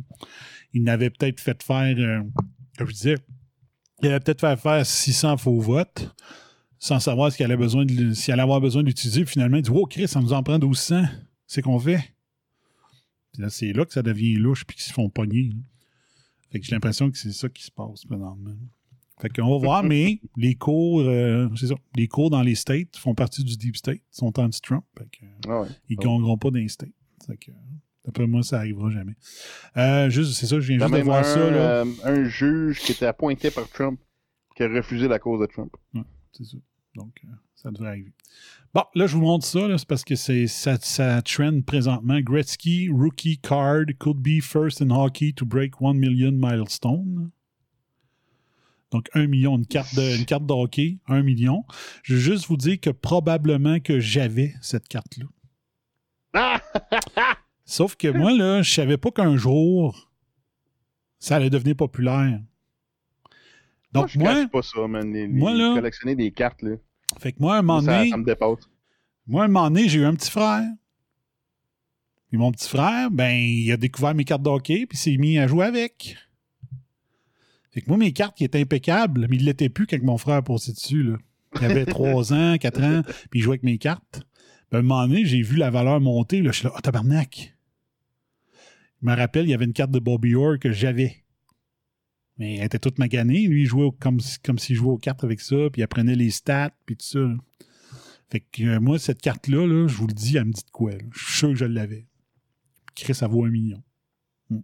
Il 0.73 0.83
n'avait 0.83 1.09
peut-être 1.09 1.39
fait 1.39 1.61
faire, 1.63 1.95
euh, 1.97 2.21
comme 2.77 2.87
je 2.87 2.93
disais, 2.93 3.17
il 4.01 4.07
avait 4.09 4.19
peut-être 4.19 4.41
fait 4.41 4.55
faire 4.57 4.85
600 4.85 5.37
faux 5.37 5.59
votes 5.59 6.13
sans 6.79 6.99
savoir 6.99 7.31
s'il 7.31 7.45
allait, 7.45 7.57
besoin 7.57 7.85
de, 7.85 8.13
s'il 8.13 8.33
allait 8.33 8.41
avoir 8.41 8.59
besoin 8.61 8.81
d'utiliser. 8.83 9.23
Puis 9.23 9.33
finalement, 9.33 9.57
il 9.57 9.63
dit 9.63 9.69
Oh, 9.73 9.85
Chris, 9.85 10.07
ça 10.07 10.19
nous 10.21 10.33
en 10.33 10.41
prend 10.43 10.57
1200. 10.57 11.03
C'est 11.45 11.61
qu'on 11.61 11.77
fait. 11.79 12.13
Puis 13.33 13.41
là, 13.43 13.49
c'est 13.49 13.71
là 13.73 13.85
que 13.85 13.93
ça 13.93 14.01
devient 14.01 14.33
louche 14.35 14.65
puis 14.65 14.75
qu'ils 14.75 14.85
se 14.85 14.93
font 14.93 15.09
pogner. 15.09 15.49
là. 15.49 15.55
Fait 16.51 16.59
que 16.59 16.65
j'ai 16.65 16.71
l'impression 16.73 17.09
que 17.11 17.17
c'est 17.17 17.31
ça 17.31 17.47
qui 17.49 17.63
se 17.63 17.71
passe 17.71 18.03
présentement. 18.05 18.55
Fait 19.21 19.29
qu'on 19.29 19.51
va 19.51 19.57
voir, 19.63 19.83
mais 19.83 20.19
les 20.35 20.55
cours, 20.55 21.01
euh, 21.01 21.47
c'est 21.55 21.67
ça, 21.67 21.75
les 21.95 22.07
cours 22.07 22.29
dans 22.31 22.41
les 22.41 22.55
states 22.55 22.97
font 22.97 23.13
partie 23.13 23.43
du 23.43 23.55
deep 23.55 23.77
state, 23.77 24.01
sont 24.09 24.37
anti-Trump. 24.39 24.83
Fait 24.97 25.05
que, 25.11 25.25
Ah 25.47 25.61
ouais. 25.61 25.67
ils 25.89 25.97
Oh. 25.99 26.01
gagneront 26.01 26.37
pas 26.37 26.49
dans 26.49 26.57
les 26.57 26.67
states. 26.67 26.89
Fait 27.27 27.37
que, 27.37 27.51
d'après 28.05 28.27
moi, 28.27 28.43
ça 28.43 28.57
arrivera 28.57 28.89
jamais. 28.89 29.15
Euh, 29.77 30.09
juste, 30.09 30.33
c'est 30.33 30.47
ça, 30.47 30.59
je 30.59 30.67
viens 30.67 30.79
juste 30.79 30.93
de 30.93 31.01
voir 31.01 31.19
un, 31.19 31.23
ça, 31.23 31.51
là. 31.51 31.81
euh, 31.81 31.85
un 32.03 32.23
juge 32.25 32.79
qui 32.79 32.91
était 32.91 33.05
appointé 33.05 33.51
par 33.51 33.67
Trump 33.69 33.99
qui 34.55 34.63
a 34.63 34.67
refusé 34.67 35.07
la 35.07 35.19
cause 35.19 35.39
de 35.39 35.45
Trump. 35.45 35.75
C'est 36.31 36.45
ça. 36.45 36.57
Donc, 36.95 37.13
euh, 37.23 37.27
ça 37.55 37.71
devrait 37.71 37.89
arriver. 37.89 38.13
Bon, 38.73 38.83
là, 38.95 39.05
je 39.07 39.15
vous 39.15 39.21
montre 39.21 39.45
ça, 39.45 39.59
c'est 39.77 39.87
parce 39.87 40.03
que 40.03 40.15
c'est 40.15 40.47
ça, 40.47 40.77
ça 40.81 41.21
trend 41.21 41.61
présentement. 41.61 42.19
Gretzky, 42.19 42.89
rookie 42.89 43.37
card, 43.37 43.85
could 43.99 44.17
be 44.17 44.41
first 44.41 44.81
in 44.81 44.89
hockey 44.91 45.33
to 45.33 45.45
break 45.45 45.81
1 45.81 45.93
million 45.93 46.31
milestone. 46.31 47.31
Donc, 48.91 49.07
1 49.13 49.27
million, 49.27 49.57
une 49.57 49.65
carte, 49.65 49.95
de, 49.95 50.17
une 50.17 50.25
carte 50.25 50.45
de 50.45 50.51
hockey, 50.53 50.97
1 51.07 51.21
million. 51.23 51.63
Je 52.03 52.15
veux 52.15 52.19
juste 52.19 52.47
vous 52.47 52.57
dire 52.57 52.79
que 52.79 52.89
probablement 52.89 53.79
que 53.79 53.99
j'avais 54.01 54.53
cette 54.61 54.87
carte-là. 54.89 55.27
Sauf 57.71 57.95
que 57.95 58.09
moi, 58.09 58.33
là, 58.33 58.61
je 58.61 58.69
savais 58.69 58.97
pas 58.97 59.11
qu'un 59.11 59.37
jour, 59.37 60.11
ça 61.19 61.37
allait 61.37 61.49
devenir 61.49 61.73
populaire. 61.77 62.41
Donc, 63.93 64.09
je 64.09 64.19
moi, 64.19 64.45
pas 64.51 64.61
ça, 64.61 64.85
man. 64.89 65.13
Les, 65.13 65.25
moi, 65.25 65.53
là- 65.53 65.75
collectionner 65.75 66.15
des 66.17 66.31
cartes, 66.31 66.61
là. 66.63 66.75
fait 67.17 67.31
que 67.31 67.37
moi, 67.39 67.55
un 67.55 67.61
moment 67.61 67.79
Ça, 67.79 67.97
donné, 67.99 68.09
ça 68.09 68.17
me 68.17 68.25
dépasse. 68.25 68.59
Moi, 69.25 69.43
à 69.43 69.45
un 69.45 69.47
moment 69.47 69.71
donné, 69.71 69.87
j'ai 69.87 69.99
eu 69.99 70.03
un 70.05 70.13
petit 70.15 70.29
frère. 70.29 70.65
Puis 72.27 72.37
mon 72.37 72.51
petit 72.51 72.67
frère, 72.67 73.09
ben, 73.09 73.31
il 73.31 73.71
a 73.71 73.77
découvert 73.77 74.15
mes 74.15 74.25
cartes 74.25 74.43
de 74.43 74.49
hockey, 74.49 74.85
puis 74.85 74.97
s'est 74.97 75.15
mis 75.15 75.39
à 75.39 75.47
jouer 75.47 75.65
avec. 75.65 76.17
Fait 77.71 77.79
que 77.79 77.87
moi, 77.87 77.97
mes 77.97 78.11
cartes, 78.11 78.35
qui 78.35 78.43
étaient 78.43 78.59
impeccables, 78.59 79.27
mais 79.29 79.37
il 79.37 79.45
l'était 79.45 79.69
plus 79.69 79.87
quand 79.87 80.01
mon 80.03 80.17
frère 80.17 80.43
passait 80.43 80.73
dessus, 80.73 81.03
là. 81.03 81.17
Il 81.61 81.65
avait 81.65 81.85
3 81.85 82.33
ans, 82.33 82.57
4 82.57 82.83
ans, 82.83 83.01
puis 83.29 83.39
il 83.39 83.43
jouait 83.43 83.53
avec 83.53 83.63
mes 83.63 83.77
cartes. 83.77 84.23
Ben, 84.71 84.77
à 84.77 84.79
un 84.79 84.83
moment 84.83 85.07
donné, 85.07 85.23
j'ai 85.25 85.41
vu 85.41 85.55
la 85.55 85.69
valeur 85.69 86.01
monter, 86.01 86.41
là. 86.41 86.51
Je 86.51 86.57
suis 86.57 86.65
là, 86.65 86.73
ah, 86.75 86.81
tabarnak! 86.81 87.55
Je 89.01 89.07
me 89.07 89.15
rappelle, 89.15 89.45
il 89.45 89.49
y 89.49 89.53
avait 89.53 89.65
une 89.65 89.73
carte 89.73 89.91
de 89.91 89.99
Bobby 89.99 90.35
Orr 90.35 90.59
que 90.59 90.71
j'avais. 90.71 91.23
Mais 92.37 92.55
elle 92.57 92.65
était 92.65 92.79
toute 92.79 92.99
maganée. 92.99 93.47
Lui, 93.47 93.61
il 93.63 93.65
jouait 93.65 93.89
comme, 93.99 94.19
si- 94.19 94.39
comme 94.39 94.59
s'il 94.59 94.75
jouait 94.75 94.91
aux 94.91 94.97
cartes 94.97 95.23
avec 95.23 95.39
ça, 95.41 95.55
puis 95.71 95.81
il 95.81 95.83
apprenait 95.83 96.15
les 96.15 96.29
stats, 96.29 96.71
puis 96.85 96.95
tout 96.95 97.05
ça. 97.05 97.19
Fait 98.29 98.39
que 98.39 98.63
euh, 98.63 98.79
moi, 98.79 98.97
cette 98.97 99.21
carte-là, 99.21 99.67
là, 99.67 99.87
je 99.87 99.95
vous 99.95 100.07
le 100.07 100.13
dis, 100.13 100.37
elle 100.37 100.45
me 100.45 100.53
dit 100.53 100.63
de 100.63 100.71
quoi. 100.71 100.91
Je 101.11 101.19
suis 101.25 101.37
sûr 101.37 101.49
que 101.49 101.55
je 101.55 101.65
l'avais. 101.65 102.07
Chris, 102.95 103.13
ça 103.13 103.27
vaut 103.27 103.43
un 103.45 103.49
million. 103.49 103.83
Hmm. 104.49 104.61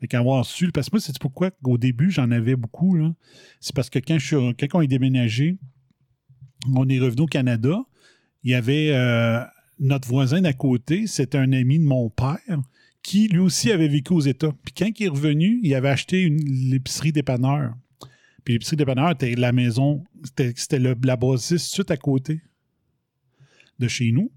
Fait 0.00 0.08
qu'avoir 0.08 0.44
su, 0.46 0.70
parce 0.72 0.88
que 0.88 0.96
moi, 0.96 1.00
c'est 1.00 1.18
pourquoi 1.18 1.50
au 1.64 1.78
début, 1.78 2.10
j'en 2.10 2.30
avais 2.30 2.56
beaucoup. 2.56 2.96
C'est 3.60 3.74
parce 3.74 3.90
que 3.90 3.98
quand, 3.98 4.18
je 4.18 4.52
quand 4.52 4.78
on 4.78 4.80
est 4.80 4.86
déménagé, 4.86 5.58
on 6.74 6.88
est 6.88 6.98
revenu 6.98 7.22
au 7.22 7.26
Canada, 7.26 7.84
il 8.42 8.52
y 8.52 8.54
avait 8.54 8.90
euh, 8.92 9.44
notre 9.78 10.08
voisin 10.08 10.40
d'à 10.40 10.52
côté, 10.52 11.06
c'était 11.06 11.38
un 11.38 11.52
ami 11.52 11.78
de 11.78 11.84
mon 11.84 12.08
père, 12.08 12.40
qui 13.06 13.28
lui 13.28 13.38
aussi 13.38 13.70
avait 13.70 13.86
vécu 13.86 14.12
aux 14.12 14.20
États. 14.20 14.50
Puis 14.64 14.74
quand 14.76 14.90
il 14.98 15.06
est 15.06 15.08
revenu, 15.08 15.60
il 15.62 15.72
avait 15.76 15.90
acheté 15.90 16.22
une- 16.22 16.42
l'épicerie 16.70 17.12
dépanneur. 17.12 17.72
Puis 18.42 18.54
l'épicerie 18.54 18.76
dépanneur 18.76 19.10
était 19.12 19.36
la 19.36 19.52
maison, 19.52 20.02
c'était 20.56 20.78
la 20.80 21.16
bâtisse 21.16 21.70
tout 21.70 21.86
à 21.88 21.96
côté 21.96 22.40
de 23.78 23.86
chez 23.86 24.10
nous. 24.10 24.32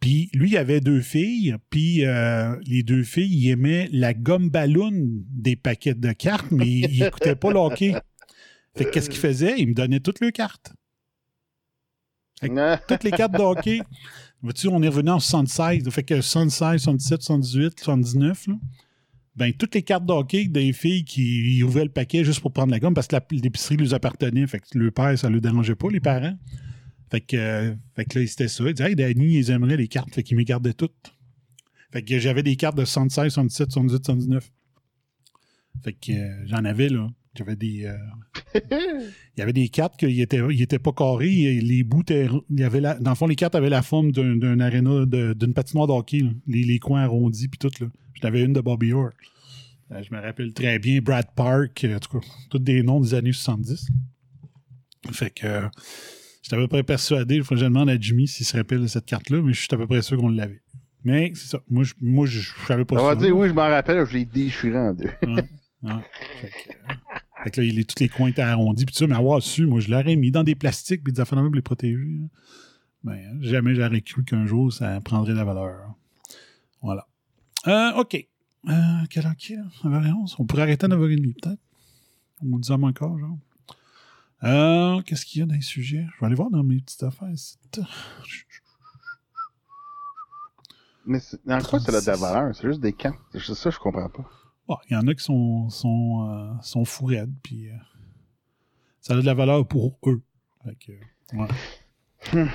Puis 0.00 0.30
lui, 0.32 0.52
il 0.52 0.56
avait 0.56 0.80
deux 0.80 1.02
filles, 1.02 1.56
puis 1.68 2.06
euh, 2.06 2.56
les 2.66 2.82
deux 2.82 3.02
filles, 3.02 3.30
ils 3.30 3.50
aimaient 3.50 3.90
la 3.92 4.14
gomme 4.14 4.48
ballon 4.48 4.90
des 4.94 5.56
paquets 5.56 5.94
de 5.94 6.12
cartes, 6.12 6.50
mais 6.50 6.66
ils 6.66 7.00
n'écoutaient 7.00 7.36
pas 7.36 7.50
le 7.52 7.58
hockey. 7.58 7.94
Fait 8.74 8.86
que 8.86 8.90
qu'est-ce 8.90 9.10
qu'ils 9.10 9.20
faisaient? 9.20 9.54
Ils 9.58 9.68
me 9.68 9.74
donnaient 9.74 10.00
toutes 10.00 10.20
leurs 10.20 10.32
cartes. 10.32 10.72
Toutes 12.88 13.04
les 13.04 13.10
cartes 13.10 13.32
de 13.32 13.38
hockey. 13.42 13.80
Vois-tu, 14.44 14.68
on 14.68 14.82
est 14.82 14.88
revenu 14.88 15.08
en 15.08 15.20
76. 15.20 15.88
Fait 15.88 16.02
que 16.02 16.20
76, 16.20 16.82
77, 16.82 17.22
78, 17.22 17.80
79, 17.80 18.46
là. 18.48 18.54
Ben, 19.36 19.52
toutes 19.54 19.74
les 19.74 19.82
cartes 19.82 20.04
de 20.04 20.12
hockey 20.12 20.44
des 20.44 20.72
filles 20.74 21.04
qui 21.04 21.56
ils 21.56 21.64
ouvraient 21.64 21.84
le 21.84 21.90
paquet 21.90 22.22
juste 22.24 22.40
pour 22.40 22.52
prendre 22.52 22.70
la 22.70 22.78
gomme 22.78 22.92
parce 22.94 23.08
que 23.08 23.16
l'épicerie 23.30 23.76
lui 23.76 23.94
appartenait. 23.94 24.46
Fait 24.46 24.60
que 24.60 24.78
le 24.78 24.90
père, 24.90 25.18
ça 25.18 25.30
ne 25.30 25.34
le 25.34 25.40
dérangeait 25.40 25.74
pas, 25.74 25.88
les 25.90 25.98
parents. 25.98 26.36
Fait 27.10 27.22
que, 27.22 27.36
euh, 27.36 27.74
fait 27.96 28.04
que 28.04 28.18
là, 28.18 28.26
c'était 28.26 28.48
ça. 28.48 28.64
Il 28.64 28.74
disait, 28.74 28.90
hey, 28.90 28.96
Danny, 28.96 29.38
ils 29.38 29.50
aimeraient 29.50 29.78
les 29.78 29.88
cartes. 29.88 30.14
Fait 30.14 30.22
qu'ils 30.22 30.36
gardaient 30.44 30.74
toutes. 30.74 31.14
Fait 31.90 32.02
que 32.02 32.18
j'avais 32.18 32.42
des 32.42 32.56
cartes 32.56 32.76
de 32.76 32.84
76, 32.84 33.32
77, 33.32 33.72
78, 33.72 34.04
79. 34.04 34.52
Fait 35.82 35.94
que 35.94 36.12
euh, 36.12 36.46
j'en 36.46 36.64
avais, 36.66 36.90
là. 36.90 37.08
J'avais 37.36 37.56
des. 37.56 37.84
euh, 37.86 37.96
il 39.36 39.38
y 39.38 39.42
avait 39.42 39.52
des 39.52 39.68
cartes 39.68 39.96
qui 39.98 40.06
n'étaient 40.06 40.40
étaient 40.58 40.78
pas 40.78 40.92
carrés. 40.92 41.32
et 41.32 41.60
Les 41.60 41.82
bouts. 41.82 42.02
Il 42.08 42.40
y 42.50 42.62
avait 42.62 42.80
la- 42.80 42.94
dans 42.98 43.10
le 43.10 43.16
fond, 43.16 43.26
les 43.26 43.34
cartes 43.36 43.54
avaient 43.56 43.68
la 43.70 43.82
forme 43.82 44.12
d'un 44.12 44.36
d'un 44.36 44.60
aréna, 44.60 45.04
de- 45.06 45.32
d'une 45.34 45.52
patinoire 45.54 45.86
de 45.88 45.92
hockey. 45.92 46.18
là. 46.20 46.30
Les, 46.46 46.62
les 46.62 46.78
coins 46.78 47.02
arrondis, 47.02 47.48
puis 47.48 47.58
tout. 47.58 47.70
là. 47.82 47.88
J'en 48.22 48.28
avais 48.28 48.42
une 48.44 48.52
de 48.52 48.60
Bobby 48.60 48.92
Orr. 48.92 49.10
Euh, 49.92 50.02
je 50.02 50.14
me 50.14 50.20
rappelle 50.20 50.52
très 50.54 50.78
bien 50.78 51.00
Brad 51.00 51.26
Park, 51.34 51.84
euh, 51.84 51.96
en 51.96 51.98
tout 51.98 52.18
cas, 52.20 52.26
tous 52.50 52.58
des 52.58 52.82
noms 52.82 53.00
des 53.00 53.14
années 53.14 53.32
70. 53.32 53.88
Fait 55.12 55.30
que. 55.30 55.46
euh, 55.46 55.68
J'étais 56.42 56.56
à 56.56 56.58
peu 56.58 56.68
près 56.68 56.82
persuadé, 56.82 57.36
il 57.36 57.42
faut 57.42 57.54
que 57.54 57.60
je 57.60 57.64
demande 57.64 57.88
à 57.88 57.98
Jimmy 57.98 58.28
s'il 58.28 58.44
se 58.44 58.54
rappelle 58.54 58.82
de 58.82 58.86
cette 58.86 59.06
carte-là, 59.06 59.40
mais 59.42 59.54
je 59.54 59.60
suis 59.60 59.68
à 59.72 59.78
peu 59.78 59.86
près 59.86 60.02
sûr 60.02 60.18
qu'on 60.18 60.28
l'avait. 60.28 60.60
Mais 61.02 61.32
c'est 61.34 61.48
ça. 61.48 61.60
Moi, 61.70 61.84
je, 61.84 61.94
moi, 62.02 62.26
je, 62.26 62.38
je 62.40 62.50
savais 62.68 62.84
pas 62.84 62.96
On 63.02 63.06
va 63.06 63.16
dire, 63.16 63.34
oui, 63.34 63.48
je 63.48 63.54
m'en 63.54 63.62
rappelle, 63.68 64.04
je 64.06 64.12
l'ai 64.12 64.24
déchiré 64.26 64.76
en 64.78 64.92
deux. 64.92 65.08
Ouais, 65.26 65.42
ouais. 65.84 65.92
Fait 66.42 66.48
que, 66.48 66.70
euh, 66.92 66.94
fait 67.44 67.50
que 67.50 67.60
là, 67.60 67.66
il 67.66 67.78
est- 67.78 67.84
tous 67.88 68.00
les 68.02 68.08
coins 68.08 68.32
arrondis. 68.38 68.84
Puis 68.86 68.94
ça, 68.94 69.06
mais 69.06 69.14
avoir 69.14 69.40
su, 69.42 69.66
moi, 69.66 69.80
je 69.80 69.90
l'aurais 69.90 70.16
mis 70.16 70.30
dans 70.30 70.42
des 70.44 70.54
plastiques, 70.54 71.04
puis 71.04 71.12
des 71.12 71.20
affaires 71.20 71.38
de 71.38 71.46
pour 71.46 71.54
les 71.54 71.62
protéger. 71.62 72.18
Ben, 73.04 73.38
jamais 73.42 73.74
j'aurais 73.74 74.00
cru 74.00 74.24
qu'un 74.24 74.46
jour, 74.46 74.72
ça 74.72 75.00
prendrait 75.02 75.34
la 75.34 75.44
valeur. 75.44 75.94
Voilà. 76.82 77.06
Euh, 77.66 77.92
OK. 78.00 78.14
Euh, 78.66 78.72
quelle 79.10 79.26
heure 79.26 79.36
qu'il 79.36 79.56
est, 79.56 79.58
là? 79.58 79.64
9h11? 79.84 80.36
On 80.38 80.46
pourrait 80.46 80.62
arrêter 80.62 80.86
à 80.86 80.88
9h30, 80.88 81.34
peut-être. 81.34 81.60
Ou 82.42 82.58
10h 82.58 82.78
moins 82.78 82.92
quart, 82.92 83.18
genre. 83.18 83.38
Euh, 84.42 85.00
Qu'est-ce 85.02 85.24
qu'il 85.24 85.40
y 85.40 85.42
a 85.42 85.46
dans 85.46 85.54
les 85.54 85.60
sujets? 85.60 86.06
Je 86.14 86.20
vais 86.20 86.26
aller 86.26 86.34
voir 86.34 86.50
dans 86.50 86.62
mes 86.64 86.80
petites 86.80 87.02
affaires. 87.02 87.28
Mais 91.06 91.18
en 91.48 91.60
quoi 91.60 91.78
ça 91.80 91.94
a 91.96 92.00
de 92.00 92.06
la 92.06 92.16
valeur? 92.16 92.54
C'est 92.54 92.66
juste 92.68 92.80
des 92.80 92.92
cartes. 92.94 93.18
C'est 93.32 93.54
ça, 93.54 93.70
je 93.70 93.78
comprends 93.78 94.08
pas. 94.08 94.24
Bon, 94.66 94.76
il 94.88 94.94
y 94.94 94.96
en 94.96 95.06
a 95.06 95.14
qui 95.14 95.22
sont, 95.22 95.68
sont, 95.68 96.28
euh, 96.30 96.52
sont 96.62 96.84
fous 96.84 97.06
raides, 97.06 97.34
puis 97.42 97.68
euh, 97.68 97.74
ça 99.00 99.14
a 99.14 99.16
de 99.20 99.26
la 99.26 99.34
valeur 99.34 99.66
pour 99.66 99.98
eux. 100.06 100.22
Fait 100.64 100.76
que, 100.76 100.92
ouais. 101.36 101.48
Hmm. 102.32 102.48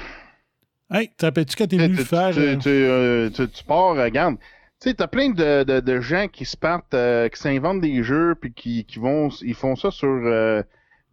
Hey, 0.92 1.12
rappelles-tu 1.22 1.56
quand 1.56 1.68
t'es 1.68 1.78
Tu, 1.78 1.84
venu 1.84 1.96
tu, 1.98 2.04
faire... 2.06 2.34
tu, 2.34 2.40
euh, 2.70 3.30
tu, 3.30 3.36
tu- 3.36 3.50
tu 3.50 3.64
pars, 3.64 3.96
regarde. 3.96 4.38
Tu 4.82 4.90
sais, 4.90 4.94
t'as 4.96 5.08
plein 5.08 5.30
de, 5.30 5.64
de, 5.64 5.80
de 5.82 6.00
gens 6.02 6.28
qui 6.28 6.46
se 6.46 6.58
partent, 6.58 6.96
qui 7.34 7.40
s'inventent 7.40 7.82
des 7.82 8.02
jeux, 8.02 8.34
puis 8.40 8.54
qui, 8.54 8.86
qui 8.86 8.98
vont, 8.98 9.30
ils 9.42 9.54
font 9.54 9.76
ça 9.76 9.92
sur 9.92 10.08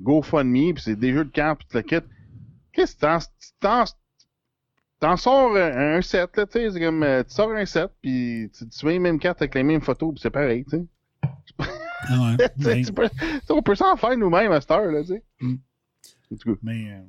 GoFundMe, 0.00 0.72
puis 0.74 0.82
c'est 0.82 0.96
des 0.96 1.12
jeux 1.12 1.24
de 1.24 1.30
cartes, 1.30 1.58
puis 1.58 1.68
tu 1.70 1.76
le 1.76 1.82
quittes. 1.82 2.08
Qu'est-ce 2.72 2.96
que 2.96 3.00
t'en, 5.00 5.16
sors 5.16 5.56
un, 5.56 5.96
un 5.96 6.02
set, 6.02 6.36
là, 6.36 6.46
tu 6.46 6.52
sais, 6.52 6.70
c'est 6.70 6.80
comme, 6.80 7.02
euh, 7.02 7.22
tu 7.24 7.34
sors 7.34 7.50
un 7.52 7.66
set, 7.66 7.90
puis 8.02 8.50
tu, 8.56 8.68
tu 8.68 8.86
mets 8.86 8.92
les 8.92 8.98
mêmes 8.98 9.18
cartes 9.18 9.42
avec 9.42 9.54
les 9.54 9.62
mêmes 9.62 9.80
photos, 9.82 10.12
puis 10.14 10.20
c'est 10.22 10.30
pareil, 10.30 10.64
tu 10.64 10.76
sais. 10.78 10.84
ah 11.58 12.36
ouais, 12.38 12.48
ben, 12.56 12.84
tu 12.84 12.92
peux- 12.92 13.08
on 13.50 13.62
peut 13.62 13.74
s'en 13.74 13.96
faire 13.96 14.16
nous-mêmes 14.16 14.52
à 14.52 14.60
cette 14.60 14.70
heure, 14.70 14.90
là, 14.90 15.00
tu 15.02 15.08
sais. 15.08 15.22
Mm. 15.40 15.54
En 16.32 16.36
tout 16.36 16.52
cas. 16.54 16.58
mais, 16.62 16.90
euh, 16.92 17.00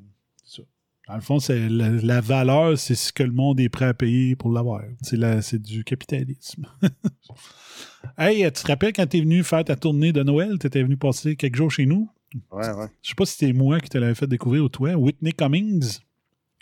ça. 0.45 0.63
Dans 1.07 1.15
le 1.15 1.21
fond, 1.21 1.39
c'est 1.39 1.69
la, 1.69 1.89
la 1.89 2.19
valeur, 2.21 2.77
c'est 2.77 2.95
ce 2.95 3.13
que 3.13 3.23
le 3.23 3.31
monde 3.31 3.59
est 3.61 3.69
prêt 3.69 3.85
à 3.85 3.93
payer 3.93 4.35
pour 4.35 4.51
l'avoir. 4.51 4.81
C'est, 5.01 5.15
la- 5.17 5.41
c'est 5.41 5.61
du 5.61 5.83
capitalisme. 5.85 6.65
hey, 8.17 8.43
tu 8.51 8.63
te 8.63 8.67
rappelles 8.67 8.93
quand 8.93 9.07
t'es 9.07 9.21
venu 9.21 9.43
faire 9.43 9.63
ta 9.63 9.75
tournée 9.75 10.11
de 10.11 10.21
Noël, 10.23 10.57
t'étais 10.59 10.83
venu 10.83 10.97
passer 10.97 11.35
quelques 11.35 11.55
jours 11.55 11.71
chez 11.71 11.85
nous? 11.85 12.09
Ouais, 12.51 12.69
ouais. 12.71 12.87
Je 13.01 13.09
sais 13.09 13.15
pas 13.15 13.25
si 13.25 13.37
c'était 13.37 13.53
moi 13.53 13.79
qui 13.79 13.87
te 13.89 13.97
l'avais 13.97 14.15
fait 14.15 14.27
découvrir 14.27 14.63
ou 14.65 14.69
toi. 14.69 14.93
Whitney 14.95 15.31
Cummings, 15.31 15.99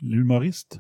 l'humoriste. 0.02 0.80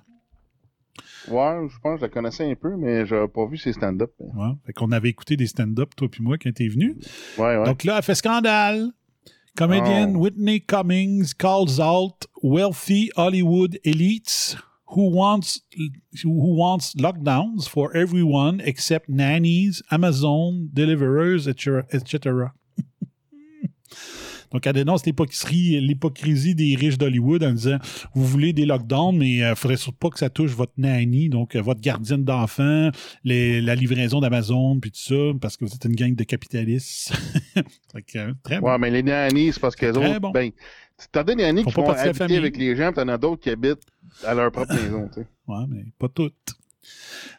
Ouais, 1.27 1.67
je 1.69 1.79
pense 1.79 1.95
que 1.95 1.97
je 1.97 2.01
la 2.01 2.09
connaissais 2.09 2.49
un 2.49 2.55
peu, 2.55 2.75
mais 2.77 3.05
j'avais 3.05 3.27
pas 3.27 3.45
vu 3.47 3.57
ses 3.57 3.73
stand-up. 3.73 4.11
Ouais. 4.19 4.51
Fait 4.65 4.73
qu'on 4.73 4.91
avait 4.91 5.09
écouté 5.09 5.37
des 5.37 5.47
stand-up, 5.47 5.95
toi 5.95 6.07
puis 6.09 6.23
moi, 6.23 6.37
quand 6.37 6.53
t'es 6.53 6.67
venu. 6.67 6.97
Ouais, 7.37 7.57
ouais. 7.57 7.65
Donc 7.65 7.83
là, 7.83 7.97
elle 7.97 8.03
fait 8.03 8.15
scandale. 8.15 8.91
Comedienne 9.57 10.15
Oh. 10.15 10.19
Whitney 10.19 10.59
Cummings 10.59 11.33
calls 11.33 11.79
out 11.79 12.25
wealthy 12.43 13.09
Hollywood 13.15 13.79
elites 13.85 14.57
who 14.87 15.09
wants 15.09 15.61
who 16.23 16.55
wants 16.57 16.93
lockdowns 16.95 17.67
for 17.67 17.95
everyone 17.95 18.61
except 18.65 19.07
nannies, 19.09 19.81
Amazon, 19.89 20.69
deliverers, 20.73 21.47
etc. 21.47 21.83
etc. 21.91 22.51
Donc, 24.51 24.65
elle 24.67 24.73
dénonce 24.73 25.05
l'hypocrisie, 25.05 26.55
des 26.55 26.75
riches 26.75 26.97
d'Hollywood 26.97 27.43
en 27.43 27.53
disant 27.53 27.77
Vous 28.13 28.25
voulez 28.25 28.53
des 28.53 28.65
lockdowns, 28.65 29.17
mais 29.17 29.31
il 29.31 29.49
ne 29.49 29.55
faudrait 29.55 29.77
surtout 29.77 29.97
pas 29.97 30.09
que 30.09 30.19
ça 30.19 30.29
touche 30.29 30.51
votre 30.51 30.73
nanny, 30.77 31.29
donc 31.29 31.55
euh, 31.55 31.61
votre 31.61 31.81
gardienne 31.81 32.23
d'enfants, 32.23 32.89
la 33.23 33.75
livraison 33.75 34.19
d'Amazon, 34.19 34.79
puis 34.79 34.91
tout 34.91 34.99
ça, 34.99 35.37
parce 35.39 35.57
que 35.57 35.65
vous 35.65 35.73
êtes 35.73 35.85
une 35.85 35.95
gang 35.95 36.15
de 36.15 36.23
capitalistes. 36.23 37.13
Que, 38.07 38.17
euh, 38.17 38.33
très 38.43 38.59
bon. 38.59 38.67
Ouais, 38.69 38.77
mais 38.77 38.91
les 38.91 39.03
nannies, 39.03 39.53
c'est 39.53 39.59
parce 39.61 39.73
qu'elles 39.73 39.93
Très 39.93 40.09
autres, 40.09 40.19
bon. 40.19 40.31
ben, 40.31 40.51
t'as 41.13 41.23
des 41.23 41.35
nannies 41.35 41.63
qui 41.63 41.73
pas 41.73 41.81
vont 41.81 41.89
habiter 41.89 42.35
avec 42.35 42.57
les 42.57 42.75
gens, 42.75 42.87
puis 42.87 42.95
t'en 42.95 43.07
as 43.07 43.17
d'autres 43.17 43.41
qui 43.41 43.49
habitent 43.49 43.85
à 44.25 44.33
leur 44.33 44.51
propre 44.51 44.73
maison, 44.83 45.07
tu 45.07 45.21
sais. 45.21 45.27
Ouais, 45.47 45.63
mais 45.69 45.85
pas 45.97 46.09
toutes. 46.09 46.35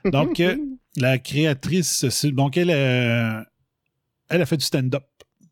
Donc, 0.05 0.41
euh, 0.41 0.57
la 0.97 1.19
créatrice, 1.19 2.25
donc 2.25 2.57
elle, 2.57 2.71
euh, 2.71 3.43
elle 4.29 4.43
a 4.43 4.47
fait 4.47 4.57
du 4.57 4.65
stand-up. 4.65 5.05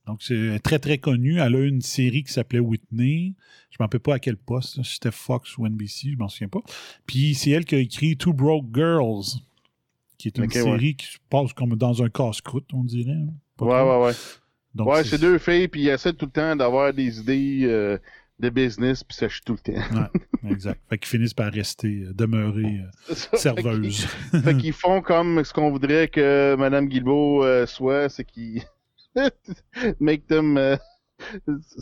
Donc, 0.06 0.22
c'est 0.22 0.58
très, 0.62 0.78
très 0.78 0.98
connu. 0.98 1.38
Elle 1.40 1.54
a 1.56 1.64
une 1.64 1.80
série 1.80 2.24
qui 2.24 2.32
s'appelait 2.32 2.58
Whitney. 2.58 3.34
Je 3.70 3.76
ne 3.78 3.82
me 3.82 3.84
rappelle 3.84 4.00
pas 4.00 4.14
à 4.14 4.18
quel 4.18 4.36
poste. 4.36 4.82
C'était 4.82 5.10
Fox 5.10 5.56
ou 5.56 5.66
NBC, 5.66 6.10
je 6.12 6.16
m'en 6.18 6.28
souviens 6.28 6.48
pas. 6.48 6.60
Puis, 7.06 7.34
c'est 7.34 7.50
elle 7.50 7.64
qui 7.64 7.74
a 7.74 7.78
écrit 7.78 8.16
Two 8.16 8.32
Broke 8.34 8.66
Girls, 8.74 9.24
qui 10.18 10.28
est 10.28 10.36
une 10.38 10.44
série 10.76 10.94
qui 10.94 11.06
se 11.06 11.18
passe 11.30 11.52
comme 11.54 11.74
dans 11.76 12.02
un 12.02 12.08
casse-croûte, 12.10 12.66
on 12.74 12.84
dirait. 12.84 13.12
hein. 13.12 13.32
Pas 13.56 13.64
Ouais, 13.66 13.90
ouais, 13.98 14.06
ouais. 14.06 14.12
Donc, 14.74 14.88
ouais, 14.88 15.04
c'est 15.04 15.20
deux 15.20 15.38
filles, 15.38 15.68
puis 15.68 15.82
ils 15.82 15.88
essaient 15.88 16.12
tout 16.12 16.26
le 16.26 16.32
temps 16.32 16.54
d'avoir 16.56 16.92
des 16.92 17.20
idées 17.20 17.60
euh, 17.62 17.96
de 18.40 18.50
business, 18.50 19.04
puis 19.04 19.16
ça 19.16 19.28
tout 19.46 19.56
le 19.64 19.72
temps. 19.72 20.08
Exact. 20.50 20.80
Fait 20.90 20.98
qu'ils 20.98 21.08
finissent 21.08 21.32
par 21.34 21.50
rester, 21.52 22.02
euh, 22.08 22.12
demeurer 22.12 22.80
euh, 23.08 23.14
serveuses. 23.34 24.04
Fait 24.42 24.56
qu'ils- 24.56 24.72
font 24.72 25.00
comme 25.00 25.42
ce 25.44 25.52
qu'on 25.54 25.70
voudrait 25.70 26.08
que 26.08 26.56
Mme 26.58 26.88
Guilbeault 26.88 27.44
euh, 27.44 27.64
soit, 27.66 28.08
c'est 28.08 28.24
qu'ils 28.24 28.62
make 30.00 30.26
them 30.28 30.56
euh, 30.56 30.76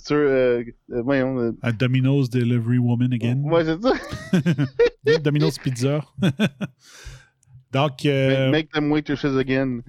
sur, 0.04 0.16
euh, 0.16 0.62
euh, 0.92 1.02
voyons, 1.02 1.38
euh, 1.38 1.52
À 1.62 1.72
Domino's 1.72 2.28
Delivery 2.28 2.78
Woman 2.78 3.12
again. 3.12 3.42
ouais, 3.44 3.64
c'est 3.64 3.80
ça. 3.82 5.18
Domino's 5.20 5.58
Pizza. 5.58 6.04
Donc, 7.72 8.04
euh, 8.04 8.50
Make 8.50 8.70
them 8.72 8.90
waitresses 8.90 9.36
again. 9.38 9.82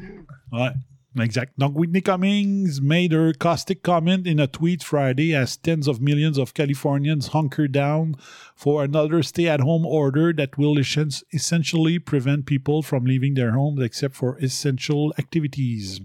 ouais, 0.54 0.72
exact. 1.20 1.52
Donc, 1.60 1.76
Whitney 1.78 2.02
Cummings 2.02 2.80
made 2.82 3.12
her 3.12 3.34
caustic 3.34 3.84
comment 3.84 4.26
in 4.26 4.40
a 4.40 4.48
tweet 4.48 4.82
Friday 4.82 5.36
as 5.36 5.58
tens 5.58 5.90
of 5.90 6.00
millions 6.00 6.38
of 6.38 6.54
Californians 6.54 7.28
hunker 7.34 7.68
down 7.68 8.16
for 8.56 8.84
another 8.86 9.22
stay 9.22 9.50
at 9.50 9.60
home 9.60 9.86
order 9.86 10.32
that 10.32 10.58
will 10.58 10.78
essentially 10.80 12.00
prevent 12.00 12.46
people 12.46 12.82
from 12.82 13.04
leaving 13.04 13.34
their 13.34 13.52
homes 13.52 13.82
except 13.82 14.16
for 14.16 14.38
essential 14.40 15.14
activities. 15.20 16.00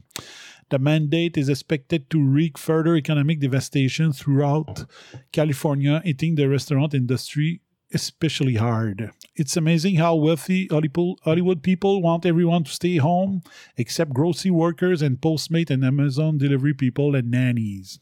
The 0.71 0.79
mandate 0.79 1.39
is 1.39 1.49
expected 1.49 2.11
to 2.11 2.23
wreak 2.23 2.59
further 2.59 2.95
economic 2.97 3.41
devastation 3.41 4.13
throughout 4.13 4.85
California, 5.33 6.03
hitting 6.05 6.35
the 6.35 6.49
restaurant 6.49 6.95
industry 6.95 7.63
especially 7.93 8.55
hard. 8.57 9.11
It's 9.35 9.57
amazing 9.57 9.97
how 9.97 10.15
wealthy 10.15 10.69
Hollywood 10.71 11.63
people 11.63 12.03
want 12.03 12.27
everyone 12.27 12.65
to 12.65 12.71
stay 12.71 12.97
home, 12.97 13.43
except 13.77 14.13
grocery 14.13 14.51
workers 14.51 15.03
and 15.03 15.21
Postmate 15.21 15.71
and 15.71 15.85
Amazon 15.85 16.39
delivery 16.39 16.75
people 16.75 17.15
and 17.15 17.31
nannies. 17.31 17.99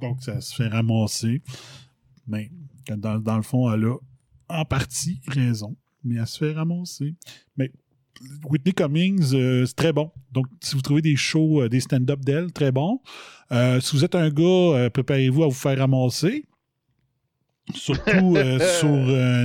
Donc, 0.00 0.22
ça 0.22 0.40
se 0.40 0.54
fait 0.54 0.68
ramasser. 0.68 1.42
Mais 2.26 2.50
dans, 2.86 3.18
dans 3.18 3.36
le 3.36 3.42
fond, 3.42 3.72
elle 3.72 3.84
a 3.84 3.96
en 4.48 4.64
partie 4.64 5.20
raison, 5.26 5.76
mais 6.04 6.16
elle 6.16 6.26
se 6.26 6.38
fait 6.38 6.52
ramasser. 6.52 7.14
Mais 7.56 7.70
Whitney 8.44 8.72
Cummings, 8.72 9.34
euh, 9.34 9.64
c'est 9.66 9.74
très 9.74 9.92
bon. 9.92 10.10
Donc, 10.32 10.46
si 10.60 10.74
vous 10.74 10.82
trouvez 10.82 11.02
des 11.02 11.16
shows, 11.16 11.62
euh, 11.62 11.68
des 11.68 11.80
stand-up 11.80 12.20
d'elle, 12.20 12.52
très 12.52 12.72
bon. 12.72 13.00
Euh, 13.52 13.80
si 13.80 13.96
vous 13.96 14.04
êtes 14.04 14.14
un 14.14 14.30
gars, 14.30 14.90
préparez-vous 14.90 15.44
à 15.44 15.46
vous 15.46 15.52
faire 15.52 15.78
ramasser. 15.78 16.44
Surtout 17.74 18.36
sur 18.80 18.96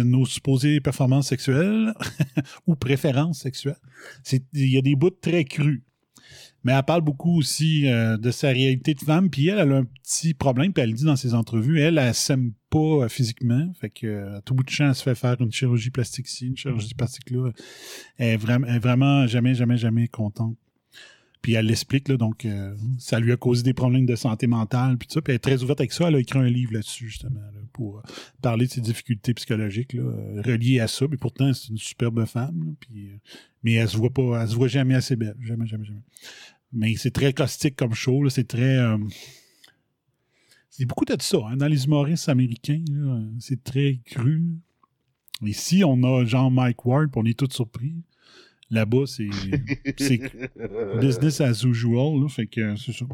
nos 0.04 0.26
supposées 0.26 0.80
performances 0.80 1.28
sexuelles 1.28 1.94
ou 2.68 2.76
préférences 2.76 3.40
sexuelles. 3.40 3.78
Il 4.54 4.70
y 4.70 4.78
a 4.78 4.82
des 4.82 4.96
bouts 4.96 5.10
très 5.10 5.44
crus. 5.46 5.84
Mais 6.66 6.74
elle 6.74 6.84
parle 6.84 7.02
beaucoup 7.02 7.38
aussi 7.38 7.88
euh, 7.88 8.18
de 8.18 8.32
sa 8.32 8.50
réalité 8.50 8.96
de 8.96 9.00
femme. 9.00 9.30
Puis 9.30 9.48
elle, 9.48 9.60
elle 9.60 9.72
a 9.72 9.78
un 9.78 9.86
petit 9.86 10.34
problème. 10.34 10.74
Puis 10.74 10.82
elle 10.82 10.90
le 10.90 10.96
dit 10.96 11.06
dans 11.06 11.16
ses 11.16 11.36
entrevues. 11.36 11.80
Elle, 11.80 12.00
elle 12.00 12.14
s'aime 12.16 12.54
pas 12.72 13.04
euh, 13.04 13.08
physiquement. 13.08 13.72
Fait 13.80 13.92
que 13.92 14.08
euh, 14.08 14.38
à 14.38 14.42
tout 14.42 14.56
bout 14.56 14.64
de 14.64 14.70
champ, 14.70 14.88
elle 14.88 14.96
se 14.96 15.04
fait 15.04 15.14
faire 15.14 15.40
une 15.40 15.52
chirurgie 15.52 15.92
plastique 15.92 16.28
ici, 16.28 16.48
une 16.48 16.58
chirurgie 16.58 16.96
plastique 16.96 17.30
là. 17.30 17.52
Elle 18.18 18.34
est 18.34 18.38
vraiment, 18.38 18.66
elle 18.68 18.76
est 18.78 18.80
vraiment 18.80 19.28
jamais, 19.28 19.54
jamais, 19.54 19.78
jamais 19.78 20.08
contente. 20.08 20.58
Puis 21.44 21.54
elle 21.54 21.68
l'explique, 21.68 22.08
là, 22.08 22.18
donc 22.18 22.44
euh, 22.44 22.76
ça 22.98 23.20
lui 23.20 23.32
a 23.32 23.38
causé 23.38 23.62
des 23.62 23.76
problèmes 23.76 24.08
de 24.08 24.16
santé 24.16 24.48
mentale, 24.48 24.98
puis 24.98 25.08
tout 25.08 25.14
ça. 25.14 25.22
Puis 25.22 25.32
elle 25.32 25.36
est 25.36 25.40
très 25.40 25.62
ouverte 25.62 25.80
avec 25.80 25.92
ça. 25.92 26.08
Elle 26.08 26.16
a 26.16 26.20
écrit 26.20 26.40
un 26.40 26.50
livre 26.50 26.74
là-dessus, 26.74 27.10
justement, 27.10 27.40
là, 27.40 27.60
pour 27.72 28.02
parler 28.42 28.66
de 28.66 28.72
ses 28.72 28.82
difficultés 28.82 29.36
psychologiques 29.36 29.94
là, 29.94 30.02
reliées 30.44 30.80
à 30.80 30.88
ça. 30.88 31.06
Mais 31.08 31.18
pourtant, 31.18 31.54
c'est 31.54 31.68
une 31.68 31.78
superbe 31.78 32.26
femme. 32.26 32.64
là, 32.66 32.72
puis, 32.80 33.12
mais 33.62 33.74
elle 33.74 33.88
se 33.88 33.96
voit 33.96 34.10
pas, 34.10 34.42
elle 34.42 34.50
se 34.50 34.56
voit 34.56 34.68
jamais 34.68 34.96
assez 34.96 35.16
belle. 35.16 35.36
Jamais, 35.40 35.68
jamais, 35.68 35.86
jamais. 35.86 36.02
Mais 36.76 36.96
c'est 36.98 37.12
très 37.12 37.34
caustique 37.34 37.76
comme 37.76 37.94
show. 37.94 38.22
là, 38.24 38.30
C'est 38.30 38.48
très. 38.48 38.78
euh, 38.78 38.98
c'est 40.70 40.86
beaucoup 40.86 41.06
de 41.06 41.16
ça. 41.20 41.38
hein, 41.48 41.56
dans 41.56 41.68
les 41.68 41.86
humoristes 41.86 42.28
américains, 42.28 42.84
c'est 43.40 43.64
très 43.64 44.02
cru. 44.06 44.44
Ici, 45.42 45.84
on 45.86 46.04
a 46.04 46.26
genre 46.26 46.52
Mike 46.52 46.86
Ward, 46.86 47.12
puis 47.12 47.22
on 47.24 47.26
est 47.26 47.38
tous 47.38 47.50
surpris. 47.54 47.96
Là-bas, 48.72 49.06
c'est 49.06 49.30
c'est 49.98 50.20
business 51.00 51.40
as 51.40 51.64
usual. 51.64 52.20
Là, 52.20 52.28
fait 52.28 52.48
que 52.48 52.60
euh, 52.62 52.76
c'est 52.76 52.92
ça. 52.94 53.06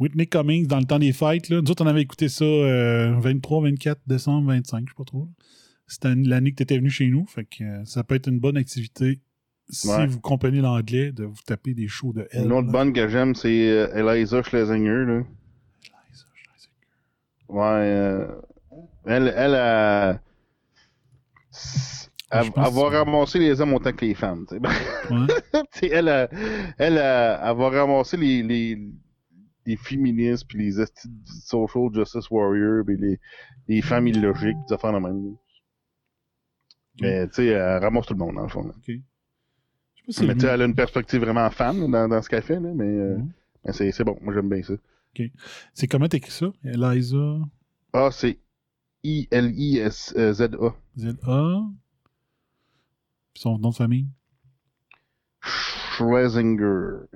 Whitney 0.00 0.26
Cummings, 0.26 0.66
dans 0.66 0.78
le 0.78 0.86
temps 0.86 0.98
des 0.98 1.12
fêtes, 1.12 1.50
là, 1.50 1.60
nous 1.60 1.70
autres, 1.70 1.84
on 1.84 1.86
avait 1.86 2.02
écouté 2.02 2.28
ça 2.28 2.44
euh, 2.44 3.14
23, 3.20 3.62
24 3.64 4.00
décembre, 4.06 4.48
25, 4.48 4.86
je 4.86 4.92
sais 4.92 4.96
pas 4.96 5.04
trop. 5.04 5.28
C'était 5.86 6.14
l'année 6.14 6.52
que 6.52 6.56
tu 6.56 6.62
étais 6.62 6.78
venu 6.78 6.88
chez 6.90 7.06
nous. 7.08 7.26
Fait 7.26 7.44
que 7.44 7.62
euh, 7.62 7.84
ça 7.84 8.02
peut 8.02 8.14
être 8.14 8.28
une 8.28 8.40
bonne 8.40 8.56
activité 8.56 9.20
si 9.68 9.88
Ouais. 9.88 10.06
vous 10.06 10.20
comprenez 10.20 10.60
l'anglais, 10.60 11.10
de 11.12 11.24
vous 11.24 11.40
taper 11.46 11.74
des 11.74 11.88
shows 11.88 12.12
de 12.12 12.28
elle. 12.32 12.44
Une 12.44 12.52
autre 12.52 12.66
là. 12.66 12.72
bonne 12.72 12.92
que 12.92 13.08
j'aime, 13.08 13.34
c'est 13.34 13.70
euh, 13.70 14.12
Eliza 14.12 14.42
Schlesinger, 14.42 15.04
là. 15.06 15.22
Ouais, 17.48 17.62
euh, 17.62 18.26
elle, 19.06 19.32
elle 19.36 19.54
a... 19.54 20.20
Elle, 22.30 22.50
va 22.50 22.64
que- 22.70 22.96
ramasser 22.96 23.38
les 23.38 23.60
hommes 23.60 23.74
autant 23.74 23.92
que 23.92 24.04
les 24.04 24.14
femmes. 24.14 24.44
tu 24.48 24.56
sais. 24.56 24.60
Ouais. 25.14 25.60
Elle, 25.92 26.08
a- 26.08 26.28
elle, 26.78 26.98
a- 26.98 27.48
elle 27.50 27.56
va 27.56 27.68
ramasser 27.70 28.16
les, 28.16 28.42
les, 28.42 28.78
les 29.66 29.76
féministes, 29.76 30.46
puis 30.48 30.58
les 30.58 30.84
social 31.46 31.90
justice 31.94 32.28
warriors, 32.30 32.84
puis 32.84 32.96
les, 32.98 33.20
les 33.68 33.82
femmes 33.82 34.08
illogiques, 34.08 34.56
des 34.68 34.74
affaires 34.74 34.92
de 34.94 34.98
même. 34.98 35.36
Mais 37.00 37.26
tu 37.28 37.34
sais, 37.34 37.46
elle 37.46 37.82
ramasse 37.82 38.06
tout 38.06 38.14
le 38.14 38.18
monde, 38.20 38.34
dans 38.36 38.42
le 38.42 38.48
fond. 38.48 38.64
là. 38.64 38.74
Si 40.08 40.26
Mais 40.26 40.34
tu 40.36 40.44
elle 40.46 40.62
a 40.62 40.64
une 40.66 40.74
perspective 40.74 41.20
vraiment 41.22 41.48
là, 41.50 41.88
dans, 41.88 42.08
dans 42.08 42.20
ce 42.22 42.28
qu'elle 42.28 42.42
fait, 42.42 42.60
là, 42.60 42.72
mais, 42.74 42.84
euh, 42.84 43.16
Mhm. 43.18 43.30
mais 43.64 43.72
c'est 43.92 44.04
bon, 44.04 44.18
moi 44.20 44.34
j'aime 44.34 44.48
bien 44.50 44.62
ça. 44.62 44.74
c'est 45.72 45.86
comment 45.86 46.08
t'écris 46.08 46.30
ça? 46.30 46.46
Eliza? 46.64 47.38
Ah, 47.92 48.10
c'est 48.12 48.38
I-L-I-S-Z-A. 49.04 50.74
Z-A. 50.98 51.62
Puis 53.32 53.40
son 53.42 53.58
nom 53.58 53.70
de 53.70 53.74
famille? 53.74 54.08
Schlesinger. 55.40 57.06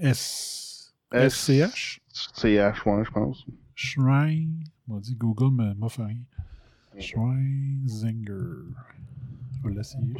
S. 0.00 0.92
S- 1.10 1.48
S-C-H? 1.48 2.00
C-H, 2.12 2.88
ouais, 2.88 3.04
je 3.04 3.10
pense. 3.10 3.46
Shrine. 3.74 4.62
On 4.88 4.98
dit 4.98 5.14
Google 5.14 5.50
m'a 5.54 5.74
m'a 5.74 5.88
fait 5.88 6.04
rien. 6.04 6.22
Schreisinger. 6.98 8.26
Je 9.62 9.68
vais 9.68 9.74
l'essayer. 9.74 10.14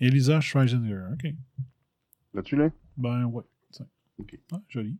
Elisa 0.00 0.40
Schreisinger. 0.40 1.12
OK. 1.12 1.34
Là-dessus, 2.32 2.56
là? 2.56 2.70
Ben, 2.96 3.24
ouais. 3.26 3.44
Tiens. 3.70 3.86
OK. 4.18 4.38
Ah, 4.52 4.62
joli. 4.68 4.98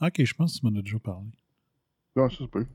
OK, 0.00 0.24
je 0.24 0.34
pense 0.34 0.54
que 0.54 0.60
tu 0.60 0.66
m'en 0.66 0.78
as 0.78 0.82
déjà 0.82 0.98
parlé. 0.98 1.30
Non, 2.16 2.28
ça 2.28 2.38
se 2.38 2.44
peut. 2.44 2.66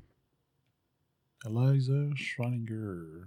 Eliza 1.45 2.09
Schreininger. 2.15 3.25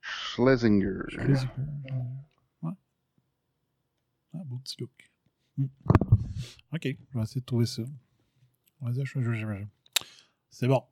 Schlesinger. 0.00 1.02
Schreisinger. 1.08 1.48
Ouais. 2.62 2.72
Ah, 4.34 4.42
beau 4.44 4.58
petit 4.58 4.76
look. 4.80 5.10
Hmm. 5.56 5.66
OK, 6.72 6.82
je 6.82 7.18
vais 7.18 7.22
essayer 7.22 7.40
de 7.40 7.46
trouver 7.46 7.66
ça. 7.66 7.82
Eliza 8.82 9.04
Schreininger. 9.04 9.66
C'est 10.50 10.68
bon. 10.68 10.82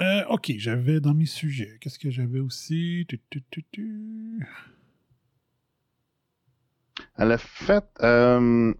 Euh, 0.00 0.24
OK, 0.28 0.52
j'avais 0.58 1.00
dans 1.00 1.14
mes 1.14 1.26
sujets. 1.26 1.78
Qu'est-ce 1.80 1.98
que 1.98 2.10
j'avais 2.10 2.40
aussi? 2.40 3.06
Tu, 3.08 3.20
tu, 3.30 3.42
tu, 3.50 3.64
tu. 3.70 4.46
Elle 7.18 7.32
a 7.32 7.38
fait, 7.38 7.84
euh, 8.00 8.72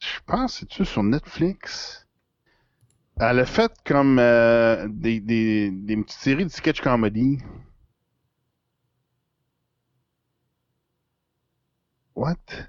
je 0.00 0.20
pense, 0.26 0.58
c'est-tu 0.60 0.84
sur 0.86 1.02
Netflix? 1.02 2.06
Elle 3.20 3.40
a 3.40 3.46
fait 3.46 3.72
comme 3.84 4.18
euh, 4.18 4.88
des, 4.88 5.20
des, 5.20 5.70
des 5.70 5.96
petites 5.96 6.18
séries 6.18 6.44
de 6.44 6.50
sketch 6.50 6.80
comedy. 6.80 7.38
What? 12.14 12.68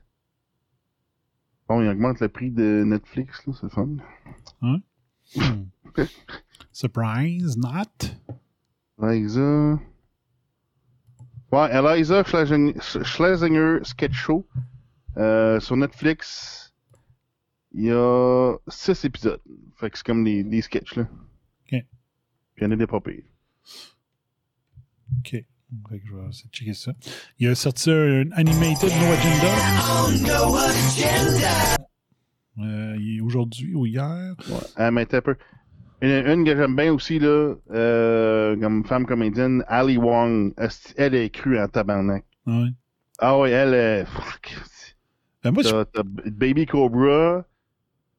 Bon, 1.69 1.81
il 1.81 1.87
augmente 1.87 2.19
le 2.19 2.27
prix 2.27 2.51
de 2.51 2.83
Netflix, 2.85 3.45
là, 3.47 3.53
c'est 3.59 3.69
fun. 3.71 3.89
Hmm. 5.35 5.69
Surprise, 6.79 7.57
not? 7.57 8.15
Eliza. 9.03 9.81
Ouais, 11.51 11.69
Eliza 11.73 12.23
Schlesinger, 12.23 12.73
Schlesinger 12.79 13.83
Sketch 13.83 14.13
Show. 14.13 14.45
Euh, 15.17 15.59
sur 15.59 15.75
Netflix, 15.75 16.73
il 17.73 17.83
y 17.87 17.91
a 17.91 18.55
six 18.69 19.03
épisodes. 19.03 19.41
Fait 19.75 19.89
que 19.89 19.97
c'est 19.97 20.05
comme 20.05 20.23
des, 20.23 20.41
des 20.45 20.61
sketchs, 20.61 20.95
là. 20.95 21.01
Ok. 21.03 21.71
Puis 21.71 21.85
il 22.59 22.63
y 22.63 22.65
en 22.65 22.71
a 22.71 22.77
des 22.77 22.87
pas 22.87 23.01
pires. 23.01 23.25
OK. 25.17 25.31
Fait 25.31 25.45
que 25.89 26.05
je 26.05 26.15
vais 26.15 26.29
essayer 26.29 26.47
de 26.47 26.53
checker 26.53 26.73
ça. 26.73 26.93
Il 27.39 27.49
a 27.49 27.55
sorti 27.55 27.91
un 27.91 28.31
Animated 28.31 28.89
No 28.89 29.11
Agenda. 29.17 29.51
Euh, 32.59 32.95
il 32.99 33.17
est 33.17 33.21
aujourd'hui 33.21 33.75
ou 33.75 33.85
hier? 33.85 34.33
Ouais. 34.47 34.55
Elle 34.77 34.91
m'était 34.93 35.17
un 35.17 35.21
peu. 35.21 35.35
Une, 36.01 36.25
une 36.27 36.45
que 36.45 36.55
j'aime 36.55 36.75
bien 36.75 36.93
aussi, 36.93 37.19
là, 37.19 37.55
euh, 37.71 38.55
comme 38.59 38.85
femme 38.85 39.05
comédienne, 39.05 39.63
Ali 39.67 39.97
Wong. 39.97 40.53
Elle 40.95 41.15
est 41.15 41.29
crue 41.29 41.59
en 41.59 41.67
tabarnak. 41.67 42.23
Ouais. 42.45 42.69
Ah 43.19 43.37
ouais, 43.37 43.51
elle 43.51 43.73
est. 43.73 44.05
Fuck. 44.05 44.55
Ben, 45.43 45.51
moi, 45.51 45.63
je- 45.63 45.69
T'as 45.69 45.85
t'as 45.85 46.03
Baby 46.03 46.65
Cobra, 46.65 47.45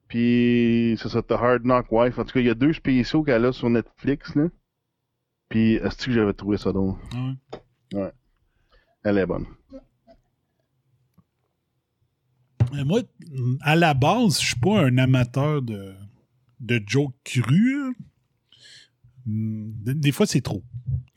puis 0.08 0.96
c'est 1.00 1.08
ça, 1.08 1.22
t'as 1.22 1.36
Hard 1.36 1.62
Knock 1.64 1.86
Wife. 1.90 2.18
En 2.18 2.24
tout 2.24 2.32
cas, 2.32 2.40
il 2.40 2.46
y 2.46 2.50
a 2.50 2.54
deux 2.54 2.72
spéciaux 2.72 3.22
qu'elle 3.22 3.44
a 3.46 3.52
sur 3.52 3.70
Netflix, 3.70 4.34
là. 4.34 4.48
Puis, 5.48 5.74
est-ce 5.74 6.06
que 6.06 6.12
j'avais 6.12 6.32
trouvé 6.34 6.56
ça 6.58 6.72
drôle? 6.72 6.94
Ouais. 7.92 8.10
Elle 9.04 9.18
est 9.18 9.26
bonne. 9.26 9.46
Euh, 12.74 12.84
Moi, 12.84 13.00
à 13.62 13.74
la 13.76 13.94
base, 13.94 14.40
je 14.40 14.46
suis 14.48 14.60
pas 14.60 14.80
un 14.84 14.96
amateur 14.98 15.60
de, 15.62 15.94
de 16.60 16.82
jokes 16.86 17.14
crus. 17.24 17.94
Hmm, 19.26 19.72
Des, 19.84 20.12
fois, 20.12 20.26
c'est 20.26 20.40
trop. 20.40 20.62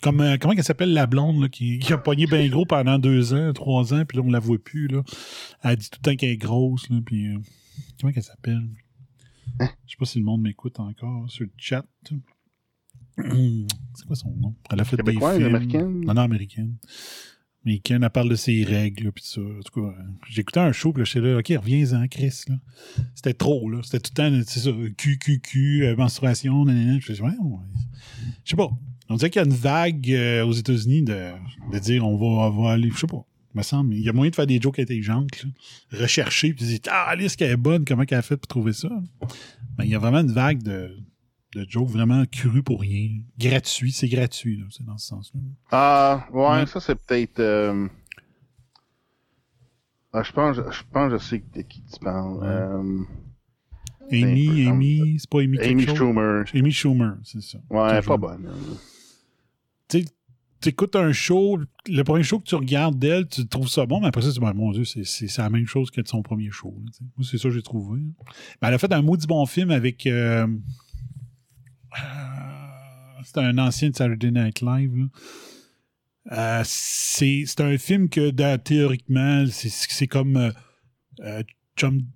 Comme, 0.02 0.22
euh, 0.22 0.38
comment 0.38 0.54
elle 0.54 0.64
s'appelle 0.64 0.94
la 0.94 1.08
blonde 1.08 1.42
là, 1.42 1.50
qui, 1.50 1.80
qui 1.80 1.94
a 1.94 1.98
pogné 1.98 2.26
bien 2.26 2.48
gros 2.50 2.66
pendant 2.66 3.00
deux 3.00 3.34
ans, 3.34 3.54
trois 3.54 3.94
ans, 3.94 4.04
puis 4.06 4.18
là, 4.18 4.24
on 4.26 4.32
la 4.32 4.40
voit 4.40 4.58
plus. 4.58 4.88
Là. 4.88 5.04
Elle 5.62 5.78
dit 5.78 5.90
tout 5.90 6.00
le 6.04 6.12
temps 6.12 6.16
qu'elle 6.16 6.32
est 6.32 6.38
grosse. 6.38 6.90
Là, 6.90 7.00
puis, 7.06 7.28
euh, 7.28 7.40
comment 8.00 8.12
elle 8.16 8.24
s'appelle? 8.24 8.70
Hein? 9.60 9.70
Je 9.86 9.92
sais 9.92 9.98
pas 9.98 10.06
si 10.06 10.20
le 10.20 10.26
monde 10.26 10.42
m'écoute 10.42 10.80
encore 10.80 11.30
sur 11.30 11.46
le 11.46 11.52
chat. 11.58 11.86
C'est 13.18 14.08
quoi 14.08 14.16
son 14.16 14.32
nom? 14.32 14.56
Elle 14.72 14.80
a 14.80 14.86
fait 14.86 14.98
des 14.98 15.12
films. 15.12 15.24
américaine? 15.24 16.02
Non, 16.02 16.14
non, 16.16 16.22
américaine. 16.24 16.78
Américaine, 17.66 18.04
elle 18.04 18.10
parle 18.10 18.30
de 18.30 18.36
ses 18.36 18.64
règles, 18.64 19.12
puis 19.12 19.24
ça. 19.24 19.42
En 19.42 19.62
tout 19.62 19.82
cas, 19.82 19.88
euh, 19.88 20.04
j'écoutais 20.30 20.60
un 20.60 20.74
show, 20.74 20.92
puis 20.92 21.06
j'étais 21.06 21.22
là, 21.22 21.38
OK, 21.38 21.48
reviens-en, 21.48 22.08
Chris. 22.08 22.44
C'était 23.16 23.34
trop, 23.34 23.70
là. 23.70 23.80
C'était 23.84 24.00
tout 24.00 24.12
le 24.18 24.42
temps, 24.42 24.46
c'est 24.48 24.60
ça, 24.60 24.72
QQQ, 24.98 25.86
euh, 25.86 25.96
menstruation, 25.96 26.66
nanana. 26.66 27.00
Je 27.00 27.14
ouais, 27.14 27.30
ouais. 27.30 27.60
Sais 28.44 28.58
pas. 28.58 28.70
On 29.10 29.16
dirait 29.16 29.30
qu'il 29.30 29.42
y 29.42 29.46
a 29.46 29.48
une 29.48 29.54
vague 29.54 30.12
euh, 30.12 30.46
aux 30.46 30.52
États-Unis 30.52 31.04
de, 31.04 31.32
de 31.72 31.80
dire, 31.80 32.06
on 32.06 32.18
va, 32.18 32.52
on 32.52 32.68
aller, 32.68 32.90
je 32.90 33.00
sais 33.00 33.08
pas. 33.08 33.26
Il 33.54 33.60
me 33.60 33.64
semble, 33.64 33.94
il 33.94 34.02
y 34.02 34.10
a 34.10 34.14
moyen 34.14 34.32
de 34.32 34.36
faire 34.36 34.48
des 34.48 34.60
jokes 34.60 34.80
intelligentes, 34.80 35.44
là. 35.44 35.50
Rechercher, 36.02 36.54
puis 36.54 36.66
dire, 36.66 36.80
ah, 36.90 37.10
Alice, 37.10 37.36
qu'elle 37.36 37.52
est 37.52 37.58
bonne, 37.58 37.86
comment 37.86 38.04
qu'elle 38.04 38.18
a 38.18 38.24
fait 38.24 38.36
pour 38.36 38.48
trouver 38.48 38.74
ça? 38.74 38.90
Mais 39.78 39.86
il 39.86 39.92
y 39.92 39.96
a 39.96 40.00
vraiment 40.00 40.20
une 40.20 40.32
vague 40.32 40.62
de, 40.64 40.98
de 41.56 41.66
jokes 41.70 41.90
vraiment 41.90 42.24
crus 42.32 42.64
pour 42.64 42.82
rien. 42.82 43.10
Gratuit, 43.38 43.92
c'est 43.92 44.08
gratuit, 44.10 44.58
là. 44.58 44.66
C'est 44.70 44.86
dans 44.86 44.98
ce 44.98 45.08
sens-là. 45.08 45.40
Ah, 45.72 46.28
ouais, 46.32 46.42
Ouais. 46.48 46.66
ça, 46.66 46.80
c'est 46.80 46.96
peut-être. 46.96 47.40
euh, 47.40 47.88
Ah, 50.12 50.22
je 50.24 50.32
pense, 50.32 50.58
je 50.58 50.84
pense, 50.92 51.12
que 51.12 51.18
je 51.18 51.24
sais 51.24 51.44
de 51.56 51.62
qui 51.62 51.82
tu 51.82 52.00
parles. 52.00 52.38
Ouais. 52.38 52.48
Euh, 52.48 53.04
Amy, 54.12 54.68
Amy, 54.68 55.18
c'est 55.20 55.30
pas 55.30 55.40
Amy 55.42 55.58
Amy? 55.60 55.88
Schumer. 55.88 56.44
Amy 56.54 56.72
Schumer, 56.72 57.14
c'est 57.24 57.42
ça. 57.42 57.58
Ouais, 57.70 57.98
Toujours. 58.00 58.20
pas 58.20 58.28
bonne. 58.28 58.48
hein. 58.48 58.76
Tu 59.88 60.02
sais, 60.02 60.06
t'écoutes 60.60 60.96
un 60.96 61.12
show, 61.14 61.58
le 61.88 62.04
premier 62.04 62.22
show 62.24 62.40
que 62.40 62.46
tu 62.46 62.54
regardes 62.56 63.00
d'elle, 63.00 63.28
tu 63.28 63.48
trouves 63.48 63.70
ça 63.70 63.86
bon, 63.88 64.02
mais 64.02 64.08
après 64.08 64.22
ça, 64.22 64.28
tu 64.28 64.34
dis, 64.36 64.40
Ben, 64.40 64.54
mon 64.54 64.72
Dieu, 64.72 64.84
c'est, 64.86 65.38
la 65.38 65.50
même 65.50 65.66
chose 65.66 65.90
que 65.90 66.00
de 66.02 66.08
son 66.08 66.22
premier 66.22 66.52
show. 66.52 66.76
là. 66.86 66.92
Moi, 67.18 67.28
c'est 67.30 67.38
ça 67.40 67.50
que 67.50 67.56
j'ai 67.56 67.64
trouvé. 67.64 68.02
Ben, 68.62 68.68
elle 68.68 68.74
a 68.76 68.78
fait 68.78 68.92
un 68.94 69.02
maudit 69.02 69.26
bon 69.26 69.46
film 69.48 69.72
avec. 69.72 70.06
euh, 70.06 70.46
c'est 73.24 73.38
un 73.38 73.58
ancien 73.58 73.90
de 73.90 73.96
Saturday 73.96 74.32
Night 74.32 74.62
Live. 74.62 75.08
Euh, 76.32 76.62
c'est, 76.66 77.60
un 77.60 77.78
film 77.78 78.10
que, 78.10 78.30
théoriquement, 78.58 79.46
c'est, 79.50 80.08
comme. 80.08 80.38
euh, 80.38 80.52
euh, 81.22 81.44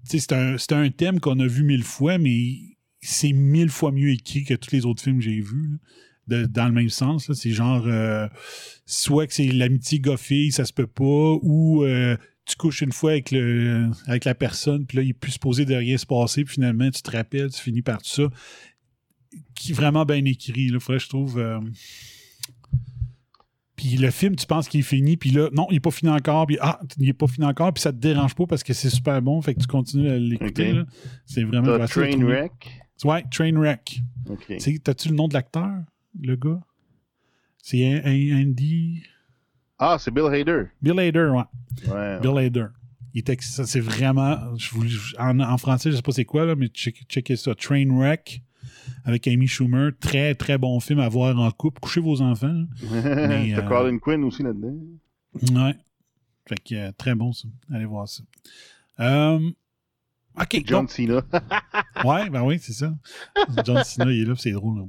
c'est, 0.04 0.32
un, 0.34 0.58
c'est 0.58 0.74
un 0.74 0.90
thème 0.90 1.20
qu'on 1.20 1.40
a 1.40 1.48
vu 1.48 1.64
mille 1.64 1.84
fois, 1.84 2.18
mais 2.18 2.56
c'est 3.02 3.34
mille 3.34 3.70
fois 3.70 3.92
mieux 3.92 4.12
écrit 4.12 4.44
que 4.44 4.54
tous 4.54 4.72
les 4.72 4.86
autres 4.86 5.02
films 5.02 5.18
que 5.18 5.24
j'ai 5.24 5.42
vus. 5.42 5.80
dans 6.28 6.68
le 6.68 6.74
même 6.74 6.90
sens. 6.90 7.32
C'est 7.34 7.52
genre, 7.52 7.86
euh, 7.88 8.28
soit 8.86 9.28
que 9.28 9.34
c'est 9.34 9.48
l'amitié 9.48 10.00
goffée, 10.00 10.52
ça 10.52 10.66
se 10.66 10.74
peut 10.74 10.88
pas, 10.88 11.38
ou 11.42 11.84
euh, 11.84 12.18
tu 12.46 12.56
couches 12.56 12.82
une 12.82 12.92
fois 12.92 13.12
avec, 13.12 13.32
le, 13.32 13.90
avec 14.08 14.26
la 14.26 14.36
personne, 14.36 14.86
puis 14.86 14.98
là, 14.98 15.04
il 15.04 15.10
est 15.10 15.14
plus 15.14 15.32
supposé 15.32 15.66
de 15.66 15.76
rien 15.76 15.98
se 15.98 16.06
passer, 16.06 16.44
puis 16.44 16.56
finalement, 16.56 16.90
tu 16.92 17.02
te 17.02 17.12
rappelles, 17.12 17.52
tu 17.52 17.62
finis 17.62 17.82
par 17.82 18.02
tout 18.02 18.10
ça. 18.10 18.30
Qui 19.56 19.72
est 19.72 19.76
vraiment 19.76 20.06
bien 20.06 20.24
écrit, 20.26 20.70
là, 20.70 20.80
faudrait 20.80 20.98
que 21.00 21.04
je 21.06 21.10
trouve. 21.10 21.40
euh, 21.40 21.60
Puis 23.76 23.96
le 23.98 24.10
film, 24.10 24.36
tu 24.36 24.46
penses 24.48 24.68
qu'il 24.68 24.80
est 24.80 24.84
fini, 24.84 25.18
puis 25.18 25.30
là, 25.30 25.50
non, 25.54 25.68
il 25.70 25.76
n'est 25.76 25.80
pas 25.80 25.92
fini 25.92 26.12
encore, 26.12 26.48
puis 26.48 26.58
ah, 26.62 26.80
il 26.98 27.10
est 27.10 27.14
pas 27.14 27.28
fini 27.28 27.46
encore, 27.46 27.72
puis 27.74 27.82
ça 27.82 27.92
te 27.92 27.98
dérange 27.98 28.34
pas 28.34 28.48
parce 28.48 28.64
que 28.64 28.74
c'est 28.74 28.90
super 28.90 29.22
bon, 29.22 29.40
fait 29.42 29.54
que 29.54 29.60
tu 29.60 29.68
continues 29.68 30.10
à 30.10 30.18
l'écouter. 30.18 30.82
C'est 31.26 31.44
vraiment 31.44 31.78
facile. 31.78 32.02
Trainwreck? 32.18 32.82
Ouais, 33.04 33.24
Trainwreck. 33.30 34.02
Ok. 34.30 34.46
Tu 34.48 34.60
sais, 34.60 34.80
T'as-tu 34.84 35.10
le 35.10 35.16
nom 35.16 35.28
de 35.28 35.36
l'acteur, 35.36 35.72
le 36.20 36.36
gars? 36.36 36.60
C'est 37.62 38.02
Andy. 38.04 39.04
Ah, 39.78 39.98
c'est 40.00 40.10
Bill 40.12 40.26
Hader. 40.26 40.64
Bill 40.82 41.00
Hader, 41.00 41.30
ouais. 41.36 41.92
Ouais. 41.94 42.20
Bill 42.20 42.38
Hader. 42.38 42.68
Il 43.14 43.24
c'est 43.42 43.80
vraiment. 43.80 44.56
je 44.58 44.70
vous- 44.72 44.86
en, 45.20 45.40
en 45.40 45.58
français, 45.58 45.92
je 45.92 45.98
sais 45.98 46.02
pas 46.02 46.12
c'est 46.12 46.26
quoi, 46.26 46.46
là, 46.46 46.56
mais 46.56 46.68
check- 46.68 47.06
checkez 47.08 47.36
ça. 47.36 47.54
Trainwreck 47.54 48.42
avec 49.06 49.28
Amy 49.28 49.48
Schumer. 49.48 49.92
Très, 50.00 50.36
très 50.36 50.58
bon 50.58 50.80
film 50.80 51.00
à 51.00 51.10
voir 51.10 51.38
en 51.40 51.50
couple. 51.52 51.80
Couchez 51.80 52.02
vos 52.02 52.22
enfants. 52.22 52.66
Mais, 52.92 53.54
T'as 53.56 53.66
euh, 53.66 53.68
Colin 53.68 53.98
Quinn 54.00 54.24
aussi 54.24 54.44
là-dedans. 54.44 54.76
Ouais. 55.54 55.76
Fait 56.48 56.64
que 56.64 56.76
euh, 56.76 56.92
très 56.98 57.16
bon, 57.16 57.34
ça. 57.34 57.48
Allez 57.72 57.86
voir 57.86 58.08
ça. 58.08 58.24
Euh, 59.00 59.52
OK. 60.40 60.62
John 60.66 60.82
donc- 60.82 60.92
Cena. 60.92 61.22
Ouais, 62.06 62.30
ben 62.30 62.44
oui, 62.44 62.60
c'est 62.62 62.74
ça. 62.74 62.94
John 63.66 63.84
Cena, 63.84 64.12
il 64.12 64.22
est 64.22 64.26
là, 64.26 64.36
c'est 64.38 64.52
drôle. 64.52 64.88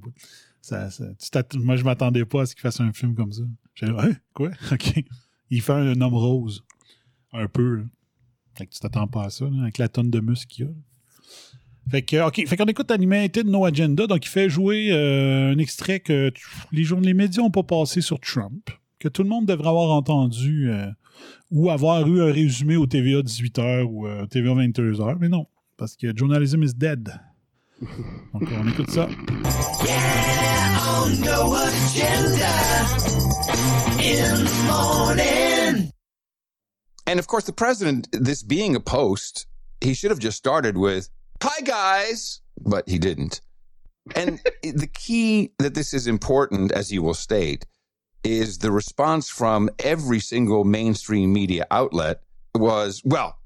Ça, 0.61 0.91
ça- 0.91 1.43
tu 1.43 1.59
moi, 1.59 1.77
je 1.77 1.85
m'attendais 1.85 2.25
pas 2.27 2.43
à 2.43 2.47
ce 2.47 2.55
qu'il 2.55 2.63
fasse 2.63 2.81
un 2.81 2.93
film 2.93 3.15
comme 3.15 3.33
ça. 3.33 3.43
J'étais 3.75 3.93
là, 3.93 4.05
hein, 4.05 4.13
quoi? 4.35 4.51
OK. 4.73 5.05
Il 5.51 5.63
fait 5.63 5.73
un 5.73 5.99
homme 6.01 6.15
rose. 6.15 6.63
Un 7.33 7.49
peu, 7.49 7.77
là. 7.77 7.85
Fait 8.55 8.67
que 8.67 8.73
tu 8.73 8.81
t'attends 8.81 9.07
pas 9.07 9.25
à 9.25 9.31
ça, 9.31 9.47
là, 9.47 9.63
avec 9.63 9.79
la 9.79 9.89
tonne 9.89 10.11
de 10.11 10.21
muscles 10.21 10.47
qu'il 10.49 10.65
y 10.67 10.69
a. 10.69 10.73
Fait 11.91 12.03
que, 12.03 12.27
OK. 12.27 12.47
Fait 12.47 12.57
qu'on 12.57 12.67
écoute 12.67 12.91
Animated 12.91 13.47
No 13.47 13.65
Agenda. 13.65 14.07
Donc, 14.07 14.25
il 14.25 14.29
fait 14.29 14.51
jouer 14.51 14.89
euh, 14.91 15.53
un 15.53 15.59
extrait 15.59 16.01
que 16.01 16.31
les, 16.73 16.85
journaux, 16.85 17.07
les 17.07 17.15
médias 17.15 17.43
n'ont 17.43 17.51
pas 17.51 17.63
passé 17.63 18.01
sur 18.01 18.21
Trump, 18.21 18.71
que 18.99 19.09
tout 19.09 19.23
le 19.23 19.29
monde 19.29 19.47
devrait 19.47 19.69
avoir 19.69 19.91
entendu 19.91 20.71
euh, 20.71 20.87
ou 21.51 21.71
avoir 21.71 22.07
eu 22.07 22.21
un 22.23 22.33
résumé 22.33 22.77
au 22.77 22.87
TVA 22.87 23.21
18h 23.21 23.85
ou 23.85 24.07
euh, 24.07 24.27
TVA 24.27 24.55
22h. 24.55 25.17
Mais 25.19 25.29
non, 25.29 25.47
parce 25.77 25.97
que 25.97 26.15
journalism 26.15 26.63
is 26.63 26.75
dead. 26.75 27.11
Donc, 28.35 28.49
on 28.53 28.69
écoute 28.69 28.91
ça. 28.91 29.09
And 37.07 37.19
of 37.19 37.27
course, 37.27 37.45
the 37.45 37.53
president, 37.53 38.07
this 38.13 38.43
being 38.43 38.77
a 38.77 38.81
post, 38.81 39.47
he 39.81 39.95
should 39.95 40.11
have 40.11 40.19
just 40.19 40.37
started 40.37 40.77
with, 40.77 41.09
Hi, 41.43 41.61
guys. 41.63 42.41
But 42.61 42.89
he 42.89 42.99
didn't. 42.99 43.41
And 44.15 44.41
the 44.63 44.87
key 44.93 45.53
that 45.59 45.75
this 45.75 45.93
is 45.95 46.07
important, 46.07 46.73
as 46.73 46.91
you 46.93 47.03
will 47.03 47.15
state, 47.15 47.67
is 48.25 48.59
the 48.59 48.73
response 48.73 49.29
from 49.31 49.71
every 49.79 50.19
single 50.21 50.65
mainstream 50.65 51.33
media 51.33 51.67
outlet 51.71 52.21
was, 52.55 53.01
well, 53.05 53.39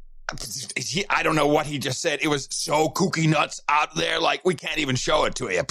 he- 0.77 1.05
I 1.11 1.23
don't 1.23 1.37
know 1.37 1.47
what 1.49 1.67
he 1.67 1.79
just 1.79 2.01
said. 2.01 2.21
It 2.23 2.29
was 2.29 2.49
so 2.51 2.89
kooky 2.89 3.29
nuts 3.29 3.61
out 3.69 3.95
there. 3.97 4.19
Like, 4.19 4.45
we 4.45 4.55
can't 4.55 4.79
even 4.79 4.97
show 4.97 5.25
it 5.25 5.35
to 5.37 5.51
you. 5.51 5.63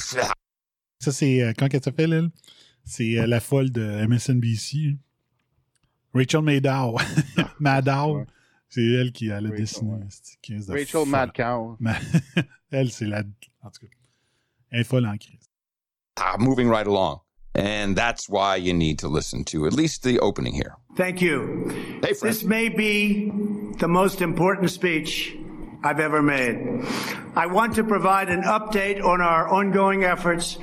Ça, 1.02 1.12
c'est. 1.12 1.42
euh, 1.42 1.54
comment 1.58 1.70
qu'elle 1.70 1.82
s'appelle, 1.82 2.14
elle? 2.14 2.30
C'est 2.86 3.18
euh, 3.18 3.26
la 3.26 3.40
folle 3.40 3.72
de 3.72 4.06
MSNBC. 4.08 4.98
Rachel 6.14 6.42
Maddow. 6.44 6.98
Maddow. 7.60 8.26
Ouais. 8.78 8.84
C'est 8.84 8.92
elle 9.02 9.12
qui 9.12 9.28
elle 9.28 9.34
a 9.46 9.50
Rachel, 9.50 9.58
dessiné. 9.58 9.92
ouais. 9.92 10.08
15 10.42 10.66
de 10.68 10.72
Rachel 10.72 10.88
folle. 10.88 11.08
Madcow. 11.10 11.78
Elle, 12.72 12.92
c'est 12.92 13.06
la. 13.06 13.20
En 13.64 13.70
tout 13.70 13.82
cas. 13.82 13.88
Elle 14.72 14.82
est 14.82 14.84
folle 14.86 15.06
en 15.06 15.18
crise. 15.18 15.50
Ah, 16.18 16.36
moving 16.40 16.70
right 16.70 16.88
along. 16.88 17.20
And 17.54 17.96
that's 17.98 18.30
why 18.30 18.56
you 18.56 18.74
need 18.74 18.98
to 19.00 19.10
listen 19.10 19.44
to 19.46 19.66
at 19.68 19.74
least 19.74 20.04
the 20.04 20.20
opening 20.20 20.54
here. 20.54 20.76
Thank 20.96 21.22
you. 21.22 21.70
Hey, 22.02 22.14
Fred. 22.14 22.32
This 22.32 22.44
may 22.44 22.70
be 22.70 23.30
the 23.80 23.88
most 23.90 24.22
important 24.22 24.70
speech 24.72 25.36
I've 25.84 26.00
ever 26.00 26.22
made. 26.22 26.86
I 27.36 27.48
want 27.48 27.76
to 27.76 27.84
provide 27.84 28.30
an 28.30 28.44
update 28.44 29.04
on 29.04 29.20
our 29.22 29.50
ongoing 29.50 30.06
efforts 30.06 30.58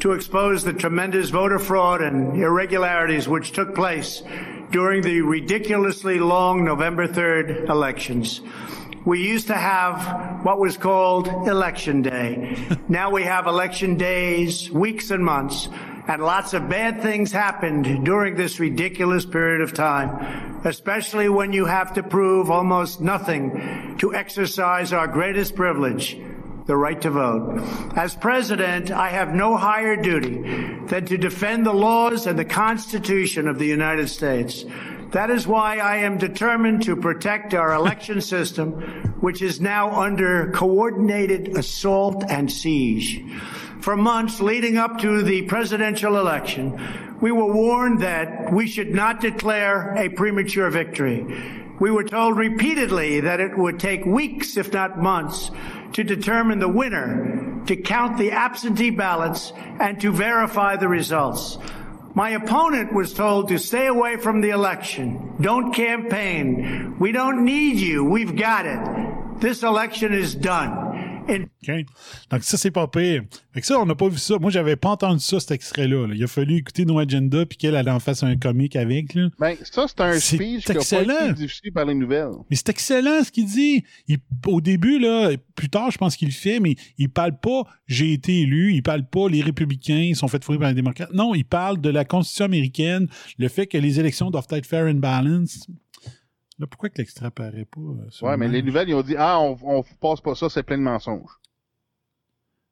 to 0.00 0.12
expose 0.12 0.62
the 0.62 0.72
tremendous 0.72 1.30
voter 1.30 1.58
fraud 1.58 2.00
and 2.00 2.40
irregularities 2.40 3.28
which 3.28 3.50
took 3.52 3.74
place 3.74 4.22
during 4.70 5.02
the 5.02 5.20
ridiculously 5.20 6.18
long 6.18 6.64
November 6.64 7.08
3rd 7.08 7.68
elections. 7.68 8.40
We 9.04 9.26
used 9.26 9.46
to 9.46 9.54
have 9.54 10.44
what 10.44 10.58
was 10.58 10.76
called 10.76 11.26
Election 11.26 12.02
Day. 12.02 12.56
now 12.88 13.10
we 13.10 13.22
have 13.24 13.46
election 13.46 13.96
days, 13.96 14.70
weeks 14.70 15.10
and 15.10 15.24
months, 15.24 15.68
and 16.06 16.22
lots 16.22 16.54
of 16.54 16.68
bad 16.68 17.02
things 17.02 17.32
happened 17.32 18.04
during 18.04 18.36
this 18.36 18.60
ridiculous 18.60 19.24
period 19.24 19.62
of 19.62 19.72
time, 19.72 20.60
especially 20.64 21.28
when 21.28 21.52
you 21.52 21.64
have 21.64 21.94
to 21.94 22.02
prove 22.02 22.50
almost 22.50 23.00
nothing 23.00 23.96
to 23.98 24.14
exercise 24.14 24.92
our 24.92 25.06
greatest 25.06 25.54
privilege, 25.54 26.18
the 26.70 26.76
right 26.76 27.02
to 27.02 27.10
vote. 27.10 27.58
As 27.96 28.14
president, 28.14 28.92
I 28.92 29.08
have 29.08 29.34
no 29.34 29.56
higher 29.56 29.96
duty 29.96 30.38
than 30.86 31.04
to 31.06 31.18
defend 31.18 31.66
the 31.66 31.72
laws 31.72 32.28
and 32.28 32.38
the 32.38 32.44
Constitution 32.44 33.48
of 33.48 33.58
the 33.58 33.66
United 33.66 34.08
States. 34.08 34.64
That 35.10 35.30
is 35.30 35.48
why 35.48 35.78
I 35.78 35.96
am 35.96 36.16
determined 36.16 36.84
to 36.84 36.94
protect 36.94 37.54
our 37.54 37.74
election 37.74 38.20
system, 38.34 39.16
which 39.18 39.42
is 39.42 39.60
now 39.60 40.00
under 40.00 40.52
coordinated 40.52 41.58
assault 41.58 42.22
and 42.28 42.48
siege. 42.48 43.20
For 43.80 43.96
months 43.96 44.40
leading 44.40 44.76
up 44.76 44.98
to 44.98 45.22
the 45.22 45.42
presidential 45.42 46.18
election, 46.18 47.18
we 47.20 47.32
were 47.32 47.52
warned 47.52 48.02
that 48.02 48.52
we 48.52 48.68
should 48.68 48.94
not 48.94 49.20
declare 49.20 49.92
a 49.96 50.08
premature 50.08 50.70
victory. 50.70 51.26
We 51.80 51.90
were 51.90 52.04
told 52.04 52.36
repeatedly 52.36 53.20
that 53.20 53.40
it 53.40 53.56
would 53.56 53.80
take 53.80 54.04
weeks, 54.04 54.58
if 54.58 54.70
not 54.70 55.02
months, 55.02 55.50
to 55.92 56.04
determine 56.04 56.58
the 56.58 56.68
winner, 56.68 57.62
to 57.66 57.76
count 57.76 58.18
the 58.18 58.32
absentee 58.32 58.90
ballots, 58.90 59.52
and 59.56 60.00
to 60.00 60.12
verify 60.12 60.76
the 60.76 60.88
results. 60.88 61.58
My 62.14 62.30
opponent 62.30 62.92
was 62.92 63.14
told 63.14 63.48
to 63.48 63.58
stay 63.58 63.86
away 63.86 64.16
from 64.16 64.40
the 64.40 64.50
election. 64.50 65.34
Don't 65.40 65.72
campaign. 65.72 66.98
We 66.98 67.12
don't 67.12 67.44
need 67.44 67.76
you. 67.76 68.04
We've 68.04 68.36
got 68.36 68.66
it. 68.66 69.40
This 69.40 69.62
election 69.62 70.12
is 70.12 70.34
done. 70.34 70.89
Donc, 72.30 72.42
ça, 72.42 72.56
c'est 72.56 72.70
pas 72.70 72.86
pire. 72.88 73.22
Fait 73.52 73.60
que 73.60 73.66
ça, 73.66 73.78
on 73.78 73.86
n'a 73.86 73.94
pas 73.94 74.08
vu 74.08 74.18
ça. 74.18 74.38
Moi, 74.38 74.50
j'avais 74.50 74.76
pas 74.76 74.90
entendu 74.90 75.20
ça, 75.20 75.40
cet 75.40 75.50
extrait-là. 75.50 76.06
là. 76.06 76.14
Il 76.14 76.22
a 76.22 76.26
fallu 76.26 76.56
écouter 76.56 76.84
No 76.84 76.98
Agenda 76.98 77.44
puis 77.46 77.58
qu'elle 77.58 77.76
allait 77.76 77.90
en 77.90 78.00
face 78.00 78.22
un 78.22 78.36
comique 78.36 78.76
avec. 78.76 79.14
Là. 79.14 79.28
Ben, 79.38 79.56
ça, 79.62 79.86
c'est 79.88 80.00
un 80.00 80.18
speech 80.18 80.64
qui 80.64 80.70
a 80.72 80.74
pas 80.74 80.80
excellent. 80.80 81.24
été 81.26 81.34
diffusé 81.34 81.70
par 81.70 81.84
les 81.84 81.94
nouvelles. 81.94 82.30
Mais 82.50 82.56
c'est 82.56 82.68
excellent 82.68 83.24
ce 83.24 83.30
qu'il 83.30 83.46
dit. 83.46 83.84
Il- 84.08 84.18
au 84.46 84.60
début, 84.60 84.98
là, 84.98 85.30
plus 85.54 85.68
tard, 85.68 85.90
je 85.90 85.98
pense 85.98 86.16
qu'il 86.16 86.28
le 86.28 86.34
fait, 86.34 86.60
mais 86.60 86.76
il 86.98 87.08
parle 87.08 87.38
pas 87.38 87.64
j'ai 87.86 88.12
été 88.12 88.40
élu, 88.42 88.72
il 88.72 88.82
parle 88.82 89.04
pas 89.04 89.28
les 89.28 89.40
républicains 89.42 89.94
ils 90.10 90.16
sont 90.16 90.28
faits 90.28 90.44
fourrer 90.44 90.58
par 90.58 90.68
les 90.68 90.74
démocrates. 90.74 91.12
Non, 91.12 91.34
il 91.34 91.44
parle 91.44 91.80
de 91.80 91.90
la 91.90 92.04
Constitution 92.04 92.44
américaine, 92.44 93.08
le 93.38 93.48
fait 93.48 93.66
que 93.66 93.76
les 93.78 93.98
élections 93.98 94.30
doivent 94.30 94.46
être 94.50 94.66
fair 94.66 94.86
and 94.86 94.94
balanced. 95.00 95.64
Là, 96.60 96.66
pourquoi 96.68 96.90
que 96.90 96.98
l'extrait 96.98 97.26
apparaît 97.26 97.64
pas? 97.64 97.80
euh, 97.80 98.26
Ouais, 98.28 98.36
mais 98.36 98.46
les 98.46 98.62
nouvelles, 98.62 98.88
ils 98.90 98.94
ont 98.94 99.02
dit 99.02 99.16
Ah, 99.18 99.40
on, 99.40 99.56
on 99.62 99.82
passe 100.00 100.20
pas 100.20 100.34
ça, 100.34 100.48
c'est 100.48 100.62
plein 100.62 100.78
de 100.78 100.82
mensonges. 100.82 101.30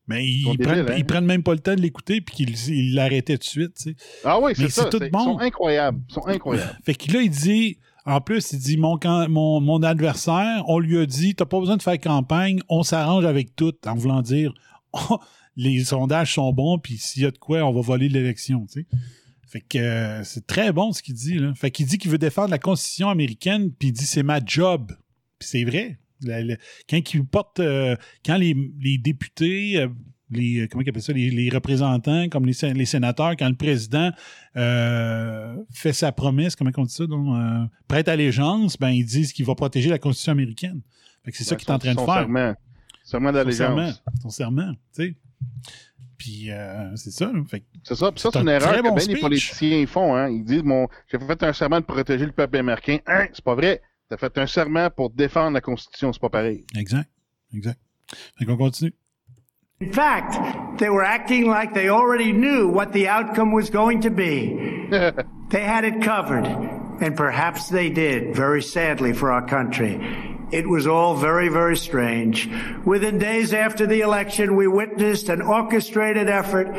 Mais 0.07 0.25
ils, 0.27 0.45
débiles, 0.45 0.67
prennent, 0.67 0.89
hein? 0.91 0.95
ils 0.97 1.05
prennent 1.05 1.27
même 1.27 1.43
pas 1.43 1.53
le 1.55 1.61
temps 1.61 1.75
de 1.75 1.81
l'écouter 1.81 2.21
puis 2.21 2.35
qu'ils 2.37 2.69
ils 2.71 2.95
l'arrêtaient 2.95 3.37
tout 3.37 3.45
de 3.45 3.49
suite. 3.49 3.75
tu 3.75 3.91
sais. 3.91 3.97
Ah 4.25 4.39
oui, 4.41 4.53
c'est 4.55 4.69
ça. 4.71 4.85
tout 4.87 4.99
bon. 4.99 5.07
Ils 5.21 5.25
sont 5.25 5.39
incroyables. 5.39 6.01
Ils 6.09 6.13
sont 6.15 6.27
incroyables. 6.27 6.79
Fait 6.83 6.95
que 6.95 7.13
là, 7.13 7.21
il 7.21 7.31
dit, 7.31 7.79
en 8.07 8.21
plus, 8.23 8.53
il 8.53 8.59
dit, 8.59 8.77
mon, 8.79 8.99
mon, 9.29 9.61
mon 9.61 9.83
adversaire, 9.83 10.63
on 10.67 10.79
lui 10.79 10.99
a 10.99 11.05
dit, 11.05 11.35
t'as 11.35 11.45
pas 11.45 11.61
besoin 11.61 11.77
de 11.77 11.83
faire 11.83 11.99
campagne, 12.01 12.61
on 12.71 12.83
s'arrange 12.83 13.27
avec 13.27 13.55
tout, 13.55 13.75
en 13.87 13.95
voulant 13.95 14.23
dire, 14.23 14.55
Oh, 14.95 15.19
les 15.57 15.85
sondages 15.85 16.35
sont 16.35 16.53
bons, 16.55 16.79
puis 16.79 16.97
s'il 16.97 17.23
y 17.23 17.27
a 17.27 17.31
de 17.31 17.39
quoi, 17.39 17.63
on 17.65 17.73
va 17.73 17.81
voler 17.83 18.09
l'élection, 18.09 18.65
tu 18.67 18.81
sais. 18.81 18.87
Fait 19.51 19.61
que 19.63 19.79
euh, 19.79 20.25
c'est 20.25 20.47
très 20.47 20.73
bon 20.73 20.93
ce 20.93 21.03
qu'il 21.03 21.15
dit, 21.15 21.39
là. 21.39 21.55
Fait 21.55 21.71
qu'il 21.71 21.87
dit 21.87 21.97
qu'il 21.99 22.11
veut 22.11 22.19
défendre 22.19 22.51
la 22.51 22.59
Constitution 22.59 23.09
américaine, 23.09 23.71
puis 23.73 23.89
il 23.89 23.93
dit, 23.93 24.05
c'est 24.05 24.23
ma 24.23 24.41
job. 24.45 24.93
Puis 25.39 25.49
c'est 25.49 25.65
vrai. 25.65 25.99
La- 26.23 26.43
la- 26.45 26.57
quand 26.89 27.15
il 27.15 27.25
porte, 27.25 27.61
euh, 27.61 27.97
quand 28.27 28.37
les, 28.37 28.55
les 28.81 28.99
députés, 28.99 29.81
euh, 29.81 29.89
les, 30.31 30.69
comment 30.69 30.83
ils 30.83 30.91
appellent 30.91 31.01
ça, 31.03 31.13
les, 31.15 31.31
les 31.31 31.49
représentants, 31.49 32.29
comme 32.29 32.45
les, 32.45 32.53
sé- 32.53 32.75
les 32.75 32.85
sénateurs, 32.85 33.37
quand 33.39 33.49
le 33.49 33.55
président 33.57 34.11
fait 35.73 35.93
sa 35.93 36.13
promesse, 36.13 36.55
comment 36.57 36.71
on 36.77 36.85
dit 36.85 36.93
ça, 36.93 37.07
donc, 37.07 37.35
prête 37.87 38.09
allégeance, 38.09 38.77
ben 38.79 38.91
ils 38.91 39.05
disent 39.07 39.33
qu'il 39.33 39.47
va 39.47 39.55
protéger 39.55 39.89
la 39.91 39.99
Constitution 39.99 40.33
américaine. 40.33 40.81
Fait 41.25 41.31
que 41.31 41.37
c'est 41.39 41.45
ça 41.45 41.55
Ouais, 41.55 41.57
qu'il 41.61 41.69
est 41.69 41.73
en 41.73 41.79
train 41.79 41.95
de 41.95 42.01
faire. 42.01 42.07
Serment, 42.07 42.55
serment 43.05 43.33
Son 43.33 43.51
serment. 43.51 43.77
d'allégeance. 43.77 44.03
Son 44.23 44.31
serment, 44.31 44.73
tu 44.95 45.03
sais. 45.05 45.17
Puis 46.19 46.51
euh, 46.51 46.95
c'est 46.97 47.13
ça. 47.13 47.31
C'est 47.85 47.95
ça. 47.95 48.11
Puis 48.13 48.21
ça, 48.21 48.31
C'est 48.33 48.41
une 48.41 48.49
un 48.49 48.53
erreur 48.53 48.75
que 48.77 48.83
bon 48.83 48.95
bien 48.95 49.07
les 49.07 49.21
politiciens 49.21 49.87
font. 49.87 50.15
Hein. 50.17 50.29
Ils 50.29 50.45
disent 50.45 50.65
mon, 50.65 50.89
J'ai 51.11 51.19
fait 51.19 51.43
un 51.45 51.53
serment 51.53 51.81
de 51.81 51.85
protéger 51.85 52.27
le 52.27 52.33
peuple 52.33 52.57
américain. 52.59 52.99
Hein, 53.07 53.27
c'est 53.33 53.45
pas 53.45 53.55
vrai. 53.55 53.81
T'as 54.11 54.17
fait 54.17 54.37
un 54.39 54.47
serment 54.47 54.91
pour 54.91 55.11
défendre 55.11 55.53
la 55.53 55.61
Constitution. 55.61 56.13
C'est 56.13 56.21
pas 56.21 56.29
pareil. 56.31 56.65
exact. 56.77 57.09
Exact. 57.55 57.79
Fait 58.39 58.45
qu'on 58.45 58.57
continue. 58.57 58.93
In 59.81 59.93
fact, 59.93 60.35
they 60.79 60.89
were 60.89 61.05
acting 61.05 61.47
like 61.49 61.73
they 61.73 61.89
already 61.89 62.33
knew 62.33 62.69
what 62.69 62.87
the 62.93 63.07
outcome 63.07 63.53
was 63.53 63.71
going 63.71 64.01
to 64.01 64.11
be. 64.11 64.57
They 65.51 65.63
had 65.63 65.85
it 65.85 66.03
covered, 66.03 66.45
and 67.01 67.17
perhaps 67.17 67.71
they 67.71 67.89
did, 67.89 68.35
very 68.37 68.61
sadly 68.61 69.15
for 69.15 69.33
our 69.33 69.47
country. 69.47 69.99
It 70.51 70.67
was 70.67 70.87
all 70.87 71.15
very, 71.15 71.49
very 71.49 71.77
strange. 71.77 72.49
Within 72.85 73.19
days 73.19 73.53
after 73.53 73.87
the 73.87 74.01
election, 74.01 74.57
we 74.57 74.67
witnessed 74.67 75.29
an 75.29 75.43
orchestrated 75.43 76.29
effort 76.29 76.75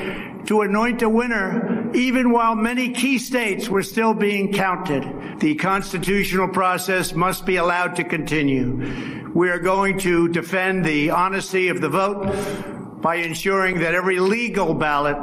to 0.47 0.61
anoint 0.61 1.03
a 1.03 1.09
winner, 1.09 1.91
even 1.93 2.31
while 2.31 2.55
many 2.55 2.91
key 2.91 3.19
states 3.19 3.69
were 3.69 3.83
still 3.83 4.13
being 4.13 4.51
counted. 4.51 5.39
The 5.39 5.55
constitutional 5.55 6.47
process 6.47 7.13
must 7.13 7.45
be 7.45 7.57
allowed 7.57 7.95
to 7.97 8.03
continue. 8.03 9.29
We 9.35 9.49
are 9.49 9.59
going 9.59 9.99
to 9.99 10.27
defend 10.29 10.83
the 10.83 11.11
honesty 11.11 11.67
of 11.67 11.81
the 11.81 11.89
vote 11.89 13.01
by 13.01 13.17
ensuring 13.17 13.79
that 13.81 13.93
every 13.93 14.19
legal 14.19 14.73
ballot 14.73 15.17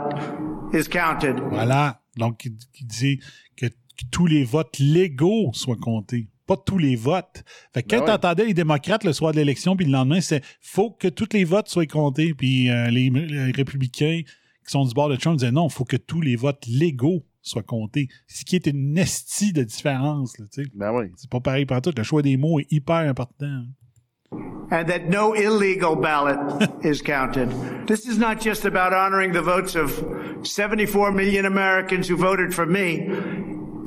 is 0.73 0.87
counted. 0.87 1.37
Voilà. 1.37 1.99
Donc, 2.17 2.47
il 2.47 2.57
dit 2.87 3.21
que 3.57 3.67
tous 4.11 4.27
les 4.27 4.45
votes 4.45 4.79
légaux 4.79 5.51
soient 5.53 5.77
comptés. 5.77 6.29
Pas 6.47 6.57
tous 6.57 6.79
les 6.79 6.97
votes. 6.97 7.43
Fait 7.75 7.83
que 7.83 7.89
quand 7.89 7.97
Ben 7.99 8.03
ouais. 8.05 8.19
t'entendais 8.19 8.45
les 8.47 8.55
démocrates 8.55 9.05
le 9.05 9.13
soir 9.13 9.33
de 9.33 9.39
l'élection, 9.39 9.77
puis 9.77 9.87
le 9.87 9.93
lendemain, 9.93 10.21
c'est 10.21 10.43
faut 10.61 10.91
que 10.91 11.09
tous 11.09 11.29
les 11.33 11.45
votes 11.45 11.69
soient 11.69 11.87
comptés. 11.87 12.35
Puis 12.35 12.71
euh, 12.71 12.89
les, 12.89 13.11
les 13.11 13.51
républicains 13.51 14.23
qui 14.25 14.71
sont 14.71 14.85
du 14.85 14.95
bord 14.95 15.09
de 15.09 15.17
Trump 15.17 15.39
disaient 15.39 15.53
non, 15.53 15.69
faut 15.69 15.85
que 15.85 15.97
tous 15.97 16.21
les 16.21 16.37
votes 16.37 16.65
légaux 16.69 17.25
soient 17.43 17.63
comptés. 17.63 18.09
Ce 18.27 18.45
qui 18.45 18.57
est 18.57 18.67
une 18.67 18.97
estie 18.99 19.53
de 19.53 19.63
différence. 19.63 20.39
Là, 20.39 20.47
tu 20.53 20.65
sais. 20.65 20.71
Ben 20.75 20.93
oui. 20.93 21.07
c'est 21.17 21.31
pas 21.31 21.41
pareil 21.41 21.67
partout. 21.67 21.91
Le 21.97 22.03
choix 22.03 22.23
des 22.23 22.37
mots 22.37 22.61
est 22.61 22.71
hyper 22.71 22.97
important. 22.97 23.65
and 24.71 24.89
that 24.89 25.09
no 25.09 25.33
illegal 25.35 25.95
ballot 25.95 26.69
is 26.85 27.01
counted. 27.01 27.49
This 27.87 28.07
is 28.07 28.19
not 28.19 28.41
just 28.41 28.65
about 28.65 28.93
honoring 28.93 29.33
the 29.33 29.43
votes 29.43 29.77
of 29.77 30.05
74 30.43 31.13
million 31.13 31.47
Americans 31.47 32.09
who 32.09 32.17
voted 32.17 32.53
for 32.53 32.67
me. 32.67 33.09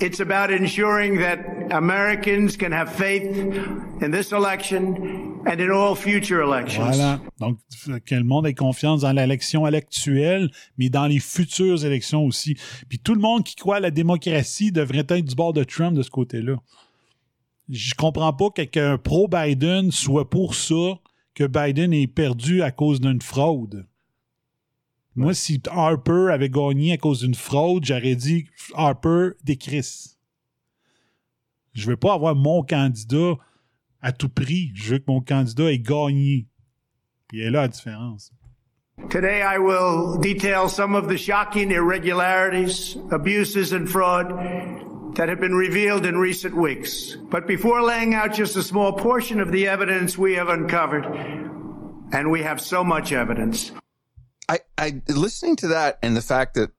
It's 0.01 0.21
about 0.21 0.49
ensuring 0.49 1.19
that 1.19 1.39
Americans 1.71 2.55
can 2.57 2.71
have 2.71 2.89
faith 2.89 3.23
in 4.01 4.11
this 4.11 4.31
election 4.31 5.41
and 5.45 5.59
in 5.59 5.69
all 5.69 5.95
future 5.95 6.41
elections. 6.41 6.95
Voilà. 6.95 7.19
Donc, 7.39 7.57
que 8.05 8.15
le 8.15 8.23
monde 8.23 8.47
ait 8.47 8.53
confiance 8.53 9.01
dans 9.01 9.11
l'élection 9.11 9.65
actuelle, 9.65 10.49
mais 10.77 10.89
dans 10.89 11.07
les 11.07 11.19
futures 11.19 11.83
élections 11.85 12.23
aussi. 12.23 12.55
Puis 12.87 12.99
tout 12.99 13.13
le 13.13 13.19
monde 13.19 13.43
qui 13.43 13.55
croit 13.55 13.77
à 13.77 13.79
la 13.81 13.91
démocratie 13.91 14.71
devrait 14.71 15.05
être 15.09 15.25
du 15.25 15.35
bord 15.35 15.51
de 15.51 15.65
Trump 15.65 15.97
de 15.97 16.01
ce 16.01 16.09
côté-là. 16.09 16.55
Je 17.69 17.93
comprends 17.93 18.33
pas 18.33 18.49
qu'un 18.51 18.97
pro-Biden 18.97 19.91
soit 19.91 20.29
pour 20.29 20.55
ça 20.55 20.97
que 21.35 21.43
Biden 21.43 21.93
ait 21.93 22.07
perdu 22.07 22.61
à 22.61 22.71
cause 22.71 23.01
d'une 23.01 23.21
fraude. 23.21 23.85
Moi, 25.19 25.33
si 25.33 25.61
Harper 25.69 26.29
avait 26.31 26.49
gagné 26.49 26.93
à 26.93 26.97
cause 26.97 27.19
d'une 27.19 27.35
fraude, 27.35 27.83
j'aurais 27.83 28.15
dit 28.15 28.47
Harper 28.73 29.31
Chris. 29.59 30.15
Je 31.73 31.87
veux 31.87 31.97
pas 31.97 32.13
avoir 32.13 32.35
mon 32.35 32.63
candidat 32.63 33.33
à 34.01 34.13
tout 34.13 34.29
prix. 34.29 34.71
Je 34.75 34.93
veux 34.93 34.99
que 34.99 35.11
mon 35.11 35.19
candidat 35.19 35.73
ait 35.73 35.79
gagné. 35.79 36.47
Puis 37.27 37.41
est 37.41 37.51
là 37.51 37.63
la 37.63 37.67
différence. 37.67 38.31
Today 39.09 39.41
I 39.41 39.57
will 39.57 40.17
detail 40.21 40.69
some 40.69 40.95
of 40.95 41.09
the 41.09 41.17
shocking 41.17 41.71
irregularities, 41.71 42.95
abuses, 43.11 43.73
and 43.73 43.87
fraud 43.89 44.29
that 45.15 45.27
have 45.27 45.41
been 45.41 45.53
revealed 45.53 46.05
in 46.05 46.15
recent 46.17 46.55
weeks. 46.55 47.17
But 47.29 47.45
before 47.45 47.81
laying 47.81 48.13
out 48.13 48.33
just 48.33 48.55
a 48.55 48.63
small 48.63 48.93
portion 48.93 49.41
of 49.41 49.51
the 49.51 49.67
evidence 49.67 50.17
we 50.17 50.35
have 50.35 50.47
uncovered, 50.47 51.05
and 52.13 52.31
we 52.31 52.41
have 52.43 52.61
so 52.61 52.85
much 52.85 53.11
evidence, 53.11 53.73
I, 54.49 54.59
I 54.77 55.01
listening 55.07 55.55
to 55.57 55.67
that 55.69 55.99
and 56.01 56.17
the 56.17 56.21
fact 56.21 56.55
that 56.55 56.71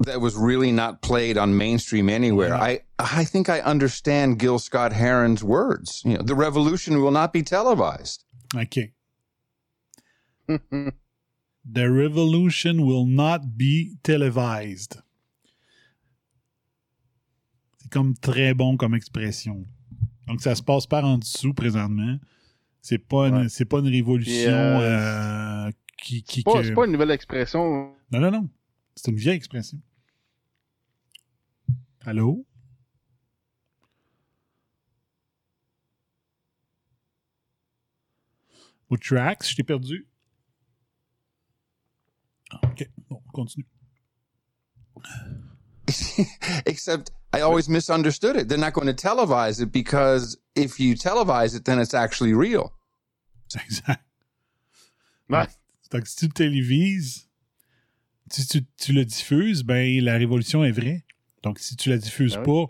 that 0.00 0.20
was 0.20 0.34
really 0.34 0.72
not 0.72 1.00
played 1.00 1.38
on 1.38 1.56
mainstream 1.56 2.08
anywhere. 2.08 2.48
Yeah. 2.48 2.60
I 2.60 2.80
I 2.98 3.24
think 3.24 3.48
I 3.48 3.60
understand 3.60 4.38
Gil 4.40 4.58
Scott 4.58 4.92
Heron's 4.92 5.44
words. 5.44 6.02
You 6.04 6.14
know, 6.16 6.22
the 6.22 6.34
revolution 6.34 7.00
will 7.00 7.12
not 7.12 7.32
be 7.32 7.42
televised. 7.42 8.24
OK. 8.56 8.92
The 11.68 11.90
revolution 11.90 12.86
will 12.86 13.06
not 13.06 13.56
be 13.58 13.96
televised. 14.04 15.02
C'est 17.78 17.90
comme 17.90 18.14
très 18.14 18.54
bon 18.56 18.76
comme 18.76 18.94
expression. 18.94 19.66
Donc, 20.28 20.40
ça 20.42 20.54
se 20.54 20.62
passe 20.62 20.86
par 20.86 21.04
en 21.04 21.18
dessous 21.18 21.54
présentement. 21.54 22.18
C'est 22.82 22.98
pas, 22.98 23.26
une- 23.28 23.34
Ouais. 23.34 23.48
c'est 23.48 23.64
pas 23.64 23.78
une 23.80 23.88
révolution 23.88 24.52
euh, 24.52 25.66
euh, 25.66 25.72
qui. 25.96 26.22
qui 26.22 26.40
C'est 26.40 26.44
pas, 26.44 26.52
que- 26.60 26.62
c'est 26.64 26.74
pas 26.74 26.84
une 26.86 26.92
nouvelle 26.92 27.10
expression. 27.10 27.94
Non, 28.12 28.20
non, 28.20 28.30
non. 28.30 28.48
C'est 28.94 29.10
une 29.10 29.16
vieille 29.16 29.36
expression. 29.36 29.78
Allô? 32.04 32.44
Au 38.88 38.96
tracks, 38.96 39.44
je 39.48 39.56
t'ai 39.56 39.64
perdu. 39.64 40.06
Ah, 42.50 42.60
OK. 42.64 42.88
Bon, 43.08 43.20
on 43.26 43.32
continue. 43.32 43.66
Except 46.66 47.10
I 47.32 47.40
always 47.40 47.68
misunderstood 47.68 48.36
it. 48.36 48.48
They're 48.48 48.58
not 48.58 48.72
going 48.72 48.86
to 48.86 48.94
televise 48.94 49.60
it 49.60 49.72
because 49.72 50.36
if 50.54 50.78
you 50.80 50.94
televise 50.94 51.54
it, 51.56 51.64
then 51.64 51.78
it's 51.78 51.94
actually 51.94 52.32
real. 52.34 52.72
C'est 53.48 53.62
exact. 53.64 54.02
Ouais. 55.28 55.46
Donc, 55.92 56.06
si 56.06 56.16
tu 56.16 56.26
le 56.26 56.32
télévises, 56.32 57.28
si 58.30 58.46
tu, 58.46 58.64
tu 58.76 58.92
le 58.92 59.04
diffuses, 59.04 59.62
ben, 59.62 60.02
la 60.04 60.16
révolution 60.16 60.64
est 60.64 60.72
vraie. 60.72 61.04
Donc, 61.42 61.58
si 61.58 61.76
tu 61.76 61.90
la 61.90 61.98
diffuses 61.98 62.34
Ben 62.36 62.42
pas, 62.42 62.66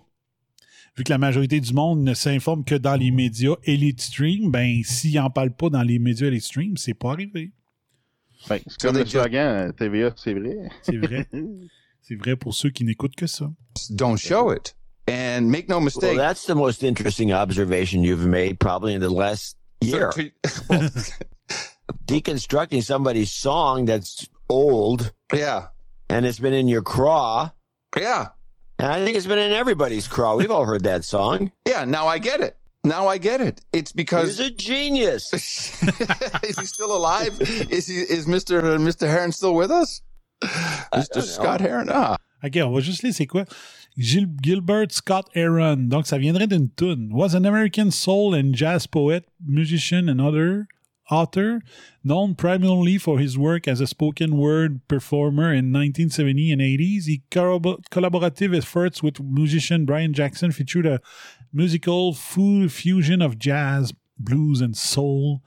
vu 0.97 1.05
que 1.05 1.11
la 1.13 1.19
majorité 1.19 1.61
du 1.61 1.73
monde 1.73 2.03
ne 2.03 2.15
s'informe 2.15 2.65
que 2.65 2.75
dans 2.75 2.97
les 2.97 3.11
médias 3.11 3.55
et 3.65 3.77
les 3.77 3.95
streams, 3.97 4.51
ben, 4.51 4.83
s'ils 4.85 5.15
n'en 5.15 5.31
parlent 5.31 5.55
pas 5.55 5.71
dans 5.71 5.83
les 5.83 5.99
médias 5.99 6.27
et 6.27 6.31
les 6.31 6.41
streams, 6.41 6.77
c'est 6.77 6.95
pas 6.95 7.13
arrivé. 7.13 7.53
Ben, 8.49 8.61
c'est 8.67 8.81
comme 8.81 8.99
le 8.99 9.07
slogan 9.07 9.73
TVA, 9.73 10.13
c'est 10.17 10.35
vrai. 10.35 10.57
C'est 10.83 10.99
vrai. 10.99 11.27
c'est 12.03 12.17
vrai 12.17 12.37
pour 12.37 12.55
ceux 12.55 12.71
qui 12.71 12.85
n'écoutent 12.85 13.17
que 13.17 13.27
ça. 13.27 13.51
Don't 13.91 14.17
show 14.19 14.53
it. 14.53 14.77
And 15.09 15.43
make 15.49 15.69
no 15.69 15.77
Well, 15.77 15.85
mistake. 15.85 16.17
that's 16.17 16.45
the 16.47 16.55
most 16.55 16.83
interesting 16.83 17.33
observation 17.33 18.03
you've 18.03 18.27
made 18.27 18.59
probably 18.59 18.93
in 18.95 19.01
the 19.01 19.09
last 19.11 19.57
year. 19.81 20.11
So 20.47 20.79
to- 20.79 20.91
Deconstructing 22.07 22.83
somebody's 22.83 23.31
song 23.31 23.85
that's 23.85 24.29
old 24.49 25.13
yeah. 25.33 25.69
and 26.09 26.27
it's 26.27 26.39
been 26.39 26.53
in 26.53 26.69
your 26.69 26.83
craw. 26.83 27.51
Yeah. 27.97 28.29
And 28.79 28.89
I 28.89 29.05
think 29.05 29.17
it's 29.17 29.27
been 29.27 29.39
in 29.39 29.53
everybody's 29.53 30.07
craw. 30.07 30.37
We've 30.37 30.51
all 30.51 30.65
heard 30.65 30.85
that 30.85 31.05
song. 31.05 31.53
Yeah. 31.67 31.85
Now 31.85 32.07
I 32.07 32.19
get 32.19 32.41
it. 32.41 32.57
Now 32.85 33.09
I 33.09 33.19
get 33.19 33.41
it. 33.41 33.61
It's 33.73 33.93
because 33.93 34.39
He's 34.39 34.47
a 34.47 34.51
genius. 34.51 35.33
is 36.43 36.59
he 36.59 36.67
still 36.67 36.95
alive? 36.95 37.37
Is 37.41 37.89
he 37.89 37.97
is 37.97 38.27
Mr. 38.27 38.63
uh, 38.63 38.79
Mr. 38.79 39.09
Heron 39.09 39.33
still 39.33 39.55
with 39.55 39.71
us? 39.73 40.03
Mr. 40.43 41.09
don't 41.13 41.23
Scott 41.25 41.61
know. 41.61 41.67
Heron. 41.67 41.89
Ah. 41.91 42.17
OK, 42.45 42.57
on 42.63 42.73
va 42.73 42.81
juste 42.81 43.03
lire 43.03 43.15
c'est 43.15 43.27
quoi. 43.27 43.45
Gil- 43.99 44.37
Gilbert 44.41 44.93
Scott 44.93 45.29
Aaron. 45.35 45.89
Donc, 45.89 46.07
ça 46.07 46.19
viendrait 46.19 46.47
d'une 46.47 46.69
tune. 46.71 47.11
Was 47.13 47.35
an 47.35 47.45
American 47.45 47.91
soul 47.91 48.35
and 48.35 48.55
jazz 48.55 48.87
poet, 48.87 49.25
musician, 49.45 50.09
and 50.09 50.21
other 50.21 50.69
author, 51.11 51.63
known 52.03 52.35
primarily 52.35 52.99
for 52.99 53.19
his 53.19 53.39
work 53.39 53.69
as 53.69 53.81
a 53.81 53.87
spoken 53.87 54.37
word 54.37 54.87
performer 54.89 55.53
in 55.53 55.73
1970 55.73 56.53
and 56.53 56.61
80s. 56.61 57.07
He 57.07 57.23
corrobo- 57.31 57.83
collaborative 57.91 58.57
efforts 58.57 59.03
with 59.03 59.21
musician 59.21 59.85
Brian 59.85 60.13
Jackson 60.13 60.53
featured 60.53 60.87
a 60.87 61.01
musical 61.53 62.15
fu- 62.15 62.69
fusion 62.69 63.23
of 63.23 63.39
jazz, 63.39 63.93
blues, 64.19 64.61
and 64.61 64.77
soul, 64.77 65.43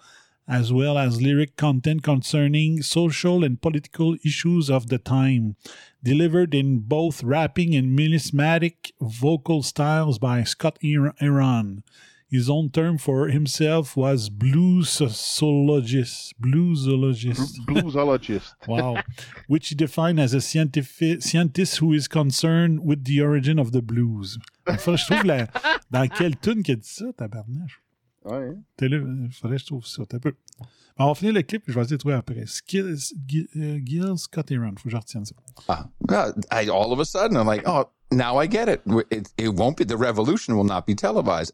as 0.47 0.73
well 0.73 0.97
as 0.97 1.21
lyric 1.21 1.55
content 1.55 2.01
concerning 2.01 2.81
social 2.81 3.43
and 3.43 3.61
political 3.61 4.15
issues 4.25 4.69
of 4.69 4.87
the 4.87 4.97
time 4.97 5.55
delivered 6.01 6.55
in 6.55 6.79
both 6.79 7.23
rapping 7.23 7.75
and 7.75 7.97
melismatic 7.97 8.91
vocal 8.99 9.61
styles 9.61 10.17
by 10.17 10.43
Scott 10.43 10.79
Aaron. 10.83 11.83
His 12.29 12.47
own 12.47 12.69
term 12.69 12.99
for 12.99 13.27
himself 13.27 13.97
was 13.97 14.29
bluesologist. 14.29 16.33
Bluesologist. 16.39 17.57
Bluesologist. 17.65 18.53
Wow. 18.67 18.97
Which 19.47 19.69
he 19.69 19.75
defined 19.75 20.19
as 20.19 20.35
a 20.35 20.41
scientific, 20.41 21.23
scientist 21.23 21.77
who 21.77 21.91
is 21.91 22.07
concerned 22.07 22.85
with 22.85 23.05
the 23.05 23.19
origin 23.21 23.57
of 23.57 23.71
the 23.71 23.81
blues. 23.81 24.37
Il 24.67 24.77
faudrait 24.77 24.97
que 24.97 24.97
je 24.97 25.05
trouve 25.07 25.25
la, 25.25 25.47
dans 25.89 26.07
quelle 26.07 26.37
tune 26.37 26.61
qu'il 26.61 26.73
a 26.73 26.77
dit 26.77 26.87
ça, 26.87 27.05
tabarnache. 27.17 27.81
Ouais. 28.25 28.53
T'es 28.77 28.89
là, 28.89 28.97
Il 28.97 29.33
faudrait 29.33 29.57
que 29.57 29.61
je 29.61 29.65
trouve 29.67 29.87
ça. 29.87 30.03
T'as 30.07 30.17
un 30.17 30.19
peu. 30.19 30.33
On 30.99 31.07
va 31.07 31.15
finir 31.15 31.33
le 31.33 31.41
clip 31.41 31.67
et 31.67 31.71
je 31.71 31.79
vais 31.79 31.81
essayer 31.81 31.95
de 31.95 32.01
trouver 32.01 32.15
après. 32.15 32.45
Skill, 32.45 32.95
Gil, 33.25 33.47
euh, 33.55 33.79
Gil 33.83 34.17
Scott 34.17 34.51
Aaron. 34.51 34.75
Faut 34.77 34.83
que 34.83 34.89
je 34.91 34.97
retienne 34.97 35.25
ça. 35.25 35.33
Ah. 35.67 35.87
I, 36.51 36.69
all 36.69 36.91
of 36.91 36.99
a 36.99 37.05
sudden, 37.05 37.37
I'm 37.37 37.47
like, 37.47 37.63
oh, 37.65 37.85
now 38.11 38.39
I 38.39 38.47
get 38.47 38.67
it. 38.67 38.81
It, 39.09 39.29
it 39.37 39.55
won't 39.55 39.77
be, 39.77 39.85
the 39.85 39.97
revolution 39.97 40.55
will 40.55 40.65
not 40.65 40.85
be 40.85 40.93
televised. 40.93 41.53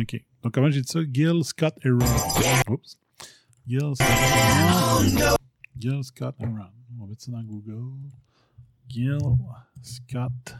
OK. 0.00 0.22
Donc, 0.42 0.52
comment 0.52 0.70
j'ai 0.70 0.82
dit 0.82 0.88
ça? 0.88 1.00
Gil 1.10 1.44
Scott 1.44 1.74
Aaron. 1.84 1.98
Oups. 2.68 2.98
Gil 3.66 3.94
Scott 3.94 4.08
Aaron. 4.10 5.36
Gil 5.78 6.04
Scott 6.04 6.34
Aaron. 6.40 6.70
On 6.96 7.02
va 7.02 7.06
mettre 7.08 7.22
ça 7.22 7.32
dans 7.32 7.42
Google. 7.42 8.10
Gil 8.88 9.18
Scott. 9.82 10.56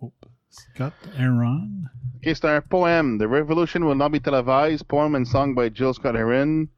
Oh. 0.00 0.12
Scott 0.50 0.94
Aaron. 1.18 1.84
Okay, 2.16 2.34
c'est 2.34 2.46
un 2.46 2.60
poème. 2.60 3.18
The 3.18 3.28
Revolution 3.28 3.82
Will 3.82 3.96
Not 3.96 4.10
Be 4.10 4.20
Televised. 4.20 4.88
Poem 4.88 5.14
and 5.14 5.24
song 5.26 5.54
by 5.54 5.68
Jill 5.68 5.94
Scott 5.94 6.14
Heron. 6.14 6.68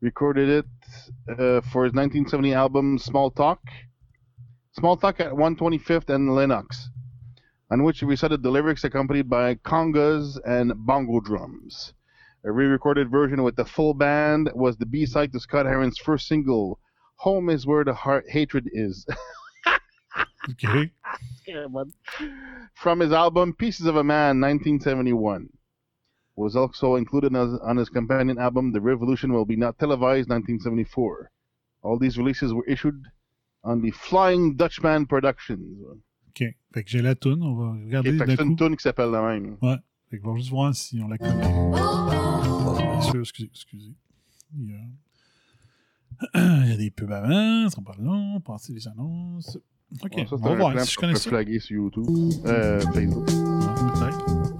Recorded 0.00 0.48
it 0.48 0.66
uh, 1.28 1.60
for 1.70 1.84
his 1.84 1.92
1970 1.92 2.54
album 2.54 2.98
Small 2.98 3.30
Talk. 3.30 3.60
Small 4.80 4.96
Talk 4.96 5.20
at 5.20 5.32
125th 5.32 6.08
and 6.08 6.34
Lennox, 6.34 6.88
on 7.70 7.82
which 7.82 7.98
he 7.98 8.06
recited 8.06 8.42
the 8.42 8.48
lyrics 8.48 8.82
accompanied 8.82 9.28
by 9.28 9.56
congas 9.56 10.40
and 10.46 10.72
bongo 10.74 11.20
drums. 11.20 11.92
A 12.44 12.50
re-recorded 12.50 13.10
version 13.10 13.42
with 13.42 13.56
the 13.56 13.64
full 13.66 13.92
band 13.92 14.50
was 14.54 14.78
the 14.78 14.86
B-side 14.86 15.34
to 15.34 15.40
Scott 15.40 15.66
Heron's 15.66 15.98
first 15.98 16.26
single, 16.26 16.80
"Home 17.16 17.50
Is 17.50 17.66
Where 17.66 17.84
the 17.84 17.92
Heart 17.92 18.30
Hatred 18.30 18.70
Is." 18.72 19.06
OK. 20.48 20.90
from 22.72 23.00
his 23.00 23.12
album 23.12 23.52
Pieces 23.52 23.84
of 23.84 23.96
a 23.96 24.02
Man 24.02 24.40
1971. 24.40 25.50
Was 26.36 26.56
also 26.56 26.94
included 26.94 27.36
as, 27.36 27.52
on 27.60 27.76
his 27.76 27.90
companion 27.90 28.38
album 28.38 28.72
The 28.72 28.80
Revolution 28.80 29.34
Will 29.34 29.44
Be 29.44 29.56
Not 29.56 29.78
Televised 29.78 30.30
1974. 30.30 31.30
All 31.82 31.98
these 31.98 32.16
releases 32.16 32.54
were 32.54 32.64
issued 32.64 33.04
on 33.64 33.80
the 33.80 33.92
Flying 33.92 34.56
Dutchman 34.56 35.06
Productions. 35.06 35.58
OK. 36.28 36.44
Fait 36.72 36.84
que 36.84 36.90
j'ai 36.90 37.02
la 37.02 37.14
toune. 37.14 37.42
On 37.42 37.54
va 37.54 37.72
regarder 37.72 38.12
fait 38.12 38.18
que 38.18 38.24
d'un 38.30 38.36
c'est 38.36 38.42
une 38.42 38.56
coup. 38.56 38.64
tune 38.66 38.76
qui 38.76 38.82
s'appelle 38.82 39.10
la 39.10 39.22
même. 39.22 39.56
Ouais. 39.62 39.76
Fait 40.10 40.18
que 40.18 40.26
on 40.26 40.32
va 40.32 40.38
juste 40.38 40.50
voir 40.50 40.74
si 40.74 41.00
on 41.02 41.08
la 41.08 41.18
connaît. 41.18 41.40
Bien 41.40 43.00
sûr, 43.02 43.20
excusez, 43.20 43.48
excusez. 43.52 43.92
Il 44.58 44.70
y 44.70 44.74
a, 44.74 44.78
Il 46.64 46.70
y 46.70 46.72
a 46.72 46.76
des 46.76 46.90
pubs 46.90 47.10
avant, 47.12 47.68
ça 47.70 47.80
pas 47.82 47.94
long, 47.98 48.40
passer 48.40 48.72
les 48.72 48.86
annonces. 48.88 49.58
OK, 50.02 50.12
ça, 50.28 50.34
on 50.34 50.36
va 50.36 50.54
voir 50.54 50.80
si 50.80 50.92
je 50.92 50.96
connais 50.98 51.14
ça. 51.14 51.30
flaguer 51.30 51.58
sur 51.58 51.76
YouTube. 51.76 52.06
Euh, 52.46 52.80
Facebook. 52.92 53.26
Ouais, 53.28 53.34
peut-être. 53.94 54.59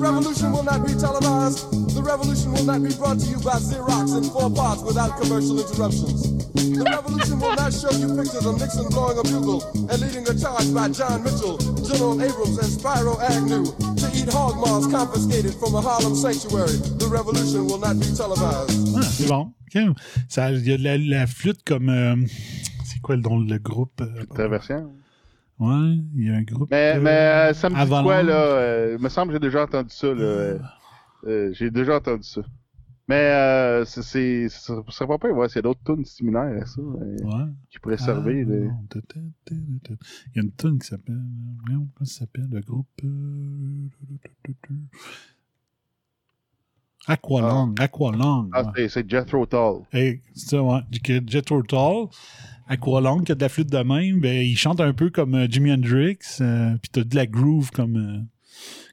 The 0.00 0.08
revolution 0.08 0.52
will 0.52 0.62
not 0.64 0.80
be 0.86 0.94
televised. 0.94 1.68
The 1.94 2.00
revolution 2.02 2.52
will 2.56 2.64
not 2.64 2.80
be 2.82 2.88
brought 2.96 3.20
to 3.20 3.26
you 3.28 3.36
by 3.44 3.60
Xerox 3.60 4.16
in 4.16 4.24
four 4.32 4.48
parts 4.48 4.80
without 4.82 5.20
commercial 5.20 5.60
interruptions. 5.60 6.24
The 6.56 6.88
revolution 6.88 7.36
will 7.38 7.52
not 7.54 7.68
show 7.76 7.92
you 7.92 8.08
pictures 8.16 8.46
of 8.48 8.56
Nixon 8.56 8.88
blowing 8.88 9.18
a 9.20 9.22
bugle 9.28 9.60
and 9.92 10.00
leading 10.00 10.24
a 10.24 10.32
charge 10.32 10.72
by 10.72 10.88
John 10.88 11.20
Mitchell, 11.22 11.58
General 11.84 12.16
Abrams, 12.16 12.56
and 12.64 12.72
Spyro 12.72 13.20
Agnew 13.20 13.68
to 14.00 14.06
eat 14.16 14.32
hog 14.32 14.56
maws 14.56 14.86
confiscated 14.88 15.52
from 15.60 15.74
a 15.76 15.82
Harlem 15.84 16.16
sanctuary. 16.16 16.80
The 16.96 17.04
revolution 17.12 17.66
will 17.68 17.78
not 17.78 18.00
be 18.00 18.08
televised. 18.16 18.72
Ah, 18.96 19.02
c'est 19.04 19.28
bon. 19.28 19.52
Il 19.74 19.84
y 20.66 20.72
a 20.72 20.78
de 20.78 20.82
la, 20.82 20.96
la 20.96 21.26
flûte 21.26 21.60
comme. 21.62 21.90
euh, 21.90 22.16
c'est 22.86 23.00
quoi 23.02 23.16
le 23.16 23.22
nom 23.22 23.38
le 23.38 23.58
groupe? 23.58 24.00
Euh, 24.00 24.24
Traversien. 24.34 24.88
Ouais, 25.60 25.94
il 26.16 26.24
y 26.26 26.30
a 26.30 26.36
un 26.36 26.42
groupe. 26.42 26.68
Mais, 26.70 26.94
euh, 26.96 27.00
mais 27.02 27.54
ça 27.54 27.68
me 27.68 27.74
dit 27.84 28.02
quoi, 28.02 28.22
là? 28.22 28.32
euh, 28.34 28.96
il 28.98 29.02
me 29.04 29.08
semble 29.10 29.28
que 29.28 29.34
j'ai 29.34 29.40
déjà 29.40 29.62
entendu 29.64 29.90
ça, 29.90 30.06
là. 30.08 30.14
euh, 30.22 30.58
euh, 31.26 31.52
j'ai 31.52 31.70
déjà 31.70 31.96
entendu 31.96 32.22
ça. 32.22 32.40
Mais 33.08 33.16
euh, 33.16 33.84
c'est, 33.84 34.48
ça 34.48 34.74
serait 34.88 35.06
pas 35.08 35.18
pire, 35.18 35.36
ouais, 35.36 35.48
y 35.54 35.58
a 35.58 35.62
d'autres 35.62 35.80
tunes 35.84 36.04
similaires 36.04 36.62
à 36.62 36.64
ça, 36.64 36.80
euh, 36.80 37.16
Ouais. 37.24 37.50
qui 37.68 37.78
pourraient 37.80 37.98
servir. 37.98 38.46
Ah. 38.48 38.98
Il 39.50 40.36
y 40.36 40.38
a 40.38 40.42
une 40.42 40.52
tune 40.52 40.78
qui 40.78 40.86
s'appelle. 40.86 41.20
Voyons, 41.66 41.88
comment 41.94 42.06
ça 42.06 42.20
s'appelle 42.20 42.48
le 42.50 42.60
groupe 42.60 42.86
Aqualung. 47.06 47.74
Aqualung. 47.80 48.50
Ah, 48.52 48.62
ouais. 48.76 48.88
c'est, 48.88 49.08
Jethro 49.10 49.46
Tull. 49.46 49.82
Hey, 49.92 50.20
c'est 50.34 50.50
ça, 50.50 50.62
ouais. 50.62 50.80
Jethro 51.26 51.62
Tull, 51.62 52.08
Aqualung, 52.70 53.24
qui 53.24 53.32
a 53.32 53.34
de 53.34 53.40
la 53.40 53.48
flûte 53.48 53.68
de 53.70 53.78
même, 53.82 54.20
ben, 54.20 54.42
il 54.46 54.56
chante 54.56 54.80
un 54.80 54.92
peu 54.92 55.10
comme 55.10 55.34
euh, 55.34 55.46
Jimi 55.50 55.72
Hendrix, 55.72 56.18
euh, 56.40 56.76
puis 56.80 56.90
t'as 56.92 57.02
de 57.04 57.14
la 57.16 57.26
groove 57.26 57.70
comme. 57.72 57.96
euh, 57.96 58.20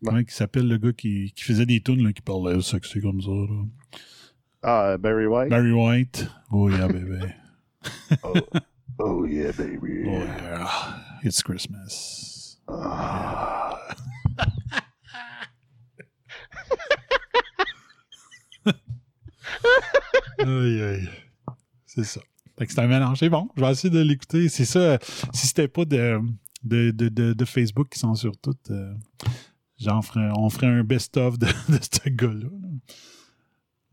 Comment 0.04 0.20
il 0.20 0.30
s'appelle 0.30 0.68
le 0.68 0.78
gars 0.78 0.94
qui, 0.94 1.32
qui 1.36 1.44
faisait 1.44 1.66
des 1.66 1.82
tunes, 1.82 2.04
là, 2.04 2.14
qui 2.14 2.22
parlait 2.22 2.62
sexy 2.62 3.02
comme 3.02 3.22
ça, 3.22 3.30
là. 3.32 3.64
Ah, 4.64 4.84
euh, 4.92 4.98
Barry 4.98 5.26
White? 5.28 5.50
Barry 5.50 5.72
White. 5.72 6.28
Oh 6.52 6.70
yeah, 6.70 6.88
baby. 6.88 7.20
oh. 8.24 8.34
oh 9.00 9.26
yeah, 9.26 9.52
baby. 9.52 10.06
Oh 10.08 10.24
yeah. 10.24 10.68
It's 11.24 11.42
Christmas. 11.44 12.58
aïe, 20.40 20.82
aïe. 20.82 21.10
C'est 21.86 22.04
ça. 22.04 22.22
Fait 22.58 22.66
que 22.66 22.74
c'est 22.74 22.80
un 22.82 22.88
mélange. 22.88 23.20
Bon. 23.30 23.50
Je 23.56 23.62
vais 23.62 23.72
essayer 23.72 23.90
de 23.94 24.00
l'écouter. 24.02 24.50
C'est 24.50 24.66
ça. 24.66 24.98
Si 25.34 25.48
c'était 25.48 25.68
pas 25.68 25.86
de, 25.86 26.20
de, 26.64 26.92
de, 26.92 27.34
de, 27.34 27.46
Facebook 27.46 27.90
qui 27.90 28.00
censure 28.00 28.36
tout, 28.38 28.56
euh, 28.72 28.94
j'en 29.80 30.02
ferais, 30.02 30.30
on 30.38 30.50
ferait 30.50 30.68
un 30.68 30.84
best-of 30.84 31.38
de, 31.38 31.46
de 31.70 31.78
ce 31.82 32.10
gars-là. 32.10 32.50
là. 32.50 32.68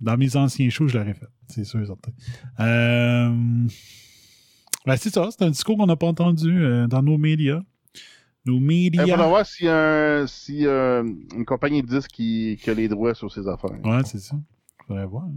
Dans 0.00 0.16
mes 0.16 0.34
anciens 0.36 0.68
shows, 0.70 0.88
je 0.88 0.98
l'aurais 0.98 1.14
fait. 1.14 1.28
C'est 1.48 1.64
sûr 1.64 1.86
certain. 1.86 2.12
Euh, 2.60 3.30
ben, 4.86 4.96
c'est 4.96 5.10
ça. 5.12 5.28
C'est 5.30 5.44
un 5.44 5.50
discours 5.50 5.76
qu'on 5.78 5.86
n'a 5.86 5.96
pas 5.96 6.06
entendu 6.06 6.58
euh, 6.62 6.86
dans 6.86 7.02
nos 7.02 7.16
médias. 7.18 7.60
Nos 8.46 8.56
Il 8.58 8.62
médias. 8.62 9.06
faudra 9.06 9.28
voir 9.28 9.46
si, 9.46 9.66
un, 9.68 10.26
si 10.26 10.66
euh, 10.66 11.02
une 11.34 11.44
compagnie 11.46 11.82
de 11.82 11.86
disques 11.86 12.10
qui, 12.10 12.58
qui 12.62 12.68
a 12.68 12.74
les 12.74 12.88
droits 12.88 13.14
sur 13.14 13.32
ses 13.32 13.46
affaires. 13.48 13.70
Ouais, 13.84 14.02
c'est 14.04 14.18
ça. 14.18 14.36
Faudrait 14.86 15.06
voir. 15.06 15.24
hein. 15.24 15.32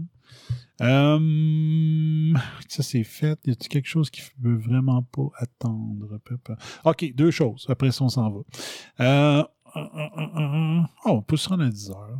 Euh, 0.81 2.33
ça, 2.67 2.83
c'est 2.83 3.03
fait. 3.03 3.39
Y 3.45 3.51
a-t-il 3.51 3.69
quelque 3.69 3.87
chose 3.87 4.09
qui 4.09 4.21
veut 4.39 4.57
vraiment 4.57 5.01
pas 5.03 5.29
attendre? 5.37 6.19
OK, 6.85 7.13
deux 7.15 7.31
choses. 7.31 7.65
Après 7.69 7.91
ça, 7.91 8.03
on 8.03 8.09
s'en 8.09 8.29
va. 8.29 8.39
Euh. 8.99 9.43
Oh, 9.75 11.11
on 11.11 11.21
peut 11.21 11.37
se 11.37 11.49
rendre 11.49 11.63
à 11.63 11.69
10 11.69 11.91
heures. 11.91 12.19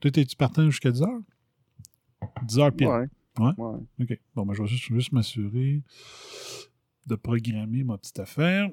Toi, 0.00 0.10
es-tu 0.14 0.36
partant 0.36 0.68
jusqu'à 0.68 0.90
10 0.90 1.02
heures? 1.02 1.20
10 2.44 2.58
heures 2.58 2.72
pile. 2.72 2.88
Ouais. 2.88 3.08
Ouais? 3.38 3.52
ouais. 3.56 3.80
OK. 4.00 4.20
Bon, 4.34 4.46
ben, 4.46 4.54
je 4.54 4.62
vais 4.62 4.68
juste, 4.68 4.92
juste 4.92 5.12
m'assurer 5.12 5.82
de 7.06 7.14
programmer 7.14 7.84
ma 7.84 7.98
petite 7.98 8.18
affaire. 8.20 8.68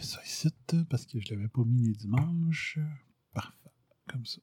Ça 0.00 0.20
ici, 0.24 0.48
parce 0.88 1.06
que 1.06 1.20
je 1.20 1.34
l'avais 1.34 1.48
pas 1.48 1.64
mis 1.64 1.88
les 1.88 1.94
dimanches. 1.94 2.78
Parfait. 3.32 3.70
Comme 4.08 4.24
ça. 4.26 4.40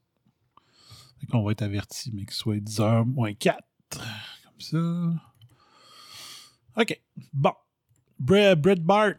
Fait 1.20 1.28
qu'on 1.28 1.44
va 1.44 1.52
être 1.52 1.62
averti, 1.62 2.12
mais 2.14 2.26
qu'il 2.26 2.34
soit 2.34 2.58
10h 2.58 3.06
moins 3.06 3.34
4. 3.34 3.60
Comme 3.90 4.02
ça. 4.60 4.78
OK. 6.78 7.02
Bon. 7.34 7.54
Bart. 8.20 9.16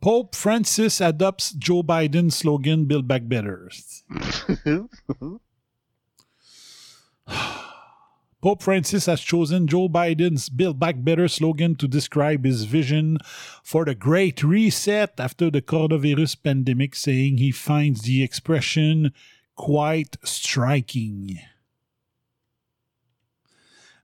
Pope 0.00 0.34
Francis 0.36 1.00
adopts 1.00 1.54
Joe 1.58 1.82
Biden 1.82 2.30
slogan 2.30 2.84
Build 2.84 3.08
Back 3.08 3.26
Better. 3.26 3.70
Pope 8.42 8.62
Francis 8.62 9.06
has 9.06 9.22
chosen 9.22 9.66
Joe 9.66 9.88
Biden's 9.88 10.50
Build 10.50 10.78
Back 10.78 10.96
Better 11.02 11.26
slogan 11.26 11.74
to 11.76 11.88
describe 11.88 12.44
his 12.44 12.64
vision 12.64 13.16
for 13.62 13.86
the 13.86 13.94
Great 13.94 14.44
Reset 14.44 15.18
after 15.18 15.50
the 15.50 15.62
coronavirus 15.62 16.36
pandemic, 16.42 16.94
saying 16.94 17.38
he 17.38 17.50
finds 17.50 18.02
the 18.02 18.22
expression 18.22 19.14
quite 19.56 20.16
striking. 20.24 21.38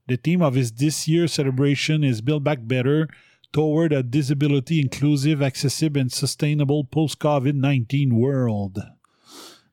The 0.07 0.17
theme 0.17 0.41
of 0.41 0.55
his 0.55 0.71
this 0.71 1.07
year's 1.07 1.33
celebration 1.33 2.03
is 2.03 2.21
Build 2.21 2.43
Back 2.43 2.59
Better 2.63 3.07
toward 3.51 3.93
a 3.93 4.03
disability 4.03 4.79
inclusive, 4.79 5.41
accessible, 5.41 6.01
and 6.01 6.11
sustainable 6.11 6.83
post 6.83 7.19
COVID 7.19 7.55
19 7.55 8.15
world. 8.15 8.79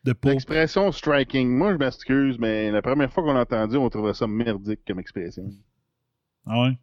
L'expression 0.04 0.90
striking, 0.92 1.58
moi 1.58 1.72
je 1.72 1.78
m'excuse, 1.78 2.38
mais 2.38 2.70
la 2.70 2.80
première 2.80 3.12
fois 3.12 3.24
qu'on 3.24 3.34
l'a 3.34 3.40
entendu, 3.40 3.76
on 3.76 3.90
trouvait 3.90 4.14
ça 4.14 4.26
merdique 4.26 4.80
comme 4.86 4.98
expression. 4.98 5.50
Ah 6.46 6.62
ouais? 6.62 6.78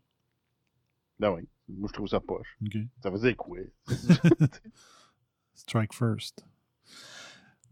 Ben 1.19 1.31
oui, 1.31 1.47
moi 1.67 1.88
je 1.88 1.93
trouve 1.93 2.07
ça 2.07 2.19
poche. 2.19 2.57
OK. 2.63 2.77
Ça 3.01 3.09
veut 3.09 3.19
dire 3.19 3.35
quoi? 3.35 3.59
Strike 5.55 5.93
first. 5.93 6.43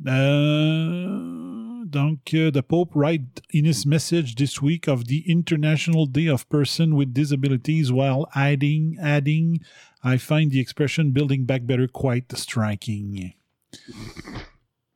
Uh, 0.05 1.85
donc, 1.85 2.33
uh, 2.33 2.49
the 2.51 2.63
Pope 2.67 2.91
write 2.93 3.41
in 3.51 3.65
his 3.65 3.85
message 3.85 4.35
this 4.35 4.61
week 4.61 4.87
of 4.87 5.07
the 5.07 5.23
International 5.29 6.05
Day 6.05 6.27
of 6.27 6.49
Person 6.49 6.95
with 6.95 7.13
Disabilities 7.13 7.91
while 7.91 8.27
adding, 8.35 8.97
adding, 9.01 9.61
I 10.03 10.17
find 10.17 10.51
the 10.51 10.59
expression 10.59 11.11
building 11.11 11.45
back 11.45 11.65
better 11.65 11.87
quite 11.87 12.35
striking. 12.37 13.33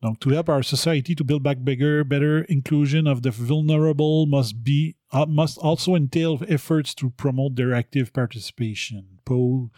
Donc, 0.02 0.20
to 0.20 0.30
help 0.30 0.50
our 0.50 0.64
society 0.64 1.16
to 1.16 1.24
build 1.24 1.42
back 1.42 1.64
bigger, 1.64 2.04
better 2.04 2.42
inclusion 2.44 3.08
of 3.08 3.24
the 3.24 3.32
vulnerable 3.32 4.26
must 4.26 4.64
be 4.64 4.96
uh, 5.12 5.26
must 5.26 5.58
also 5.58 5.96
entail 5.96 6.42
efforts 6.48 6.94
to 6.96 7.10
promote 7.12 7.56
their 7.56 7.74
active 7.74 8.14
participation. 8.14 9.20
Paul 9.26 9.72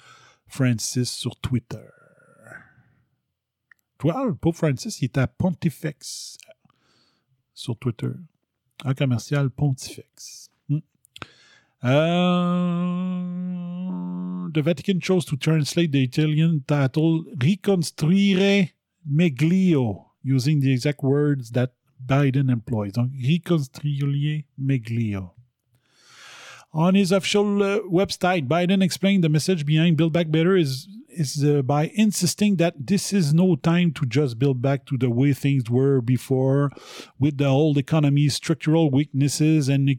Francis 0.47 1.10
sur 1.10 1.31
Twitter. 1.41 1.98
Pauvre 3.99 4.55
Francis, 4.55 5.01
il 5.01 5.05
est 5.05 5.17
à 5.17 5.27
Pontifex 5.27 6.38
sur 7.53 7.77
Twitter. 7.77 8.11
En 8.85 8.93
commercial 8.93 9.49
Pontifex. 9.49 10.49
Hmm. 10.69 10.80
Uh, 11.84 11.89
the 14.53 14.61
Vatican 14.61 15.01
chose 15.01 15.26
to 15.26 15.35
translate 15.35 15.91
the 15.91 16.01
Italian 16.01 16.63
title 16.65 17.26
Riconstruire 17.38 18.69
Meglio 19.05 20.05
using 20.23 20.61
the 20.61 20.71
exact 20.71 21.03
words 21.03 21.51
that 21.51 21.73
Biden 22.05 22.49
employs. 22.49 22.93
Donc, 22.93 23.11
Riconstruire 23.11 24.45
Meglio. 24.57 25.34
On 26.71 26.95
his 26.95 27.11
official 27.11 27.61
uh, 27.61 27.80
website, 27.80 28.47
Biden 28.47 28.81
explained 28.81 29.26
the 29.26 29.30
message 29.30 29.65
behind 29.65 29.97
Build 29.97 30.13
Back 30.13 30.31
Better 30.31 30.55
is 30.55 30.88
is 31.19 31.43
uh, 31.43 31.61
by 31.61 31.91
insisting 31.93 32.55
that 32.55 32.87
this 32.87 33.13
is 33.13 33.33
no 33.33 33.55
time 33.55 33.91
to 33.93 34.05
just 34.05 34.39
build 34.39 34.61
back 34.61 34.85
to 34.85 34.97
the 34.97 35.09
way 35.09 35.33
things 35.33 35.69
were 35.69 36.01
before, 36.01 36.71
with 37.19 37.37
the 37.37 37.47
old 37.47 37.77
economy's 37.77 38.35
structural 38.35 38.89
weaknesses 38.89 39.69
and 39.69 39.89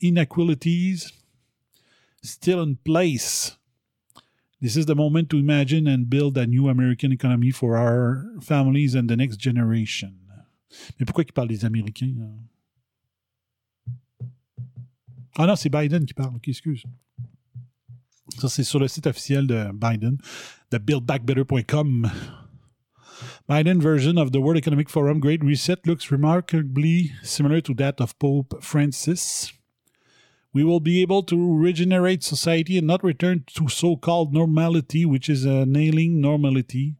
inequalities 0.00 1.12
still 2.22 2.62
in 2.62 2.76
place. 2.84 3.56
This 4.60 4.76
is 4.76 4.86
the 4.86 4.94
moment 4.94 5.30
to 5.30 5.38
imagine 5.38 5.86
and 5.86 6.10
build 6.10 6.36
a 6.36 6.46
new 6.46 6.68
American 6.68 7.12
economy 7.12 7.50
for 7.50 7.76
our 7.76 8.26
families 8.42 8.94
and 8.94 9.08
the 9.08 9.16
next 9.16 9.38
generation. 9.38 10.16
Mais 10.98 11.04
pourquoi 11.04 11.24
il 11.24 11.32
parle 11.32 11.48
des 11.48 11.64
Américains? 11.64 12.14
Ah 15.36 15.46
non, 15.46 15.56
c'est 15.56 15.70
Biden 15.70 16.04
qui 16.04 16.14
parle. 16.14 16.36
Ok, 16.36 16.48
excuse. 16.48 16.84
Ça, 18.38 18.48
c'est 18.48 18.64
sur 18.64 18.78
le 18.78 18.88
site 18.88 19.06
officiel 19.06 19.46
de 19.46 19.70
Biden, 19.72 20.18
de 20.70 20.78
buildbackbetter.com. 20.78 22.10
Biden 23.48 23.80
version 23.80 24.16
of 24.16 24.32
the 24.32 24.40
World 24.40 24.56
Economic 24.56 24.88
Forum 24.88 25.20
Great 25.20 25.42
Reset 25.42 25.86
looks 25.86 26.10
remarkably 26.10 27.12
similar 27.22 27.60
to 27.60 27.74
that 27.74 28.00
of 28.00 28.18
Pope 28.18 28.62
Francis. 28.62 29.52
We 30.52 30.64
will 30.64 30.80
be 30.80 31.02
able 31.02 31.22
to 31.24 31.56
regenerate 31.58 32.24
society 32.24 32.78
and 32.78 32.86
not 32.86 33.04
return 33.04 33.44
to 33.54 33.68
so 33.68 33.96
called 33.96 34.32
normality, 34.32 35.04
which 35.04 35.28
is 35.28 35.44
a 35.44 35.66
nailing 35.66 36.20
normality. 36.20 36.96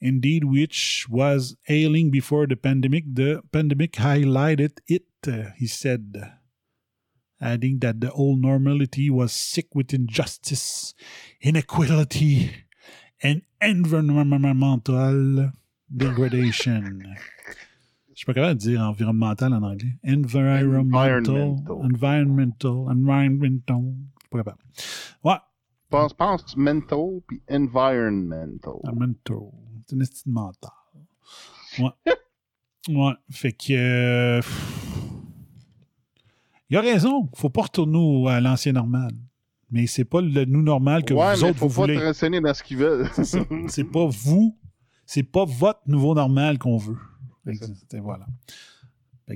Indeed, 0.00 0.44
which 0.44 1.06
was 1.08 1.56
ailing 1.68 2.10
before 2.10 2.46
the 2.46 2.56
pandemic. 2.56 3.04
The 3.06 3.42
pandemic 3.52 3.92
highlighted 3.92 4.78
it, 4.86 5.06
uh, 5.26 5.50
he 5.56 5.66
said 5.66 6.32
adding 7.44 7.78
that 7.80 8.00
the 8.00 8.10
old 8.12 8.40
normality 8.40 9.10
was 9.10 9.30
sick 9.32 9.74
with 9.74 9.92
injustice, 9.92 10.94
inequality, 11.42 12.50
and 13.22 13.42
environmental 13.60 15.50
degradation. 15.94 17.02
Je 18.08 18.20
suis 18.20 18.26
pas 18.26 18.34
capable 18.34 18.54
de 18.54 18.60
dire 18.60 18.80
environnemental 18.80 19.52
en 19.52 19.62
anglais. 19.62 19.98
Environmental. 20.06 21.58
Environmental. 21.82 21.84
Environmental. 21.84 22.88
Environmental. 22.88 23.82
Je 23.84 24.22
suis 24.22 24.30
pas 24.30 24.38
capable. 24.38 24.62
Ouais. 25.24 25.38
Pense, 25.90 26.14
pense 26.14 26.56
mental 26.56 27.20
puis 27.26 27.42
environmental. 27.50 28.74
Environmental. 28.84 29.50
C'est 29.86 29.96
une 29.96 30.02
estime 30.02 30.32
mentale. 30.32 30.70
Ouais. 31.78 31.90
ouais. 32.88 33.14
Fait 33.30 33.52
que. 33.52 33.72
euh, 33.72 34.42
Il 36.74 36.78
a 36.78 36.80
raison. 36.92 37.28
Faut 37.36 37.50
pas 37.50 37.62
retourner 37.62 38.30
à 38.30 38.40
l'ancien 38.40 38.72
normal. 38.72 39.12
Mais 39.70 39.86
c'est 39.86 40.04
pas 40.04 40.20
le 40.20 40.44
nous 40.44 40.62
normal 40.62 41.04
que 41.04 41.14
ouais, 41.14 41.34
vous 41.36 41.42
mais 41.42 41.48
autres 41.50 41.58
faut 41.60 41.68
vous 41.68 41.74
pas 41.82 41.86
voulez. 41.86 42.12
te 42.12 42.40
dans 42.40 42.54
ce 42.54 42.62
qu'ils 42.62 42.76
veulent. 42.78 43.08
C'est 43.68 43.84
pas 43.84 44.06
vous. 44.06 44.58
C'est 45.06 45.22
pas 45.22 45.44
votre 45.44 45.80
nouveau 45.86 46.14
normal 46.14 46.58
qu'on 46.58 46.76
veut. 46.78 46.96
C'est- 47.88 47.98
voilà. 48.00 48.26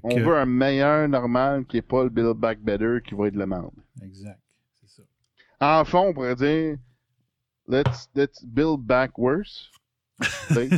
On 0.02 0.16
veut 0.18 0.36
un 0.36 0.46
meilleur 0.46 1.08
normal 1.08 1.64
qui 1.66 1.76
est 1.78 1.82
pas 1.82 2.02
le 2.04 2.10
Build 2.10 2.36
Back 2.36 2.60
Better 2.60 2.98
qui 3.06 3.14
va 3.14 3.28
être 3.28 3.34
de 3.34 3.38
la 3.38 3.46
merde. 3.46 3.70
Exact. 4.02 4.38
C'est 4.80 5.02
ça. 5.60 5.80
En 5.80 5.84
fond, 5.84 6.08
on 6.08 6.12
pourrait 6.14 6.34
dire 6.36 6.76
let's, 7.68 8.08
let's 8.14 8.44
build 8.44 8.80
back 8.80 9.16
worse. 9.16 9.70
Sais? 10.50 10.68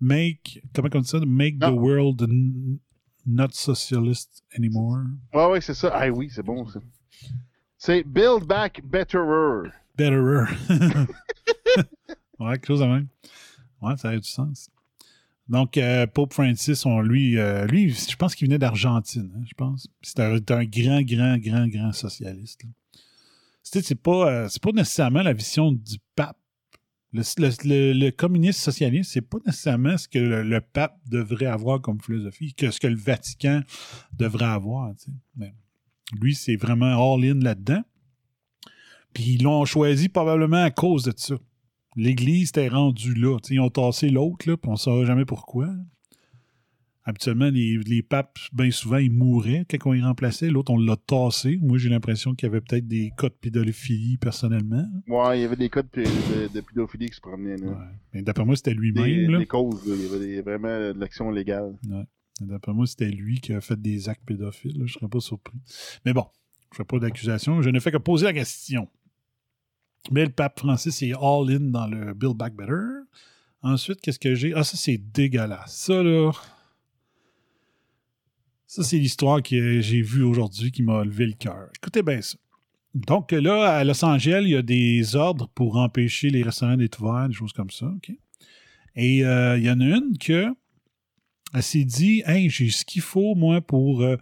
Make, 0.00 0.62
comment 0.74 0.88
on 0.94 1.00
dit 1.00 1.06
ça? 1.08 1.20
Make 1.24 1.58
the 1.58 1.70
Non. 1.70 1.78
world 1.78 2.26
not 3.26 3.48
socialist 3.52 4.42
anymore. 4.56 5.04
ouais, 5.32 5.60
c'est 5.60 5.74
ça. 5.74 5.90
Ah 5.94 6.08
oui, 6.08 6.30
c'est 6.32 6.42
bon. 6.42 6.66
C'est 7.78 8.02
build 8.04 8.44
back 8.46 8.82
betterer. 8.84 9.70
Betterer. 9.96 10.50
ouais, 12.38 12.52
quelque 12.54 12.66
chose 12.66 12.80
de 12.80 12.86
même. 12.86 13.08
Ouais, 13.80 13.96
ça 13.96 14.08
a 14.10 14.16
du 14.16 14.28
sens. 14.28 14.70
Donc, 15.48 15.76
euh, 15.76 16.06
Pope 16.06 16.32
Francis, 16.32 16.86
on, 16.86 17.00
lui, 17.00 17.38
euh, 17.38 17.66
lui, 17.66 17.90
je 17.90 18.16
pense 18.16 18.34
qu'il 18.34 18.48
venait 18.48 18.58
d'Argentine, 18.58 19.30
hein, 19.36 19.42
je 19.46 19.54
pense. 19.54 19.88
C'était 20.00 20.22
un, 20.22 20.38
grand, 20.64 21.02
grand, 21.02 21.36
grand, 21.38 21.68
grand 21.68 21.92
socialiste. 21.92 22.62
C'est 23.62 23.94
pas, 23.94 24.30
euh, 24.30 24.48
c'est 24.48 24.62
pas 24.62 24.72
nécessairement 24.72 25.22
la 25.22 25.32
vision 25.32 25.72
du 25.72 25.98
pape. 26.16 26.38
Le, 27.14 28.10
communiste 28.10 28.58
socialiste, 28.58 29.12
c'est 29.12 29.22
pas 29.22 29.38
nécessairement 29.46 29.96
ce 29.96 30.08
que 30.08 30.18
le, 30.18 30.60
pape 30.60 30.98
devrait 31.08 31.46
avoir 31.46 31.80
comme 31.80 32.00
philosophie, 32.00 32.54
que 32.54 32.72
ce 32.72 32.80
que 32.80 32.88
le 32.88 32.96
Vatican 32.96 33.62
devrait 34.12 34.46
avoir. 34.46 34.92
lui, 36.20 36.34
c'est 36.34 36.56
vraiment 36.56 37.14
all-in 37.14 37.38
là-dedans. 37.38 37.82
Puis 39.12 39.34
ils 39.34 39.44
l'ont 39.44 39.64
choisi 39.64 40.08
probablement 40.08 40.62
à 40.64 40.72
cause 40.72 41.04
de 41.04 41.12
ça. 41.16 41.36
L'Église 41.94 42.48
était 42.48 42.66
rendue 42.66 43.14
là. 43.14 43.38
Ils 43.48 43.60
ont 43.60 43.70
tassé 43.70 44.10
l'autre, 44.10 44.38
puis 44.38 44.56
on 44.66 44.72
ne 44.72 44.76
saura 44.76 45.04
jamais 45.04 45.24
pourquoi. 45.24 45.68
Habituellement, 47.06 47.50
les, 47.50 47.76
les 47.86 48.02
papes, 48.02 48.38
bien 48.54 48.70
souvent, 48.70 48.96
ils 48.96 49.12
mouraient 49.12 49.66
quand 49.68 49.90
on 49.90 49.92
les 49.92 50.00
remplaçait. 50.02 50.48
L'autre, 50.48 50.72
on 50.72 50.78
l'a 50.78 50.96
tassé. 50.96 51.58
Moi, 51.60 51.76
j'ai 51.76 51.90
l'impression 51.90 52.34
qu'il 52.34 52.46
y 52.46 52.50
avait 52.50 52.62
peut-être 52.62 52.86
des 52.88 53.12
cas 53.18 53.28
de 53.28 53.34
pédophilie 53.34 54.16
personnellement. 54.16 54.86
Ouais, 55.06 55.38
il 55.38 55.42
y 55.42 55.44
avait 55.44 55.56
des 55.56 55.68
cas 55.68 55.82
de, 55.82 55.88
de, 56.02 56.52
de 56.52 56.60
pédophilie 56.62 57.10
qui 57.10 57.16
se 57.16 57.20
promenaient. 57.20 57.58
Là. 57.58 57.66
Ouais. 57.68 57.84
Mais 58.14 58.22
d'après 58.22 58.46
moi, 58.46 58.56
c'était 58.56 58.70
Des, 58.72 58.76
lui-même. 58.80 59.30
là. 59.32 59.38
des 59.38 59.46
causes, 59.46 59.86
là. 59.86 59.94
il 59.98 60.02
y 60.02 60.06
avait 60.06 60.18
des- 60.26 60.40
vraiment 60.40 60.68
de 60.94 60.98
l'action 60.98 61.30
légale. 61.30 61.76
D'après 62.40 62.72
moi, 62.72 62.86
c'était 62.86 63.10
lui 63.10 63.38
qui 63.40 63.52
a 63.52 63.60
fait 63.60 63.78
des 63.80 64.08
actes 64.08 64.24
pédophiles. 64.24 64.72
là. 64.78 64.86
Je 64.86 64.94
ne 64.94 64.98
serais 64.98 65.08
pas 65.08 65.20
surpris. 65.20 65.58
Mais 66.06 66.14
bon, 66.14 66.24
je 66.72 66.74
ne 66.74 66.76
fais 66.78 66.84
pas 66.84 66.98
d'accusation. 66.98 67.60
Je 67.60 67.68
ne 67.68 67.80
fais 67.80 67.92
que 67.92 67.98
poser 67.98 68.24
la 68.24 68.32
question. 68.32 68.88
Mais 70.10 70.24
le 70.24 70.32
pape 70.32 70.58
Francis 70.58 71.02
est 71.02 71.12
all-in 71.12 71.60
dans 71.70 71.86
le 71.86 72.14
Build 72.14 72.36
Back 72.36 72.54
Better. 72.54 72.72
Ensuite, 73.62 74.00
qu'est-ce 74.00 74.18
que 74.18 74.34
j'ai? 74.34 74.52
Ah, 74.54 74.64
ça, 74.64 74.76
c'est 74.78 74.96
dégueulasse. 74.98 75.76
Ça, 75.76 76.02
là. 76.02 76.32
Ça, 78.74 78.82
c'est 78.82 78.98
l'histoire 78.98 79.40
que 79.40 79.80
j'ai 79.80 80.02
vue 80.02 80.24
aujourd'hui 80.24 80.72
qui 80.72 80.82
m'a 80.82 81.04
levé 81.04 81.26
le 81.26 81.34
cœur. 81.34 81.68
Écoutez 81.76 82.02
bien 82.02 82.20
ça. 82.20 82.36
Donc 82.92 83.30
là, 83.30 83.76
à 83.76 83.84
Los 83.84 84.04
Angeles, 84.04 84.40
il 84.42 84.50
y 84.50 84.56
a 84.56 84.62
des 84.62 85.14
ordres 85.14 85.48
pour 85.54 85.76
empêcher 85.76 86.28
les 86.28 86.42
restaurants 86.42 86.76
d'être 86.76 87.00
ouverts, 87.00 87.28
des 87.28 87.34
choses 87.34 87.52
comme 87.52 87.70
ça. 87.70 87.86
OK? 87.86 88.10
Et 88.96 89.24
euh, 89.24 89.56
il 89.58 89.62
y 89.62 89.70
en 89.70 89.78
a 89.78 89.84
une 89.84 90.18
que 90.18 90.52
elle 91.54 91.62
s'est 91.62 91.84
dit 91.84 92.24
Hey, 92.26 92.50
j'ai 92.50 92.68
ce 92.68 92.84
qu'il 92.84 93.00
faut, 93.00 93.36
moi, 93.36 93.60
pour 93.60 94.02
euh, 94.02 94.16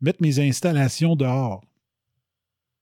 mettre 0.00 0.22
mes 0.22 0.38
installations 0.40 1.14
dehors 1.14 1.62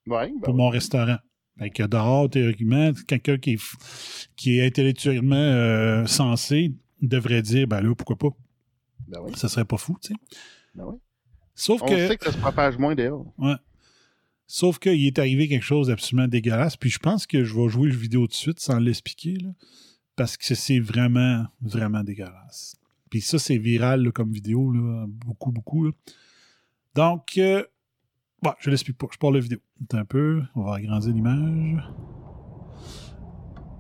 Ouais, 0.07 0.29
ben 0.29 0.41
pour 0.45 0.55
mon 0.55 0.69
restaurant. 0.69 1.19
Fait 1.59 1.71
que 1.71 1.83
dehors, 1.83 2.31
théoriquement, 2.31 2.93
quelqu'un 3.09 3.39
qui 3.39 3.55
est, 3.55 3.77
qui 4.37 4.59
est 4.61 4.67
intellectuellement 4.67 5.35
euh, 5.35 6.07
sensé 6.07 6.73
devrait 7.03 7.43
dire 7.43 7.67
Ben 7.67 7.81
là, 7.81 7.97
pourquoi 7.97 8.15
pas? 8.15 8.31
Ben 9.09 9.19
oui, 9.25 9.33
Ça 9.35 9.49
serait 9.49 9.65
pas 9.65 9.77
fou, 9.77 9.99
tu 10.01 10.13
sais. 10.13 10.15
ben 10.77 10.85
oui. 10.87 10.99
Sauf 11.57 11.83
On 11.83 11.87
que. 11.87 12.07
sait 12.07 12.17
que 12.17 12.27
ça 12.27 12.33
se 12.33 12.39
propage 12.39 12.79
moins 12.79 12.95
dehors. 12.95 13.27
Ouais. 13.39 13.57
Sauf 14.47 14.79
qu'il 14.79 15.05
est 15.07 15.19
arrivé 15.19 15.49
quelque 15.49 15.65
chose 15.65 15.89
d'absolument 15.89 16.29
dégueulasse. 16.29 16.77
Puis 16.77 16.91
je 16.91 16.99
pense 17.01 17.27
que 17.27 17.43
je 17.43 17.55
vais 17.55 17.69
jouer 17.69 17.89
le 17.89 17.97
vidéo 17.97 18.21
tout 18.23 18.29
de 18.29 18.35
suite 18.35 18.61
sans 18.61 18.79
l'expliquer. 18.79 19.39
Parce 20.15 20.37
que 20.37 20.55
c'est 20.55 20.79
vraiment, 20.79 21.47
vraiment 21.61 22.05
dégueulasse. 22.05 22.77
Puis 23.11 23.21
ça, 23.23 23.39
c'est 23.39 23.59
viral 23.59 24.03
là, 24.05 24.13
comme 24.13 24.31
vidéo. 24.31 24.71
Là, 24.71 25.07
beaucoup, 25.09 25.51
beaucoup. 25.51 25.85
là. 25.87 25.91
Donc, 26.95 27.39
euh, 27.39 27.65
bon, 28.43 28.53
je 28.61 28.71
l'explique 28.71 28.99
pas. 28.99 29.07
Je 29.13 29.19
parle 29.19 29.35
la 29.35 29.41
vidéo. 29.41 29.59
Un 29.93 30.05
peu. 30.05 30.43
On 30.55 30.63
va 30.63 30.77
agrandir 30.77 31.13
l'image. 31.13 31.83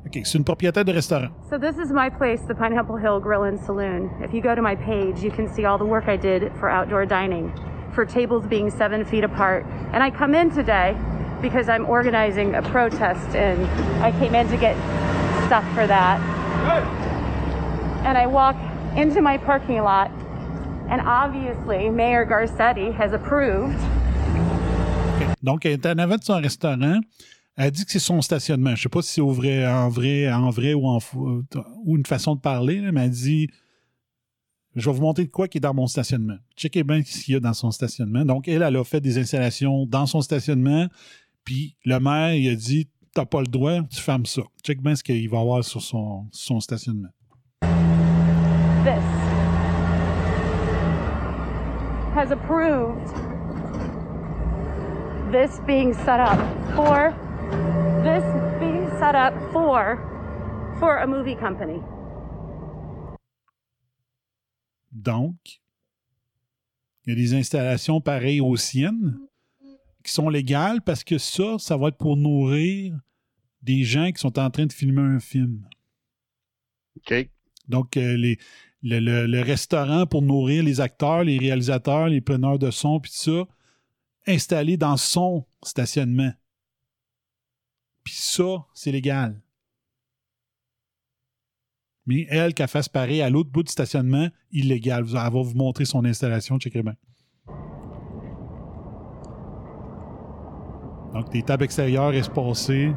OK, 0.06 0.20
c'est 0.24 0.38
une 0.38 0.44
propriétaire 0.44 0.84
de 0.84 0.92
restaurant. 0.92 1.30
So 1.50 1.58
this 1.58 1.76
is 1.78 1.92
my 1.92 2.08
place, 2.08 2.40
the 2.42 2.54
Pineapple 2.54 2.96
Hill 2.96 3.18
Grill 3.18 3.42
and 3.42 3.58
Saloon. 3.58 4.08
If 4.22 4.32
you 4.32 4.40
go 4.40 4.54
to 4.54 4.62
my 4.62 4.76
page, 4.76 5.20
you 5.20 5.32
can 5.32 5.48
see 5.52 5.64
all 5.64 5.78
the 5.78 5.84
work 5.84 6.06
I 6.06 6.16
did 6.16 6.52
for 6.60 6.70
outdoor 6.70 7.06
dining, 7.06 7.52
for 7.92 8.06
tables 8.06 8.46
being 8.46 8.70
seven 8.70 9.04
feet 9.04 9.24
apart. 9.24 9.66
And 9.92 10.04
I 10.04 10.10
come 10.10 10.34
in 10.36 10.50
today 10.50 10.96
because 11.42 11.68
I'm 11.68 11.86
organizing 11.86 12.54
a 12.54 12.62
protest, 12.62 13.34
and 13.34 13.66
I 14.00 14.12
came 14.12 14.36
in 14.36 14.48
to 14.48 14.56
get 14.56 14.76
stuff 15.46 15.64
for 15.74 15.86
that. 15.88 16.20
And 18.04 18.16
I 18.16 18.28
walk 18.28 18.56
into 18.96 19.20
my 19.20 19.38
parking 19.38 19.82
lot, 19.82 20.12
and 20.88 21.00
obviously 21.00 21.90
Mayor 21.90 22.24
Garcetti 22.24 22.94
has 22.94 23.12
approved 23.12 23.76
OK. 25.16 25.26
Donc, 25.42 25.66
elle 25.66 25.72
est 25.72 25.86
en 25.86 25.98
avant 25.98 26.16
de 26.16 26.22
son 26.22 26.40
restaurant. 26.40 27.00
Elle 27.56 27.70
dit 27.70 27.84
que 27.86 27.90
c'est 27.90 27.98
son 27.98 28.20
stationnement. 28.20 28.74
Je 28.74 28.82
sais 28.82 28.88
pas 28.88 29.00
si 29.00 29.14
c'est 29.14 29.20
vrai, 29.22 29.66
en 29.66 29.88
vrai, 29.88 30.30
en 30.30 30.50
vrai 30.50 30.74
ou 30.74 31.96
une 31.96 32.04
façon 32.04 32.34
de 32.34 32.40
parler, 32.40 32.80
mais 32.92 33.04
elle 33.06 33.10
dit 33.10 33.48
Je 34.74 34.88
vais 34.88 34.94
vous 34.94 35.02
montrer 35.02 35.24
de 35.24 35.30
quoi 35.30 35.48
qui 35.48 35.58
est 35.58 35.60
dans 35.60 35.72
mon 35.72 35.86
stationnement. 35.86 36.36
Checkez 36.54 36.84
bien 36.84 37.02
ce 37.02 37.24
qu'il 37.24 37.34
y 37.34 37.36
a 37.36 37.40
dans 37.40 37.54
son 37.54 37.70
stationnement. 37.70 38.24
Donc, 38.26 38.46
elle, 38.46 38.62
elle 38.62 38.76
a 38.76 38.84
fait 38.84 39.00
des 39.00 39.16
installations 39.18 39.86
dans 39.86 40.04
son 40.04 40.20
stationnement. 40.20 40.86
Puis 41.44 41.76
le 41.84 41.98
maire, 41.98 42.34
il 42.34 42.50
a 42.50 42.54
dit 42.54 42.88
T'as 43.14 43.24
pas 43.24 43.40
le 43.40 43.46
droit, 43.46 43.82
tu 43.84 44.00
fermes 44.02 44.26
ça. 44.26 44.42
Check 44.62 44.82
bien 44.82 44.94
ce 44.94 45.02
qu'il 45.02 45.26
va 45.30 45.40
avoir 45.40 45.64
sur 45.64 45.80
son, 45.80 46.26
son 46.32 46.60
stationnement. 46.60 47.08
this 48.84 49.02
has 52.14 52.30
approved 52.30 53.08
this 55.32 55.58
being 55.66 55.92
set 55.92 56.20
up 56.20 56.38
for 56.76 57.25
this 58.02 58.24
being 58.60 58.88
set 58.98 59.14
up 59.14 59.34
for 59.52 59.98
for 60.78 60.98
a 60.98 61.06
movie 61.06 61.36
company. 61.36 61.80
Donc, 64.92 65.36
il 67.04 67.10
y 67.10 67.12
a 67.12 67.16
des 67.16 67.34
installations 67.34 68.00
pareilles 68.00 68.40
aux 68.40 68.56
siennes 68.56 69.18
qui 70.02 70.12
sont 70.12 70.28
légales 70.28 70.80
parce 70.82 71.04
que 71.04 71.18
ça, 71.18 71.58
ça 71.58 71.76
va 71.76 71.88
être 71.88 71.98
pour 71.98 72.16
nourrir 72.16 72.98
des 73.62 73.84
gens 73.84 74.10
qui 74.12 74.20
sont 74.20 74.38
en 74.38 74.50
train 74.50 74.66
de 74.66 74.72
filmer 74.72 75.02
un 75.02 75.20
film. 75.20 75.68
OK. 76.96 77.28
Donc, 77.68 77.96
euh, 77.96 78.16
les, 78.16 78.38
le, 78.82 79.00
le- 79.00 79.26
le 79.26 79.40
restaurant 79.42 80.06
pour 80.06 80.22
nourrir 80.22 80.62
les 80.62 80.80
acteurs, 80.80 81.24
les 81.24 81.38
réalisateurs, 81.38 82.08
les 82.08 82.20
preneurs 82.20 82.58
de 82.58 82.70
son, 82.70 83.00
puis 83.00 83.10
tout 83.10 83.18
ça, 83.18 83.46
installé 84.26 84.76
dans 84.76 84.96
son 84.96 85.44
stationnement. 85.62 86.32
Puis 88.06 88.14
ça, 88.14 88.64
c'est 88.72 88.92
légal. 88.92 89.34
Mais 92.06 92.24
elle, 92.30 92.54
qu'elle 92.54 92.68
fasse 92.68 92.88
pareil 92.88 93.20
à 93.20 93.28
l'autre 93.28 93.50
bout 93.50 93.64
du 93.64 93.72
stationnement, 93.72 94.28
illégal. 94.52 95.04
Elle 95.08 95.12
va 95.12 95.28
vous 95.28 95.56
montrer 95.56 95.84
son 95.84 96.04
installation, 96.04 96.56
checkez 96.56 96.84
bien. 96.84 96.94
Donc, 101.14 101.30
des 101.32 101.42
tables 101.42 101.64
extérieures 101.64 102.14
espacées 102.14 102.94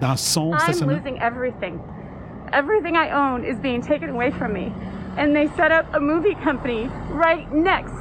dans 0.00 0.16
son 0.16 0.52
I'm 0.52 0.58
stationnement. 0.60 0.98
losing 0.98 1.18
everything. 1.20 1.80
Everything 2.52 2.94
I 2.94 3.10
own 3.10 3.44
is 3.44 3.58
being 3.60 3.82
taken 3.82 4.10
away 4.10 4.30
from 4.30 4.52
me. 4.52 4.70
And 5.18 5.34
they 5.34 5.48
set 5.56 5.72
up 5.72 5.86
a 5.92 5.98
movie 5.98 6.36
company 6.44 6.88
right 7.10 7.52
next 7.52 7.96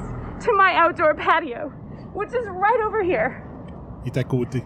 to 0.46 0.54
my 0.56 0.76
outdoor 0.76 1.16
patio, 1.16 1.72
which 2.14 2.30
is 2.30 2.46
right 2.50 2.82
over 2.86 3.02
here. 3.02 3.42
Il 4.06 4.12
est 4.12 4.18
à 4.18 4.24
côté. 4.24 4.64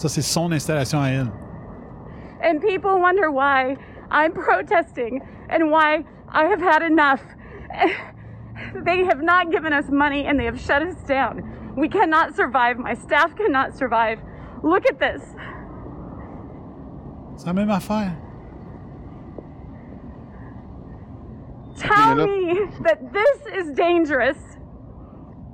Ça, 0.00 0.08
c'est 0.08 0.22
son 0.22 0.50
installation 0.50 0.98
à 0.98 1.08
elle. 1.10 1.30
And 2.42 2.58
people 2.62 2.98
wonder 2.98 3.30
why 3.30 3.76
I'm 4.10 4.32
protesting 4.32 5.20
and 5.50 5.70
why 5.70 6.04
I 6.32 6.46
have 6.46 6.62
had 6.62 6.82
enough. 6.82 7.20
They 8.84 9.04
have 9.04 9.22
not 9.22 9.50
given 9.50 9.74
us 9.74 9.90
money 9.90 10.24
and 10.24 10.38
they 10.40 10.46
have 10.46 10.58
shut 10.58 10.80
us 10.82 10.96
down. 11.06 11.42
We 11.76 11.88
cannot 11.88 12.34
survive. 12.34 12.78
My 12.78 12.94
staff 12.94 13.34
cannot 13.36 13.76
survive. 13.76 14.20
Look 14.62 14.84
at 14.86 14.98
this. 14.98 15.22
C'est 17.36 17.46
la 17.46 17.52
même 17.52 17.70
affaire. 17.70 18.16
Tell 21.76 21.94
Clean 21.94 22.18
it 22.18 22.22
up. 22.22 22.28
me 22.28 22.82
that 22.84 23.12
this 23.12 23.38
is 23.54 23.70
dangerous. 23.74 24.38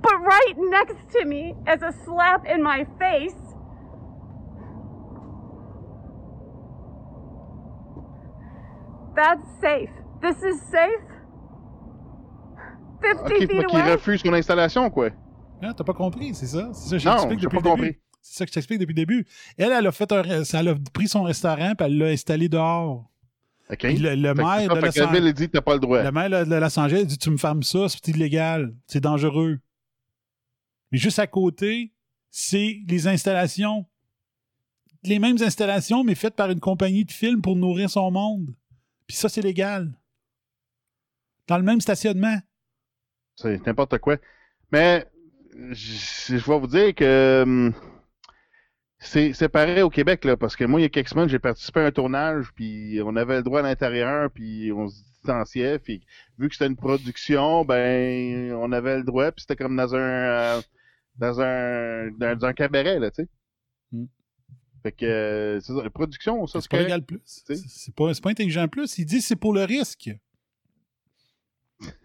But 0.02 0.20
right 0.20 0.54
next 0.56 1.10
to 1.18 1.24
me, 1.24 1.54
as 1.66 1.82
a 1.82 1.92
slap 2.04 2.46
in 2.46 2.62
my 2.62 2.86
face, 2.98 3.34
that's 9.16 9.42
safe. 9.60 9.90
This 10.22 10.36
is 10.42 10.60
safe? 10.70 11.02
50 13.02 13.20
Ok, 13.20 13.38
feet 13.38 13.50
faut 13.52 13.66
qu'il 13.68 13.80
away? 13.80 13.92
refuse 13.92 14.20
son 14.22 14.32
installation, 14.32 14.90
quoi. 14.90 15.10
Ah, 15.62 15.72
t'as 15.76 15.84
pas 15.84 15.92
compris, 15.94 16.34
c'est 16.34 16.46
ça? 16.46 16.70
C'est 16.72 16.88
ça 16.88 16.96
que 16.96 16.98
je 16.98 17.08
Non, 17.08 17.14
t'explique 17.14 17.40
j'ai 17.40 17.46
depuis 17.46 17.62
pas 17.62 17.70
le 17.70 17.76
début. 17.76 17.86
compris. 17.92 18.00
C'est 18.22 18.38
ça 18.38 18.44
que 18.44 18.50
je 18.50 18.54
t'explique 18.54 18.80
depuis 18.80 18.92
le 18.92 18.96
début. 18.96 19.26
Elle, 19.56 19.72
elle 19.72 19.86
a 19.86 19.92
fait 19.92 20.10
un, 20.12 20.22
elle 20.22 20.68
a 20.68 20.74
pris 20.92 21.08
son 21.08 21.22
restaurant 21.22 21.74
puis 21.76 21.86
elle 21.86 21.98
l'a 21.98 22.06
installé 22.06 22.48
dehors. 22.48 23.10
Puis 23.78 23.96
le, 23.98 24.14
maire 24.34 24.68
de 24.68 24.80
Los 24.80 25.00
Angeles. 25.02 25.32
dit 25.32 25.46
que 25.46 25.52
t'as 25.52 25.60
pas 25.60 25.74
le 25.74 25.80
droit. 25.80 26.02
Le 26.02 26.12
maire 26.12 26.30
de 26.46 26.54
Los 26.54 26.78
Angeles 26.78 27.04
dit 27.04 27.18
Tu 27.18 27.30
me 27.30 27.36
fermes 27.36 27.62
ça, 27.62 27.88
c'est 27.88 28.06
illégal, 28.08 28.74
c'est 28.86 29.00
dangereux. 29.00 29.58
Mais 30.92 30.98
juste 30.98 31.18
à 31.18 31.26
côté, 31.26 31.92
c'est 32.30 32.80
les 32.88 33.08
installations. 33.08 33.86
Les 35.02 35.18
mêmes 35.18 35.36
installations, 35.40 36.02
mais 36.04 36.14
faites 36.14 36.34
par 36.34 36.50
une 36.50 36.60
compagnie 36.60 37.04
de 37.04 37.12
films 37.12 37.40
pour 37.42 37.56
nourrir 37.56 37.90
son 37.90 38.10
monde. 38.10 38.54
Puis 39.06 39.16
ça, 39.16 39.28
c'est 39.28 39.42
légal. 39.42 39.92
Dans 41.46 41.58
le 41.58 41.62
même 41.62 41.80
stationnement. 41.80 42.38
C'est 43.36 43.64
n'importe 43.66 43.98
quoi. 43.98 44.16
Mais 44.72 45.06
je 45.70 46.36
je 46.36 46.50
vais 46.50 46.58
vous 46.58 46.66
dire 46.66 46.94
que 46.94 47.42
hum, 47.42 47.72
c'est 48.98 49.32
c'est 49.32 49.48
pareil 49.48 49.82
au 49.82 49.90
Québec, 49.90 50.24
là, 50.24 50.36
parce 50.36 50.56
que 50.56 50.64
moi, 50.64 50.80
il 50.80 50.84
y 50.84 50.86
a 50.86 50.88
quelques 50.88 51.08
semaines, 51.08 51.28
j'ai 51.28 51.38
participé 51.38 51.80
à 51.80 51.86
un 51.86 51.90
tournage, 51.92 52.52
puis 52.54 53.00
on 53.04 53.14
avait 53.16 53.36
le 53.36 53.42
droit 53.42 53.60
à 53.60 53.62
l'intérieur, 53.62 54.30
puis 54.30 54.72
on 54.72 54.88
se 54.88 55.02
distanciait, 55.02 55.78
puis 55.78 56.02
vu 56.38 56.48
que 56.48 56.54
c'était 56.54 56.66
une 56.66 56.76
production, 56.76 57.64
ben, 57.64 58.52
on 58.54 58.72
avait 58.72 58.96
le 58.98 59.04
droit, 59.04 59.30
puis 59.32 59.42
c'était 59.42 59.56
comme 59.56 59.76
dans 59.76 59.94
un 59.94 59.98
euh, 59.98 60.60
dans 61.16 61.40
un 61.40 62.10
dans, 62.12 62.44
un 62.44 62.52
cabaret, 62.52 62.98
là, 62.98 63.10
tu 63.10 63.22
sais. 63.22 63.28
Mm. 63.92 64.06
Fait 64.86 64.92
que 64.92 65.04
euh, 65.04 65.58
c'est 65.60 65.72
ça, 65.72 65.82
la 65.82 65.90
production, 65.90 66.46
ça 66.46 66.60
C'est 66.60 66.70
pas 66.70 66.80
légal 66.80 67.02
plus. 67.02 67.18
C'est 67.24 67.92
pas, 67.92 68.14
c'est 68.14 68.22
pas 68.22 68.30
intelligent 68.30 68.68
plus. 68.68 68.98
Il 68.98 69.04
dit 69.04 69.20
c'est 69.20 69.34
pour 69.34 69.52
le 69.52 69.64
risque. 69.64 70.10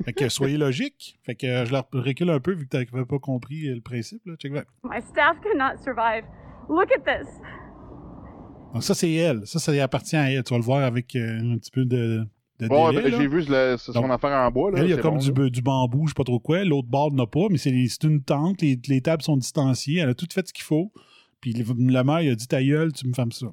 Fait 0.03 0.13
que 0.13 0.29
soyez 0.29 0.57
logique. 0.65 1.19
Fait 1.23 1.35
que 1.35 1.45
euh, 1.45 1.65
je 1.65 1.71
leur 1.71 1.87
recule 1.93 2.31
un 2.31 2.39
peu 2.39 2.53
vu 2.53 2.67
que 2.67 2.75
tu 2.75 2.91
n'avais 2.91 3.05
pas 3.05 3.19
compris 3.19 3.67
euh, 3.67 3.75
le 3.75 3.81
principe. 3.81 4.25
Là. 4.25 4.33
Check 4.35 4.51
back. 4.51 4.65
My 4.83 4.99
staff 4.99 5.37
cannot 5.43 5.77
survive. 5.83 6.23
Look 6.69 6.89
at 6.91 7.01
this. 7.01 7.27
Donc 8.73 8.81
ça, 8.81 8.95
c'est 8.95 9.13
elle. 9.13 9.45
Ça, 9.45 9.59
ça 9.59 9.71
appartient 9.83 10.15
à 10.15 10.31
elle. 10.31 10.43
Tu 10.43 10.51
vas 10.51 10.57
le 10.57 10.63
voir 10.65 10.83
avec 10.83 11.15
euh, 11.15 11.39
un 11.39 11.57
petit 11.59 11.69
peu 11.69 11.85
de, 11.85 12.25
de 12.59 12.67
Bon, 12.67 12.89
délai, 12.89 13.11
ben, 13.11 13.21
j'ai 13.21 13.27
vu 13.27 13.45
le- 13.47 13.77
son 13.77 13.91
Donc, 13.91 14.09
affaire 14.09 14.31
en 14.31 14.49
bois, 14.49 14.71
là. 14.71 14.79
Elle, 14.79 14.85
il 14.87 14.89
y 14.89 14.93
a 14.93 14.97
comme 14.97 15.19
bon, 15.19 15.23
du, 15.23 15.31
là. 15.33 15.49
du 15.51 15.61
bambou, 15.61 16.07
je 16.07 16.13
sais 16.13 16.15
pas 16.15 16.23
trop 16.23 16.39
quoi. 16.39 16.63
L'autre 16.65 16.87
bord 16.87 17.13
n'a 17.13 17.27
pas, 17.27 17.45
mais 17.51 17.59
c'est 17.59 17.69
c'est 17.87 18.05
une 18.05 18.23
tente. 18.23 18.63
Les, 18.63 18.79
les 18.87 19.01
tables 19.01 19.21
sont 19.21 19.37
distanciées. 19.37 19.99
Elle 19.99 20.09
a 20.09 20.15
tout 20.15 20.27
fait 20.33 20.47
ce 20.47 20.51
qu'il 20.51 20.63
faut. 20.63 20.91
Puis 21.41 21.53
le, 21.53 21.63
le 21.67 22.03
maire, 22.03 22.21
il 22.21 22.29
a 22.31 22.35
dit 22.35 22.47
ta 22.47 22.63
gueule, 22.63 22.93
tu 22.93 23.07
me 23.07 23.13
fermes 23.13 23.31
ça. 23.31 23.47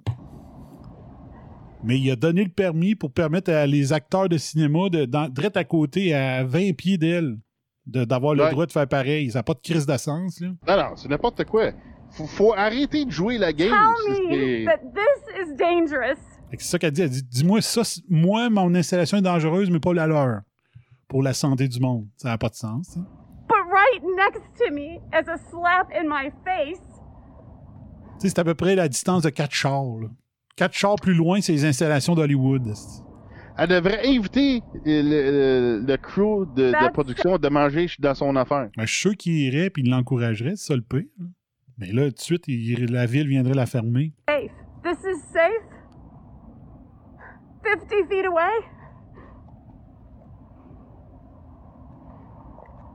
Mais 1.85 1.99
il 1.99 2.11
a 2.11 2.17
donné 2.17 2.43
le 2.45 2.51
permis 2.51 2.95
pour 2.95 3.13
permettre 3.13 3.53
à 3.53 3.67
les 3.67 3.93
acteurs 3.93 4.29
de 4.29 4.37
cinéma 4.37 4.89
de, 4.91 5.05
direct 5.31 5.57
à 5.57 5.65
côté, 5.65 6.13
à 6.15 6.45
20 6.45 6.73
pieds 6.77 6.99
d'elle, 6.99 7.39
de- 7.87 8.05
d'avoir 8.05 8.35
le 8.35 8.43
Ouais. 8.45 8.51
droit 8.51 8.67
de 8.67 8.73
faire 8.73 8.89
pareil. 8.89 9.31
Ça 9.31 9.39
n'a 9.39 9.43
pas 9.45 9.55
de 9.55 9.61
crise 9.61 9.87
d'essence, 9.87 10.41
là. 10.41 10.49
Non, 10.67 10.77
non, 10.77 10.97
c'est 10.97 11.09
n'importe 11.09 11.45
quoi. 11.45 11.71
Faut, 12.11 12.27
faut 12.27 12.53
arrêter 12.55 13.05
de 13.05 13.11
jouer 13.11 13.39
la 13.39 13.53
game. 13.53 13.71
Tell 13.71 14.15
C'est- 14.17 14.23
me 14.23 14.65
that 14.65 14.79
this 14.79 15.35
is 15.47 15.55
dangerous. 15.57 16.19
C'est 16.51 16.61
ça 16.63 16.79
qu'elle 16.79 16.91
dit. 16.93 17.03
Elle 17.03 17.11
dit 17.11 17.23
Dis-moi 17.23 17.61
ça, 17.61 17.83
moi, 18.09 18.51
mon 18.51 18.75
installation 18.75 19.19
est 19.19 19.23
dangereuse, 19.23 19.71
mais 19.71 19.79
pas 19.81 19.93
la 19.95 20.07
leur. 20.07 20.41
Pour 21.07 21.23
la 21.23 21.33
santé 21.33 21.69
du 21.69 21.79
monde. 21.81 22.07
Ça 22.17 22.29
n'a 22.31 22.39
pas 22.39 22.49
de 22.49 22.55
sens. 22.55 22.97
But 22.97 23.65
right 23.71 24.03
next 24.17 24.43
to 24.59 24.75
me, 24.75 24.99
as 25.13 25.29
a 25.29 25.39
slap 25.39 25.91
in 25.95 26.05
my 26.09 26.31
face, 26.45 26.81
c'est 28.19 28.39
à 28.39 28.45
peu 28.45 28.55
près 28.55 28.75
la 28.75 28.89
distance 28.89 29.23
de 29.23 29.31
quatre 29.31 29.55
chars. 29.55 29.85
là. 30.01 30.09
Quatre 30.57 30.75
chars 30.75 30.97
plus 30.97 31.15
loin, 31.15 31.41
c'est 31.41 31.53
les 31.53 31.65
installations 31.65 32.15
d'Hollywood. 32.15 32.73
Elle 33.61 33.69
devrait 33.69 34.07
inviter 34.07 34.61
le, 34.85 35.03
le- 35.81 35.87
le 35.87 35.97
crew 35.97 36.47
de, 36.55 36.93
production 36.93 37.39
de 37.39 37.49
manger 37.49 37.87
dans 37.99 38.15
son 38.15 38.35
affaire. 38.37 38.69
Ben, 38.77 38.85
je 38.87 38.93
suis 38.93 39.01
sûr 39.01 39.17
qu'il 39.17 39.35
irait 39.35 39.71
puis 39.71 39.83
il 39.85 39.91
l'encouragerait, 39.91 40.57
c'est 40.57 40.67
ça 40.69 40.77
le 40.77 40.83
pire. 40.83 41.05
Mais 41.77 41.93
là, 41.93 42.05
tout 42.09 42.15
de 42.17 42.21
suite, 42.21 42.45
il- 42.49 42.93
la 42.93 43.07
ville 43.07 43.29
viendrait 43.29 43.55
la 43.55 43.67
fermer. 43.67 44.13
safe. 44.29 44.51
This 44.85 44.99
is 45.05 45.21
safe. 45.33 45.65
50 47.65 48.09
feet 48.09 48.25
away. 48.27 48.65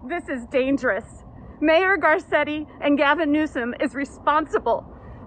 This 0.10 0.24
is 0.30 0.46
dangerous. 0.52 1.06
Mayor 1.62 1.98
Garcetti 1.98 2.66
and 2.82 2.98
Gavin 2.98 3.32
Newsom 3.32 3.74
is 3.82 3.94
responsible 3.96 4.84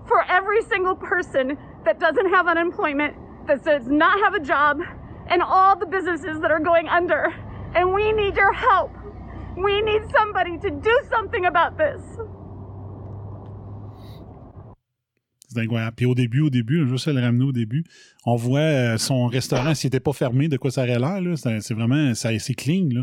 for 0.08 0.22
every 0.28 0.62
single 0.70 0.94
person 0.96 1.56
that 1.84 1.98
doesn't 1.98 2.28
have 2.34 2.46
unemployment, 2.48 3.14
that 3.46 3.62
does 3.64 3.86
not 3.88 4.18
have 4.24 4.34
a 4.34 4.40
job, 4.44 4.78
and 5.28 5.42
all 5.42 5.76
the 5.78 5.86
businesses 5.86 6.40
that 6.40 6.50
are 6.50 6.60
going 6.60 6.88
under. 6.88 7.32
And 7.74 7.92
we 7.92 8.12
need 8.12 8.36
your 8.36 8.52
help. 8.52 8.90
We 9.56 9.82
need 9.82 10.02
somebody 10.16 10.58
to 10.58 10.70
do 10.70 10.94
something 11.10 11.46
about 11.46 11.76
this. 11.78 12.00
C'est 15.48 15.60
incroyable. 15.60 15.94
Puis 15.96 16.06
au 16.06 16.14
début, 16.14 16.40
au 16.40 16.50
début, 16.50 16.86
juste 16.88 17.06
le 17.08 17.20
ramener 17.20 17.44
au 17.44 17.52
début, 17.52 17.84
on 18.24 18.36
voit 18.36 18.58
euh, 18.60 18.98
son 18.98 19.26
restaurant, 19.26 19.74
s'il 19.74 19.88
n'était 19.88 20.00
pas 20.00 20.12
fermé, 20.12 20.48
de 20.48 20.56
quoi 20.56 20.70
ça 20.70 20.82
aurait 20.82 20.98
l'air. 20.98 21.20
C'est 21.36 21.74
vraiment, 21.74 22.14
ça- 22.14 22.36
c'est 22.38 22.54
clean. 22.54 22.88
Là. 22.92 23.02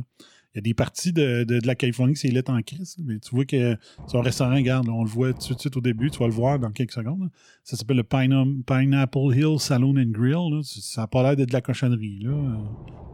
Il 0.53 0.57
y 0.57 0.59
a 0.59 0.61
des 0.61 0.73
parties 0.75 1.11
de, 1.13 1.43
de- 1.45 1.59
de 1.59 1.65
la 1.67 1.73
Californie 1.73 2.13
que 2.13 2.19
c'est 2.19 2.27
lettre 2.29 2.51
en 2.53 2.61
crise. 2.61 2.95
Mais 3.03 3.17
tu 3.19 3.33
vois 3.33 3.45
que 3.45 3.75
son 4.07 4.21
restaurant, 4.21 4.53
regarde, 4.53 4.85
là, 4.85 4.93
on 4.93 5.03
le 5.03 5.09
voit 5.09 5.33
tout 5.33 5.55
de 5.55 5.59
suite 5.59 5.75
au 5.77 5.81
début, 5.81 6.11
tu 6.11 6.19
vas 6.19 6.27
le 6.27 6.33
voir 6.33 6.59
dans 6.59 6.71
quelques 6.71 6.91
secondes. 6.91 7.21
là. 7.21 7.27
Ça 7.63 7.75
s'appelle 7.75 7.97
le 7.97 8.03
Pine- 8.03 8.63
Pineapple 8.65 9.35
Hill 9.35 9.59
Saloon 9.59 9.97
and 9.97 10.11
Grill. 10.11 10.51
là. 10.55 10.61
Ça 10.63 11.01
n'a 11.01 11.07
pas 11.07 11.23
l'air 11.23 11.35
d'être 11.35 11.49
de 11.49 11.53
la 11.53 11.61
cochonnerie. 11.61 12.19
là. 12.21 12.33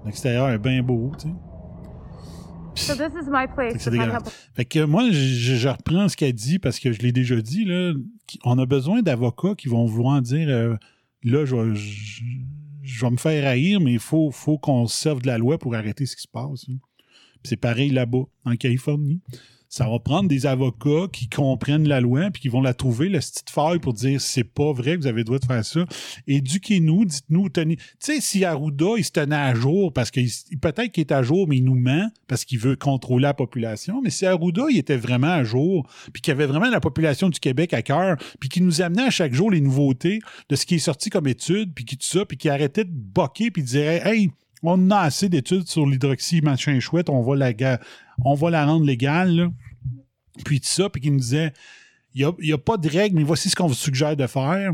L'extérieur 0.05 0.49
est 0.49 0.59
bien 0.59 0.83
beau. 0.83 1.11
tu 1.17 1.27
sais. 1.29 1.33
So 2.75 2.93
this 2.95 3.11
is 3.21 3.29
my 3.29 3.45
place. 3.53 3.83
Fait 4.53 4.63
que 4.65 4.79
Fait 4.81 4.85
moi, 4.85 5.09
je, 5.11 5.55
je 5.55 5.67
reprends 5.67 6.07
ce 6.07 6.15
qu'elle 6.15 6.33
dit 6.33 6.59
parce 6.59 6.79
que 6.79 6.91
je 6.93 6.99
l'ai 7.01 7.11
déjà 7.11 7.41
dit. 7.41 7.65
Là, 7.65 7.93
on 8.45 8.57
a 8.57 8.65
besoin 8.65 9.01
d'avocats 9.01 9.55
qui 9.55 9.67
vont 9.67 9.85
vouloir 9.85 10.21
dire 10.21 10.47
euh, 10.49 10.75
là, 11.23 11.45
je, 11.45 11.55
vais- 11.55 11.75
je, 11.75 12.23
je 12.83 13.01
vais 13.05 13.11
me 13.11 13.17
faire 13.17 13.45
haïr, 13.47 13.81
mais 13.81 13.93
il 13.93 13.99
faut, 13.99 14.31
faut 14.31 14.57
qu'on 14.57 14.87
se 14.87 14.97
serve 14.97 15.21
de 15.21 15.27
la 15.27 15.37
loi 15.37 15.57
pour 15.57 15.75
arrêter 15.75 16.05
ce 16.05 16.15
qui 16.15 16.21
se 16.21 16.27
passe. 16.27 16.67
hein. 16.69 16.77
C'est 17.43 17.57
pareil 17.57 17.89
là-bas, 17.91 18.25
en 18.45 18.55
Californie. 18.55 19.21
Ça 19.71 19.87
va 19.87 19.99
prendre 19.99 20.27
des 20.27 20.47
avocats 20.47 21.07
qui 21.13 21.29
comprennent 21.29 21.87
la 21.87 22.01
loi 22.01 22.31
puis 22.31 22.41
qui 22.41 22.49
vont 22.49 22.61
la 22.61 22.73
trouver, 22.73 23.07
la 23.07 23.19
petite 23.19 23.51
faille 23.51 23.77
pour 23.77 23.93
dire 23.93 24.19
c'est 24.19 24.43
pas 24.43 24.73
vrai 24.73 24.97
vous 24.97 25.05
avez 25.05 25.19
le 25.19 25.25
droit 25.25 25.37
de 25.37 25.45
faire 25.45 25.63
ça. 25.63 25.85
Éduquez-nous, 26.25 27.05
dites-nous, 27.05 27.49
tenez. 27.49 27.75
Tu 27.75 27.83
sais, 27.99 28.19
si 28.19 28.43
Arruda, 28.43 28.93
il 28.97 29.05
se 29.05 29.11
tenait 29.11 29.35
à 29.35 29.53
jour 29.53 29.93
parce 29.93 30.09
que 30.09 30.21
peut-être 30.57 30.91
qu'il 30.91 31.01
est 31.01 31.11
à 31.11 31.21
jour, 31.21 31.47
mais 31.47 31.57
il 31.57 31.63
nous 31.63 31.75
ment 31.75 32.09
parce 32.27 32.45
qu'il 32.45 32.57
veut 32.57 32.75
contrôler 32.75 33.21
la 33.21 33.35
population. 33.35 34.01
Mais 34.01 34.09
si 34.09 34.25
Arruda, 34.25 34.63
il 34.71 34.79
était 34.79 34.97
vraiment 34.97 35.27
à 35.27 35.43
jour, 35.43 35.87
puis 36.13 36.23
qu'il 36.23 36.31
avait 36.31 36.47
vraiment 36.47 36.69
la 36.69 36.79
population 36.79 37.29
du 37.29 37.39
Québec 37.39 37.71
à 37.75 37.83
cœur, 37.83 38.17
puis 38.39 38.49
qu'il 38.49 38.65
nous 38.65 38.81
amenait 38.81 39.03
à 39.03 39.11
chaque 39.11 39.35
jour 39.35 39.51
les 39.51 39.61
nouveautés 39.61 40.19
de 40.49 40.55
ce 40.55 40.65
qui 40.65 40.75
est 40.75 40.79
sorti 40.79 41.11
comme 41.11 41.27
études, 41.27 41.75
puis 41.75 41.85
qui 41.85 41.95
tout 41.95 42.07
ça, 42.07 42.25
puis 42.25 42.37
qu'il 42.37 42.49
arrêtait 42.49 42.85
de 42.85 42.91
boquer, 42.91 43.51
puis 43.51 43.61
dirait 43.61 44.01
Hey, 44.03 44.31
on 44.63 44.91
a 44.91 44.99
assez 44.99 45.29
d'études 45.29 45.67
sur 45.67 45.85
l'hydroxy, 45.85 46.41
machin 46.41 46.79
chouette, 46.79 47.09
on 47.09 47.21
va 47.21 47.35
la, 47.35 47.79
on 48.23 48.35
rendre 48.35 48.85
légale. 48.85 49.51
Puis 50.45 50.61
tout 50.61 50.67
ça, 50.67 50.89
puis 50.89 51.01
qu'il 51.01 51.13
nous 51.13 51.19
disait 51.19 51.53
il 52.13 52.31
n'y 52.39 52.51
a, 52.51 52.57
pas 52.57 52.77
de 52.77 52.89
règles, 52.89 53.17
mais 53.17 53.23
voici 53.23 53.49
ce 53.49 53.55
qu'on 53.55 53.67
vous 53.67 53.73
suggère 53.73 54.15
de 54.15 54.27
faire. 54.27 54.73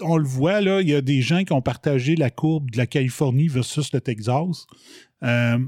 On 0.00 0.16
le 0.16 0.26
voit, 0.26 0.60
là, 0.60 0.80
il 0.80 0.88
y 0.88 0.94
a 0.94 1.00
des 1.00 1.22
gens 1.22 1.44
qui 1.44 1.52
ont 1.52 1.62
partagé 1.62 2.16
la 2.16 2.30
courbe 2.30 2.70
de 2.70 2.76
la 2.76 2.86
Californie 2.86 3.48
versus 3.48 3.92
le 3.92 4.00
Texas. 4.00 4.66
Euh, 5.22 5.58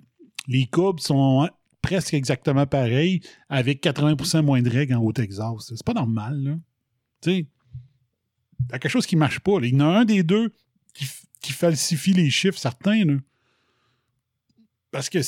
les 0.49 0.67
courbes 0.67 1.01
sont 1.01 1.49
presque 1.81 2.15
exactement 2.15 2.67
pareilles, 2.67 3.21
avec 3.49 3.83
80% 3.83 4.43
moins 4.43 4.61
de 4.61 4.69
règles 4.69 4.95
en 4.95 5.03
au 5.03 5.13
Texas. 5.13 5.73
C'est 5.75 5.85
pas 5.85 5.95
normal, 5.95 6.43
là. 6.43 6.57
Il 7.27 7.33
y 7.33 7.47
a 8.73 8.79
quelque 8.79 8.91
chose 8.91 9.07
qui 9.07 9.17
marche 9.17 9.41
pas. 9.41 9.59
Il 9.63 9.75
y 9.75 9.77
en 9.77 9.81
a 9.81 9.99
un 10.01 10.05
des 10.05 10.23
deux 10.23 10.53
qui, 10.95 11.07
qui 11.47 11.53
falsifie 11.53 12.13
les 12.13 12.31
chiffres, 12.31 12.59
certains, 12.59 13.05
là. 13.05 13.15
Parce 14.91 15.09
que 15.09 15.21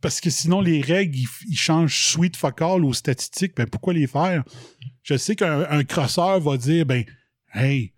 parce 0.00 0.20
que 0.20 0.30
sinon, 0.30 0.60
les 0.60 0.80
règles, 0.80 1.16
ils, 1.48 1.56
changent 1.56 2.18
fuck 2.34 2.60
all 2.60 2.84
aux 2.84 2.92
statistiques. 2.92 3.54
Ben, 3.56 3.68
pourquoi 3.68 3.92
les 3.92 4.08
faire? 4.08 4.42
Je 5.02 5.16
sais 5.16 5.36
qu'un 5.36 5.60
un 5.70 5.84
crosseur 5.84 6.40
va 6.40 6.56
dire, 6.56 6.86
ben, 6.86 7.04
hey, 7.54 7.92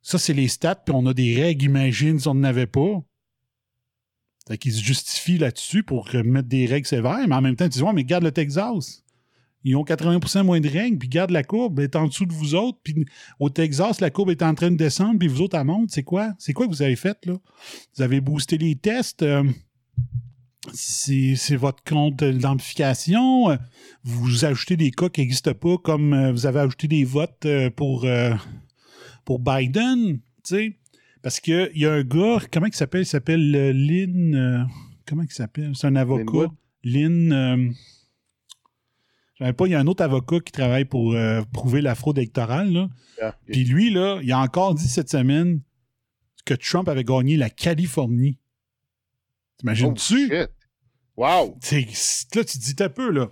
ça, 0.00 0.18
c'est 0.18 0.32
les 0.32 0.48
stats, 0.48 0.76
puis 0.76 0.94
on 0.94 1.06
a 1.06 1.14
des 1.14 1.40
règles, 1.42 1.64
imagine 1.64 2.20
si 2.20 2.28
on 2.28 2.34
n'en 2.34 2.44
avait 2.44 2.68
pas. 2.68 3.02
Fait 4.46 4.58
qu'ils 4.58 4.74
se 4.74 4.82
justifient 4.82 5.38
là-dessus 5.38 5.82
pour 5.82 6.08
mettre 6.14 6.48
des 6.48 6.66
règles 6.66 6.86
sévères, 6.86 7.26
mais 7.26 7.34
en 7.34 7.40
même 7.40 7.56
temps, 7.56 7.68
tu 7.68 7.78
dis, 7.78 7.82
ouais, 7.82 7.92
mais 7.92 8.04
garde 8.04 8.24
le 8.24 8.32
Texas. 8.32 9.03
Ils 9.64 9.76
ont 9.76 9.82
80% 9.84 10.42
moins 10.44 10.60
de 10.60 10.68
règles, 10.68 10.98
puis 10.98 11.08
garde 11.08 11.30
la 11.30 11.42
courbe, 11.42 11.80
est 11.80 11.96
en 11.96 12.06
dessous 12.06 12.26
de 12.26 12.32
vous 12.34 12.54
autres, 12.54 12.78
puis 12.84 13.06
au 13.40 13.48
Texas, 13.48 14.00
la 14.00 14.10
courbe 14.10 14.30
est 14.30 14.42
en 14.42 14.54
train 14.54 14.70
de 14.70 14.76
descendre, 14.76 15.18
puis 15.18 15.26
vous 15.28 15.40
autres, 15.40 15.56
elle 15.58 15.64
monte. 15.64 15.90
C'est 15.90 16.02
quoi? 16.02 16.34
C'est 16.38 16.52
quoi 16.52 16.66
que 16.66 16.70
vous 16.72 16.82
avez 16.82 16.96
fait, 16.96 17.16
là? 17.24 17.34
Vous 17.96 18.02
avez 18.02 18.20
boosté 18.20 18.58
les 18.58 18.74
tests. 18.76 19.22
euh, 19.22 19.42
c'est 20.72 21.56
votre 21.56 21.82
compte 21.84 22.16
d'amplification. 22.24 23.50
euh, 23.50 23.56
Vous 24.02 24.44
ajoutez 24.44 24.76
des 24.76 24.90
cas 24.90 25.08
qui 25.08 25.20
n'existent 25.20 25.54
pas, 25.54 25.76
comme 25.78 26.12
euh, 26.14 26.32
vous 26.32 26.46
avez 26.46 26.60
ajouté 26.60 26.88
des 26.88 27.04
votes 27.04 27.46
pour, 27.76 28.04
euh, 28.04 28.34
pour 29.24 29.38
Biden, 29.40 30.16
tu 30.16 30.20
sais? 30.44 30.76
Parce 31.22 31.40
qu'il 31.40 31.70
y 31.74 31.86
a 31.86 31.92
un 31.94 32.02
gars, 32.02 32.38
comment 32.52 32.66
il 32.66 32.74
s'appelle? 32.74 33.02
Il 33.02 33.06
s'appelle 33.06 33.50
Lynn. 33.50 34.34
euh, 34.34 34.64
comment 35.06 35.22
il 35.22 35.32
s'appelle? 35.32 35.72
C'est 35.74 35.86
un 35.86 35.96
avocat. 35.96 36.24
Lynn. 36.82 37.74
Je 39.34 39.44
savais 39.44 39.52
pas, 39.52 39.66
il 39.66 39.72
y 39.72 39.74
a 39.74 39.80
un 39.80 39.86
autre 39.86 40.02
avocat 40.02 40.40
qui 40.40 40.52
travaille 40.52 40.84
pour 40.84 41.14
euh, 41.14 41.42
prouver 41.52 41.80
la 41.80 41.94
fraude 41.94 42.18
électorale. 42.18 42.72
Là. 42.72 42.88
Ah. 43.20 43.36
Puis 43.46 43.64
lui, 43.64 43.90
là, 43.90 44.20
il 44.22 44.30
a 44.32 44.38
encore 44.38 44.74
dit 44.74 44.88
cette 44.88 45.10
semaine 45.10 45.60
que 46.44 46.54
Trump 46.54 46.88
avait 46.88 47.04
gagné 47.04 47.36
la 47.36 47.50
Californie. 47.50 48.38
Oh, 48.38 49.56
T'imagines-tu? 49.58 50.28
shit. 50.28 50.50
Wow! 51.16 51.58
Là, 51.72 52.44
tu 52.44 52.44
te 52.44 52.58
dis 52.58 52.74
un 52.82 52.88
peu, 52.88 53.10
là. 53.10 53.28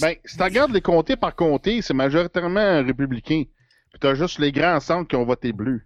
Ben, 0.00 0.14
si 0.24 0.36
tu 0.36 0.42
regardes 0.42 0.72
les 0.72 0.80
comtés 0.82 1.16
par 1.16 1.34
comté, 1.34 1.80
c'est 1.82 1.94
majoritairement 1.94 2.82
républicain. 2.84 3.44
Puis 3.90 4.00
t'as 4.00 4.14
juste 4.14 4.38
les 4.38 4.52
grands 4.52 4.80
centres 4.80 5.08
qui 5.08 5.16
ont 5.16 5.24
voté 5.24 5.52
bleu. 5.52 5.82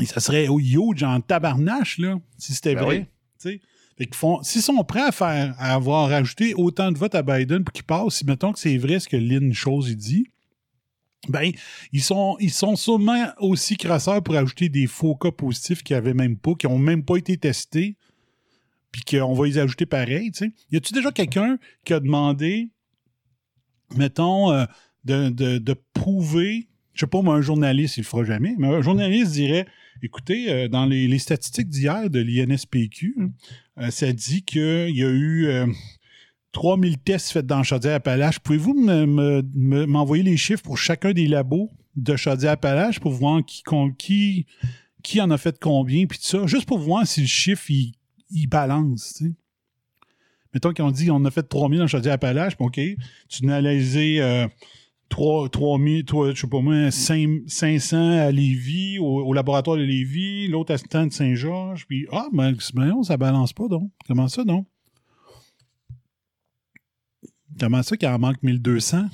Et 0.00 0.06
ça 0.06 0.20
serait 0.20 0.48
au 0.48 0.58
huge 0.58 1.02
en 1.02 1.20
tabarnache, 1.20 1.98
là, 1.98 2.18
si 2.38 2.54
c'était 2.54 2.74
Ben 2.74 2.84
vrai. 2.84 3.08
oui. 3.44 3.60
Fait 4.02 4.06
qu'ils 4.06 4.16
font, 4.16 4.42
s'ils 4.42 4.62
sont 4.62 4.82
prêts 4.82 5.02
à 5.02 5.12
faire, 5.12 5.54
à 5.58 5.74
avoir 5.74 6.10
ajouté 6.10 6.54
autant 6.54 6.90
de 6.90 6.98
votes 6.98 7.14
à 7.14 7.22
Biden 7.22 7.62
pour 7.62 7.72
qu'il 7.72 7.84
passe, 7.84 8.16
si 8.16 8.24
mettons 8.24 8.52
que 8.52 8.58
c'est 8.58 8.76
vrai 8.76 8.98
ce 8.98 9.08
que 9.08 9.16
Lynn 9.16 9.52
Chose 9.52 9.96
dit, 9.96 10.26
ben, 11.28 11.52
ils 11.92 12.02
sont, 12.02 12.36
ils 12.40 12.50
sont 12.50 12.74
sûrement 12.74 13.28
aussi 13.38 13.76
crasseurs 13.76 14.20
pour 14.20 14.34
ajouter 14.34 14.68
des 14.68 14.88
faux 14.88 15.14
cas 15.14 15.30
positifs 15.30 15.84
qui 15.84 15.94
avaient 15.94 16.14
même 16.14 16.36
pas, 16.36 16.54
qui 16.54 16.66
ont 16.66 16.80
même 16.80 17.04
pas 17.04 17.14
été 17.14 17.36
testés, 17.36 17.96
puis 18.90 19.02
qu'on 19.02 19.34
va 19.34 19.46
les 19.46 19.58
ajouter 19.58 19.86
pareil. 19.86 20.32
Y 20.72 20.76
a-tu 20.76 20.92
déjà 20.92 21.12
quelqu'un 21.12 21.58
qui 21.84 21.94
a 21.94 22.00
demandé, 22.00 22.70
mettons, 23.94 24.50
euh, 24.50 24.64
de, 25.04 25.28
de, 25.28 25.58
de 25.58 25.76
prouver, 25.92 26.66
je 26.92 27.02
sais 27.02 27.06
pas, 27.06 27.22
moi, 27.22 27.36
un 27.36 27.40
journaliste, 27.40 27.98
il 27.98 28.00
le 28.00 28.06
fera 28.06 28.24
jamais, 28.24 28.56
mais 28.58 28.66
un 28.66 28.82
journaliste 28.82 29.30
dirait, 29.30 29.68
écoutez, 30.02 30.50
euh, 30.50 30.66
dans 30.66 30.86
les, 30.86 31.06
les 31.06 31.18
statistiques 31.20 31.68
d'hier 31.68 32.10
de 32.10 32.18
l'INSPQ, 32.18 33.14
hein, 33.20 33.30
ça 33.90 34.12
dit 34.12 34.42
qu'il 34.42 34.90
y 34.96 35.02
a 35.02 35.08
eu 35.10 35.46
euh, 35.46 35.66
3000 36.52 36.98
tests 36.98 37.30
faits 37.32 37.46
dans 37.46 37.62
Chaudière-Appalaches. 37.62 38.38
Pouvez-vous 38.40 38.74
me- 38.74 39.06
me- 39.06 39.42
me- 39.54 39.86
m'envoyer 39.86 40.22
les 40.22 40.36
chiffres 40.36 40.62
pour 40.62 40.78
chacun 40.78 41.12
des 41.12 41.26
labos 41.26 41.70
de 41.96 42.16
Chaudière-Appalaches 42.16 43.00
pour 43.00 43.12
voir 43.12 43.40
qui, 43.44 43.62
qui, 45.02 45.20
en 45.20 45.30
a 45.30 45.38
fait 45.38 45.58
combien, 45.60 46.06
puis 46.06 46.18
tout 46.18 46.24
ça, 46.24 46.46
juste 46.46 46.66
pour 46.66 46.78
voir 46.78 47.06
si 47.06 47.22
le 47.22 47.26
chiffre, 47.26 47.70
il, 47.70 47.92
il 48.30 48.46
balance. 48.46 49.22
Mettons 50.54 50.72
qu'on 50.74 50.90
dit 50.90 51.10
on 51.10 51.24
a 51.24 51.30
fait 51.30 51.42
3000 51.42 51.78
dans 51.80 51.86
Chaudière-Appalaches, 51.86 52.54
OK, 52.58 52.78
tu 53.28 53.44
analysé 53.44 54.20
euh, 54.20 54.46
3, 55.12 55.50
3000, 55.50 56.04
toi, 56.06 56.32
je 56.34 56.40
sais 56.40 56.46
pas 56.46 56.62
moi, 56.62 56.90
5, 56.90 57.42
500 57.46 58.18
à 58.18 58.30
Lévis, 58.30 58.98
au, 58.98 59.34
laboratoire 59.34 59.76
de 59.76 59.82
Lévis, 59.82 60.48
l'autre 60.48 60.72
à 60.72 60.78
Stan 60.78 61.06
de 61.06 61.12
Saint-Georges, 61.12 61.86
puis 61.86 62.06
ah, 62.10 62.28
ben, 62.32 62.56
ben 62.72 62.86
non, 62.86 63.02
ça 63.02 63.18
balance 63.18 63.52
pas, 63.52 63.68
donc. 63.68 63.90
Comment 64.06 64.26
ça, 64.28 64.42
donc? 64.42 64.66
Comment 67.60 67.82
ça 67.82 67.94
qu'il 67.98 68.08
en 68.08 68.18
manque 68.18 68.42
1200? 68.42 69.04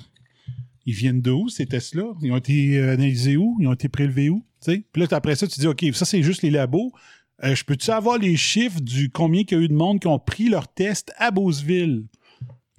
Ils 0.87 0.95
viennent 0.95 1.20
de 1.20 1.33
où, 1.33 1.49
ces 1.49 1.66
tests-là? 1.66 2.15
Ils 2.23 2.31
ont 2.31 2.37
été 2.37 2.79
euh, 2.79 2.93
analysés 2.93 3.37
où? 3.37 3.57
Ils 3.59 3.66
ont 3.66 3.73
été 3.73 3.89
prélevés 3.89 4.31
où? 4.31 4.45
Puis 4.65 4.85
là, 4.95 5.07
après 5.11 5.35
ça, 5.35 5.49
tu 5.49 5.59
dis, 5.59 5.66
OK, 5.66 5.85
ça, 5.95 6.05
c'est 6.05 6.23
juste 6.23 6.43
les 6.43 6.51
labos. 6.51 6.93
Euh, 7.43 7.57
je 7.57 7.65
peux-tu 7.65 7.91
avoir 7.91 8.19
les 8.19 8.37
chiffres 8.37 8.81
du 8.81 9.11
combien 9.11 9.43
qu'il 9.43 9.59
y 9.59 9.61
a 9.61 9.65
eu 9.65 9.69
de 9.69 9.75
monde 9.75 9.99
qui 9.99 10.07
ont 10.07 10.20
pris 10.20 10.49
leur 10.49 10.69
test 10.69 11.12
à 11.16 11.33
Beauceville? 11.33 12.07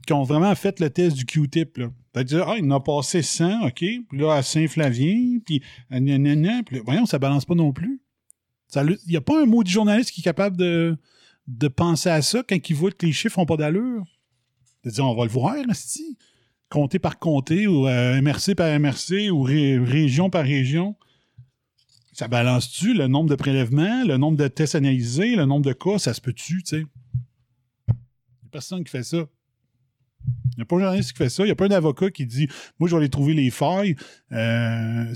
Qui 0.08 0.14
ont 0.14 0.24
vraiment 0.24 0.56
fait 0.56 0.80
le 0.80 0.90
test 0.90 1.18
du 1.18 1.26
Q-tip, 1.26 1.80
là? 1.80 1.90
T'as 2.12 2.24
dit, 2.24 2.36
ah, 2.36 2.56
il 2.58 2.66
en 2.66 2.72
a 2.72 2.80
passé 2.80 3.22
100, 3.22 3.68
OK. 3.68 3.76
Puis 3.78 4.04
là, 4.14 4.34
à 4.34 4.42
Saint-Flavien, 4.42 5.40
puis 5.46 5.62
à 5.92 6.00
nanana, 6.00 6.64
puis 6.64 6.80
voyons, 6.84 7.06
ça 7.06 7.20
balance 7.20 7.46
pas 7.46 7.56
non 7.56 7.72
plus. 7.72 8.02
Il 8.76 8.98
n'y 9.08 9.16
a 9.16 9.22
pas 9.22 9.42
un 9.42 9.46
mot 9.46 9.64
du 9.64 9.72
journaliste 9.72 10.12
qui 10.12 10.22
est 10.22 10.24
capable 10.24 10.58
de, 10.58 10.98
de 11.48 11.68
penser 11.68 12.10
à 12.10 12.22
ça 12.22 12.44
quand 12.48 12.58
il 12.70 12.76
voit 12.76 12.92
que 12.92 13.06
les 13.06 13.12
chiffres 13.12 13.40
n'ont 13.40 13.46
pas 13.46 13.58
d'allure? 13.58 14.04
De 14.84 14.90
dire, 14.90 15.06
on 15.06 15.16
va 15.16 15.26
le 15.26 15.32
voir, 15.32 15.56
si 15.74 16.18
Comté 16.70 17.00
par 17.00 17.18
comté, 17.18 17.66
ou 17.66 17.88
euh, 17.88 18.22
MRC 18.22 18.54
par 18.56 18.80
MRC, 18.80 19.32
ou 19.32 19.42
ré- 19.42 19.80
région 19.80 20.30
par 20.30 20.44
région. 20.44 20.96
Ça 22.14 22.28
balance-tu 22.28 22.94
le 22.94 23.08
nombre 23.08 23.30
de 23.30 23.36
prélèvements, 23.36 24.04
le 24.04 24.18
nombre 24.18 24.38
de 24.38 24.48
tests 24.48 24.76
analysés, 24.76 25.36
le 25.36 25.46
nombre 25.46 25.66
de 25.66 25.74
cas, 25.74 25.98
ça 25.98 26.14
se 26.14 26.22
peut-tu, 26.22 26.62
tu 26.62 26.70
sais? 26.70 26.86
Il 27.88 27.94
n'y 27.94 28.48
a 28.48 28.50
personne 28.52 28.84
qui 28.84 28.92
fait 28.92 29.04
ça. 29.04 29.26
Il 30.26 30.58
n'y 30.58 30.64
a 30.64 30.66
pas 30.66 30.76
un 30.76 30.80
journaliste 30.80 31.12
qui 31.14 31.18
fait 31.18 31.30
ça. 31.30 31.44
Il 31.44 31.48
n'y 31.48 31.52
a 31.52 31.56
pas 31.56 31.66
un 31.66 31.72
avocat 31.72 32.12
qui 32.12 32.26
dit 32.26 32.48
Moi, 32.80 32.90
je 32.90 32.96
vais 32.96 33.00
aller 33.02 33.10
trouver 33.10 33.34
les 33.34 33.50
failles. 33.50 33.96
Euh, 34.32 35.14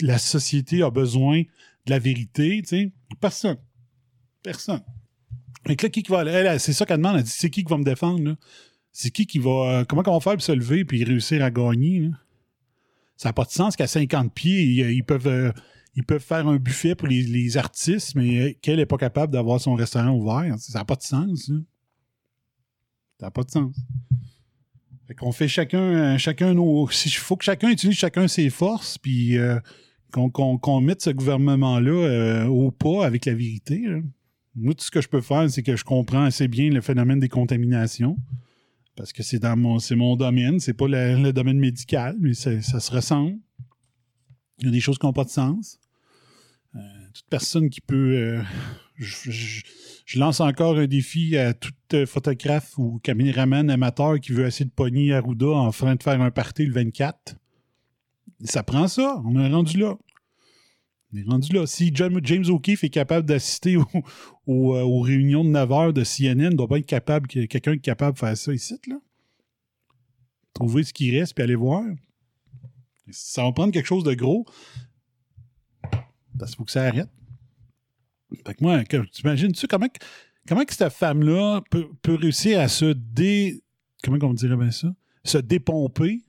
la 0.00 0.18
société 0.18 0.82
a 0.82 0.90
besoin 0.90 1.40
de 1.40 1.90
la 1.90 1.98
vérité. 1.98 2.62
Tu. 2.66 2.92
Personne. 3.20 3.56
Personne. 4.42 4.82
Et 5.66 5.70
là, 5.70 5.88
qui 5.88 6.02
qui 6.02 6.10
va 6.10 6.20
aller? 6.20 6.58
C'est 6.58 6.72
ça 6.72 6.84
qu'elle 6.86 6.98
demande. 6.98 7.16
Elle 7.16 7.22
dit 7.22 7.30
C'est 7.30 7.50
qui 7.50 7.64
qui 7.64 7.70
va 7.70 7.78
me 7.78 7.84
défendre? 7.84 8.36
C'est 8.92 9.10
qui 9.10 9.26
qui 9.26 9.38
va. 9.38 9.50
euh, 9.50 9.84
comment 9.84 10.02
on 10.06 10.12
va 10.14 10.20
faire 10.20 10.34
pour 10.34 10.42
se 10.42 10.52
lever 10.52 10.84
et 10.92 11.04
réussir 11.04 11.42
à 11.42 11.50
gagner? 11.50 12.10
Ça 13.16 13.30
n'a 13.30 13.32
pas 13.32 13.44
de 13.44 13.50
sens 13.50 13.74
qu'à 13.76 13.86
50 13.86 14.32
pieds, 14.32 14.62
ils, 14.62 15.02
peuvent. 15.04 15.26
euh, 15.26 15.52
ils 15.94 16.04
peuvent 16.04 16.22
faire 16.22 16.46
un 16.46 16.56
buffet 16.56 16.94
pour 16.94 17.08
les, 17.08 17.22
les 17.22 17.56
artistes, 17.56 18.14
mais 18.14 18.54
qu'elle 18.62 18.76
n'est 18.76 18.86
pas 18.86 18.96
capable 18.98 19.32
d'avoir 19.32 19.60
son 19.60 19.74
restaurant 19.74 20.10
ouvert. 20.12 20.56
Ça 20.58 20.78
n'a 20.78 20.84
pas 20.84 20.94
de 20.94 21.02
sens. 21.02 21.50
Ça 23.18 23.26
n'a 23.26 23.30
pas 23.30 23.42
de 23.42 23.50
sens. 23.50 23.76
Fait 25.08 25.14
qu'on 25.14 25.32
fait 25.32 25.48
chacun, 25.48 25.80
euh, 25.80 26.18
chacun 26.18 26.54
nos. 26.54 26.88
Il 27.06 27.10
faut 27.12 27.36
que 27.36 27.44
chacun 27.44 27.70
utilise 27.70 27.96
chacun 27.96 28.28
ses 28.28 28.50
forces, 28.50 28.98
puis 28.98 29.38
euh, 29.38 29.58
qu'on 30.10 30.80
mette 30.80 31.02
ce 31.02 31.10
gouvernement-là 31.10 31.90
euh, 31.90 32.46
au 32.46 32.70
pas 32.70 33.06
avec 33.06 33.24
la 33.24 33.34
vérité. 33.34 33.82
Moi, 34.54 34.74
tout 34.74 34.84
ce 34.84 34.90
que 34.90 35.00
je 35.00 35.08
peux 35.08 35.20
faire, 35.20 35.50
c'est 35.50 35.62
que 35.62 35.76
je 35.76 35.84
comprends 35.84 36.24
assez 36.24 36.46
bien 36.46 36.70
le 36.70 36.80
phénomène 36.80 37.20
des 37.20 37.28
contaminations. 37.28 38.18
Parce 38.96 39.12
que 39.12 39.22
c'est 39.22 39.38
dans 39.38 39.56
mon, 39.56 39.78
c'est 39.78 39.96
mon 39.96 40.14
domaine, 40.14 40.60
c'est 40.60 40.74
pas 40.74 40.88
le, 40.88 41.30
domaine 41.32 41.58
médical, 41.58 42.16
mais 42.20 42.34
ça, 42.34 42.60
se 42.60 42.90
ressemble. 42.90 43.38
Il 44.58 44.66
y 44.66 44.68
a 44.68 44.72
des 44.72 44.80
choses 44.80 44.98
qui 44.98 45.06
n'ont 45.06 45.12
pas 45.12 45.24
de 45.24 45.30
sens. 45.30 45.80
Toute 47.14 47.28
personne 47.30 47.70
qui 47.70 47.80
peut. 47.80 48.40
Je 50.08 50.18
lance 50.18 50.40
encore 50.40 50.78
un 50.78 50.86
défi 50.86 51.36
à 51.36 51.52
tout 51.52 51.70
euh, 51.92 52.06
photographe 52.06 52.78
ou 52.78 52.98
caméraman 53.00 53.68
amateur 53.68 54.18
qui 54.18 54.32
veut 54.32 54.46
essayer 54.46 54.64
de 54.64 54.70
pogner 54.70 55.12
Arruda 55.12 55.48
en 55.48 55.70
train 55.70 55.96
de 55.96 56.02
faire 56.02 56.22
un 56.22 56.30
party 56.30 56.64
le 56.64 56.72
24. 56.72 57.36
Ça 58.42 58.62
prend 58.62 58.88
ça. 58.88 59.20
On 59.26 59.38
est 59.38 59.52
rendu 59.52 59.76
là. 59.76 59.98
On 61.12 61.16
est 61.18 61.24
rendu 61.24 61.52
là. 61.52 61.66
Si 61.66 61.90
James, 61.94 62.22
O'Keefe 62.48 62.84
est 62.84 62.88
capable 62.88 63.26
d'assister 63.26 63.76
euh, 63.76 63.82
aux 64.46 65.00
réunions 65.00 65.44
de 65.44 65.50
9 65.50 65.68
h 65.68 65.92
de 65.92 66.02
CNN, 66.04 66.52
il 66.52 66.56
doit 66.56 66.68
pas 66.68 66.78
être 66.78 66.86
capable, 66.86 67.28
que- 67.28 67.44
quelqu'un 67.44 67.72
est 67.72 67.78
capable 67.78 68.14
de 68.14 68.18
faire 68.18 68.36
ça 68.36 68.54
ici, 68.54 68.80
là. 68.86 68.96
Trouver 70.54 70.84
ce 70.84 70.94
qui 70.94 71.14
reste 71.18 71.34
puis 71.34 71.44
aller 71.44 71.54
voir. 71.54 71.84
Ça 73.10 73.42
va 73.44 73.52
prendre 73.52 73.74
quelque 73.74 73.84
chose 73.86 74.04
de 74.04 74.14
gros. 74.14 74.46
Parce 76.38 76.52
qu'il 76.52 76.56
faut 76.56 76.64
que 76.64 76.70
ça 76.70 76.84
arrête. 76.84 77.10
Fait 78.46 78.54
que 78.54 78.62
moi, 78.62 78.82
t'imagines-tu 78.84 79.66
comment, 79.66 79.88
que- 79.88 79.98
comment 80.46 80.64
que 80.64 80.74
cette 80.74 80.92
femme-là 80.92 81.62
peut, 81.70 81.86
peut 82.02 82.14
réussir 82.14 82.60
à 82.60 82.68
se 82.68 82.92
dé. 82.92 83.62
Comment 84.04 84.18
on 84.22 84.34
dirait 84.34 84.56
bien 84.56 84.70
ça? 84.70 84.88
Se 85.24 85.38
dépomper, 85.38 86.22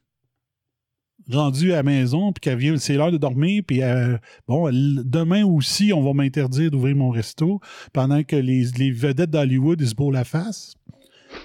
rendue 1.29 1.73
à 1.73 1.77
la 1.77 1.83
maison, 1.83 2.33
puis 2.33 2.41
qu'elle 2.41 2.57
vient, 2.57 2.77
c'est 2.77 2.95
l'heure 2.95 3.11
de 3.11 3.17
dormir, 3.17 3.63
puis 3.65 3.83
euh, 3.83 4.17
bon, 4.47 4.69
demain 4.71 5.45
aussi, 5.45 5.93
on 5.93 6.01
va 6.01 6.13
m'interdire 6.13 6.71
d'ouvrir 6.71 6.95
mon 6.95 7.09
resto 7.09 7.59
pendant 7.93 8.23
que 8.23 8.35
les, 8.35 8.65
les 8.77 8.91
vedettes 8.91 9.29
d'Hollywood, 9.29 9.79
ils 9.79 9.89
se 9.89 9.95
bourrent 9.95 10.11
la 10.11 10.23
face 10.23 10.75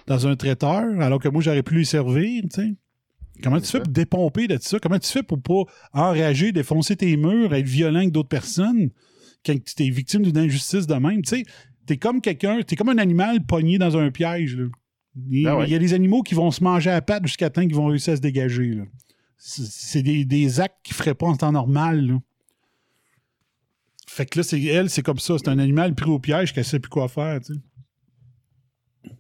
dans 0.07 0.27
un 0.27 0.37
traiteur, 0.37 1.01
alors 1.01 1.21
que 1.21 1.29
moi, 1.29 1.43
j'aurais 1.43 1.63
pu 1.63 1.75
lui 1.75 1.87
servir, 1.87 2.43
tu 2.45 2.49
sais. 2.51 2.75
Comment 3.43 3.61
tu 3.61 3.67
fais 3.67 3.81
pour 3.81 3.93
dépomper 3.93 4.47
de 4.47 4.57
ça? 4.61 4.79
Comment 4.79 4.99
tu 4.99 5.11
fais 5.11 5.25
pour 5.25 5.43
pas 5.43 5.65
enrager, 5.93 6.53
défoncer 6.53 6.97
tes 6.97 7.17
murs, 7.17 7.53
être 7.53 7.67
violent 7.67 7.99
avec 7.99 8.13
d'autres 8.13 8.29
personnes? 8.29 8.91
Quand 9.45 9.55
tu 9.65 9.83
es 9.85 9.91
victime 9.91 10.23
d'une 10.23 10.39
injustice 10.39 10.87
de 10.87 10.95
même? 10.95 11.23
Tu 11.23 11.37
sais, 11.37 11.45
t'es 11.87 11.97
comme 11.97 12.21
quelqu'un, 12.21 12.63
t'es 12.63 12.77
comme 12.77 12.89
un 12.89 12.99
animal 12.99 13.45
pogné 13.45 13.79
dans 13.79 13.97
un 13.97 14.11
piège. 14.11 14.57
là. 14.57 14.67
Il, 15.31 15.47
Ah 15.47 15.57
ouais. 15.59 15.67
il 15.67 15.73
y 15.73 15.75
a 15.75 15.79
des 15.79 15.95
animaux 15.95 16.23
qui 16.23 16.35
vont 16.35 16.51
se 16.51 16.63
manger 16.65 16.91
à 16.91 16.95
la 16.95 17.03
patte 17.03 17.27
jusqu'à 17.27 17.51
temps 17.51 17.63
qu'ils 17.63 17.75
vont 17.75 17.87
réussir 17.87 18.13
à 18.15 18.17
se 18.17 18.21
dégager. 18.21 18.75
là. 18.75 18.85
C'est 19.37 20.03
des, 20.03 20.25
des 20.25 20.61
actes 20.61 20.79
qu'ils 20.83 20.97
feraient 20.97 21.15
pas 21.15 21.27
en 21.27 21.37
temps 21.37 21.53
normal. 21.53 22.07
là. 22.07 22.19
Fait 24.09 24.27
que 24.27 24.39
là, 24.39 24.43
c'est, 24.43 24.63
elle, 24.63 24.91
c'est 24.91 25.03
comme 25.03 25.19
ça. 25.19 25.37
C'est 25.39 25.49
un 25.49 25.59
animal 25.59 25.95
pris 25.95 26.09
au 26.11 26.19
piège 26.19 26.53
qu'elle 26.53 26.65
sait 26.65 26.79
plus 26.81 26.89
quoi 26.91 27.09
faire, 27.09 27.41
tu 27.41 27.55
sais. 27.55 27.61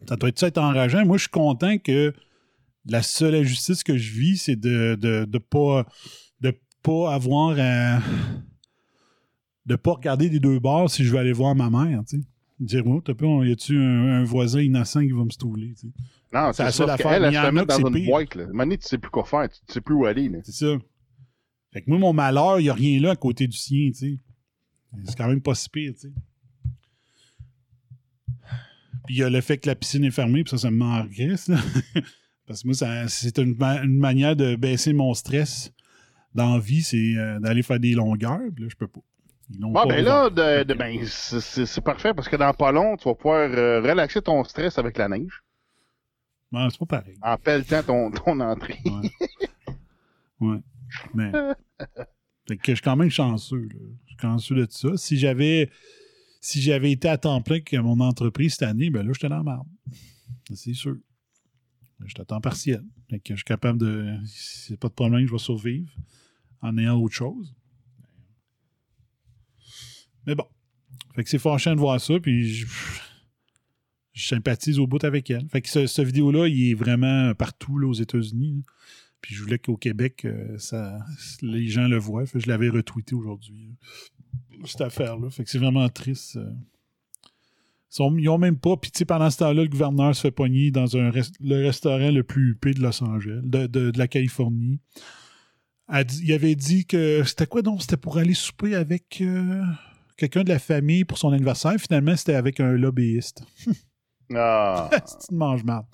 Ça 0.09 0.16
doit 0.16 0.28
être 0.30 0.38
ça 0.38 0.46
être 0.48 0.59
enrageant. 0.59 1.05
Moi, 1.05 1.16
je 1.18 1.22
suis 1.22 1.30
content 1.30 1.76
que 1.78 2.12
la 2.86 3.02
seule 3.02 3.34
injustice 3.34 3.82
que 3.82 3.96
je 3.98 4.12
vis, 4.12 4.38
c'est 4.38 4.56
de 4.56 4.96
de, 5.01 5.24
de 5.26 5.38
pas 5.38 5.86
de 6.40 6.59
pas 6.82 7.12
avoir 7.14 7.56
à 7.59 8.01
de 9.66 9.77
pas 9.77 9.93
regarder 9.93 10.28
des 10.28 10.41
deux 10.41 10.59
bords 10.61 10.91
si 10.91 11.05
je 11.05 11.11
veux 11.12 11.19
aller 11.19 11.32
voir 11.32 11.55
ma 11.55 11.70
mère, 11.70 12.03
tu 12.07 12.19
sais. 12.19 12.24
Dire, 12.61 12.86
oh, 12.86 13.01
t'as 13.01 13.15
y 13.45 13.51
a-tu 13.53 13.77
un, 13.77 14.20
un 14.20 14.24
voisin 14.24 14.61
innocent 14.61 15.01
qui 15.01 15.11
va 15.11 15.24
me 15.24 15.31
stouler, 15.31 15.74
tu 15.74 15.89
sais? 15.89 15.93
Non, 16.32 16.53
C'est 16.53 16.62
la 16.62 16.70
c'est 16.70 16.78
seule 16.78 16.91
affaire. 16.91 17.12
elle 17.15 17.32
y 17.32 17.35
se 17.35 17.41
c'est 17.43 17.66
dans 17.66 17.89
une 17.89 17.95
pire. 17.95 18.07
boîte, 18.11 18.35
là. 18.36 18.47
Donné, 18.47 18.78
tu 18.78 18.86
sais 18.86 18.99
plus 18.99 19.11
quoi 19.11 19.24
faire, 19.24 19.49
tu, 19.49 19.59
tu 19.66 19.73
sais 19.73 19.81
plus 19.81 19.95
où 19.95 20.05
aller. 20.07 20.31
C'est 20.45 20.53
ça. 20.53 20.77
Fait 21.73 21.82
que 21.82 21.91
moi, 21.91 21.99
mon 21.99 22.12
malheur, 22.12 22.61
il 22.61 22.65
n'y 22.65 22.69
a 22.70 22.74
rien 22.74 23.01
là 23.01 23.11
à 23.11 23.16
côté 23.16 23.49
du 23.49 23.57
sien, 23.57 23.89
tu 23.91 23.95
sais. 23.95 24.19
C'est 25.05 25.16
quand 25.16 25.27
même 25.28 25.41
pas 25.43 25.55
si 25.57 25.69
pire, 25.69 25.93
tu 25.95 26.01
sais. 26.09 26.12
Puis 29.07 29.16
il 29.16 29.19
y 29.19 29.23
a 29.23 29.31
le 29.31 29.41
fait 29.41 29.59
que 29.59 29.66
la 29.69 29.74
piscine 29.74 30.05
est 30.05 30.11
fermée, 30.11 30.45
puis 30.45 30.51
ça, 30.51 30.59
ça 30.59 30.70
me 30.70 30.77
m'engraisse, 30.77 31.49
là. 31.49 31.59
Parce 32.47 32.62
que 32.62 32.69
moi, 32.69 33.09
c'est 33.09 33.39
une, 33.39 33.55
ma- 33.57 33.82
une 33.82 33.99
manière 33.99 34.36
de 34.36 34.55
baisser 34.55 34.93
mon 34.93 35.12
stress 35.15 35.73
dans 36.35 36.55
la 36.55 36.61
vie, 36.61 36.82
c'est 36.82 37.15
euh, 37.16 37.41
d'aller 37.41 37.62
faire 37.62 37.81
des 37.81 37.93
longueurs, 37.93 38.41
puis 38.55 38.65
là, 38.65 38.70
je 38.70 38.77
peux 38.77 38.86
pas. 38.86 39.01
Bon, 39.51 39.87
ben 39.87 40.03
là, 40.05 40.31
de, 40.31 40.65
de- 40.65 40.75
ben, 40.75 41.05
c'est- 41.07 41.81
parfait 41.83 42.15
parce 42.15 42.29
que 42.29 42.37
dans 42.37 42.53
pas 42.55 42.73
long, 42.73 42.97
tu 42.97 43.05
vas 43.09 43.15
pouvoir 43.15 43.51
euh, 43.53 43.81
relaxer 43.83 44.23
ton 44.23 44.43
stress 44.45 44.79
avec 44.79 44.97
la 44.99 45.09
neige 45.09 45.43
Ouais, 46.53 46.66
c'est 46.71 46.79
pas 46.79 46.87
pareil. 47.01 47.16
en 47.21 47.37
pelletant 47.37 47.83
ton, 47.83 48.11
ton 48.11 48.41
entrée. 48.41 48.79
Ouais. 48.87 49.11
ouais. 50.41 50.59
Mais. 51.15 51.33
Fait 52.47 52.57
que 52.59 52.73
je 52.73 52.75
suis 52.75 52.83
quand 52.83 52.97
même 52.97 53.11
chanceux. 53.11 53.62
Là. 53.73 53.75
Je 54.05 54.11
suis 54.12 54.21
chanceux 54.21 54.55
de 54.55 54.66
ça. 54.71 54.97
Si 54.97 55.16
j'avais. 55.19 55.71
Si 56.41 56.61
j'avais 56.61 56.93
été 56.93 57.09
à 57.09 57.16
temps 57.16 57.41
plein 57.41 57.61
que 57.61 57.77
mon 57.79 57.99
entreprise 58.01 58.53
cette 58.53 58.69
année, 58.69 58.91
ben 58.91 59.05
là, 59.07 59.12
j'étais 59.15 59.31
dans 59.31 59.39
la 59.39 59.43
merde. 59.43 59.66
C'est 60.55 60.75
sûr. 60.75 60.97
J'étais 62.05 62.21
à 62.21 62.25
temps 62.27 62.41
partiel. 62.41 62.85
Fait 63.09 63.19
que 63.19 63.31
je 63.35 63.37
suis 63.39 63.45
capable 63.45 63.79
de. 63.79 64.15
Si 64.27 64.66
c'est 64.69 64.77
pas 64.79 64.89
de 64.89 64.93
problème, 64.95 65.27
je 65.27 65.33
vais 65.33 65.39
survivre 65.39 65.91
en 66.61 66.77
ayant 66.77 66.99
autre 67.01 67.15
chose. 67.15 67.55
Mais 70.26 70.34
bon. 70.34 70.46
Fait 71.14 71.22
que 71.24 71.30
c'est 71.30 71.38
fâchant 71.38 71.74
de 71.74 71.80
voir 71.80 72.01
ça, 72.01 72.18
puis 72.20 72.48
je, 72.52 72.66
sympathise 74.14 74.78
au 74.78 74.86
bout 74.86 75.02
avec 75.05 75.30
elle. 75.30 75.46
Fait 75.48 75.60
que 75.62 75.68
ce, 75.68 76.02
vidéo-là, 76.02 76.48
il 76.48 76.70
est 76.70 76.74
vraiment 76.74 77.34
partout 77.34 77.78
là, 77.78 77.88
aux 77.88 77.94
États-Unis. 77.94 78.62
Puis 79.20 79.34
je 79.34 79.42
voulais 79.42 79.59
qu'au 79.59 79.76
Québec, 79.76 80.24
euh, 80.24 80.59
ça, 80.59 80.98
les 81.42 81.66
gens 81.68 81.88
le 81.88 81.96
voient. 81.98 82.26
Fait 82.26 82.40
je 82.40 82.48
l'avais 82.48 82.68
retweeté 82.68 83.14
aujourd'hui. 83.14 83.70
Cette 84.66 84.82
affaire-là. 84.82 85.30
Fait 85.30 85.44
que 85.44 85.51
c'est 85.51 85.59
vraiment 85.59 85.88
triste. 85.88 86.36
euh. 86.36 86.52
Ils, 87.24 87.96
sont- 87.96 88.16
ils 88.18 88.28
ont 88.28 88.38
même 88.38 88.59
pas. 88.59 88.76
Puis 88.76 88.90
pendant 89.06 89.30
ce 89.30 89.38
temps-là, 89.38 89.62
le 89.62 89.68
gouverneur 89.68 90.14
se 90.14 90.20
fait 90.20 90.30
pogner 90.30 90.70
dans 90.70 90.96
un 90.96 91.10
le 91.40 91.64
restaurant 91.64 92.10
le 92.10 92.22
plus 92.22 92.51
huppé 92.51 92.72
de 92.74 92.80
Los 92.82 93.02
Angeles, 93.02 93.40
de, 93.44 93.66
de- 93.66 93.92
la 93.96 94.09
Californie. 94.09 94.80
Il 96.22 96.32
avait 96.32 96.55
dit 96.55 96.86
que 96.86 97.22
c'était 97.24 97.46
quoi 97.46 97.62
donc? 97.62 97.82
C'était 97.82 97.96
pour 97.96 98.18
aller 98.18 98.34
souper 98.34 98.74
avec 98.74 99.20
euh, 99.20 99.62
quelqu'un 100.16 100.43
de 100.45 100.49
la 100.49 100.59
famille 100.59 101.05
pour 101.05 101.19
son 101.19 101.32
anniversaire. 101.32 101.74
Finalement, 101.78 102.16
c'était 102.16 102.35
avec 102.35 102.61
un 102.61 102.73
lobbyiste. 102.73 103.43
Ah. 104.35 104.89
C'est 105.07 105.31
une 105.32 105.36
mange-marde. 105.36 105.85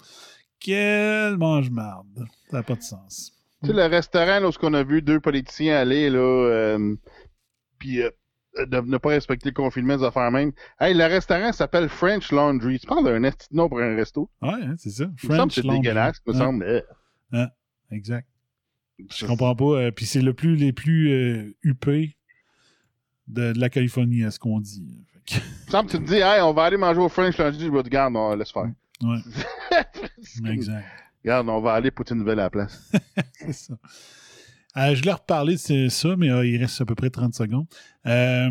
Quel 0.61 1.37
mange-marde. 1.37 2.27
Ça 2.49 2.59
n'a 2.59 2.63
pas 2.63 2.77
de 2.77 2.83
sens. 2.83 3.33
Tu 3.63 3.67
sais, 3.69 3.73
le 3.75 3.87
restaurant, 3.87 4.39
là, 4.39 4.49
où 4.49 4.53
on 4.63 4.73
a 4.73 4.85
vu 4.85 5.03
deux 5.03 5.19
politiciens 5.19 5.77
aller, 5.77 6.09
là, 6.11 6.19
euh, 6.21 6.95
puis 7.79 8.01
euh, 8.03 8.11
de 8.67 8.81
ne 8.81 8.99
pas 8.99 9.09
respecter 9.11 9.49
le 9.49 9.55
confinement 9.55 9.97
des 9.97 10.05
affaires 10.05 10.31
même. 10.31 10.53
Hey, 10.79 10.95
le 10.95 11.05
restaurant 11.07 11.53
s'appelle 11.53 11.89
French 11.89 12.31
Laundry. 12.31 12.79
Tu 12.79 12.87
parles 12.87 13.05
d'un 13.05 13.25
esti 13.25 13.49
nom 13.51 13.69
pour 13.69 13.81
un 13.81 13.97
resto? 13.97 14.31
Ouais, 14.41 14.51
hein, 14.63 14.77
c'est 14.79 14.91
ça. 14.91 15.07
Semble 15.21 15.49
que 15.49 15.55
c'est 15.55 15.63
Laundry. 15.63 15.81
dégueulasse, 15.81 16.19
me 16.25 16.33
semble. 16.33 16.65
euh, 17.35 17.47
Exact. 17.91 18.29
Je 19.11 19.27
comprends 19.27 19.57
pas. 19.57 19.65
euh, 19.65 19.91
Puis 19.91 20.07
c'est 20.07 20.23
le 20.23 20.35
plus, 20.35 20.55
les 20.55 20.73
plus 20.73 21.11
euh, 21.11 21.53
huppés 21.65 22.17
de, 23.33 23.53
de 23.53 23.59
la 23.61 23.69
Californie, 23.71 24.25
à 24.25 24.31
ce 24.31 24.39
qu'on 24.39 24.61
dit. 24.61 24.85
Fait 25.27 25.37
que- 25.37 25.87
tu 25.93 25.99
te 25.99 26.05
dis, 26.07 26.15
hey, 26.17 26.41
on 26.43 26.53
va 26.53 26.65
aller 26.65 26.77
manger 26.77 27.01
au 27.01 27.09
French 27.09 27.37
Laundry. 27.39 27.67
Je 27.67 27.71
vais 27.71 27.83
te 27.83 27.89
garde, 27.89 28.15
on 28.17 28.35
laisse 28.35 28.51
faire. 28.53 28.71
Ouais, 29.03 29.19
exact. 30.53 30.85
Regarde, 31.25 31.49
on 31.49 31.61
va 31.61 31.73
aller 31.75 31.91
pour 31.91 32.05
une 32.11 32.19
nouvelle 32.19 32.41
à 32.41 32.45
la 32.45 32.51
place. 32.51 32.91
C'est 33.35 33.53
ça. 33.53 33.75
Euh, 34.77 34.95
je 34.95 35.01
voulais 35.01 35.13
reparler 35.13 35.57
de 35.57 35.89
ça, 35.89 36.17
mais 36.17 36.31
euh, 36.31 36.47
il 36.47 36.57
reste 36.59 36.81
à 36.81 36.85
peu 36.85 36.95
près 36.95 37.11
30 37.11 37.35
secondes. 37.35 37.67
Euh, 38.07 38.51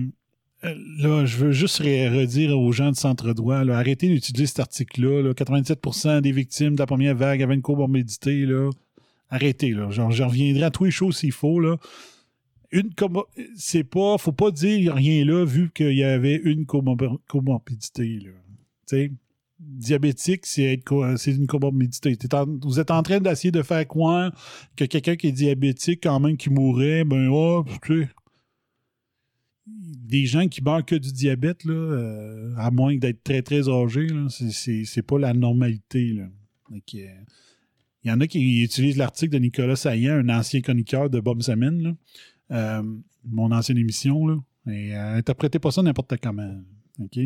là, 0.64 1.26
je 1.26 1.38
veux 1.38 1.51
juste 1.51 1.81
re- 1.81 2.10
redire 2.15 2.60
aux 2.60 2.72
gens 2.72 2.91
de 2.91 2.95
centre-droit, 2.95 3.64
là, 3.64 3.77
arrêtez 3.77 4.10
d'utiliser 4.10 4.45
cet 4.47 4.60
article-là. 4.60 5.22
là. 5.23 5.31
87% 5.34 6.22
des 6.22 6.31
victimes 6.31 6.73
de 6.76 6.80
la 6.80 6.85
première 6.85 7.15
vague 7.15 7.41
avaient 7.41 7.53
une 7.56 7.61
comorbidité. 7.61 8.45
Arrêtez, 9.30 9.72
là. 9.72 9.89
Genre, 9.91 10.11
je 10.11 10.23
reviendrai 10.23 10.64
à 10.64 10.72
tous 10.72 10.84
les 10.85 10.91
choses 10.91 11.18
s'il 11.18 11.31
faut, 11.31 11.60
là. 11.60 11.77
Une 12.72 12.91
c'est 13.56 13.84
pas, 13.84 14.18
faut 14.20 14.32
pas 14.32 14.52
dire 14.52 14.94
rien 14.94 15.26
là, 15.26 15.44
vu 15.44 15.72
qu'il 15.74 15.94
y 15.96 16.04
avait 16.04 16.36
une 16.36 16.66
comor- 16.66 17.20
comorbidité, 17.28 18.20
là. 18.20 18.32
Diabétique, 19.60 20.46
c'est 20.46 20.82
c'est 21.18 21.32
une 21.32 21.48
comorbidité. 21.48 22.16
Vous 22.62 22.80
êtes 22.80 22.91
en 22.91 23.04
train 23.04 23.20
d'essayer 23.20 23.52
de 23.52 23.62
faire 23.62 23.86
croire 23.88 24.32
que 24.78 24.86
quelqu'un 24.86 25.16
qui 25.18 25.28
est 25.28 25.32
diabétique, 25.34 26.00
quand 26.04 26.20
même, 26.20 26.38
qui 26.38 26.50
mourrait, 26.50 27.04
ben, 27.04 27.28
oh, 27.30 27.66
tu 27.84 28.04
sais, 28.04 28.10
des 29.68 30.26
gens 30.26 30.48
qui 30.48 30.64
meurent 30.64 30.86
que 30.86 30.96
du 30.96 31.12
diabète, 31.12 31.66
là, 31.66 31.74
euh, 31.74 32.54
à 32.58 32.72
moins 32.72 32.96
d'être 32.98 33.24
très, 33.24 33.41
très 33.41 33.68
âgés, 33.70 34.08
c'est- 34.30 34.86
c'est 34.86 35.02
pas 35.02 35.20
la 35.20 35.34
normalité. 35.34 36.14
Là. 36.14 36.28
Que, 36.88 36.98
euh, 36.98 37.08
Il 38.04 38.08
y 38.10 38.12
en 38.14 38.22
a 38.22 38.28
qui 38.28 38.64
utilisent 38.64 38.96
l'article 38.96 39.34
de 39.34 39.40
Nicolas 39.40 39.76
Saillant, 39.76 40.14
un 40.14 40.30
ancien 40.30 40.62
chroniqueur 40.62 41.10
de 41.10 41.20
Bob 41.20 41.41
là, 41.82 41.94
euh, 42.52 42.82
mon 43.26 43.52
ancienne 43.52 43.78
émission, 43.78 44.28
là, 44.28 44.36
et 44.68 44.96
euh, 44.96 45.16
interprétez 45.18 45.60
pas 45.60 45.72
ça 45.72 45.82
n'importe 45.82 46.14
comment. 46.22 46.52
OK? 47.02 47.18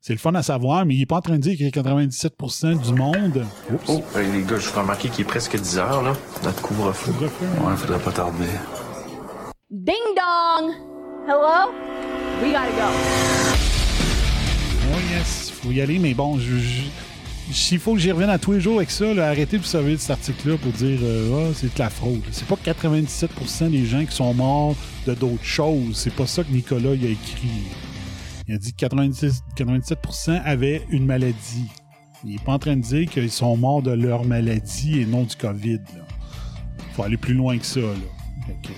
C'est 0.00 0.14
le 0.14 0.18
fun 0.18 0.34
à 0.34 0.42
savoir, 0.42 0.86
mais 0.86 0.94
il 0.94 1.00
n'est 1.00 1.06
pas 1.06 1.16
en 1.16 1.20
train 1.20 1.34
de 1.36 1.42
dire 1.42 1.54
qu'il 1.54 1.66
y 1.66 1.68
a 1.68 1.70
97% 1.72 2.82
du 2.82 2.94
monde. 2.94 3.44
Oups. 3.70 3.84
Oh, 3.88 4.02
hey, 4.18 4.32
les 4.32 4.42
gars, 4.44 4.56
je 4.58 4.68
vous 4.70 4.80
remarqué 4.80 5.10
qu'il 5.10 5.22
est 5.22 5.28
presque 5.28 5.58
10 5.60 5.78
heures, 5.78 6.02
là. 6.02 6.14
Notre 6.42 6.62
couvre-feu. 6.62 7.12
Couvre-feu. 7.12 7.46
Ouais, 7.66 7.76
faudrait 7.76 7.98
pas 8.02 8.12
tarder. 8.12 8.46
Ding 9.70 9.94
dong! 10.16 10.72
Hello? 11.28 11.70
We 12.42 12.50
gotta 12.52 12.70
go. 12.70 12.88
Oh 14.92 14.98
yes, 15.12 15.50
faut 15.50 15.70
y 15.70 15.80
aller, 15.82 15.98
mais 15.98 16.14
bon, 16.14 16.38
je, 16.38 16.56
je- 16.56 16.82
s'il 17.52 17.78
faut 17.78 17.94
que 17.94 18.00
j'y 18.00 18.12
revienne 18.12 18.30
à 18.30 18.38
tous 18.38 18.52
les 18.52 18.60
jours 18.60 18.76
avec 18.76 18.90
ça, 18.90 19.06
arrêtez 19.26 19.56
de 19.56 19.62
vous 19.62 19.68
servir 19.68 19.96
de 19.96 20.00
cet 20.00 20.10
article-là 20.10 20.56
pour 20.58 20.72
dire 20.72 20.98
euh, 21.02 21.48
Ah, 21.48 21.52
c'est 21.54 21.72
de 21.74 21.78
la 21.78 21.90
fraude. 21.90 22.22
C'est 22.30 22.46
pas 22.46 22.56
97% 22.56 23.70
des 23.70 23.86
gens 23.86 24.04
qui 24.04 24.14
sont 24.14 24.32
morts 24.34 24.76
de 25.06 25.14
d'autres 25.14 25.44
choses. 25.44 25.96
C'est 25.96 26.14
pas 26.14 26.26
ça 26.26 26.44
que 26.44 26.52
Nicolas 26.52 26.94
il 26.94 27.06
a 27.06 27.10
écrit. 27.10 27.48
Il 28.48 28.54
a 28.54 28.58
dit 28.58 28.72
que 28.72 28.78
96 28.78 29.42
97% 29.56 30.42
avaient 30.44 30.82
une 30.90 31.06
maladie. 31.06 31.68
Il 32.24 32.34
est 32.34 32.44
pas 32.44 32.52
en 32.52 32.58
train 32.58 32.76
de 32.76 32.82
dire 32.82 33.08
qu'ils 33.08 33.30
sont 33.30 33.56
morts 33.56 33.82
de 33.82 33.92
leur 33.92 34.24
maladie 34.24 35.00
et 35.00 35.06
non 35.06 35.22
du 35.22 35.36
COVID. 35.36 35.78
là. 35.78 36.04
faut 36.94 37.02
aller 37.02 37.16
plus 37.16 37.34
loin 37.34 37.56
que 37.58 37.66
ça. 37.66 37.80
Que, 38.62 38.72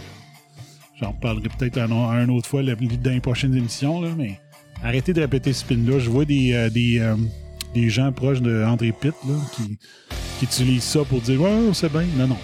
J'en 1.00 1.10
reparlerai 1.10 1.48
peut-être 1.48 1.78
un, 1.78 2.28
autre 2.28 2.48
fois 2.48 2.62
dans 2.62 2.76
les 3.10 3.20
prochaines 3.20 3.56
émissions, 3.56 4.00
là, 4.00 4.10
mais 4.16 4.38
arrêtez 4.84 5.12
de 5.12 5.20
répéter 5.20 5.52
ce 5.52 5.60
spin-là. 5.60 5.98
Je 5.98 6.10
vois 6.10 6.24
des, 6.24 6.52
euh, 6.52 6.70
des, 6.70 7.00
euh, 7.00 7.16
des 7.74 7.88
gens 7.90 8.12
proches 8.12 8.40
de 8.40 8.64
André 8.64 8.92
Pitt 8.92 9.14
là, 9.26 9.34
qui, 9.54 9.78
qui 10.38 10.44
utilisent 10.44 10.84
ça 10.84 11.00
pour 11.04 11.20
dire 11.20 11.40
Ouais, 11.40 11.50
c'est 11.72 11.90
bien. 11.90 12.04
Non, 12.16 12.28
non. 12.28 12.36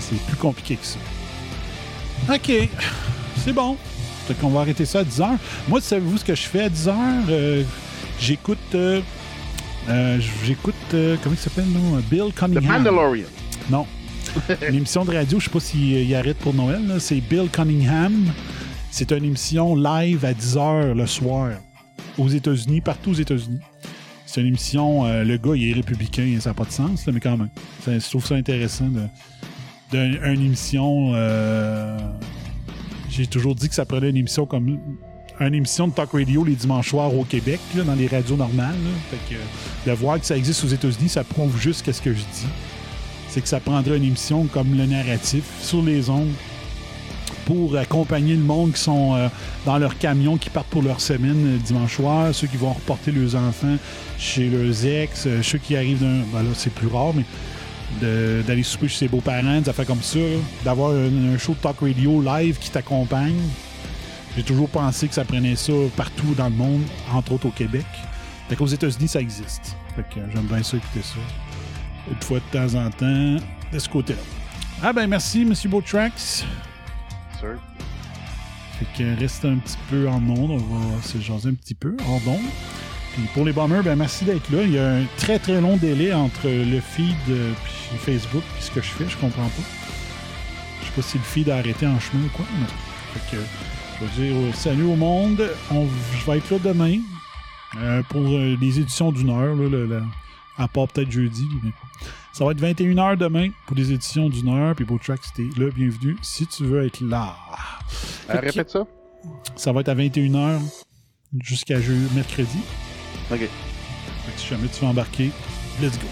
C'est 0.00 0.20
plus 0.26 0.36
compliqué 0.36 0.76
que 0.76 0.86
ça. 0.86 0.98
OK. 2.34 2.68
C'est 3.44 3.52
bon. 3.52 3.76
Fait 4.26 4.34
qu'on 4.34 4.50
va 4.50 4.60
arrêter 4.60 4.84
ça 4.84 5.00
à 5.00 5.04
10 5.04 5.20
heures. 5.20 5.36
Moi, 5.68 5.80
savez-vous 5.80 6.18
ce 6.18 6.24
que 6.24 6.34
je 6.34 6.42
fais 6.42 6.62
à 6.62 6.68
10 6.68 6.88
heures? 6.88 6.96
Euh, 7.28 7.62
j'écoute. 8.20 8.58
euh, 8.74 9.00
euh, 9.88 10.18
j'écoute. 10.44 10.74
euh, 10.94 11.16
comment 11.22 11.34
il 11.34 11.38
s'appelle, 11.38 11.66
non? 11.68 12.00
Bill 12.10 12.32
The 12.32 12.34
Cunningham. 12.38 12.64
Mandalorian. 12.72 13.26
Non. 13.70 13.86
Une 14.68 14.76
émission 14.76 15.04
de 15.04 15.12
radio, 15.14 15.38
je 15.40 15.44
sais 15.46 15.50
pas 15.50 15.60
s'il 15.60 16.14
arrête 16.14 16.38
pour 16.38 16.54
Noël. 16.54 16.96
C'est 17.00 17.20
Bill 17.20 17.48
Cunningham. 17.52 18.32
C'est 18.90 19.10
une 19.10 19.24
émission 19.24 19.74
live 19.74 20.24
à 20.24 20.32
10h 20.34 20.92
le 20.92 21.06
soir 21.06 21.50
aux 22.18 22.28
États-Unis, 22.28 22.80
partout 22.82 23.10
aux 23.10 23.14
États-Unis. 23.14 23.58
C'est 24.34 24.40
une 24.40 24.46
émission, 24.46 25.04
euh, 25.04 25.24
le 25.24 25.36
gars, 25.36 25.52
il 25.54 25.68
est 25.70 25.74
républicain, 25.74 26.38
ça 26.40 26.50
n'a 26.50 26.54
pas 26.54 26.64
de 26.64 26.70
sens, 26.72 27.06
mais 27.06 27.20
quand 27.20 27.36
même. 27.36 27.50
Je 27.86 27.98
trouve 28.08 28.24
ça 28.24 28.34
intéressant 28.34 28.86
de, 28.88 29.02
de- 29.92 30.18
une 30.32 30.40
émission. 30.46 31.12
euh, 31.14 31.98
J'ai 33.10 33.26
toujours 33.26 33.54
dit 33.54 33.68
que 33.68 33.74
ça 33.74 33.84
prenait 33.84 34.08
une 34.08 34.16
émission 34.16 34.46
comme 34.46 34.78
une 35.38 35.54
émission 35.54 35.86
de 35.88 35.92
talk 35.92 36.12
radio 36.12 36.44
les 36.44 36.54
dimanches 36.54 36.88
soirs 36.88 37.14
au 37.14 37.24
Québec, 37.24 37.60
dans 37.74 37.94
les 37.94 38.06
radios 38.06 38.36
normales. 38.36 38.74
Fait 39.10 39.34
que, 39.34 39.38
euh, 39.38 39.92
de 39.92 39.98
voir 39.98 40.18
que 40.18 40.24
ça 40.24 40.34
existe 40.38 40.64
aux 40.64 40.68
États-Unis, 40.68 41.10
ça 41.10 41.24
prouve 41.24 41.60
juste 41.60 41.84
qu'est-ce 41.84 42.00
que 42.00 42.12
je 42.14 42.18
dis 42.20 42.46
c'est 43.28 43.40
que 43.40 43.48
ça 43.48 43.60
prendrait 43.60 43.96
une 43.96 44.04
émission 44.04 44.44
comme 44.44 44.76
le 44.76 44.84
narratif 44.84 45.42
sur 45.62 45.82
les 45.82 46.10
ondes 46.10 46.32
pour 47.44 47.76
accompagner 47.76 48.34
le 48.34 48.42
monde 48.42 48.72
qui 48.72 48.80
sont 48.80 49.14
euh, 49.14 49.28
dans 49.66 49.78
leur 49.78 49.98
camion, 49.98 50.36
qui 50.36 50.50
partent 50.50 50.68
pour 50.68 50.82
leur 50.82 51.00
semaine 51.00 51.56
euh, 51.56 51.58
dimanche 51.58 51.96
soir, 51.96 52.34
ceux 52.34 52.46
qui 52.46 52.56
vont 52.56 52.72
reporter 52.72 53.12
leurs 53.12 53.36
enfants 53.36 53.76
chez 54.18 54.48
leurs 54.48 54.86
ex, 54.86 55.24
euh, 55.26 55.42
ceux 55.42 55.58
qui 55.58 55.76
arrivent 55.76 56.00
d'un. 56.00 56.24
Ben 56.32 56.42
là, 56.42 56.50
c'est 56.54 56.72
plus 56.72 56.88
rare, 56.88 57.12
mais 57.14 57.24
d'aller 58.00 58.62
souper 58.62 58.88
chez 58.88 59.00
ses 59.00 59.08
beaux-parents, 59.08 59.60
des 59.60 59.68
affaires 59.68 59.86
comme 59.86 60.02
ça, 60.02 60.18
d'avoir 60.64 60.92
un, 60.92 61.34
un 61.34 61.38
show 61.38 61.52
de 61.52 61.58
talk 61.58 61.80
radio 61.80 62.22
live 62.22 62.58
qui 62.58 62.70
t'accompagne. 62.70 63.36
J'ai 64.34 64.42
toujours 64.42 64.68
pensé 64.68 65.08
que 65.08 65.14
ça 65.14 65.24
prenait 65.24 65.56
ça 65.56 65.74
partout 65.94 66.34
dans 66.34 66.48
le 66.48 66.54
monde, 66.54 66.82
entre 67.12 67.32
autres 67.32 67.46
au 67.46 67.50
Québec. 67.50 67.84
Fait 68.48 68.56
qu'aux 68.56 68.66
États-Unis, 68.66 69.08
ça 69.08 69.20
existe. 69.20 69.76
Fait 69.94 70.02
que 70.02 70.20
j'aime 70.32 70.44
bien 70.44 70.62
ça 70.62 70.78
écouter 70.78 71.02
ça. 71.02 71.18
Une 72.10 72.20
fois 72.22 72.38
de 72.38 72.58
temps 72.58 72.78
en 72.78 72.90
temps, 72.90 73.36
de 73.72 73.78
ce 73.78 73.88
côté-là. 73.88 74.20
Ah 74.82 74.92
ben 74.92 75.06
merci, 75.06 75.44
Monsieur 75.44 75.68
Beautrax. 75.68 76.44
Fait 78.78 78.86
que 79.04 79.20
reste 79.20 79.44
un 79.44 79.56
petit 79.56 79.76
peu 79.90 80.08
en 80.08 80.22
onde. 80.28 80.50
On 80.52 80.56
va 80.58 81.02
se 81.02 81.18
jaser 81.18 81.50
un 81.50 81.54
petit 81.54 81.74
peu 81.74 81.96
en 82.06 82.20
onde. 82.30 82.40
Puis 83.14 83.22
pour 83.34 83.44
les 83.44 83.52
bombers, 83.52 83.82
ben 83.82 83.94
merci 83.96 84.24
d'être 84.24 84.50
là. 84.50 84.62
Il 84.62 84.72
y 84.72 84.78
a 84.78 84.94
un 84.94 85.04
très 85.18 85.38
très 85.38 85.60
long 85.60 85.76
délai 85.76 86.12
entre 86.14 86.48
le 86.48 86.80
feed 86.80 87.14
euh, 87.28 87.52
puis 87.64 87.98
Facebook 87.98 88.42
puis 88.54 88.62
ce 88.64 88.70
que 88.70 88.80
je 88.80 88.88
fais, 88.88 89.08
je 89.08 89.16
comprends 89.18 89.42
pas. 89.48 89.62
Je 90.80 90.86
sais 90.86 90.92
pas 90.96 91.02
si 91.02 91.18
le 91.18 91.24
feed 91.24 91.50
a 91.50 91.58
arrêté 91.58 91.86
en 91.86 92.00
chemin 92.00 92.24
ou 92.24 92.28
quoi. 92.30 92.46
mais- 92.58 92.66
Fait 93.20 93.36
que 93.36 93.42
je 94.00 94.04
veux 94.22 94.26
dire 94.44 94.54
salut 94.56 94.84
au 94.84 94.96
monde. 94.96 95.46
On, 95.70 95.86
je 96.18 96.24
vais 96.30 96.38
être 96.38 96.50
là 96.50 96.58
demain 96.64 96.98
euh, 97.78 98.02
pour 98.08 98.22
euh, 98.26 98.56
les 98.60 98.80
éditions 98.80 99.12
d'une 99.12 99.28
heure. 99.30 99.54
Là, 99.56 100.00
à 100.58 100.68
part 100.68 100.88
peut-être 100.88 101.10
jeudi. 101.10 101.46
Ça 102.32 102.44
va 102.44 102.52
être 102.52 102.60
21h 102.60 103.16
demain 103.16 103.48
pour 103.66 103.76
les 103.76 103.92
éditions 103.92 104.28
d'une 104.28 104.48
heure. 104.48 104.74
Puis 104.74 104.84
Beautrack, 104.84 105.20
c'était 105.22 105.48
là, 105.60 105.70
bienvenue. 105.70 106.16
Si 106.22 106.46
tu 106.46 106.64
veux 106.64 106.84
être 106.84 107.00
là. 107.00 107.36
Euh, 108.30 108.40
répète 108.40 108.70
ça. 108.70 108.86
Ça 109.54 109.72
va 109.72 109.80
être 109.80 109.90
à 109.90 109.94
21h 109.94 110.60
jusqu'à 111.40 111.80
jeu 111.80 111.96
mercredi. 112.14 112.58
OK. 113.30 113.38
Fait 113.38 113.48
que 114.32 114.38
si 114.40 114.46
jamais 114.46 114.68
tu 114.68 114.80
veux 114.80 114.86
embarquer, 114.86 115.30
let's 115.80 115.98
go. 115.98 116.06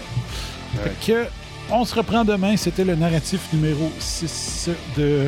Fait 0.83 1.05
que, 1.05 1.25
on 1.71 1.85
se 1.85 1.95
reprend 1.95 2.23
demain. 2.23 2.55
C'était 2.55 2.85
le 2.85 2.95
narratif 2.95 3.51
numéro 3.53 3.91
6 3.99 4.69
de 4.97 5.27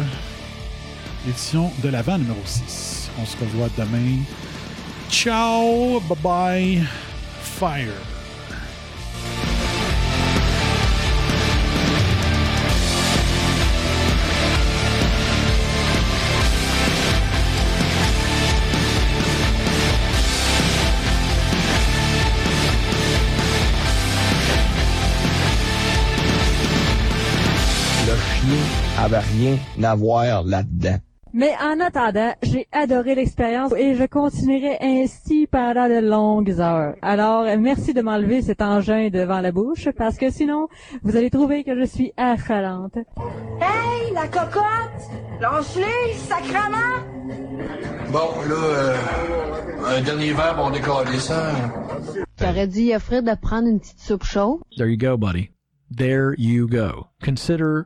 l'édition 1.25 1.71
de 1.83 1.89
l'avant 1.89 2.17
numéro 2.17 2.41
6. 2.45 3.09
On 3.19 3.25
se 3.25 3.37
revoit 3.37 3.69
demain. 3.77 4.19
Ciao, 5.09 5.99
bye 6.01 6.17
bye, 6.23 6.83
fire. 7.41 8.12
Avait 29.03 29.19
rien 29.19 29.57
à 29.83 29.95
voir 29.95 30.43
là-dedans. 30.43 30.97
Mais 31.33 31.51
en 31.61 31.79
attendant, 31.79 32.33
j'ai 32.43 32.67
adoré 32.71 33.15
l'expérience 33.15 33.73
et 33.75 33.95
je 33.95 34.05
continuerai 34.05 34.77
ainsi 34.79 35.47
pendant 35.47 35.89
de 35.89 35.99
longues 35.99 36.59
heures. 36.59 36.95
Alors, 37.01 37.45
merci 37.57 37.93
de 37.93 38.01
m'enlever 38.01 38.43
cet 38.43 38.61
engin 38.61 39.09
devant 39.09 39.41
la 39.41 39.51
bouche 39.51 39.89
parce 39.97 40.17
que 40.17 40.29
sinon, 40.29 40.67
vous 41.01 41.17
allez 41.17 41.31
trouver 41.31 41.63
que 41.63 41.77
je 41.77 41.85
suis 41.85 42.13
affalante. 42.17 42.95
Hey, 43.59 44.13
la 44.13 44.27
cocotte! 44.27 45.09
Lâche-les, 45.41 46.13
sacrement! 46.13 47.01
Bon, 48.11 48.29
là, 48.47 48.55
euh, 48.55 49.97
un 49.97 50.01
dernier 50.01 50.33
verre, 50.33 50.59
on 50.59 50.69
décolle 50.69 51.07
ça. 51.19 51.51
T'aurais 52.37 52.67
dit 52.67 52.93
à 52.93 52.99
Fred 52.99 53.25
de 53.25 53.35
prendre 53.35 53.67
une 53.67 53.79
petite 53.79 53.99
soupe 53.99 54.23
chaude. 54.23 54.59
There 54.77 54.87
you 54.87 54.97
go, 54.97 55.17
buddy. 55.17 55.49
There 55.97 56.35
you 56.37 56.67
go. 56.67 57.07
Consider 57.23 57.85